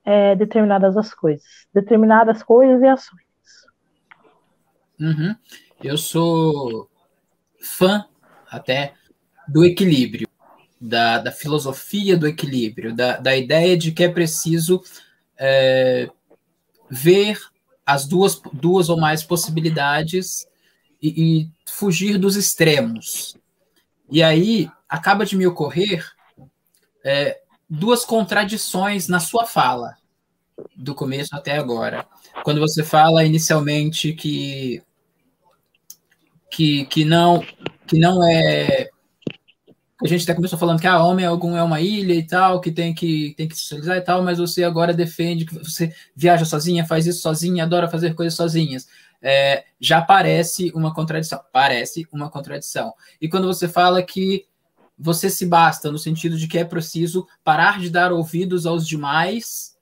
é, 0.06 0.36
determinadas 0.36 0.96
as 0.96 1.14
coisas, 1.14 1.68
determinadas 1.74 2.44
coisas 2.44 2.82
e 2.82 2.88
ações. 2.88 3.26
Uhum. 5.00 5.36
Eu 5.84 5.98
sou 5.98 6.90
fã 7.60 8.06
até 8.50 8.94
do 9.48 9.66
equilíbrio, 9.66 10.28
da, 10.80 11.20
da 11.20 11.32
filosofia 11.32 12.16
do 12.16 12.28
equilíbrio, 12.28 12.96
da, 12.96 13.18
da 13.18 13.36
ideia 13.36 13.78
de 13.78 13.92
que 13.92 14.04
é 14.04 14.10
preciso 14.10 14.82
é, 15.38 16.10
ver 16.90 17.38
as 17.86 18.08
duas, 18.08 18.42
duas 18.54 18.90
ou 18.90 18.98
mais 18.98 19.24
possibilidades 19.24 20.48
e, 21.08 21.42
e 21.42 21.50
fugir 21.66 22.18
dos 22.18 22.36
extremos. 22.36 23.38
E 24.10 24.24
aí 24.24 24.70
acaba 24.88 25.26
de 25.26 25.36
me 25.36 25.46
ocorrer 25.46 26.06
é, 27.04 27.40
duas 27.70 28.06
contradições 28.06 29.08
na 29.08 29.20
sua 29.20 29.46
fala, 29.46 29.96
do 30.76 30.96
começo 30.96 31.36
até 31.36 31.58
agora. 31.58 32.06
Quando 32.44 32.60
você 32.60 32.84
fala 32.84 33.24
inicialmente 33.24 34.14
que 34.14 34.82
que, 36.50 36.86
que 36.86 37.04
não 37.04 37.46
que 37.86 38.00
não 38.00 38.24
é 38.24 38.90
a 40.04 40.08
gente 40.08 40.24
até 40.24 40.34
começou 40.34 40.60
falando 40.60 40.80
que 40.80 40.88
a 40.88 40.94
ah, 40.94 41.06
homem 41.06 41.26
algum 41.26 41.56
é 41.56 41.64
uma 41.64 41.80
ilha 41.80 42.14
e 42.14 42.24
tal, 42.24 42.60
que 42.60 42.72
tem 42.72 42.94
que 42.94 43.34
tem 43.38 43.48
que 43.48 43.58
socializar 43.58 43.98
e 43.98 44.02
tal, 44.02 44.22
mas 44.22 44.38
você 44.38 44.64
agora 44.64 44.94
defende 44.94 45.46
que 45.46 45.58
você 45.58 45.94
viaja 46.16 46.44
sozinha, 46.44 46.86
faz 46.86 47.08
isso 47.08 47.22
sozinha, 47.22 47.64
adora 47.64 47.90
fazer 47.90 48.14
coisas 48.14 48.34
sozinhas. 48.34 48.88
É, 49.28 49.64
já 49.80 50.04
parece 50.04 50.72
uma 50.76 50.94
contradição, 50.94 51.42
parece 51.52 52.08
uma 52.14 52.30
contradição. 52.30 52.94
E 53.20 53.28
quando 53.28 53.48
você 53.48 53.68
fala 53.68 54.04
que 54.04 54.46
você 54.96 55.32
se 55.32 55.48
basta, 55.48 55.92
no 55.92 55.98
sentido 55.98 56.38
de 56.38 56.48
que 56.48 56.60
é 56.60 56.64
preciso 56.64 57.28
parar 57.44 57.80
de 57.80 57.90
dar 57.90 58.12
ouvidos 58.12 58.68
aos 58.68 58.88
demais 58.88 59.76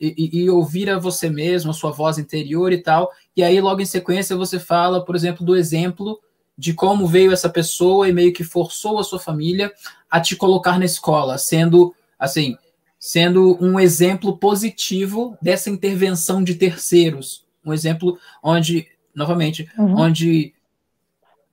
e, 0.00 0.14
e, 0.16 0.40
e, 0.40 0.50
ouvir 0.50 0.90
a 0.90 0.98
você 0.98 1.30
mesmo, 1.30 1.70
a 1.70 1.74
sua 1.74 1.92
voz 1.92 2.18
interior 2.18 2.72
e 2.72 2.82
tal. 2.82 3.10
E 3.36 3.44
aí, 3.44 3.60
logo 3.60 3.80
em 3.80 3.86
sequência, 3.86 4.36
você 4.36 4.58
fala, 4.58 5.04
por 5.04 5.14
exemplo, 5.14 5.46
do 5.46 5.54
exemplo 5.54 6.20
de 6.58 6.74
como 6.74 7.06
veio 7.06 7.32
essa 7.32 7.48
pessoa 7.48 8.08
e 8.08 8.12
meio 8.12 8.32
que 8.32 8.42
forçou 8.42 8.98
a 8.98 9.04
sua 9.04 9.20
família 9.20 9.72
a 10.10 10.20
te 10.20 10.34
colocar 10.34 10.78
na 10.78 10.84
escola, 10.84 11.38
sendo 11.38 11.94
assim, 12.18 12.56
sendo 12.98 13.56
um 13.64 13.78
exemplo 13.78 14.36
positivo 14.36 15.38
dessa 15.40 15.70
intervenção 15.70 16.42
de 16.42 16.56
terceiros, 16.56 17.46
um 17.70 17.74
exemplo 17.74 18.18
onde, 18.42 18.86
novamente, 19.14 19.70
uhum. 19.78 20.00
onde 20.00 20.54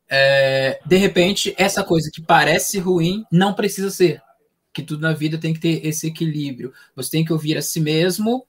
é, 0.10 0.80
de 0.85 0.95
repente, 0.95 1.53
essa 1.57 1.84
coisa 1.84 2.10
que 2.11 2.22
parece 2.22 2.80
ruim 2.80 3.26
não 3.31 3.53
precisa 3.53 3.89
ser. 3.89 4.22
Que 4.73 4.81
tudo 4.81 5.02
na 5.02 5.14
vida 5.14 5.38
tem 5.38 5.53
que 5.53 5.60
ter 5.60 5.85
esse 5.85 6.07
equilíbrio. 6.07 6.73
Você 6.95 7.11
tem 7.11 7.26
que 7.26 7.34
ouvir 7.34 7.57
a 7.57 7.61
si 7.61 7.80
mesmo, 7.80 8.45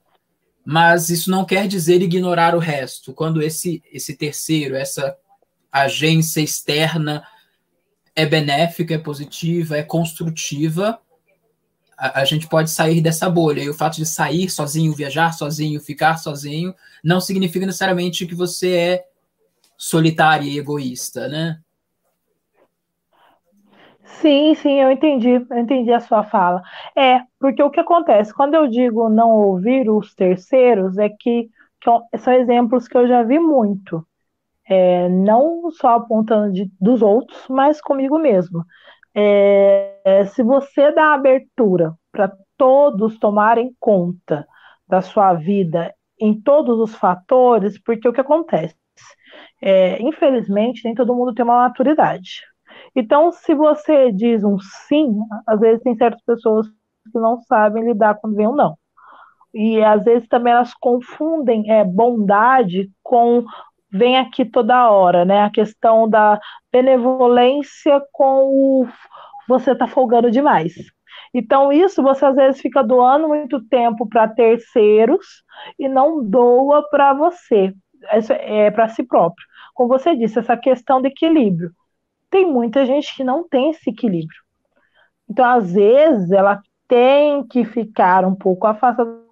mas 0.65 1.09
isso 1.09 1.31
não 1.31 1.45
quer 1.45 1.67
dizer 1.67 2.03
ignorar 2.03 2.55
o 2.55 2.61
resto. 2.61 3.13
Quando 3.13 3.43
esse, 3.43 3.83
esse 3.93 4.15
terceiro, 4.15 4.77
essa 4.77 5.17
agência 5.73 6.41
externa 6.41 7.27
é 8.15 8.27
benéfica, 8.27 8.95
é 8.95 8.99
positiva, 8.99 9.77
é 9.77 9.83
construtiva, 9.83 11.01
a, 11.99 12.21
a, 12.21 12.25
gente 12.25 12.47
pode 12.49 12.71
sair 12.71 13.01
dessa 13.01 13.29
bolha. 13.29 13.61
E 13.61 13.69
o 13.69 13.75
fato 13.75 13.97
de 13.97 14.07
sair 14.07 14.49
sozinho, 14.49 14.95
viajar 14.95 15.33
sozinho, 15.33 15.81
ficar 15.81 16.17
sozinho, 16.17 16.75
não 17.03 17.21
significa 17.21 17.67
necessariamente 17.67 18.27
que 18.27 18.35
você 18.35 18.73
é 18.75 19.05
solitária 19.77 20.47
e 20.47 20.59
egoísta, 20.59 21.29
né? 21.29 21.59
Sim, 24.21 24.55
sim, 24.57 24.81
eu 24.81 24.91
entendi, 24.91 25.29
eu 25.29 25.59
entendi 25.59 25.93
a 25.93 26.01
sua 26.01 26.25
fala. 26.25 26.63
É, 26.97 27.21
porque 27.39 27.63
o 27.63 27.71
que 27.71 27.79
acontece, 27.79 28.35
quando 28.35 28.55
eu 28.55 28.67
digo 28.67 29.09
não 29.09 29.31
ouvir 29.31 29.89
os 29.89 30.15
terceiros, 30.15 30.99
é 30.99 31.09
que, 31.09 31.49
que 31.81 32.19
são 32.19 32.33
exemplos 32.33 32.89
que 32.89 32.97
eu 32.97 33.07
já 33.07 33.23
vi 33.23 33.39
muito. 33.39 34.05
É, 34.69 35.09
não 35.09 35.71
só 35.71 35.97
apontando 35.97 36.53
de, 36.53 36.71
dos 36.81 37.01
outros, 37.01 37.47
mas 37.49 37.81
comigo 37.81 38.19
mesmo. 38.19 38.65
É, 39.15 40.25
se 40.27 40.43
você 40.43 40.93
dá 40.93 41.15
abertura 41.15 41.95
para 42.13 42.33
todos 42.57 43.19
tomarem 43.19 43.75
conta 43.81 44.47
da 44.87 45.01
sua 45.03 45.35
vida 45.35 45.95
em 46.21 46.41
todos 46.41 46.79
os 46.81 46.95
fatores, 46.97 47.81
porque 47.83 48.09
o 48.09 48.13
que 48.13 48.21
acontece? 48.21 48.75
é, 49.61 50.01
infelizmente, 50.03 50.83
nem 50.85 50.95
todo 50.95 51.15
mundo 51.15 51.35
tem 51.35 51.45
uma 51.45 51.63
maturidade. 51.69 52.43
Então, 52.95 53.33
se 53.33 53.55
você 53.55 54.13
diz 54.13 54.45
um 54.45 54.59
sim, 54.89 55.17
às 55.47 55.61
vezes 55.61 55.83
tem 55.83 55.97
certas 55.97 56.23
pessoas 56.25 56.67
que 56.69 57.19
não 57.19 57.41
sabem 57.43 57.85
lidar 57.85 58.17
quando 58.17 58.37
vem 58.37 58.49
um 58.49 58.55
não. 58.55 58.77
E 59.55 59.83
às 59.83 60.05
vezes 60.05 60.29
também 60.29 60.53
elas 60.53 60.75
confundem 60.75 61.71
é, 61.71 61.85
bondade 61.85 62.91
com 63.03 63.45
vem 63.91 64.19
aqui 64.19 64.45
toda 64.45 64.91
hora, 64.91 65.25
né? 65.25 65.43
A 65.43 65.51
questão 65.51 66.09
da 66.09 66.39
benevolência 66.73 68.03
com 68.13 68.45
o 68.45 68.89
você 69.49 69.75
tá 69.75 69.87
folgando 69.87 70.31
demais. 70.31 70.75
Então, 71.33 71.73
isso 71.73 72.03
você 72.03 72.25
às 72.25 72.37
vezes 72.37 72.61
fica 72.61 72.83
doando 72.83 73.29
muito 73.29 73.63
tempo 73.69 74.07
para 74.09 74.29
terceiros 74.29 75.43
e 75.79 75.89
não 75.89 76.23
doa 76.23 76.87
para 76.91 77.15
você, 77.15 77.73
é 78.31 78.71
para 78.71 78.89
si 78.89 79.03
próprio 79.03 79.47
como 79.79 79.89
você 79.89 80.17
disse, 80.17 80.41
essa 80.41 80.57
questão 80.57 81.01
de 81.01 81.07
equilíbrio. 81.07 81.71
Tem 82.29 82.45
muita 82.45 82.85
gente 82.85 83.15
que 83.15 83.23
não 83.23 83.49
tem 83.49 83.71
esse 83.71 83.91
equilíbrio. 83.91 84.41
Então, 85.31 85.45
às 85.45 85.73
vezes, 85.73 86.33
ela 86.33 86.61
tem 86.89 87.47
que 87.47 87.65
ficar 87.65 88.25
um 88.25 88.35
pouco 88.35 88.67
afastada 88.67 89.28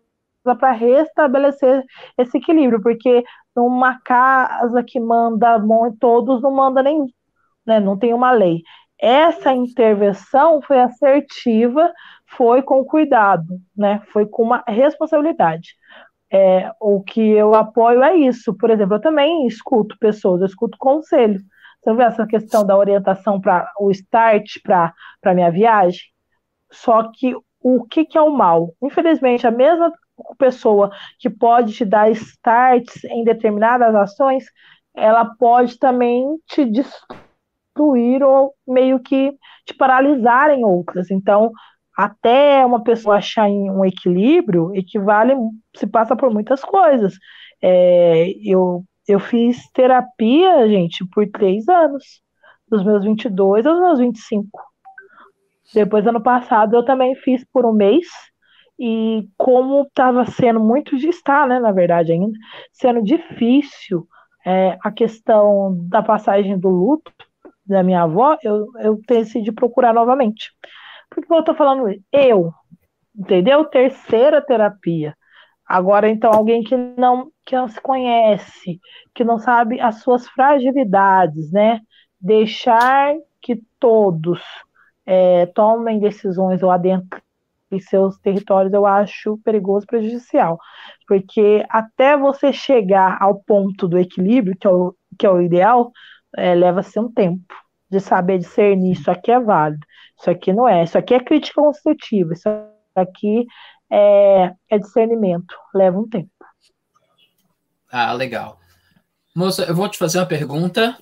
para 0.55 0.73
restabelecer 0.73 1.83
esse 2.19 2.39
equilíbrio, 2.39 2.81
porque 2.83 3.25
numa 3.55 3.99
casa 4.01 4.83
que 4.83 5.01
manda 5.01 5.59
todos 5.99 6.43
não 6.43 6.53
manda 6.53 6.83
nenhum, 6.83 7.07
né? 7.67 7.81
não 7.81 7.99
tem 7.99 8.13
uma 8.13 8.31
lei. 8.31 8.63
Essa 8.99 9.53
intervenção 9.53 10.63
foi 10.63 10.81
assertiva, 10.81 11.93
foi 12.29 12.63
com 12.63 12.85
cuidado, 12.85 13.59
né? 13.77 14.03
foi 14.13 14.27
com 14.27 14.43
uma 14.43 14.63
responsabilidade. 14.67 15.75
É, 16.31 16.71
o 16.81 17.03
que 17.03 17.21
eu 17.21 17.55
apoio 17.55 18.03
é 18.03 18.17
isso. 18.17 18.55
Por 18.57 18.71
exemplo, 18.71 18.97
eu 18.97 19.01
também 19.01 19.47
escuto 19.47 19.97
pessoas, 19.99 20.41
eu 20.41 20.47
escuto 20.47 20.77
conselho. 20.79 21.41
Você 21.83 21.95
vê 21.95 22.03
essa 22.03 22.27
questão 22.27 22.67
da 22.67 22.77
orientação 22.77 23.41
para 23.41 23.71
o 23.79 23.91
start 23.91 24.61
para 24.63 24.93
a 25.25 25.35
minha 25.35 25.51
viagem? 25.51 26.01
Só 26.71 27.11
que 27.13 27.35
o 27.61 27.85
que, 27.85 28.05
que 28.05 28.19
é 28.19 28.21
o 28.21 28.31
mal? 28.31 28.75
Infelizmente, 28.83 29.47
a 29.47 29.51
mesma 29.51 29.93
pessoa 30.39 30.91
que 31.19 31.29
pode 31.29 31.73
te 31.73 31.85
dar 31.85 32.11
starts 32.11 33.05
em 33.05 33.25
determinadas 33.25 33.95
ações, 33.95 34.45
ela 34.95 35.25
pode 35.25 35.79
também 35.79 36.39
te 36.47 36.65
destruir 36.65 38.23
ou 38.23 38.55
meio 38.67 38.99
que 39.01 39.33
te 39.65 39.75
paralisar 39.75 40.51
em 40.51 40.65
outras. 40.65 41.11
Então, 41.11 41.53
até 41.97 42.65
uma 42.65 42.83
pessoa 42.83 43.17
achar 43.17 43.49
um 43.49 43.85
equilíbrio, 43.85 44.75
equivale, 44.75 45.35
se 45.75 45.87
passa 45.87 46.15
por 46.15 46.31
muitas 46.31 46.63
coisas. 46.63 47.15
É, 47.63 48.33
eu, 48.45 48.85
eu 49.09 49.19
fiz 49.19 49.71
terapia, 49.73 50.69
gente, 50.69 51.07
por 51.07 51.27
três 51.31 51.69
anos, 51.69 52.23
dos 52.69 52.85
meus 52.85 53.05
22 53.05 53.67
aos 53.67 53.81
meus 53.81 53.99
25. 53.99 54.49
Depois, 55.75 56.07
ano 56.07 56.23
passado, 56.23 56.77
eu 56.77 56.85
também 56.85 57.15
fiz 57.17 57.45
por 57.53 57.65
um 57.67 57.73
mês, 57.73 58.07
e 58.79 59.29
como 59.39 59.83
estava 59.83 60.27
sendo 60.27 60.61
muito, 60.61 60.95
está, 60.97 61.47
né, 61.47 61.59
na 61.59 61.73
verdade 61.73 62.13
ainda, 62.13 62.39
sendo 62.73 63.03
difícil 63.03 64.07
é, 64.45 64.79
a 64.83 64.91
questão 64.91 65.77
da 65.89 66.03
passagem 66.03 66.59
do 66.59 66.69
luto 66.69 67.13
da 67.65 67.83
minha 67.83 68.03
avó, 68.03 68.37
eu, 68.43 68.67
eu 68.79 69.01
decidi 69.09 69.51
procurar 69.51 69.93
novamente. 69.93 70.53
Por 71.11 71.25
que 71.25 71.33
eu 71.33 71.41
estou 71.41 71.55
falando 71.55 71.89
Eu, 72.13 72.53
entendeu? 73.17 73.65
Terceira 73.65 74.41
terapia. 74.41 75.17
Agora, 75.67 76.09
então, 76.09 76.33
alguém 76.33 76.63
que 76.63 76.77
não, 76.77 77.31
que 77.45 77.57
não 77.57 77.67
se 77.67 77.81
conhece, 77.81 78.79
que 79.13 79.25
não 79.25 79.39
sabe 79.39 79.81
as 79.81 80.01
suas 80.01 80.29
fragilidades, 80.29 81.51
né? 81.51 81.81
Deixar 82.21 83.15
que 83.41 83.61
todos 83.81 84.41
é, 85.05 85.47
tomem 85.47 85.99
decisões 85.99 86.63
ou 86.63 86.71
adentrem 86.71 87.26
seus 87.81 88.19
territórios, 88.19 88.73
eu 88.73 88.87
acho 88.87 89.39
perigoso, 89.45 89.87
prejudicial. 89.87 90.59
Porque 91.07 91.65
até 91.69 92.17
você 92.17 92.53
chegar 92.53 93.19
ao 93.21 93.41
ponto 93.41 93.89
do 93.89 93.99
equilíbrio, 93.99 94.57
que 94.57 94.67
é 94.67 94.71
o, 94.71 94.95
que 95.19 95.27
é 95.27 95.31
o 95.31 95.41
ideal, 95.41 95.91
é, 96.37 96.55
leva-se 96.55 96.99
um 96.99 97.11
tempo 97.11 97.55
de 97.91 98.01
saber 98.01 98.39
discernir 98.39 98.93
isso 98.93 99.11
aqui 99.11 99.31
é 99.31 99.41
válido, 99.41 99.87
isso 100.19 100.31
aqui 100.31 100.53
não 100.53 100.69
é, 100.69 100.83
isso 100.83 100.99
aqui 100.99 101.15
é 101.15 101.23
crítica 101.23 101.61
construtiva, 101.61 102.33
isso 102.33 102.49
aqui 102.95 103.47
é, 103.91 104.53
é 104.69 104.79
discernimento, 104.79 105.55
leva 105.75 105.99
um 105.99 106.09
tempo. 106.09 106.31
Ah, 107.91 108.13
legal. 108.13 108.59
Moça, 109.35 109.65
eu 109.65 109.75
vou 109.75 109.89
te 109.89 109.99
fazer 109.99 110.19
uma 110.19 110.27
pergunta 110.27 110.99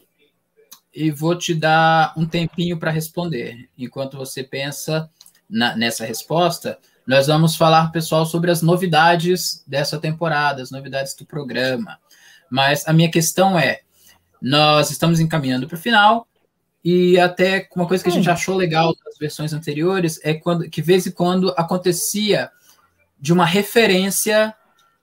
e 0.95 1.11
vou 1.11 1.37
te 1.37 1.55
dar 1.55 2.13
um 2.17 2.27
tempinho 2.27 2.79
para 2.79 2.91
responder. 2.91 3.69
Enquanto 3.77 4.17
você 4.17 4.45
pensa 4.45 5.11
na, 5.49 5.77
nessa 5.77 6.05
resposta, 6.05 6.79
nós 7.07 7.27
vamos 7.27 7.57
falar, 7.57 7.93
pessoal, 7.93 8.25
sobre 8.25 8.51
as 8.51 8.63
novidades 8.63 9.63
dessa 9.67 9.99
temporada, 9.99 10.63
as 10.63 10.71
novidades 10.71 11.15
do 11.15 11.27
programa. 11.27 11.99
Mas 12.51 12.87
a 12.87 12.93
minha 12.93 13.11
questão 13.11 13.59
é: 13.59 13.81
nós 14.41 14.91
estamos 14.91 15.21
encaminhando 15.21 15.67
para 15.67 15.77
o 15.77 15.81
final, 15.81 16.27
e 16.85 17.19
até 17.19 17.67
uma 17.75 17.89
coisa 17.89 18.05
que 18.05 18.11
a 18.11 18.13
gente 18.13 18.29
hum. 18.29 18.33
achou 18.33 18.57
legal 18.57 18.95
das 19.05 19.17
versões 19.19 19.53
anteriores 19.55 20.21
é 20.23 20.35
quando 20.35 20.69
que, 20.69 20.83
de 20.83 20.87
vez 20.87 21.07
em 21.07 21.11
quando, 21.11 21.55
acontecia 21.57 22.51
de 23.19 23.33
uma 23.33 23.47
referência 23.47 24.55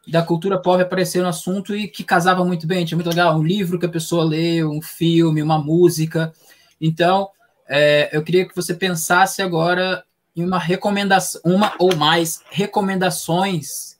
da 0.08 0.22
cultura 0.22 0.62
pop 0.62 0.82
aparecer 0.82 1.22
no 1.22 1.28
assunto 1.28 1.76
e 1.76 1.88
que 1.88 2.04
casava 2.04 2.46
muito 2.46 2.68
bem. 2.68 2.86
Tinha 2.86 2.96
muito 2.98 3.10
legal 3.10 3.38
um 3.38 3.44
livro 3.44 3.80
que 3.80 3.86
a 3.86 3.90
pessoa 3.90 4.24
lê, 4.24 4.64
um 4.64 4.82
filme, 4.82 5.42
uma 5.42 5.58
música. 5.58 6.32
Então, 6.80 7.30
é, 7.68 8.10
eu 8.12 8.24
queria 8.24 8.48
que 8.48 8.56
você 8.56 8.76
pensasse 8.76 9.42
agora 9.42 10.04
em 10.36 10.44
uma 10.44 10.60
recomendação, 10.60 11.42
uma 11.44 11.74
ou 11.80 11.96
mais 11.96 12.42
recomendações 12.50 13.98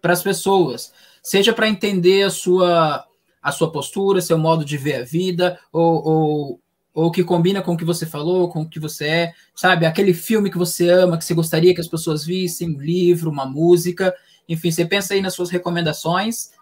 para 0.00 0.12
as 0.12 0.22
pessoas, 0.22 0.92
seja 1.22 1.52
para 1.52 1.68
entender 1.68 2.24
a 2.24 2.30
sua 2.30 3.06
a 3.42 3.52
sua 3.52 3.70
postura, 3.70 4.22
seu 4.22 4.38
modo 4.38 4.64
de 4.64 4.78
ver 4.78 5.02
a 5.02 5.04
vida, 5.04 5.60
ou, 5.70 6.02
ou, 6.02 6.60
ou 6.94 7.10
que 7.10 7.22
combina 7.22 7.60
com 7.60 7.74
o 7.74 7.76
que 7.76 7.84
você 7.84 8.06
falou, 8.06 8.48
com 8.48 8.62
o 8.62 8.68
que 8.68 8.80
você 8.80 9.06
é, 9.06 9.32
sabe? 9.54 9.84
Aquele 9.84 10.14
filme 10.14 10.50
que 10.50 10.56
você 10.56 10.88
ama, 10.88 11.18
que 11.18 11.24
você 11.26 11.34
gostaria 11.34 11.74
que 11.74 11.80
as 11.80 11.86
pessoas 11.86 12.24
vissem, 12.24 12.74
um 12.74 12.80
livro, 12.80 13.30
uma 13.30 13.44
música, 13.44 14.14
enfim, 14.48 14.70
você 14.70 14.86
pensa 14.86 15.12
aí 15.12 15.20
nas 15.20 15.34
suas 15.34 15.50
recomendações, 15.50 16.52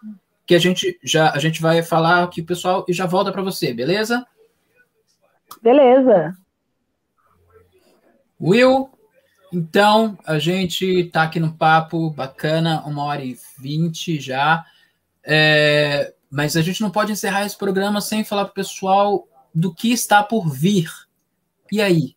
que 0.44 0.56
a 0.56 0.58
gente 0.58 0.98
já 1.04 1.30
a 1.30 1.38
gente 1.38 1.62
vai 1.62 1.84
falar 1.84 2.24
aqui, 2.24 2.42
pessoal, 2.42 2.84
e 2.88 2.92
já 2.92 3.06
volta 3.06 3.30
para 3.30 3.42
você, 3.42 3.72
beleza? 3.72 4.26
Beleza. 5.62 6.36
Will, 8.42 8.90
então 9.52 10.18
a 10.24 10.38
gente 10.38 11.04
tá 11.04 11.24
aqui 11.24 11.38
no 11.38 11.52
papo 11.52 12.10
bacana, 12.10 12.82
uma 12.86 13.04
hora 13.04 13.22
e 13.22 13.38
vinte 13.58 14.18
já. 14.18 14.64
É, 15.22 16.12
mas 16.30 16.56
a 16.56 16.62
gente 16.62 16.80
não 16.80 16.90
pode 16.90 17.12
encerrar 17.12 17.44
esse 17.44 17.56
programa 17.56 18.00
sem 18.00 18.24
falar 18.24 18.46
para 18.46 18.52
o 18.52 18.54
pessoal 18.54 19.28
do 19.54 19.72
que 19.72 19.92
está 19.92 20.22
por 20.22 20.48
vir. 20.48 20.90
E 21.70 21.80
aí, 21.80 22.16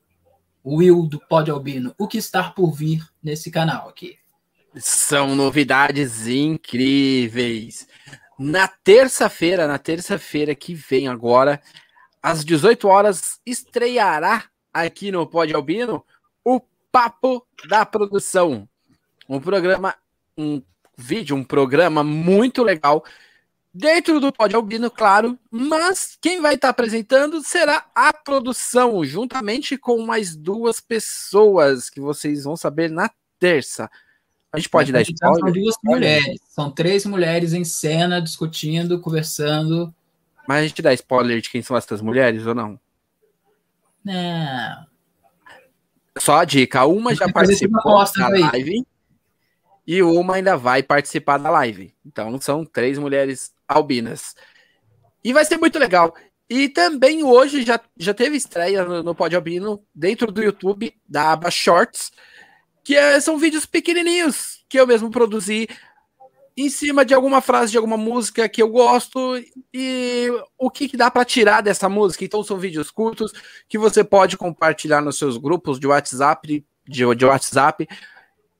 Will 0.65 1.05
do 1.05 1.19
Pod 1.19 1.51
Albino, 1.51 1.93
o 1.97 2.07
que 2.07 2.17
está 2.17 2.49
por 2.49 2.71
vir 2.71 3.05
nesse 3.21 3.51
canal 3.51 3.89
aqui? 3.89 4.17
São 4.77 5.35
novidades 5.35 6.27
incríveis. 6.27 7.87
Na 8.39 8.67
terça-feira, 8.67 9.67
na 9.67 9.77
terça-feira 9.77 10.55
que 10.55 10.73
vem 10.73 11.07
agora, 11.07 11.61
às 12.23 12.43
18 12.43 12.87
horas, 12.87 13.39
estreará 13.45 14.45
aqui 14.73 15.11
no 15.11 15.27
Pod 15.27 15.53
Albino 15.53 16.03
Papo 16.95 17.45
da 17.67 17.85
Produção. 17.85 18.69
Um 19.27 19.37
programa, 19.37 19.93
um 20.37 20.61
vídeo, 20.97 21.35
um 21.35 21.43
programa 21.43 22.05
muito 22.05 22.63
legal 22.63 23.03
dentro 23.73 24.17
do 24.21 24.31
Pod 24.31 24.55
Albino, 24.55 24.89
claro, 24.89 25.37
mas 25.51 26.17
quem 26.21 26.39
vai 26.39 26.55
estar 26.55 26.69
apresentando 26.69 27.43
será 27.43 27.85
a 27.93 28.13
produção, 28.13 29.03
juntamente 29.03 29.77
com 29.77 30.05
mais 30.05 30.37
duas 30.37 30.79
pessoas 30.79 31.89
que 31.89 31.99
vocês 31.99 32.45
vão 32.45 32.55
saber 32.55 32.89
na 32.89 33.11
terça. 33.37 33.91
A 34.53 34.57
gente 34.57 34.69
pode 34.69 34.93
dar 34.93 35.01
spoiler? 35.01 35.41
São 35.41 35.51
duas 35.51 35.75
mulheres, 35.83 36.41
são 36.47 36.71
três 36.71 37.05
mulheres 37.05 37.51
em 37.51 37.65
cena, 37.65 38.21
discutindo, 38.21 39.01
conversando. 39.01 39.93
Mas 40.47 40.59
a 40.59 40.67
gente 40.69 40.81
dá 40.81 40.93
spoiler 40.93 41.41
de 41.41 41.49
quem 41.49 41.61
são 41.61 41.75
essas 41.75 41.99
mulheres 41.99 42.47
ou 42.47 42.55
não? 42.55 42.79
Não. 44.01 44.94
Só 46.17 46.37
a 46.37 46.45
dica, 46.45 46.85
uma 46.85 47.13
já 47.13 47.31
participou 47.31 48.03
da 48.17 48.27
live 48.29 48.85
e 49.85 50.01
uma 50.01 50.35
ainda 50.35 50.57
vai 50.57 50.81
participar 50.81 51.37
da 51.37 51.49
live. 51.49 51.93
Então 52.05 52.39
são 52.39 52.65
três 52.65 52.97
mulheres 52.97 53.53
albinas. 53.67 54.35
E 55.23 55.33
vai 55.33 55.43
ser 55.45 55.57
muito 55.57 55.77
legal. 55.77 56.15
E 56.49 56.69
também 56.69 57.23
hoje 57.23 57.63
já, 57.63 57.79
já 57.97 58.13
teve 58.13 58.37
estreia 58.37 58.85
no, 58.85 59.01
no 59.01 59.15
Pod 59.15 59.35
Albino 59.35 59.83
dentro 59.93 60.31
do 60.31 60.43
YouTube, 60.43 60.93
da 61.07 61.31
aba 61.31 61.49
Shorts, 61.49 62.11
que 62.83 62.95
é, 62.95 63.19
são 63.19 63.37
vídeos 63.37 63.65
pequenininhos 63.65 64.63
que 64.69 64.79
eu 64.79 64.85
mesmo 64.85 65.09
produzi 65.09 65.67
em 66.57 66.69
cima 66.69 67.03
de 67.03 67.13
alguma 67.13 67.41
frase 67.41 67.71
de 67.71 67.77
alguma 67.77 67.97
música 67.97 68.47
que 68.47 68.61
eu 68.61 68.69
gosto 68.69 69.41
e 69.73 70.29
o 70.57 70.69
que, 70.69 70.87
que 70.87 70.95
dá 70.95 71.11
para 71.11 71.25
tirar 71.25 71.61
dessa 71.61 71.89
música. 71.89 72.23
Então 72.23 72.43
são 72.43 72.57
vídeos 72.57 72.89
curtos 72.89 73.33
que 73.67 73.77
você 73.77 74.03
pode 74.03 74.37
compartilhar 74.37 75.01
nos 75.01 75.17
seus 75.17 75.37
grupos 75.37 75.79
de 75.79 75.87
WhatsApp, 75.87 76.65
de, 76.87 77.15
de 77.15 77.25
WhatsApp 77.25 77.87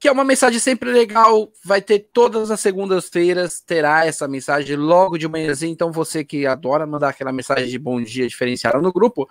que 0.06 0.10
é 0.10 0.12
uma 0.12 0.24
mensagem 0.24 0.60
sempre 0.60 0.92
legal. 0.92 1.52
Vai 1.64 1.82
ter 1.82 2.10
todas 2.14 2.52
as 2.52 2.60
segundas-feiras, 2.60 3.60
terá 3.60 4.06
essa 4.06 4.28
mensagem 4.28 4.76
logo 4.76 5.18
de 5.18 5.28
manhãzinha. 5.28 5.72
Então, 5.72 5.92
você 5.92 6.24
que 6.24 6.46
adora 6.46 6.86
mandar 6.86 7.10
aquela 7.10 7.32
mensagem 7.32 7.68
de 7.68 7.80
bom 7.80 8.00
dia 8.00 8.28
diferenciada 8.28 8.80
no 8.80 8.94
grupo, 8.94 9.28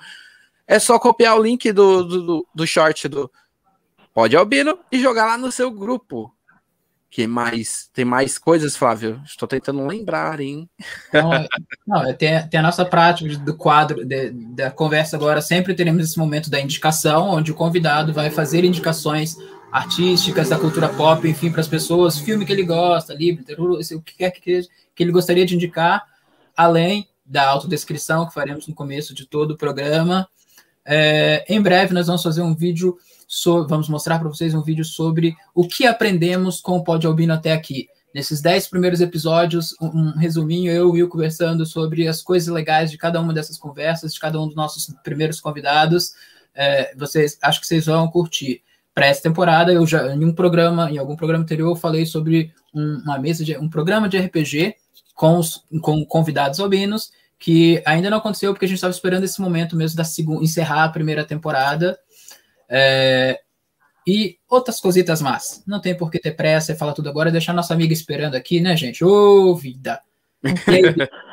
é 0.66 0.78
só 0.80 0.98
copiar 0.98 1.38
o 1.38 1.42
link 1.42 1.70
do, 1.70 2.02
do, 2.02 2.48
do 2.52 2.66
short 2.66 3.06
do 3.08 3.30
Pode 4.12 4.36
Albino 4.36 4.78
e 4.90 5.00
jogar 5.00 5.26
lá 5.26 5.38
no 5.38 5.52
seu 5.52 5.70
grupo. 5.70 6.34
Que 7.14 7.28
mais? 7.28 7.88
Tem 7.94 8.04
mais 8.04 8.38
coisas, 8.38 8.76
Flávio? 8.76 9.22
Estou 9.24 9.46
tentando 9.46 9.86
lembrar, 9.86 10.40
hein? 10.40 10.68
Não, 11.12 11.32
é, 11.32 11.46
não 11.86 12.02
é, 12.02 12.12
tem, 12.12 12.48
tem, 12.48 12.58
a 12.58 12.62
nossa 12.64 12.84
prática 12.84 13.38
do 13.38 13.56
quadro, 13.56 14.04
de, 14.04 14.30
da 14.30 14.68
conversa 14.68 15.14
agora. 15.14 15.40
Sempre 15.40 15.76
teremos 15.76 16.04
esse 16.04 16.18
momento 16.18 16.50
da 16.50 16.60
indicação, 16.60 17.28
onde 17.28 17.52
o 17.52 17.54
convidado 17.54 18.12
vai 18.12 18.30
fazer 18.30 18.64
indicações 18.64 19.36
artísticas 19.70 20.48
da 20.48 20.58
cultura 20.58 20.88
pop, 20.88 21.28
enfim, 21.28 21.52
para 21.52 21.60
as 21.60 21.68
pessoas, 21.68 22.18
filme 22.18 22.44
que 22.44 22.52
ele 22.52 22.64
gosta, 22.64 23.14
livro, 23.14 23.44
o 23.78 24.02
que 24.02 24.16
quer 24.16 24.32
que, 24.32 24.62
que 24.92 25.02
ele 25.04 25.12
gostaria 25.12 25.46
de 25.46 25.54
indicar, 25.54 26.02
além 26.56 27.08
da 27.24 27.48
autodescrição 27.48 28.26
que 28.26 28.34
faremos 28.34 28.66
no 28.66 28.74
começo 28.74 29.14
de 29.14 29.24
todo 29.24 29.52
o 29.52 29.56
programa. 29.56 30.28
É, 30.84 31.44
em 31.48 31.62
breve 31.62 31.94
nós 31.94 32.08
vamos 32.08 32.24
fazer 32.24 32.42
um 32.42 32.56
vídeo, 32.56 32.98
so, 33.26 33.66
vamos 33.66 33.88
mostrar 33.88 34.18
para 34.18 34.28
vocês 34.28 34.54
um 34.54 34.62
vídeo 34.62 34.84
sobre 34.84 35.36
o 35.54 35.66
que 35.66 35.86
aprendemos 35.86 36.60
com 36.60 36.76
o 36.76 36.84
Pod 36.84 37.06
Albino 37.06 37.32
até 37.32 37.52
aqui. 37.52 37.88
Nesses 38.14 38.40
dez 38.40 38.68
primeiros 38.68 39.00
episódios, 39.00 39.74
um, 39.80 39.86
um 39.86 40.10
resuminho, 40.16 40.70
eu 40.70 40.86
e 40.86 40.90
o 40.90 40.92
Will 40.92 41.08
conversando 41.08 41.66
sobre 41.66 42.06
as 42.06 42.22
coisas 42.22 42.48
legais 42.48 42.90
de 42.90 42.96
cada 42.96 43.20
uma 43.20 43.34
dessas 43.34 43.58
conversas, 43.58 44.14
de 44.14 44.20
cada 44.20 44.40
um 44.40 44.46
dos 44.46 44.54
nossos 44.54 44.86
primeiros 45.02 45.40
convidados. 45.40 46.12
É, 46.54 46.94
vocês 46.96 47.36
acho 47.42 47.60
que 47.60 47.66
vocês 47.66 47.86
vão 47.86 48.06
curtir 48.08 48.62
para 48.94 49.06
essa 49.06 49.20
temporada, 49.22 49.72
eu 49.72 49.84
já 49.84 50.14
em 50.14 50.24
um 50.24 50.32
programa, 50.32 50.88
em 50.88 50.98
algum 50.98 51.16
programa 51.16 51.42
anterior, 51.42 51.70
eu 51.70 51.76
falei 51.76 52.06
sobre 52.06 52.52
um, 52.72 53.02
uma 53.04 53.18
mesa 53.18 53.44
de 53.44 53.58
um 53.58 53.68
programa 53.68 54.08
de 54.08 54.16
RPG 54.16 54.76
com, 55.14 55.38
os, 55.38 55.64
com 55.82 56.04
convidados 56.04 56.60
albinos, 56.60 57.10
que 57.36 57.82
ainda 57.84 58.08
não 58.08 58.18
aconteceu 58.18 58.52
porque 58.52 58.64
a 58.64 58.68
gente 58.68 58.76
estava 58.76 58.92
esperando 58.92 59.24
esse 59.24 59.40
momento 59.40 59.74
mesmo 59.74 59.96
da 59.96 60.04
segunda, 60.04 60.44
encerrar 60.44 60.84
a 60.84 60.88
primeira 60.88 61.24
temporada. 61.24 61.98
É, 62.68 63.40
e 64.06 64.38
outras 64.48 64.80
cositas 64.80 65.22
más. 65.22 65.62
Não 65.66 65.80
tem 65.80 65.96
por 65.96 66.10
que 66.10 66.18
ter 66.18 66.32
pressa 66.32 66.72
e 66.72 66.76
falar 66.76 66.92
tudo 66.92 67.08
agora, 67.08 67.30
deixar 67.30 67.52
nossa 67.52 67.72
amiga 67.72 67.92
esperando 67.92 68.34
aqui, 68.34 68.60
né, 68.60 68.76
gente? 68.76 69.04
Ô, 69.04 69.50
oh, 69.50 69.54
vida! 69.54 70.00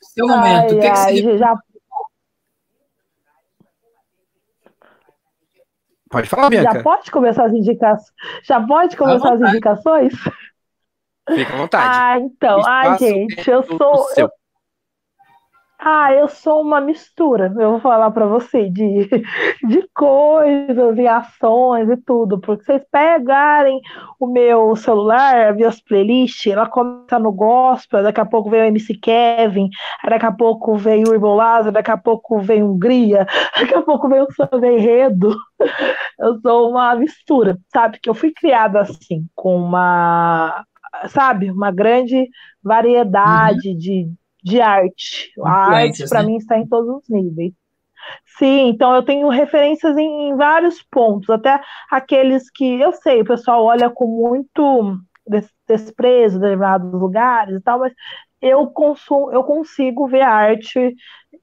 Seu 0.00 0.26
momento, 0.26 0.46
ai, 0.46 0.76
o 0.76 0.80
que, 0.80 0.86
ai, 0.86 1.14
que 1.14 1.22
você... 1.22 1.38
já 1.38 1.58
Pode 6.14 6.28
falar, 6.28 6.48
Bianca. 6.48 6.74
Já 6.74 6.82
pode 6.82 7.10
começar 7.10 7.46
as 7.46 7.52
indicações? 7.52 8.12
Já 8.44 8.64
pode 8.64 8.96
começar 8.96 9.34
as 9.34 9.40
indicações? 9.40 10.12
Fica 11.28 11.54
à 11.54 11.56
vontade. 11.56 11.98
Ah, 11.98 12.18
então. 12.20 12.62
Ai, 12.64 12.98
gente, 12.98 13.50
eu 13.50 13.64
sou. 13.64 14.06
Eu, 14.16 14.30
ah, 15.86 16.10
eu 16.14 16.28
sou 16.28 16.62
uma 16.62 16.80
mistura, 16.80 17.52
eu 17.58 17.72
vou 17.72 17.80
falar 17.80 18.10
para 18.10 18.24
você, 18.24 18.70
de, 18.70 19.06
de 19.68 19.86
coisas 19.94 20.96
e 20.96 21.06
ações 21.06 21.90
e 21.90 21.96
tudo, 21.98 22.40
porque 22.40 22.64
vocês 22.64 22.82
pegarem 22.90 23.78
o 24.18 24.26
meu 24.26 24.74
celular, 24.76 25.54
as 25.62 25.80
playlists, 25.82 26.50
ela 26.50 26.66
começa 26.66 27.18
no 27.18 27.30
gospel, 27.30 28.02
daqui 28.02 28.18
a 28.18 28.24
pouco 28.24 28.48
vem 28.48 28.62
o 28.62 28.64
MC 28.64 28.94
Kevin, 28.94 29.68
daqui 30.08 30.24
a 30.24 30.32
pouco 30.32 30.74
vem 30.74 31.04
o 31.06 31.12
Irmão 31.12 31.34
Lázaro, 31.34 31.72
daqui 31.72 31.90
a 31.90 31.98
pouco 31.98 32.40
vem 32.40 32.62
Hungria, 32.62 33.26
daqui 33.60 33.74
a 33.74 33.82
pouco 33.82 34.08
vem 34.08 34.22
o 34.22 34.32
Samba 34.32 34.66
Enredo. 34.66 35.36
Eu 36.18 36.40
sou 36.40 36.70
uma 36.70 36.94
mistura, 36.94 37.58
sabe? 37.72 37.98
Que 38.00 38.08
eu 38.08 38.14
fui 38.14 38.32
criada 38.32 38.80
assim, 38.80 39.26
com 39.34 39.56
uma, 39.56 40.64
sabe, 41.08 41.50
uma 41.50 41.72
grande 41.72 42.28
variedade 42.62 43.70
uhum. 43.70 43.76
de 43.76 44.08
de 44.44 44.60
arte. 44.60 45.32
A 45.42 45.74
arte, 45.74 46.06
para 46.08 46.22
né? 46.22 46.28
mim, 46.28 46.36
está 46.36 46.58
em 46.58 46.66
todos 46.66 47.02
os 47.02 47.08
níveis. 47.08 47.52
Sim, 48.38 48.68
então 48.68 48.94
eu 48.94 49.02
tenho 49.02 49.28
referências 49.28 49.96
em, 49.96 50.28
em, 50.28 50.36
vários 50.36 50.82
pontos, 50.82 51.30
até 51.30 51.60
aqueles 51.90 52.50
que 52.50 52.78
eu 52.80 52.92
sei, 52.92 53.22
o 53.22 53.24
pessoal 53.24 53.64
olha 53.64 53.88
com 53.88 54.06
muito 54.06 54.98
desprezo 55.66 56.36
em 56.36 56.40
determinados 56.40 56.92
lugares 56.92 57.56
e 57.56 57.60
tal, 57.62 57.78
mas 57.78 57.94
eu 58.42 58.66
consumo, 58.66 59.32
eu 59.32 59.42
consigo 59.42 60.06
ver 60.06 60.20
arte 60.20 60.94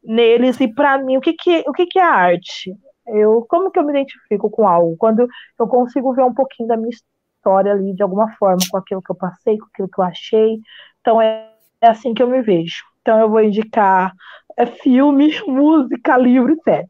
neles 0.03 0.59
e 0.61 0.67
para 0.71 0.99
mim 0.99 1.17
o 1.17 1.21
que 1.21 1.33
que 1.33 1.63
o 1.67 1.73
que 1.73 1.87
que 1.87 1.97
é 1.97 2.03
arte? 2.03 2.75
Eu 3.07 3.43
como 3.49 3.71
que 3.71 3.79
eu 3.79 3.83
me 3.83 3.91
identifico 3.91 4.49
com 4.51 4.67
algo 4.67 4.95
quando 4.97 5.27
eu 5.59 5.67
consigo 5.67 6.13
ver 6.13 6.23
um 6.23 6.33
pouquinho 6.33 6.67
da 6.69 6.77
minha 6.77 6.91
história 6.91 7.71
ali 7.71 7.95
de 7.95 8.03
alguma 8.03 8.31
forma 8.33 8.59
com 8.69 8.77
aquilo 8.77 9.01
que 9.01 9.11
eu 9.11 9.15
passei, 9.15 9.57
com 9.57 9.65
aquilo 9.65 9.89
que 9.89 9.99
eu 9.99 10.03
achei. 10.05 10.59
Então 10.99 11.19
é, 11.19 11.49
é 11.81 11.87
assim 11.89 12.13
que 12.13 12.21
eu 12.21 12.27
me 12.27 12.41
vejo. 12.41 12.90
Então 13.01 13.19
eu 13.19 13.29
vou 13.29 13.41
indicar 13.41 14.13
é 14.57 14.65
filme, 14.65 15.33
música, 15.47 16.17
livro 16.17 16.53
e 16.53 16.61
série. 16.63 16.87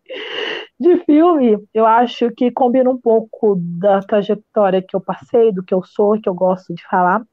De 0.79 0.97
filme, 1.05 1.57
eu 1.73 1.85
acho 1.85 2.31
que 2.31 2.51
combina 2.51 2.89
um 2.89 2.97
pouco 2.97 3.55
da 3.57 4.01
trajetória 4.01 4.81
que 4.81 4.95
eu 4.95 5.01
passei, 5.01 5.51
do 5.51 5.63
que 5.63 5.73
eu 5.73 5.83
sou, 5.83 6.19
que 6.19 6.27
eu 6.27 6.33
gosto 6.33 6.73
de 6.73 6.83
falar. 6.87 7.23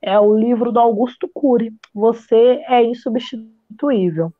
É 0.00 0.18
o 0.20 0.36
livro 0.36 0.70
do 0.70 0.78
Augusto 0.78 1.28
Cury. 1.34 1.72
Você 1.94 2.62
é 2.68 2.84
insubstituível. 2.84 4.32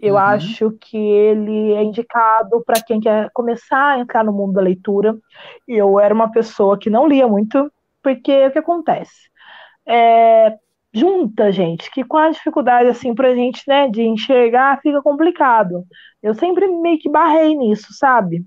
Eu 0.00 0.14
uhum. 0.14 0.20
acho 0.20 0.70
que 0.80 0.96
ele 0.96 1.72
é 1.72 1.82
indicado 1.82 2.62
para 2.64 2.82
quem 2.82 3.00
quer 3.00 3.30
começar 3.32 3.92
a 3.92 3.98
entrar 3.98 4.24
no 4.24 4.32
mundo 4.32 4.54
da 4.54 4.60
leitura. 4.60 5.16
Eu 5.66 5.98
era 5.98 6.14
uma 6.14 6.30
pessoa 6.30 6.78
que 6.78 6.90
não 6.90 7.06
lia 7.06 7.26
muito, 7.26 7.72
porque 8.02 8.46
o 8.46 8.50
que 8.50 8.58
acontece? 8.58 9.30
É, 9.86 10.56
junta, 10.94 11.50
gente, 11.50 11.90
que 11.90 12.04
com 12.04 12.18
a 12.18 12.30
dificuldade, 12.30 12.88
assim, 12.88 13.14
pra 13.14 13.34
gente, 13.34 13.62
né, 13.66 13.88
de 13.88 14.02
enxergar, 14.02 14.80
fica 14.80 15.00
complicado. 15.02 15.84
Eu 16.22 16.34
sempre 16.34 16.66
meio 16.68 16.98
que 16.98 17.08
barrei 17.08 17.56
nisso, 17.56 17.88
sabe? 17.92 18.44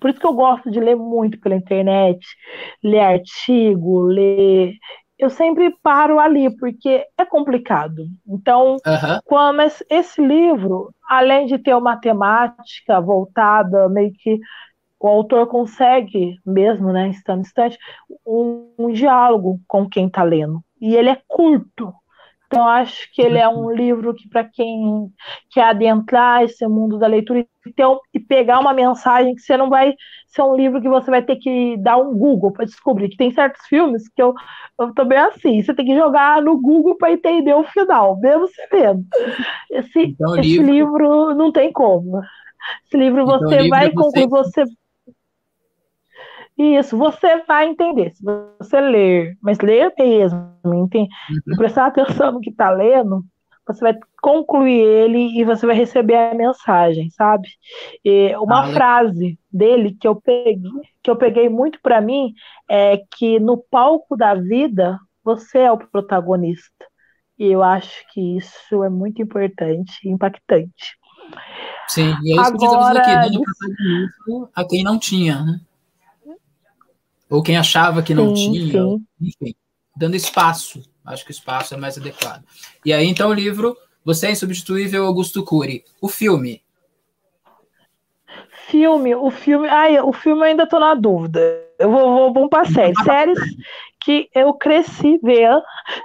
Por 0.00 0.10
isso 0.10 0.18
que 0.18 0.26
eu 0.26 0.34
gosto 0.34 0.70
de 0.70 0.80
ler 0.80 0.96
muito 0.96 1.38
pela 1.38 1.54
internet, 1.54 2.26
ler 2.82 3.00
artigo, 3.00 4.02
ler. 4.02 4.74
Eu 5.18 5.30
sempre 5.30 5.74
paro 5.82 6.18
ali, 6.18 6.54
porque 6.56 7.04
é 7.16 7.24
complicado. 7.24 8.06
Então, 8.26 8.72
uhum. 8.72 9.20
quando, 9.24 9.56
mas 9.56 9.84
esse 9.88 10.20
livro, 10.20 10.92
além 11.08 11.46
de 11.46 11.58
ter 11.58 11.74
uma 11.74 11.96
temática 11.96 13.00
voltada, 13.00 13.88
meio 13.88 14.12
que 14.12 14.40
o 14.98 15.08
autor 15.08 15.46
consegue, 15.46 16.36
mesmo, 16.44 16.92
né, 16.92 17.08
estando 17.10 17.42
distante, 17.42 17.78
um, 18.26 18.72
um 18.78 18.92
diálogo 18.92 19.60
com 19.68 19.88
quem 19.88 20.06
está 20.06 20.22
lendo 20.22 20.62
e 20.82 20.96
ele 20.96 21.08
é 21.08 21.18
curto. 21.28 21.94
Então, 22.46 22.68
acho 22.68 23.08
que 23.14 23.22
ele 23.22 23.38
é 23.38 23.48
um 23.48 23.70
livro 23.70 24.12
que, 24.12 24.28
para 24.28 24.44
quem 24.44 25.10
quer 25.50 25.62
adentrar 25.62 26.42
esse 26.42 26.66
mundo 26.66 26.98
da 26.98 27.06
leitura 27.06 27.38
e, 27.38 27.72
ter, 27.72 27.86
e 28.12 28.20
pegar 28.20 28.58
uma 28.58 28.74
mensagem 28.74 29.34
que 29.34 29.40
você 29.40 29.56
não 29.56 29.70
vai 29.70 29.94
ser 30.26 30.42
um 30.42 30.54
livro 30.54 30.82
que 30.82 30.88
você 30.88 31.10
vai 31.10 31.22
ter 31.22 31.36
que 31.36 31.78
dar 31.78 31.96
um 31.96 32.12
Google 32.12 32.52
para 32.52 32.66
descobrir. 32.66 33.08
Que 33.08 33.16
tem 33.16 33.30
certos 33.30 33.64
filmes 33.68 34.06
que 34.06 34.22
eu, 34.22 34.34
eu 34.78 34.92
tô 34.92 35.02
bem 35.06 35.16
assim, 35.16 35.62
você 35.62 35.72
tem 35.72 35.86
que 35.86 35.96
jogar 35.96 36.42
no 36.42 36.60
Google 36.60 36.98
para 36.98 37.12
entender 37.12 37.54
o 37.54 37.64
final, 37.64 38.20
mesmo 38.20 38.46
você 38.46 38.66
vendo. 38.70 39.02
Esse, 39.70 40.00
então, 40.00 40.36
esse 40.36 40.58
livro... 40.58 40.72
livro... 40.72 41.34
não 41.34 41.50
tem 41.50 41.72
como. 41.72 42.20
Esse 42.84 42.98
livro 42.98 43.22
então, 43.22 43.38
você 43.38 43.56
livro 43.62 43.70
vai 43.70 43.90
concluir, 43.92 44.28
você... 44.28 44.64
você 44.66 44.81
isso, 46.56 46.96
você 46.96 47.42
vai 47.44 47.68
entender, 47.68 48.14
se 48.14 48.22
você 48.24 48.80
ler, 48.80 49.36
mas 49.40 49.58
ler 49.58 49.92
mesmo, 49.98 50.54
entende? 50.64 51.08
Uhum. 51.30 51.54
E 51.54 51.56
prestar 51.56 51.86
atenção 51.86 52.32
no 52.32 52.40
que 52.40 52.50
está 52.50 52.70
lendo, 52.70 53.24
você 53.66 53.80
vai 53.80 53.98
concluir 54.20 54.80
ele 54.80 55.40
e 55.40 55.44
você 55.44 55.66
vai 55.66 55.76
receber 55.76 56.16
a 56.16 56.34
mensagem, 56.34 57.10
sabe? 57.10 57.48
E 58.04 58.34
uma 58.36 58.64
ah, 58.64 58.72
frase 58.72 59.38
dele 59.52 59.96
que 59.98 60.06
eu 60.06 60.16
peguei, 60.16 60.60
que 61.02 61.10
eu 61.10 61.16
peguei 61.16 61.48
muito 61.48 61.78
para 61.80 62.00
mim 62.00 62.34
é 62.68 63.00
que 63.16 63.38
no 63.38 63.56
palco 63.56 64.16
da 64.16 64.34
vida 64.34 64.98
você 65.24 65.60
é 65.60 65.72
o 65.72 65.78
protagonista. 65.78 66.86
E 67.38 67.46
eu 67.46 67.62
acho 67.62 68.04
que 68.12 68.36
isso 68.36 68.84
é 68.84 68.88
muito 68.88 69.22
importante, 69.22 70.08
impactante. 70.08 70.96
Sim, 71.88 72.14
e 72.22 72.32
é 72.32 72.42
isso 72.42 72.54
Agora, 72.54 72.58
que 72.58 72.64
estamos 72.64 72.86
aqui, 72.86 73.30
dando 73.30 73.42
protagonismo 73.42 74.50
a 74.54 74.64
quem 74.64 74.82
não 74.84 74.98
tinha, 74.98 75.42
né? 75.42 75.60
Ou 77.32 77.42
quem 77.42 77.56
achava 77.56 78.02
que 78.02 78.12
não 78.12 78.36
sim, 78.36 78.52
tinha, 78.52 78.82
sim. 78.82 79.06
enfim, 79.18 79.54
dando 79.96 80.14
espaço. 80.14 80.82
Acho 81.02 81.24
que 81.24 81.30
o 81.30 81.32
espaço 81.32 81.72
é 81.72 81.78
mais 81.78 81.96
adequado. 81.96 82.44
E 82.84 82.92
aí, 82.92 83.08
então, 83.08 83.30
o 83.30 83.34
livro 83.34 83.74
Você 84.04 84.26
é 84.26 84.32
Insubstituível, 84.32 85.06
Augusto 85.06 85.42
Cury. 85.42 85.82
O 85.98 86.08
filme. 86.08 86.62
Filme, 88.66 89.14
o 89.14 89.30
filme. 89.30 89.66
Ai, 89.66 89.98
o 89.98 90.12
filme 90.12 90.42
eu 90.42 90.44
ainda 90.44 90.66
tô 90.66 90.78
na 90.78 90.94
dúvida. 90.94 91.40
Eu 91.78 91.90
vou, 91.90 92.12
vou, 92.12 92.32
vou 92.34 92.48
para 92.50 92.66
série. 92.66 92.94
Séries 93.02 93.38
que 94.04 94.28
eu 94.34 94.52
cresci 94.52 95.18
vendo. 95.22 95.62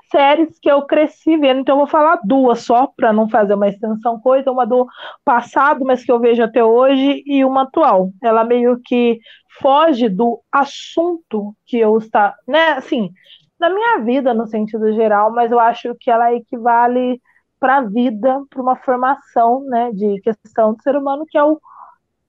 Séries 0.10 0.58
que 0.62 0.72
eu 0.72 0.84
cresci 0.84 1.36
vendo. 1.36 1.60
Então, 1.60 1.76
eu 1.76 1.80
vou 1.80 1.88
falar 1.88 2.22
duas 2.24 2.62
só, 2.62 2.88
para 2.88 3.12
não 3.12 3.30
fazer 3.30 3.54
uma 3.54 3.68
extensão 3.68 4.18
coisa. 4.18 4.50
Uma 4.50 4.66
do 4.66 4.88
passado, 5.26 5.84
mas 5.84 6.06
que 6.06 6.12
eu 6.12 6.22
vejo 6.22 6.42
até 6.42 6.64
hoje, 6.64 7.22
e 7.26 7.44
uma 7.44 7.64
atual. 7.64 8.12
Ela 8.24 8.46
meio 8.46 8.80
que 8.86 9.20
foge 9.62 10.10
do 10.10 10.40
assunto 10.52 11.56
que 11.66 11.78
eu 11.78 11.98
está, 11.98 12.36
né, 12.48 12.72
assim, 12.74 13.12
da 13.60 13.70
minha 13.70 14.00
vida 14.00 14.34
no 14.34 14.48
sentido 14.48 14.94
geral, 14.94 15.32
mas 15.32 15.52
eu 15.52 15.60
acho 15.60 15.96
que 16.00 16.10
ela 16.10 16.34
equivale 16.34 17.22
para 17.60 17.78
a 17.78 17.82
vida, 17.82 18.44
para 18.50 18.62
uma 18.62 18.76
formação, 18.76 19.62
né, 19.66 19.92
de 19.92 20.22
questão 20.22 20.74
do 20.74 20.82
ser 20.82 20.96
humano, 20.96 21.26
que 21.28 21.38
é 21.38 21.44
o 21.44 21.60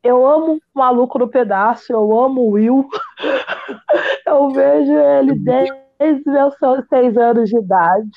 eu 0.03 0.25
amo 0.27 0.55
o 0.55 0.79
maluco 0.79 1.19
no 1.19 1.29
pedaço, 1.29 1.93
eu 1.93 2.19
amo 2.19 2.43
o 2.43 2.51
Will. 2.51 2.89
eu 4.25 4.49
vejo 4.51 4.93
ele 4.93 5.35
desde 5.35 6.31
meus 6.31 6.55
seis 6.89 7.17
anos 7.17 7.51
de 7.51 7.59
idade. 7.59 8.09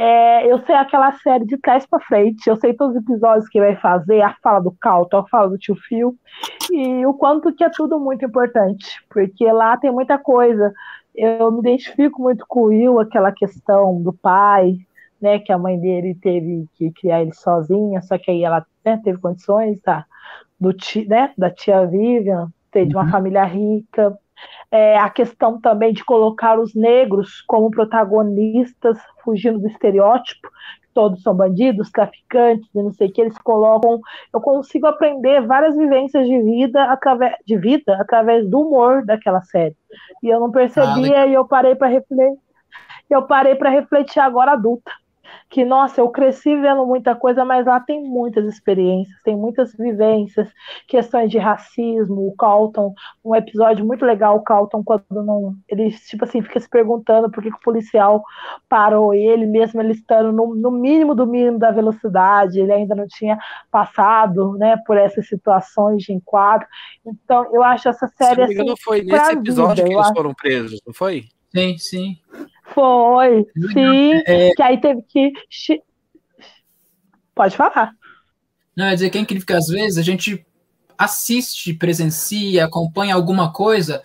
É, 0.00 0.46
eu 0.46 0.64
sei 0.64 0.76
aquela 0.76 1.10
série 1.14 1.44
de 1.44 1.56
trás 1.58 1.84
para 1.84 1.98
frente, 1.98 2.46
eu 2.46 2.56
sei 2.56 2.72
todos 2.72 2.94
os 2.94 3.02
episódios 3.02 3.48
que 3.48 3.58
vai 3.58 3.74
fazer, 3.74 4.22
a 4.22 4.32
fala 4.40 4.60
do 4.60 4.70
Calto, 4.80 5.16
a 5.16 5.26
fala 5.26 5.48
do 5.48 5.58
tio 5.58 5.74
Phil, 5.74 6.16
e 6.70 7.04
o 7.04 7.12
quanto 7.12 7.52
que 7.52 7.64
é 7.64 7.68
tudo 7.68 7.98
muito 7.98 8.24
importante, 8.24 9.04
porque 9.10 9.50
lá 9.50 9.76
tem 9.76 9.90
muita 9.90 10.16
coisa. 10.16 10.72
Eu 11.16 11.50
me 11.50 11.58
identifico 11.58 12.22
muito 12.22 12.44
com 12.46 12.60
o 12.60 12.64
Will, 12.66 13.00
aquela 13.00 13.32
questão 13.32 14.00
do 14.00 14.12
pai, 14.12 14.76
né, 15.20 15.40
que 15.40 15.50
a 15.50 15.58
mãe 15.58 15.76
dele 15.80 16.14
teve 16.14 16.66
que 16.74 16.92
criar 16.92 17.22
ele 17.22 17.34
sozinha, 17.34 18.00
só 18.00 18.16
que 18.16 18.30
aí 18.30 18.44
ela 18.44 18.64
né, 18.84 19.00
teve 19.02 19.18
condições 19.18 19.80
tá, 19.80 20.06
do 20.60 20.72
né, 21.08 21.32
da 21.36 21.50
tia 21.50 21.84
Vivian, 21.84 22.52
ter 22.70 22.86
de 22.86 22.94
uma 22.94 23.02
uhum. 23.02 23.10
família 23.10 23.42
rica, 23.42 24.16
é, 24.70 24.98
a 24.98 25.08
questão 25.08 25.60
também 25.60 25.92
de 25.92 26.04
colocar 26.04 26.58
os 26.58 26.74
negros 26.74 27.42
como 27.46 27.70
protagonistas, 27.70 28.98
fugindo 29.24 29.58
do 29.58 29.66
estereótipo, 29.66 30.48
todos 30.92 31.22
são 31.22 31.34
bandidos, 31.34 31.90
traficantes, 31.90 32.68
não 32.74 32.92
sei 32.92 33.08
o 33.08 33.12
que, 33.12 33.20
eles 33.20 33.38
colocam. 33.38 34.00
Eu 34.34 34.40
consigo 34.40 34.86
aprender 34.86 35.46
várias 35.46 35.76
vivências 35.76 36.26
de 36.26 36.42
vida 36.42 36.82
através 36.84 37.34
de 37.46 37.56
vida 37.56 37.96
através 38.00 38.48
do 38.48 38.60
humor 38.60 39.04
daquela 39.04 39.40
série. 39.42 39.76
E 40.22 40.28
eu 40.28 40.40
não 40.40 40.50
percebia 40.50 41.22
ah, 41.22 41.26
e 41.26 41.34
eu 41.34 41.46
parei 41.46 41.74
para 41.74 41.86
refletir. 41.86 42.36
Eu 43.08 43.22
parei 43.22 43.54
para 43.54 43.70
refletir 43.70 44.20
agora 44.20 44.52
adulta. 44.52 44.90
Que, 45.50 45.64
nossa, 45.64 46.00
eu 46.00 46.08
cresci 46.10 46.54
vendo 46.56 46.84
muita 46.86 47.14
coisa, 47.14 47.44
mas 47.44 47.66
lá 47.66 47.80
tem 47.80 48.02
muitas 48.02 48.44
experiências, 48.46 49.16
tem 49.22 49.36
muitas 49.36 49.74
vivências, 49.74 50.48
questões 50.86 51.30
de 51.30 51.38
racismo, 51.38 52.28
o 52.28 52.36
Calton, 52.36 52.92
um 53.24 53.34
episódio 53.34 53.84
muito 53.84 54.04
legal, 54.04 54.36
o 54.36 54.42
Calton, 54.42 54.82
quando 54.84 55.04
não, 55.10 55.54
ele, 55.68 55.90
tipo 55.90 56.24
assim, 56.24 56.42
fica 56.42 56.60
se 56.60 56.68
perguntando 56.68 57.30
por 57.30 57.42
que, 57.42 57.50
que 57.50 57.56
o 57.56 57.62
policial 57.62 58.22
parou 58.68 59.14
ele, 59.14 59.46
mesmo 59.46 59.80
ele 59.80 59.92
estando 59.92 60.32
no, 60.32 60.54
no, 60.54 60.70
mínimo 60.70 61.14
do 61.14 61.26
mínimo 61.26 61.58
da 61.58 61.70
velocidade, 61.70 62.60
ele 62.60 62.72
ainda 62.72 62.94
não 62.94 63.06
tinha 63.06 63.38
passado, 63.70 64.52
né, 64.58 64.76
por 64.86 64.96
essas 64.96 65.26
situações 65.26 66.02
de 66.02 66.12
enquadro, 66.12 66.66
então 67.06 67.46
eu 67.54 67.62
acho 67.62 67.88
essa 67.88 68.06
série, 68.08 68.46
Se 68.48 68.54
não 68.54 68.74
assim, 68.74 68.82
foi 68.82 69.02
nesse 69.02 69.32
episódio 69.32 69.76
vida, 69.76 69.88
que 69.88 69.94
eles 69.94 70.06
acho... 70.06 70.14
foram 70.14 70.34
presos, 70.34 70.80
não 70.86 70.92
foi? 70.92 71.24
Sim, 71.54 71.78
sim. 71.78 72.16
Foi, 72.74 73.46
sim. 73.72 74.12
É... 74.26 74.52
Que 74.54 74.62
aí 74.62 74.80
teve 74.80 75.02
que. 75.02 75.32
Pode 77.34 77.56
falar. 77.56 77.92
Não, 78.76 78.86
é 78.86 78.94
dizer 78.94 79.10
que 79.10 79.18
é 79.18 79.20
incrível 79.20 79.46
que 79.46 79.52
às 79.52 79.66
vezes 79.66 79.98
a 79.98 80.02
gente 80.02 80.44
assiste, 80.96 81.74
presencia, 81.74 82.64
acompanha 82.64 83.14
alguma 83.14 83.52
coisa 83.52 84.02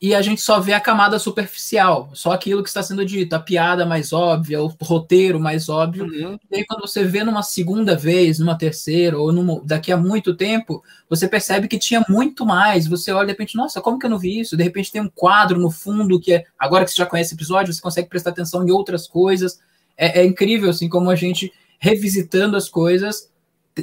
e 0.00 0.14
a 0.14 0.22
gente 0.22 0.40
só 0.40 0.60
vê 0.60 0.72
a 0.74 0.80
camada 0.80 1.18
superficial, 1.18 2.08
só 2.14 2.30
aquilo 2.30 2.62
que 2.62 2.68
está 2.68 2.80
sendo 2.84 3.04
dito, 3.04 3.32
a 3.32 3.40
piada 3.40 3.84
mais 3.84 4.12
óbvia, 4.12 4.62
o 4.62 4.68
roteiro 4.80 5.40
mais 5.40 5.68
óbvio. 5.68 6.04
Uhum. 6.04 6.38
E 6.48 6.56
aí, 6.56 6.64
quando 6.64 6.82
você 6.82 7.02
vê 7.02 7.24
numa 7.24 7.42
segunda 7.42 7.96
vez, 7.96 8.38
numa 8.38 8.56
terceira, 8.56 9.18
ou 9.18 9.32
numa, 9.32 9.60
daqui 9.64 9.90
a 9.90 9.96
muito 9.96 10.36
tempo, 10.36 10.84
você 11.10 11.26
percebe 11.26 11.66
que 11.66 11.76
tinha 11.76 12.04
muito 12.08 12.46
mais. 12.46 12.86
Você 12.86 13.10
olha 13.10 13.26
de 13.26 13.32
repente, 13.32 13.56
nossa, 13.56 13.80
como 13.80 13.98
que 13.98 14.06
eu 14.06 14.10
não 14.10 14.20
vi 14.20 14.38
isso? 14.38 14.56
De 14.56 14.62
repente 14.62 14.92
tem 14.92 15.02
um 15.02 15.08
quadro 15.08 15.58
no 15.58 15.68
fundo 15.68 16.20
que 16.20 16.32
é. 16.32 16.44
Agora 16.56 16.84
que 16.84 16.92
você 16.92 16.96
já 16.98 17.06
conhece 17.06 17.34
o 17.34 17.36
episódio, 17.36 17.72
você 17.72 17.82
consegue 17.82 18.08
prestar 18.08 18.30
atenção 18.30 18.64
em 18.64 18.70
outras 18.70 19.08
coisas. 19.08 19.58
É, 19.96 20.20
é 20.20 20.24
incrível, 20.24 20.70
assim, 20.70 20.88
como 20.88 21.10
a 21.10 21.16
gente, 21.16 21.52
revisitando 21.80 22.56
as 22.56 22.68
coisas, 22.68 23.28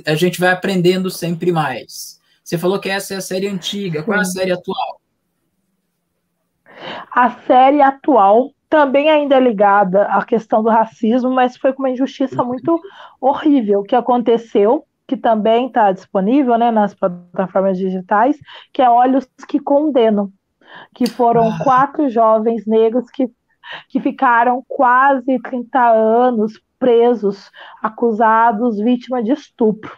a 0.05 0.15
gente 0.15 0.39
vai 0.39 0.51
aprendendo 0.51 1.11
sempre 1.11 1.51
mais. 1.51 2.21
Você 2.41 2.57
falou 2.57 2.79
que 2.79 2.89
essa 2.89 3.15
é 3.15 3.17
a 3.17 3.21
série 3.21 3.49
antiga. 3.49 4.01
Qual 4.01 4.17
é 4.17 4.21
a 4.21 4.25
série 4.25 4.53
atual? 4.53 5.01
A 7.11 7.29
série 7.31 7.81
atual 7.81 8.51
também 8.69 9.09
ainda 9.09 9.35
é 9.35 9.39
ligada 9.39 10.03
à 10.03 10.23
questão 10.25 10.63
do 10.63 10.69
racismo, 10.69 11.29
mas 11.29 11.55
foi 11.55 11.71
com 11.73 11.83
uma 11.83 11.89
injustiça 11.89 12.43
muito 12.43 12.79
horrível 13.21 13.83
que 13.83 13.95
aconteceu, 13.95 14.85
que 15.07 15.15
também 15.15 15.67
está 15.67 15.91
disponível 15.91 16.57
né, 16.57 16.71
nas 16.71 16.93
plataformas 16.93 17.77
digitais, 17.77 18.37
que 18.73 18.81
é 18.81 18.89
Olhos 18.89 19.29
que 19.47 19.59
Condenam, 19.59 20.31
que 20.93 21.07
foram 21.07 21.47
ah. 21.49 21.59
quatro 21.63 22.09
jovens 22.09 22.65
negros 22.65 23.09
que, 23.11 23.29
que 23.87 23.99
ficaram 23.99 24.63
quase 24.67 25.39
30 25.39 25.79
anos 25.79 26.59
presos, 26.77 27.49
acusados, 27.81 28.77
vítima 28.77 29.23
de 29.23 29.31
estupro. 29.31 29.91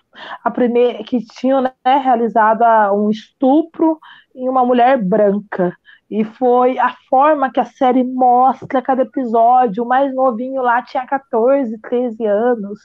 A 0.44 0.52
primeira 0.52 1.04
que 1.04 1.20
tinham 1.20 1.62
né, 1.62 1.72
realizado 1.84 2.64
um 2.94 3.10
estupro 3.10 3.98
em 4.36 4.48
uma 4.48 4.64
mulher 4.66 5.04
branca. 5.04 5.76
E 6.10 6.24
foi 6.24 6.80
a 6.80 6.96
forma 7.10 7.52
que 7.52 7.60
a 7.60 7.66
série 7.66 8.04
mostra 8.04 8.82
cada 8.82 9.02
episódio. 9.02 9.84
O 9.84 9.88
mais 9.88 10.14
novinho 10.16 10.62
lá 10.62 10.82
tinha 10.82 11.06
14, 11.06 11.78
13 11.80 12.26
anos. 12.26 12.80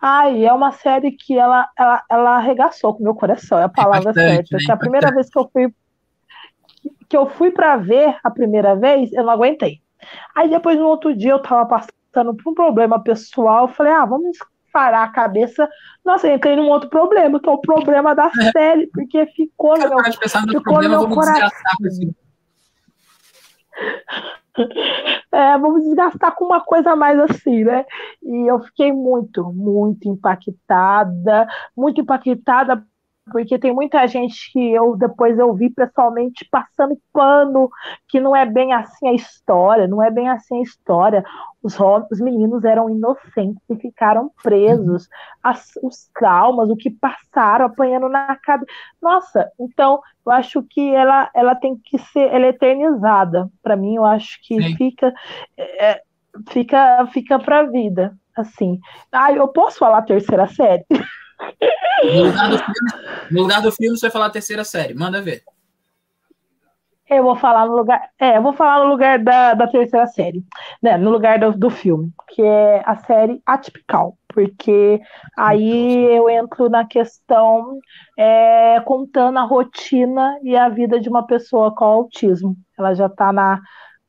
Ai, 0.00 0.44
é 0.44 0.52
uma 0.52 0.72
série 0.72 1.10
que 1.10 1.36
ela, 1.36 1.68
ela, 1.76 2.02
ela 2.08 2.36
arregaçou 2.36 2.94
com 2.94 3.00
o 3.00 3.02
meu 3.02 3.14
coração, 3.14 3.58
é 3.58 3.64
a 3.64 3.68
palavra 3.68 4.10
é 4.10 4.14
certa. 4.14 4.56
Né? 4.56 4.64
A 4.72 4.76
primeira 4.76 5.10
vez 5.10 5.28
que 5.28 5.38
eu 5.38 5.48
fui 5.52 5.74
que 7.08 7.16
eu 7.16 7.26
fui 7.28 7.50
para 7.50 7.76
ver 7.76 8.16
a 8.22 8.30
primeira 8.30 8.74
vez, 8.74 9.12
eu 9.12 9.24
não 9.24 9.32
aguentei. 9.32 9.80
Aí 10.34 10.48
depois 10.48 10.78
no 10.78 10.86
outro 10.86 11.16
dia 11.16 11.32
eu 11.32 11.42
tava 11.42 11.66
passando 11.66 12.34
por 12.34 12.50
um 12.50 12.54
problema 12.54 13.02
pessoal, 13.02 13.64
eu 13.64 13.74
falei: 13.74 13.92
"Ah, 13.92 14.04
vamos 14.04 14.36
parar 14.76 15.04
a 15.04 15.08
cabeça, 15.08 15.66
nossa, 16.04 16.30
entrei 16.30 16.54
num 16.54 16.68
outro 16.68 16.90
problema, 16.90 17.40
que 17.40 17.48
é 17.48 17.52
o 17.52 17.56
problema 17.56 18.14
da 18.14 18.28
série, 18.52 18.86
porque 18.88 19.24
ficou 19.28 19.72
no 19.78 19.88
meu, 19.88 19.98
ficou 20.50 20.82
no 20.82 20.88
meu 20.90 21.08
coração. 21.08 21.50
É, 25.30 25.58
vamos 25.58 25.82
desgastar 25.82 26.34
com 26.34 26.46
uma 26.46 26.62
coisa 26.62 26.96
mais 26.96 27.20
assim, 27.20 27.62
né? 27.62 27.84
E 28.22 28.50
eu 28.50 28.58
fiquei 28.60 28.90
muito, 28.90 29.52
muito 29.52 30.08
impactada, 30.08 31.46
muito 31.76 32.00
impactada 32.00 32.82
porque 33.30 33.58
tem 33.58 33.74
muita 33.74 34.06
gente 34.06 34.52
que 34.52 34.72
eu 34.72 34.96
depois 34.96 35.38
eu 35.38 35.52
vi 35.52 35.68
pessoalmente 35.70 36.46
passando 36.50 36.98
pano, 37.12 37.68
que 38.08 38.20
não 38.20 38.36
é 38.36 38.46
bem 38.46 38.72
assim 38.72 39.08
a 39.08 39.12
história, 39.12 39.88
não 39.88 40.02
é 40.02 40.10
bem 40.10 40.28
assim 40.28 40.58
a 40.58 40.62
história. 40.62 41.24
Os, 41.62 41.76
os 42.10 42.20
meninos 42.20 42.64
eram 42.64 42.88
inocentes 42.88 43.62
e 43.68 43.76
ficaram 43.76 44.30
presos, 44.42 45.08
As, 45.42 45.70
os 45.82 46.08
traumas, 46.14 46.70
o 46.70 46.76
que 46.76 46.90
passaram, 46.90 47.66
apanhando 47.66 48.08
na 48.08 48.36
cabeça. 48.36 48.70
Nossa, 49.02 49.50
então 49.58 50.00
eu 50.24 50.32
acho 50.32 50.62
que 50.62 50.94
ela, 50.94 51.28
ela 51.34 51.54
tem 51.54 51.76
que 51.84 51.98
ser 51.98 52.32
ela 52.32 52.46
é 52.46 52.50
eternizada. 52.50 53.50
Para 53.62 53.76
mim, 53.76 53.96
eu 53.96 54.04
acho 54.04 54.38
que 54.42 54.62
Sim. 54.62 54.76
fica. 54.76 55.12
É, 55.58 56.00
fica 56.50 57.06
fica 57.06 57.38
para 57.38 57.60
a 57.60 57.66
vida 57.66 58.14
assim 58.36 58.78
ah 59.10 59.32
eu 59.32 59.48
posso 59.48 59.78
falar 59.78 60.02
terceira 60.02 60.46
série 60.48 60.84
No 62.04 62.24
lugar, 62.24 62.50
do 62.50 62.58
filme, 62.58 63.30
no 63.30 63.42
lugar 63.42 63.62
do 63.62 63.72
filme, 63.72 63.96
você 63.96 64.06
vai 64.06 64.10
falar 64.10 64.26
a 64.26 64.30
terceira 64.30 64.64
série. 64.64 64.94
Manda 64.94 65.22
ver. 65.22 65.42
Eu 67.08 67.22
vou 67.22 67.36
falar 67.36 67.66
no 67.66 67.76
lugar. 67.76 68.10
É, 68.18 68.36
eu 68.36 68.42
vou 68.42 68.52
falar 68.52 68.84
no 68.84 68.90
lugar 68.90 69.18
da, 69.20 69.54
da 69.54 69.68
terceira 69.68 70.06
série. 70.06 70.44
Né, 70.82 70.96
no 70.96 71.10
lugar 71.10 71.38
do, 71.38 71.52
do 71.52 71.70
filme, 71.70 72.10
que 72.28 72.42
é 72.42 72.82
a 72.84 72.96
série 72.96 73.40
Atipical. 73.46 74.16
Porque 74.28 75.00
aí 75.38 76.04
eu 76.14 76.28
entro 76.28 76.68
na 76.68 76.84
questão 76.84 77.78
é, 78.18 78.80
contando 78.84 79.38
a 79.38 79.44
rotina 79.44 80.36
e 80.42 80.56
a 80.56 80.68
vida 80.68 81.00
de 81.00 81.08
uma 81.08 81.26
pessoa 81.26 81.74
com 81.74 81.84
autismo. 81.84 82.56
Ela 82.76 82.92
já 82.92 83.06
está 83.06 83.32
na 83.32 83.60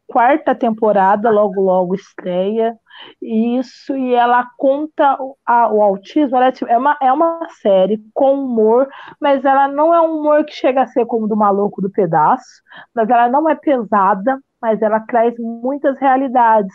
quarta 0.08 0.56
temporada, 0.56 1.30
logo 1.30 1.62
logo 1.62 1.94
estreia. 1.94 2.76
Isso, 3.22 3.96
e 3.96 4.14
ela 4.14 4.48
conta 4.58 5.18
a, 5.46 5.74
o 5.74 5.82
autismo, 5.82 6.38
é, 6.38 6.52
tipo, 6.52 6.70
é, 6.70 6.78
uma, 6.78 6.98
é 7.02 7.12
uma 7.12 7.48
série 7.62 8.02
com 8.14 8.34
humor, 8.44 8.88
mas 9.20 9.44
ela 9.46 9.68
não 9.68 9.94
é 9.94 10.02
um 10.02 10.20
humor 10.20 10.46
que 10.46 10.54
chega 10.54 10.84
a 10.84 10.88
ser 10.88 11.06
como 11.06 11.28
do 11.28 11.36
maluco 11.36 11.82
do 11.82 11.90
pedaço, 11.90 12.62
mas 12.94 13.10
ela 13.10 13.30
não 13.30 13.50
é 13.50 13.56
pesada, 13.56 14.40
mas 14.62 14.82
ela 14.82 15.00
traz 15.02 15.34
muitas 15.40 15.98
realidades, 16.00 16.74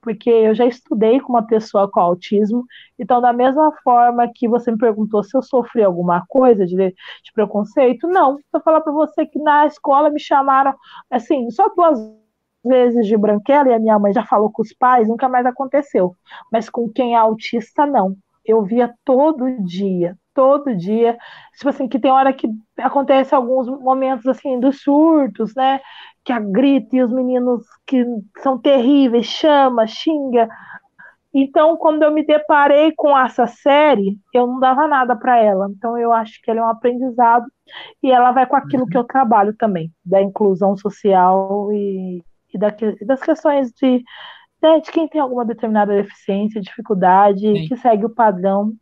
porque 0.00 0.30
eu 0.30 0.54
já 0.54 0.66
estudei 0.66 1.20
com 1.20 1.32
uma 1.32 1.46
pessoa 1.46 1.90
com 1.90 2.00
autismo, 2.00 2.64
então 2.98 3.20
da 3.20 3.32
mesma 3.32 3.72
forma 3.82 4.28
que 4.34 4.48
você 4.48 4.70
me 4.70 4.78
perguntou 4.78 5.22
se 5.22 5.36
eu 5.36 5.42
sofri 5.42 5.82
alguma 5.82 6.24
coisa 6.28 6.66
de, 6.66 6.76
de 6.76 7.32
preconceito, 7.34 8.06
não, 8.08 8.38
vou 8.52 8.62
falar 8.62 8.80
para 8.80 8.92
você 8.92 9.26
que 9.26 9.38
na 9.38 9.66
escola 9.66 10.10
me 10.10 10.20
chamaram, 10.20 10.74
assim, 11.10 11.50
só 11.50 11.68
duas 11.74 11.98
vezes 12.64 13.06
de 13.06 13.16
branquela 13.16 13.68
e 13.68 13.74
a 13.74 13.78
minha 13.78 13.98
mãe 13.98 14.12
já 14.12 14.24
falou 14.24 14.50
com 14.50 14.62
os 14.62 14.72
pais, 14.72 15.08
nunca 15.08 15.28
mais 15.28 15.46
aconteceu. 15.46 16.14
Mas 16.50 16.68
com 16.68 16.88
quem 16.88 17.14
é 17.14 17.16
autista, 17.16 17.86
não. 17.86 18.16
Eu 18.44 18.62
via 18.62 18.92
todo 19.04 19.62
dia, 19.62 20.16
todo 20.34 20.76
dia. 20.76 21.16
Tipo 21.56 21.68
assim, 21.70 21.88
que 21.88 21.98
tem 21.98 22.10
hora 22.10 22.32
que 22.32 22.48
acontece 22.78 23.34
alguns 23.34 23.68
momentos 23.68 24.26
assim 24.26 24.58
dos 24.58 24.82
surtos, 24.82 25.54
né? 25.54 25.80
Que 26.24 26.32
a 26.32 26.40
grita 26.40 26.96
e 26.96 27.02
os 27.02 27.12
meninos 27.12 27.64
que 27.86 28.04
são 28.38 28.58
terríveis, 28.58 29.26
chama, 29.26 29.86
xinga. 29.86 30.48
Então, 31.36 31.76
quando 31.76 32.04
eu 32.04 32.12
me 32.12 32.24
deparei 32.24 32.92
com 32.96 33.18
essa 33.18 33.44
série, 33.46 34.16
eu 34.32 34.46
não 34.46 34.60
dava 34.60 34.86
nada 34.86 35.16
para 35.16 35.36
ela. 35.36 35.68
Então, 35.68 35.98
eu 35.98 36.12
acho 36.12 36.40
que 36.40 36.48
ela 36.48 36.60
é 36.60 36.62
um 36.62 36.68
aprendizado 36.68 37.44
e 38.00 38.10
ela 38.10 38.30
vai 38.30 38.46
com 38.46 38.54
aquilo 38.54 38.86
que 38.86 38.96
eu 38.96 39.02
trabalho 39.02 39.52
também, 39.56 39.90
da 40.04 40.22
inclusão 40.22 40.76
social 40.76 41.72
e 41.72 42.22
e 42.54 42.58
da, 42.58 42.74
das 43.06 43.20
questões 43.20 43.72
de, 43.72 44.02
né, 44.62 44.80
de 44.80 44.90
quem 44.90 45.08
tem 45.08 45.20
alguma 45.20 45.44
determinada 45.44 45.94
deficiência, 45.94 46.60
dificuldade, 46.60 47.40
Sim. 47.40 47.68
que 47.68 47.76
segue 47.76 48.04
o 48.04 48.10
padrão, 48.10 48.72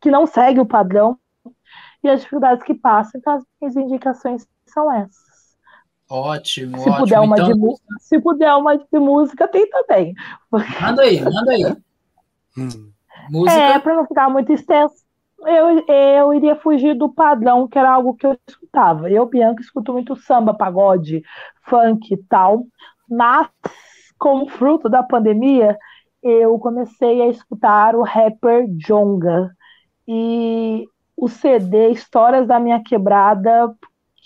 que 0.00 0.10
não 0.10 0.26
segue 0.26 0.60
o 0.60 0.66
padrão, 0.66 1.18
e 2.02 2.08
as 2.08 2.20
dificuldades 2.20 2.64
que 2.64 2.74
passam. 2.74 3.18
Então, 3.18 3.34
as 3.34 3.44
minhas 3.60 3.76
indicações 3.76 4.46
são 4.66 4.92
essas. 4.92 5.30
Ótimo, 6.08 6.78
se 6.78 6.88
ótimo. 6.88 7.04
Puder 7.04 7.20
uma 7.20 7.36
então... 7.38 7.52
de, 7.52 7.76
se 8.00 8.20
puder 8.20 8.54
uma 8.54 8.76
de 8.76 8.98
música, 8.98 9.46
tem 9.46 9.68
também. 9.70 10.14
Manda 10.50 11.02
aí, 11.02 11.20
manda 11.20 11.52
aí. 11.52 11.64
Hum. 12.58 12.90
Música. 13.30 13.60
É, 13.60 13.78
para 13.78 13.94
não 13.94 14.06
ficar 14.06 14.28
muito 14.28 14.52
extenso, 14.52 15.04
eu, 15.46 15.84
eu 15.86 16.34
iria 16.34 16.56
fugir 16.56 16.94
do 16.94 17.08
padrão, 17.08 17.68
que 17.68 17.78
era 17.78 17.92
algo 17.92 18.14
que 18.14 18.26
eu 18.26 18.36
escutava. 18.46 19.08
Eu, 19.10 19.24
Bianca, 19.26 19.62
escuto 19.62 19.92
muito 19.92 20.16
samba, 20.16 20.52
pagode, 20.52 21.22
funk 21.62 22.12
e 22.12 22.16
tal. 22.16 22.66
Mas, 23.10 23.48
como 24.18 24.48
fruto 24.48 24.88
da 24.88 25.02
pandemia, 25.02 25.76
eu 26.22 26.58
comecei 26.58 27.22
a 27.22 27.28
escutar 27.28 27.96
o 27.96 28.02
rapper 28.02 28.66
Jonga. 28.76 29.50
E 30.06 30.86
o 31.16 31.28
CD 31.28 31.90
Histórias 31.90 32.46
da 32.46 32.58
Minha 32.58 32.82
Quebrada, 32.82 33.74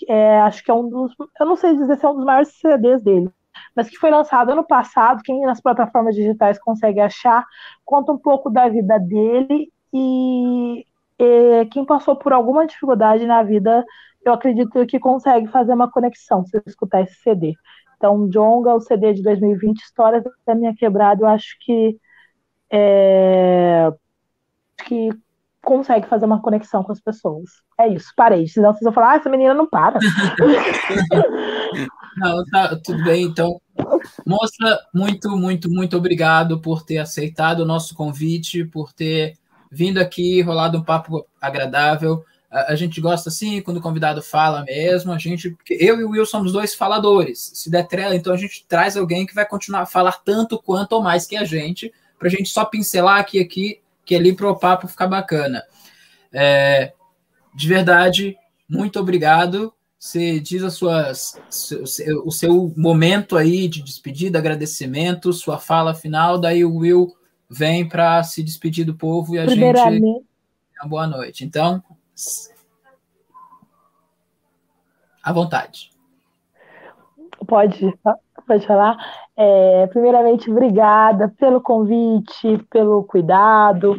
é, 0.07 0.39
acho 0.41 0.63
que 0.63 0.71
é 0.71 0.73
um 0.73 0.89
dos. 0.89 1.13
Eu 1.39 1.45
não 1.45 1.55
sei 1.55 1.75
dizer 1.75 1.97
se 1.97 2.05
é 2.05 2.09
um 2.09 2.15
dos 2.15 2.25
maiores 2.25 2.49
CDs 2.59 3.01
dele, 3.01 3.29
mas 3.75 3.89
que 3.89 3.97
foi 3.97 4.09
lançado 4.09 4.51
ano 4.51 4.65
passado. 4.65 5.21
Quem 5.23 5.41
nas 5.41 5.61
plataformas 5.61 6.15
digitais 6.15 6.59
consegue 6.59 6.99
achar, 6.99 7.45
conta 7.83 8.11
um 8.11 8.17
pouco 8.17 8.49
da 8.49 8.67
vida 8.67 8.99
dele 8.99 9.71
e, 9.93 10.85
e 11.19 11.65
quem 11.71 11.85
passou 11.85 12.15
por 12.15 12.33
alguma 12.33 12.65
dificuldade 12.65 13.25
na 13.25 13.41
vida, 13.43 13.85
eu 14.25 14.33
acredito 14.33 14.85
que 14.85 14.99
consegue 14.99 15.47
fazer 15.47 15.73
uma 15.73 15.89
conexão 15.89 16.45
se 16.45 16.61
escutar 16.65 17.01
esse 17.01 17.15
CD. 17.15 17.55
Então, 17.97 18.29
Jonga, 18.29 18.73
o 18.73 18.79
CD 18.79 19.13
de 19.13 19.23
2020, 19.23 19.79
Histórias 19.79 20.23
da 20.45 20.55
Minha 20.55 20.75
Quebrada, 20.75 21.23
eu 21.23 21.27
acho 21.27 21.57
que 21.61 21.97
é, 22.71 23.91
que 24.85 25.09
consegue 25.61 26.07
fazer 26.07 26.25
uma 26.25 26.41
conexão 26.41 26.83
com 26.83 26.91
as 26.91 26.99
pessoas. 26.99 27.49
É 27.79 27.87
isso, 27.87 28.11
parei. 28.15 28.47
Senão 28.47 28.71
vocês 28.71 28.83
vão 28.83 28.93
falar, 28.93 29.13
ah, 29.13 29.15
essa 29.15 29.29
menina 29.29 29.53
não 29.53 29.67
para. 29.67 29.99
não, 32.17 32.45
tá, 32.51 32.79
tudo 32.83 33.03
bem, 33.03 33.23
então. 33.23 33.59
Moça, 34.25 34.79
muito, 34.93 35.29
muito, 35.31 35.69
muito 35.69 35.97
obrigado 35.97 36.61
por 36.61 36.83
ter 36.83 36.99
aceitado 36.99 37.61
o 37.61 37.65
nosso 37.65 37.95
convite, 37.95 38.63
por 38.63 38.93
ter 38.93 39.33
vindo 39.71 39.97
aqui, 39.97 40.41
rolado 40.41 40.77
um 40.77 40.83
papo 40.83 41.25
agradável. 41.41 42.23
A, 42.55 42.71
a 42.71 42.75
gente 42.75 43.01
gosta 43.01 43.27
assim, 43.27 43.61
quando 43.61 43.77
o 43.77 43.81
convidado 43.81 44.21
fala 44.21 44.63
mesmo, 44.63 45.11
a 45.11 45.17
gente, 45.17 45.57
eu 45.69 45.99
e 45.99 46.03
o 46.05 46.11
Will 46.11 46.25
somos 46.25 46.53
dois 46.53 46.73
faladores. 46.73 47.51
Se 47.53 47.69
der 47.69 47.85
trela, 47.85 48.15
então 48.15 48.33
a 48.33 48.37
gente 48.37 48.65
traz 48.65 48.95
alguém 48.95 49.25
que 49.25 49.35
vai 49.35 49.45
continuar 49.45 49.81
a 49.81 49.85
falar 49.85 50.23
tanto 50.23 50.57
quanto 50.61 50.93
ou 50.93 51.03
mais 51.03 51.27
que 51.27 51.35
a 51.35 51.43
gente, 51.43 51.93
para 52.17 52.29
a 52.29 52.31
gente 52.31 52.47
só 52.47 52.63
pincelar 52.63 53.19
aqui 53.19 53.41
aqui 53.41 53.81
que 54.05 54.15
ali 54.15 54.33
para 54.33 54.49
o 54.49 54.57
papo 54.57 54.87
ficar 54.87 55.07
bacana. 55.07 55.63
É, 56.31 56.93
de 57.53 57.67
verdade, 57.67 58.37
muito 58.69 58.99
obrigado. 58.99 59.73
Você 59.99 60.39
diz 60.39 60.63
as 60.63 60.75
suas, 60.75 61.37
o 62.23 62.31
seu 62.31 62.71
momento 62.77 63.35
aí 63.35 63.67
de 63.67 63.81
despedida, 63.81 64.37
agradecimento, 64.37 65.33
sua 65.33 65.57
fala 65.57 65.95
final, 65.95 66.37
daí 66.37 66.63
o 66.63 66.75
Will 66.75 67.15
vem 67.49 67.87
para 67.87 68.23
se 68.23 68.43
despedir 68.43 68.85
do 68.85 68.93
povo 68.93 69.35
e 69.35 69.39
a 69.39 69.47
gente. 69.47 69.59
Uma 70.79 70.89
boa 70.89 71.07
noite. 71.07 71.43
Então, 71.43 71.83
à 75.25 75.33
vontade. 75.33 75.89
Pode, 77.47 77.93
pode 78.47 78.65
falar. 78.65 78.97
É, 79.35 79.87
primeiramente, 79.87 80.49
obrigada 80.49 81.33
pelo 81.37 81.59
convite, 81.59 82.57
pelo 82.69 83.03
cuidado, 83.03 83.97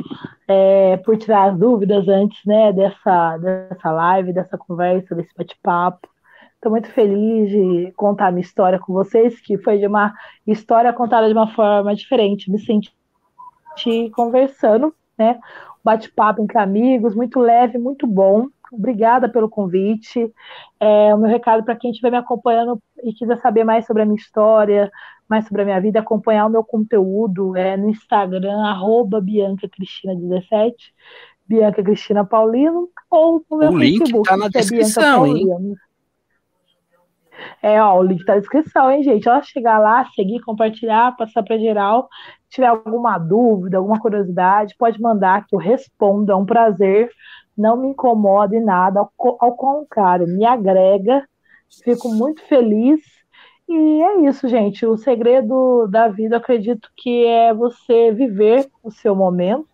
é, 0.48 0.97
por 0.98 1.18
tirar 1.18 1.51
as 1.51 1.59
dúvidas 1.59 2.09
antes 2.09 2.43
né, 2.47 2.72
dessa, 2.72 3.36
dessa 3.38 3.90
live, 3.90 4.32
dessa 4.32 4.56
conversa, 4.56 5.14
desse 5.14 5.34
bate-papo. 5.36 6.09
Estou 6.55 6.70
muito 6.70 6.88
feliz 6.88 7.51
de 7.51 7.93
contar 7.97 8.32
minha 8.32 8.40
história 8.40 8.78
com 8.78 8.93
vocês, 8.93 9.38
que 9.40 9.59
foi 9.59 9.78
de 9.78 9.86
uma 9.86 10.14
história 10.47 10.93
contada 10.93 11.26
de 11.26 11.34
uma 11.34 11.48
forma 11.48 11.94
diferente. 11.94 12.51
Me 12.51 12.59
senti 12.59 12.90
conversando, 14.14 14.94
né? 15.18 15.38
Bate-papo 15.86 16.42
entre 16.42 16.58
amigos, 16.58 17.14
muito 17.14 17.38
leve, 17.38 17.78
muito 17.78 18.08
bom. 18.08 18.48
Obrigada 18.72 19.28
pelo 19.28 19.48
convite. 19.48 20.32
É, 20.80 21.14
o 21.14 21.18
meu 21.18 21.30
recado 21.30 21.62
para 21.64 21.76
quem 21.76 21.92
estiver 21.92 22.10
me 22.10 22.16
acompanhando 22.16 22.82
e 23.04 23.12
quiser 23.12 23.38
saber 23.38 23.62
mais 23.62 23.86
sobre 23.86 24.02
a 24.02 24.04
minha 24.04 24.16
história, 24.16 24.90
mais 25.28 25.46
sobre 25.46 25.62
a 25.62 25.64
minha 25.64 25.80
vida, 25.80 26.00
acompanhar 26.00 26.46
o 26.46 26.50
meu 26.50 26.64
conteúdo 26.64 27.56
é 27.56 27.76
no 27.76 27.88
Instagram, 27.88 28.64
arroba 28.64 29.20
Bianca 29.20 29.68
Cristina 29.68 30.16
17, 30.16 30.92
Bianca 31.46 31.84
Cristina 31.84 32.24
Paulino, 32.24 32.88
ou 33.08 33.44
no 33.48 33.56
meu 33.56 33.70
o 33.70 33.78
Facebook, 33.78 34.12
link 34.12 34.22
tá 34.24 34.36
na 34.36 34.46
é 34.46 34.48
descrição, 34.48 35.24
hein? 35.24 35.46
É, 37.62 37.82
ó, 37.82 37.98
o 37.98 38.02
link 38.02 38.24
tá 38.24 38.34
na 38.34 38.40
descrição, 38.40 38.90
hein, 38.90 39.02
gente? 39.02 39.28
Ó, 39.28 39.42
chegar 39.42 39.78
lá, 39.78 40.04
seguir, 40.14 40.40
compartilhar, 40.40 41.16
passar 41.16 41.42
para 41.42 41.58
geral. 41.58 42.08
Tiver 42.48 42.66
alguma 42.66 43.18
dúvida, 43.18 43.78
alguma 43.78 44.00
curiosidade, 44.00 44.74
pode 44.78 45.00
mandar 45.00 45.46
que 45.46 45.54
eu 45.54 45.58
respondo. 45.58 46.32
É 46.32 46.36
um 46.36 46.46
prazer. 46.46 47.10
Não 47.56 47.76
me 47.76 47.88
incomoda 47.88 48.56
em 48.56 48.64
nada. 48.64 49.00
Ao, 49.00 49.12
ao 49.40 49.56
contrário, 49.56 50.26
me 50.26 50.44
agrega. 50.44 51.26
Fico 51.82 52.08
muito 52.08 52.42
feliz 52.44 53.00
e 53.68 54.02
é 54.02 54.20
isso, 54.28 54.48
gente. 54.48 54.86
O 54.86 54.96
segredo 54.96 55.88
da 55.88 56.08
vida, 56.08 56.36
acredito 56.36 56.88
que 56.96 57.26
é 57.26 57.52
você 57.52 58.12
viver 58.12 58.70
o 58.82 58.90
seu 58.90 59.14
momento, 59.14 59.68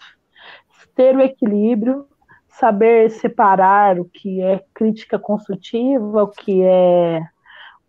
ter 0.94 1.14
o 1.14 1.20
equilíbrio, 1.20 2.06
saber 2.48 3.10
separar 3.10 3.98
o 4.00 4.06
que 4.06 4.40
é 4.40 4.64
crítica 4.72 5.18
construtiva, 5.18 6.22
o 6.22 6.28
que 6.28 6.62
é 6.62 7.20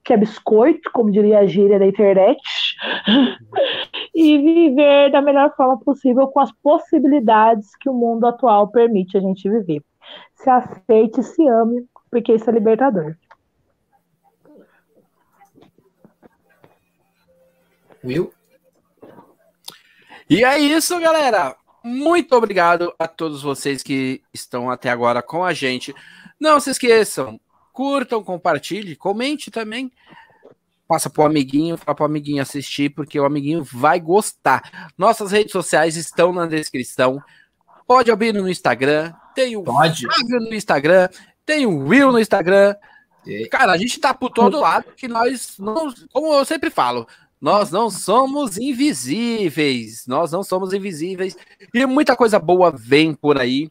que 0.04 0.14
é 0.14 0.18
biscoito, 0.18 0.92
como 0.92 1.12
diria 1.12 1.40
a 1.40 1.46
gíria 1.46 1.80
da 1.80 1.86
internet, 1.86 2.42
e 4.14 4.38
viver 4.38 5.12
da 5.12 5.22
melhor 5.22 5.56
forma 5.56 5.80
possível 5.80 6.28
com 6.28 6.40
as 6.40 6.52
possibilidades 6.62 7.76
que 7.78 7.90
o 7.90 7.94
mundo 7.94 8.26
atual 8.26 8.68
permite 8.68 9.18
a 9.18 9.22
gente 9.22 9.50
viver. 9.50 9.82
Se 10.36 10.50
aceite, 10.50 11.24
se 11.24 11.48
ame, 11.48 11.86
porque 12.12 12.34
isso 12.34 12.50
é 12.50 12.54
libertador. 12.54 13.16
Will? 18.04 18.34
E 20.30 20.44
é 20.44 20.60
isso, 20.60 21.00
galera. 21.00 21.56
Muito 21.84 22.34
obrigado 22.36 22.94
a 23.00 23.08
todos 23.08 23.42
vocês 23.42 23.82
que 23.82 24.22
estão 24.34 24.70
até 24.70 24.90
agora 24.90 25.22
com 25.22 25.44
a 25.44 25.54
gente. 25.54 25.94
Não 26.40 26.60
se 26.60 26.72
esqueçam, 26.72 27.40
curtam, 27.74 28.24
compartilhem, 28.24 28.96
comente 28.96 29.52
também. 29.52 29.92
Passa 30.88 31.10
pro 31.10 31.26
amiguinho, 31.26 31.76
fala 31.76 31.96
pro 31.96 32.06
amiguinho 32.06 32.42
assistir, 32.42 32.90
porque 32.90 33.20
o 33.20 33.26
amiguinho 33.26 33.64
vai 33.64 34.00
gostar. 34.00 34.94
Nossas 34.98 35.32
redes 35.32 35.52
sociais 35.52 35.98
estão 35.98 36.32
na 36.32 36.46
descrição. 36.46 37.22
Pode 37.88 38.12
abrir 38.12 38.34
no 38.34 38.48
Instagram, 38.48 39.12
tem 39.34 39.58
o 39.58 39.64
Pode. 39.64 40.06
Flávio 40.06 40.40
no 40.40 40.54
Instagram, 40.54 41.10
tem 41.46 41.66
o 41.66 41.80
Will 41.80 42.12
no 42.12 42.20
Instagram. 42.20 42.76
Cara, 43.50 43.72
a 43.72 43.78
gente 43.78 44.00
tá 44.00 44.14
por 44.14 44.30
todo 44.30 44.60
lado 44.60 44.86
que 44.96 45.08
nós, 45.08 45.58
não, 45.58 45.94
como 46.12 46.34
eu 46.34 46.46
sempre 46.46 46.70
falo, 46.70 47.08
nós 47.44 47.72
não 47.72 47.90
somos 47.90 48.58
invisíveis. 48.58 50.08
Nós 50.08 50.32
não 50.32 50.44
somos 50.44 50.72
invisíveis. 50.72 51.36
E 51.74 51.86
muita 51.86 52.16
coisa 52.16 52.40
boa 52.40 52.72
vem 52.72 53.14
por 53.14 53.38
aí. 53.38 53.70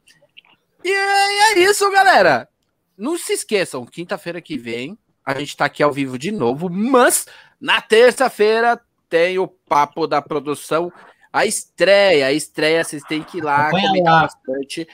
E 0.84 0.90
é, 0.90 1.58
isso, 1.60 1.90
galera. 1.90 2.48
Não 2.96 3.18
se 3.18 3.32
esqueçam, 3.32 3.86
quinta-feira 3.86 4.40
que 4.40 4.56
vem, 4.56 4.98
a 5.24 5.38
gente 5.38 5.56
tá 5.56 5.64
aqui 5.64 5.82
ao 5.82 5.92
vivo 5.92 6.18
de 6.18 6.30
novo, 6.30 6.68
mas 6.68 7.26
na 7.60 7.80
terça-feira 7.80 8.80
tem 9.08 9.38
o 9.38 9.46
papo 9.46 10.06
da 10.06 10.20
produção, 10.20 10.92
a 11.32 11.46
estreia. 11.46 12.26
A 12.26 12.32
estreia, 12.32 12.82
vocês 12.84 13.02
têm 13.04 13.22
que 13.22 13.38
ir 13.38 13.42
lá, 13.42 13.70
comentar 13.70 14.22
bastante, 14.22 14.86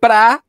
pra 0.00 0.42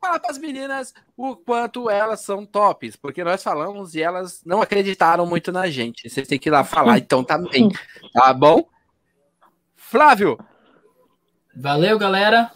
falar 0.00 0.20
para 0.20 0.30
as 0.30 0.38
meninas 0.38 0.92
o 1.16 1.34
quanto 1.34 1.88
elas 1.88 2.20
são 2.20 2.44
tops, 2.44 2.96
porque 2.96 3.24
nós 3.24 3.42
falamos 3.42 3.94
e 3.94 4.02
elas 4.02 4.42
não 4.44 4.60
acreditaram 4.60 5.24
muito 5.24 5.50
na 5.50 5.68
gente. 5.68 6.08
Vocês 6.08 6.28
têm 6.28 6.38
que 6.38 6.48
ir 6.48 6.52
lá 6.52 6.64
falar, 6.64 6.98
então 6.98 7.24
também, 7.24 7.70
tá 8.12 8.34
bom? 8.34 8.68
Flávio. 9.76 10.38
Valeu, 11.54 11.98
galera. 11.98 12.50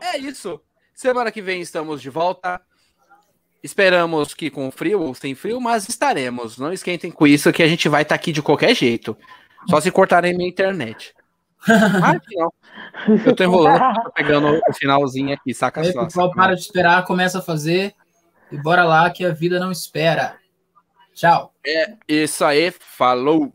É 0.00 0.18
isso. 0.18 0.60
Semana 0.94 1.32
que 1.32 1.42
vem 1.42 1.60
estamos 1.60 2.00
de 2.00 2.08
volta. 2.08 2.60
Esperamos 3.62 4.34
que 4.34 4.50
com 4.50 4.70
frio 4.70 5.00
ou 5.00 5.14
sem 5.14 5.34
frio, 5.34 5.60
mas 5.60 5.88
estaremos. 5.88 6.58
Não 6.58 6.72
esquentem 6.72 7.10
com 7.10 7.26
isso 7.26 7.52
que 7.52 7.62
a 7.62 7.68
gente 7.68 7.88
vai 7.88 8.02
estar 8.02 8.14
tá 8.14 8.20
aqui 8.20 8.30
de 8.30 8.42
qualquer 8.42 8.74
jeito. 8.74 9.16
Só 9.68 9.80
se 9.80 9.90
cortarem 9.90 10.36
minha 10.36 10.48
internet. 10.48 11.14
Ah, 11.66 12.20
não. 12.34 12.52
Eu 13.24 13.34
tô 13.34 13.42
enrolando, 13.42 13.80
tô 14.02 14.10
pegando 14.10 14.60
o 14.68 14.74
finalzinho 14.74 15.32
aqui, 15.32 15.54
saca 15.54 15.80
Aí, 15.80 15.94
só. 15.94 16.04
Pessoal 16.04 16.30
para 16.30 16.54
de 16.54 16.60
esperar, 16.60 17.02
começa 17.06 17.38
a 17.38 17.42
fazer 17.42 17.94
e 18.52 18.58
bora 18.58 18.84
lá 18.84 19.08
que 19.08 19.24
a 19.24 19.32
vida 19.32 19.58
não 19.58 19.72
espera. 19.72 20.36
Tchau. 21.14 21.54
É 21.66 21.96
isso 22.06 22.44
aí, 22.44 22.70
falou. 22.70 23.50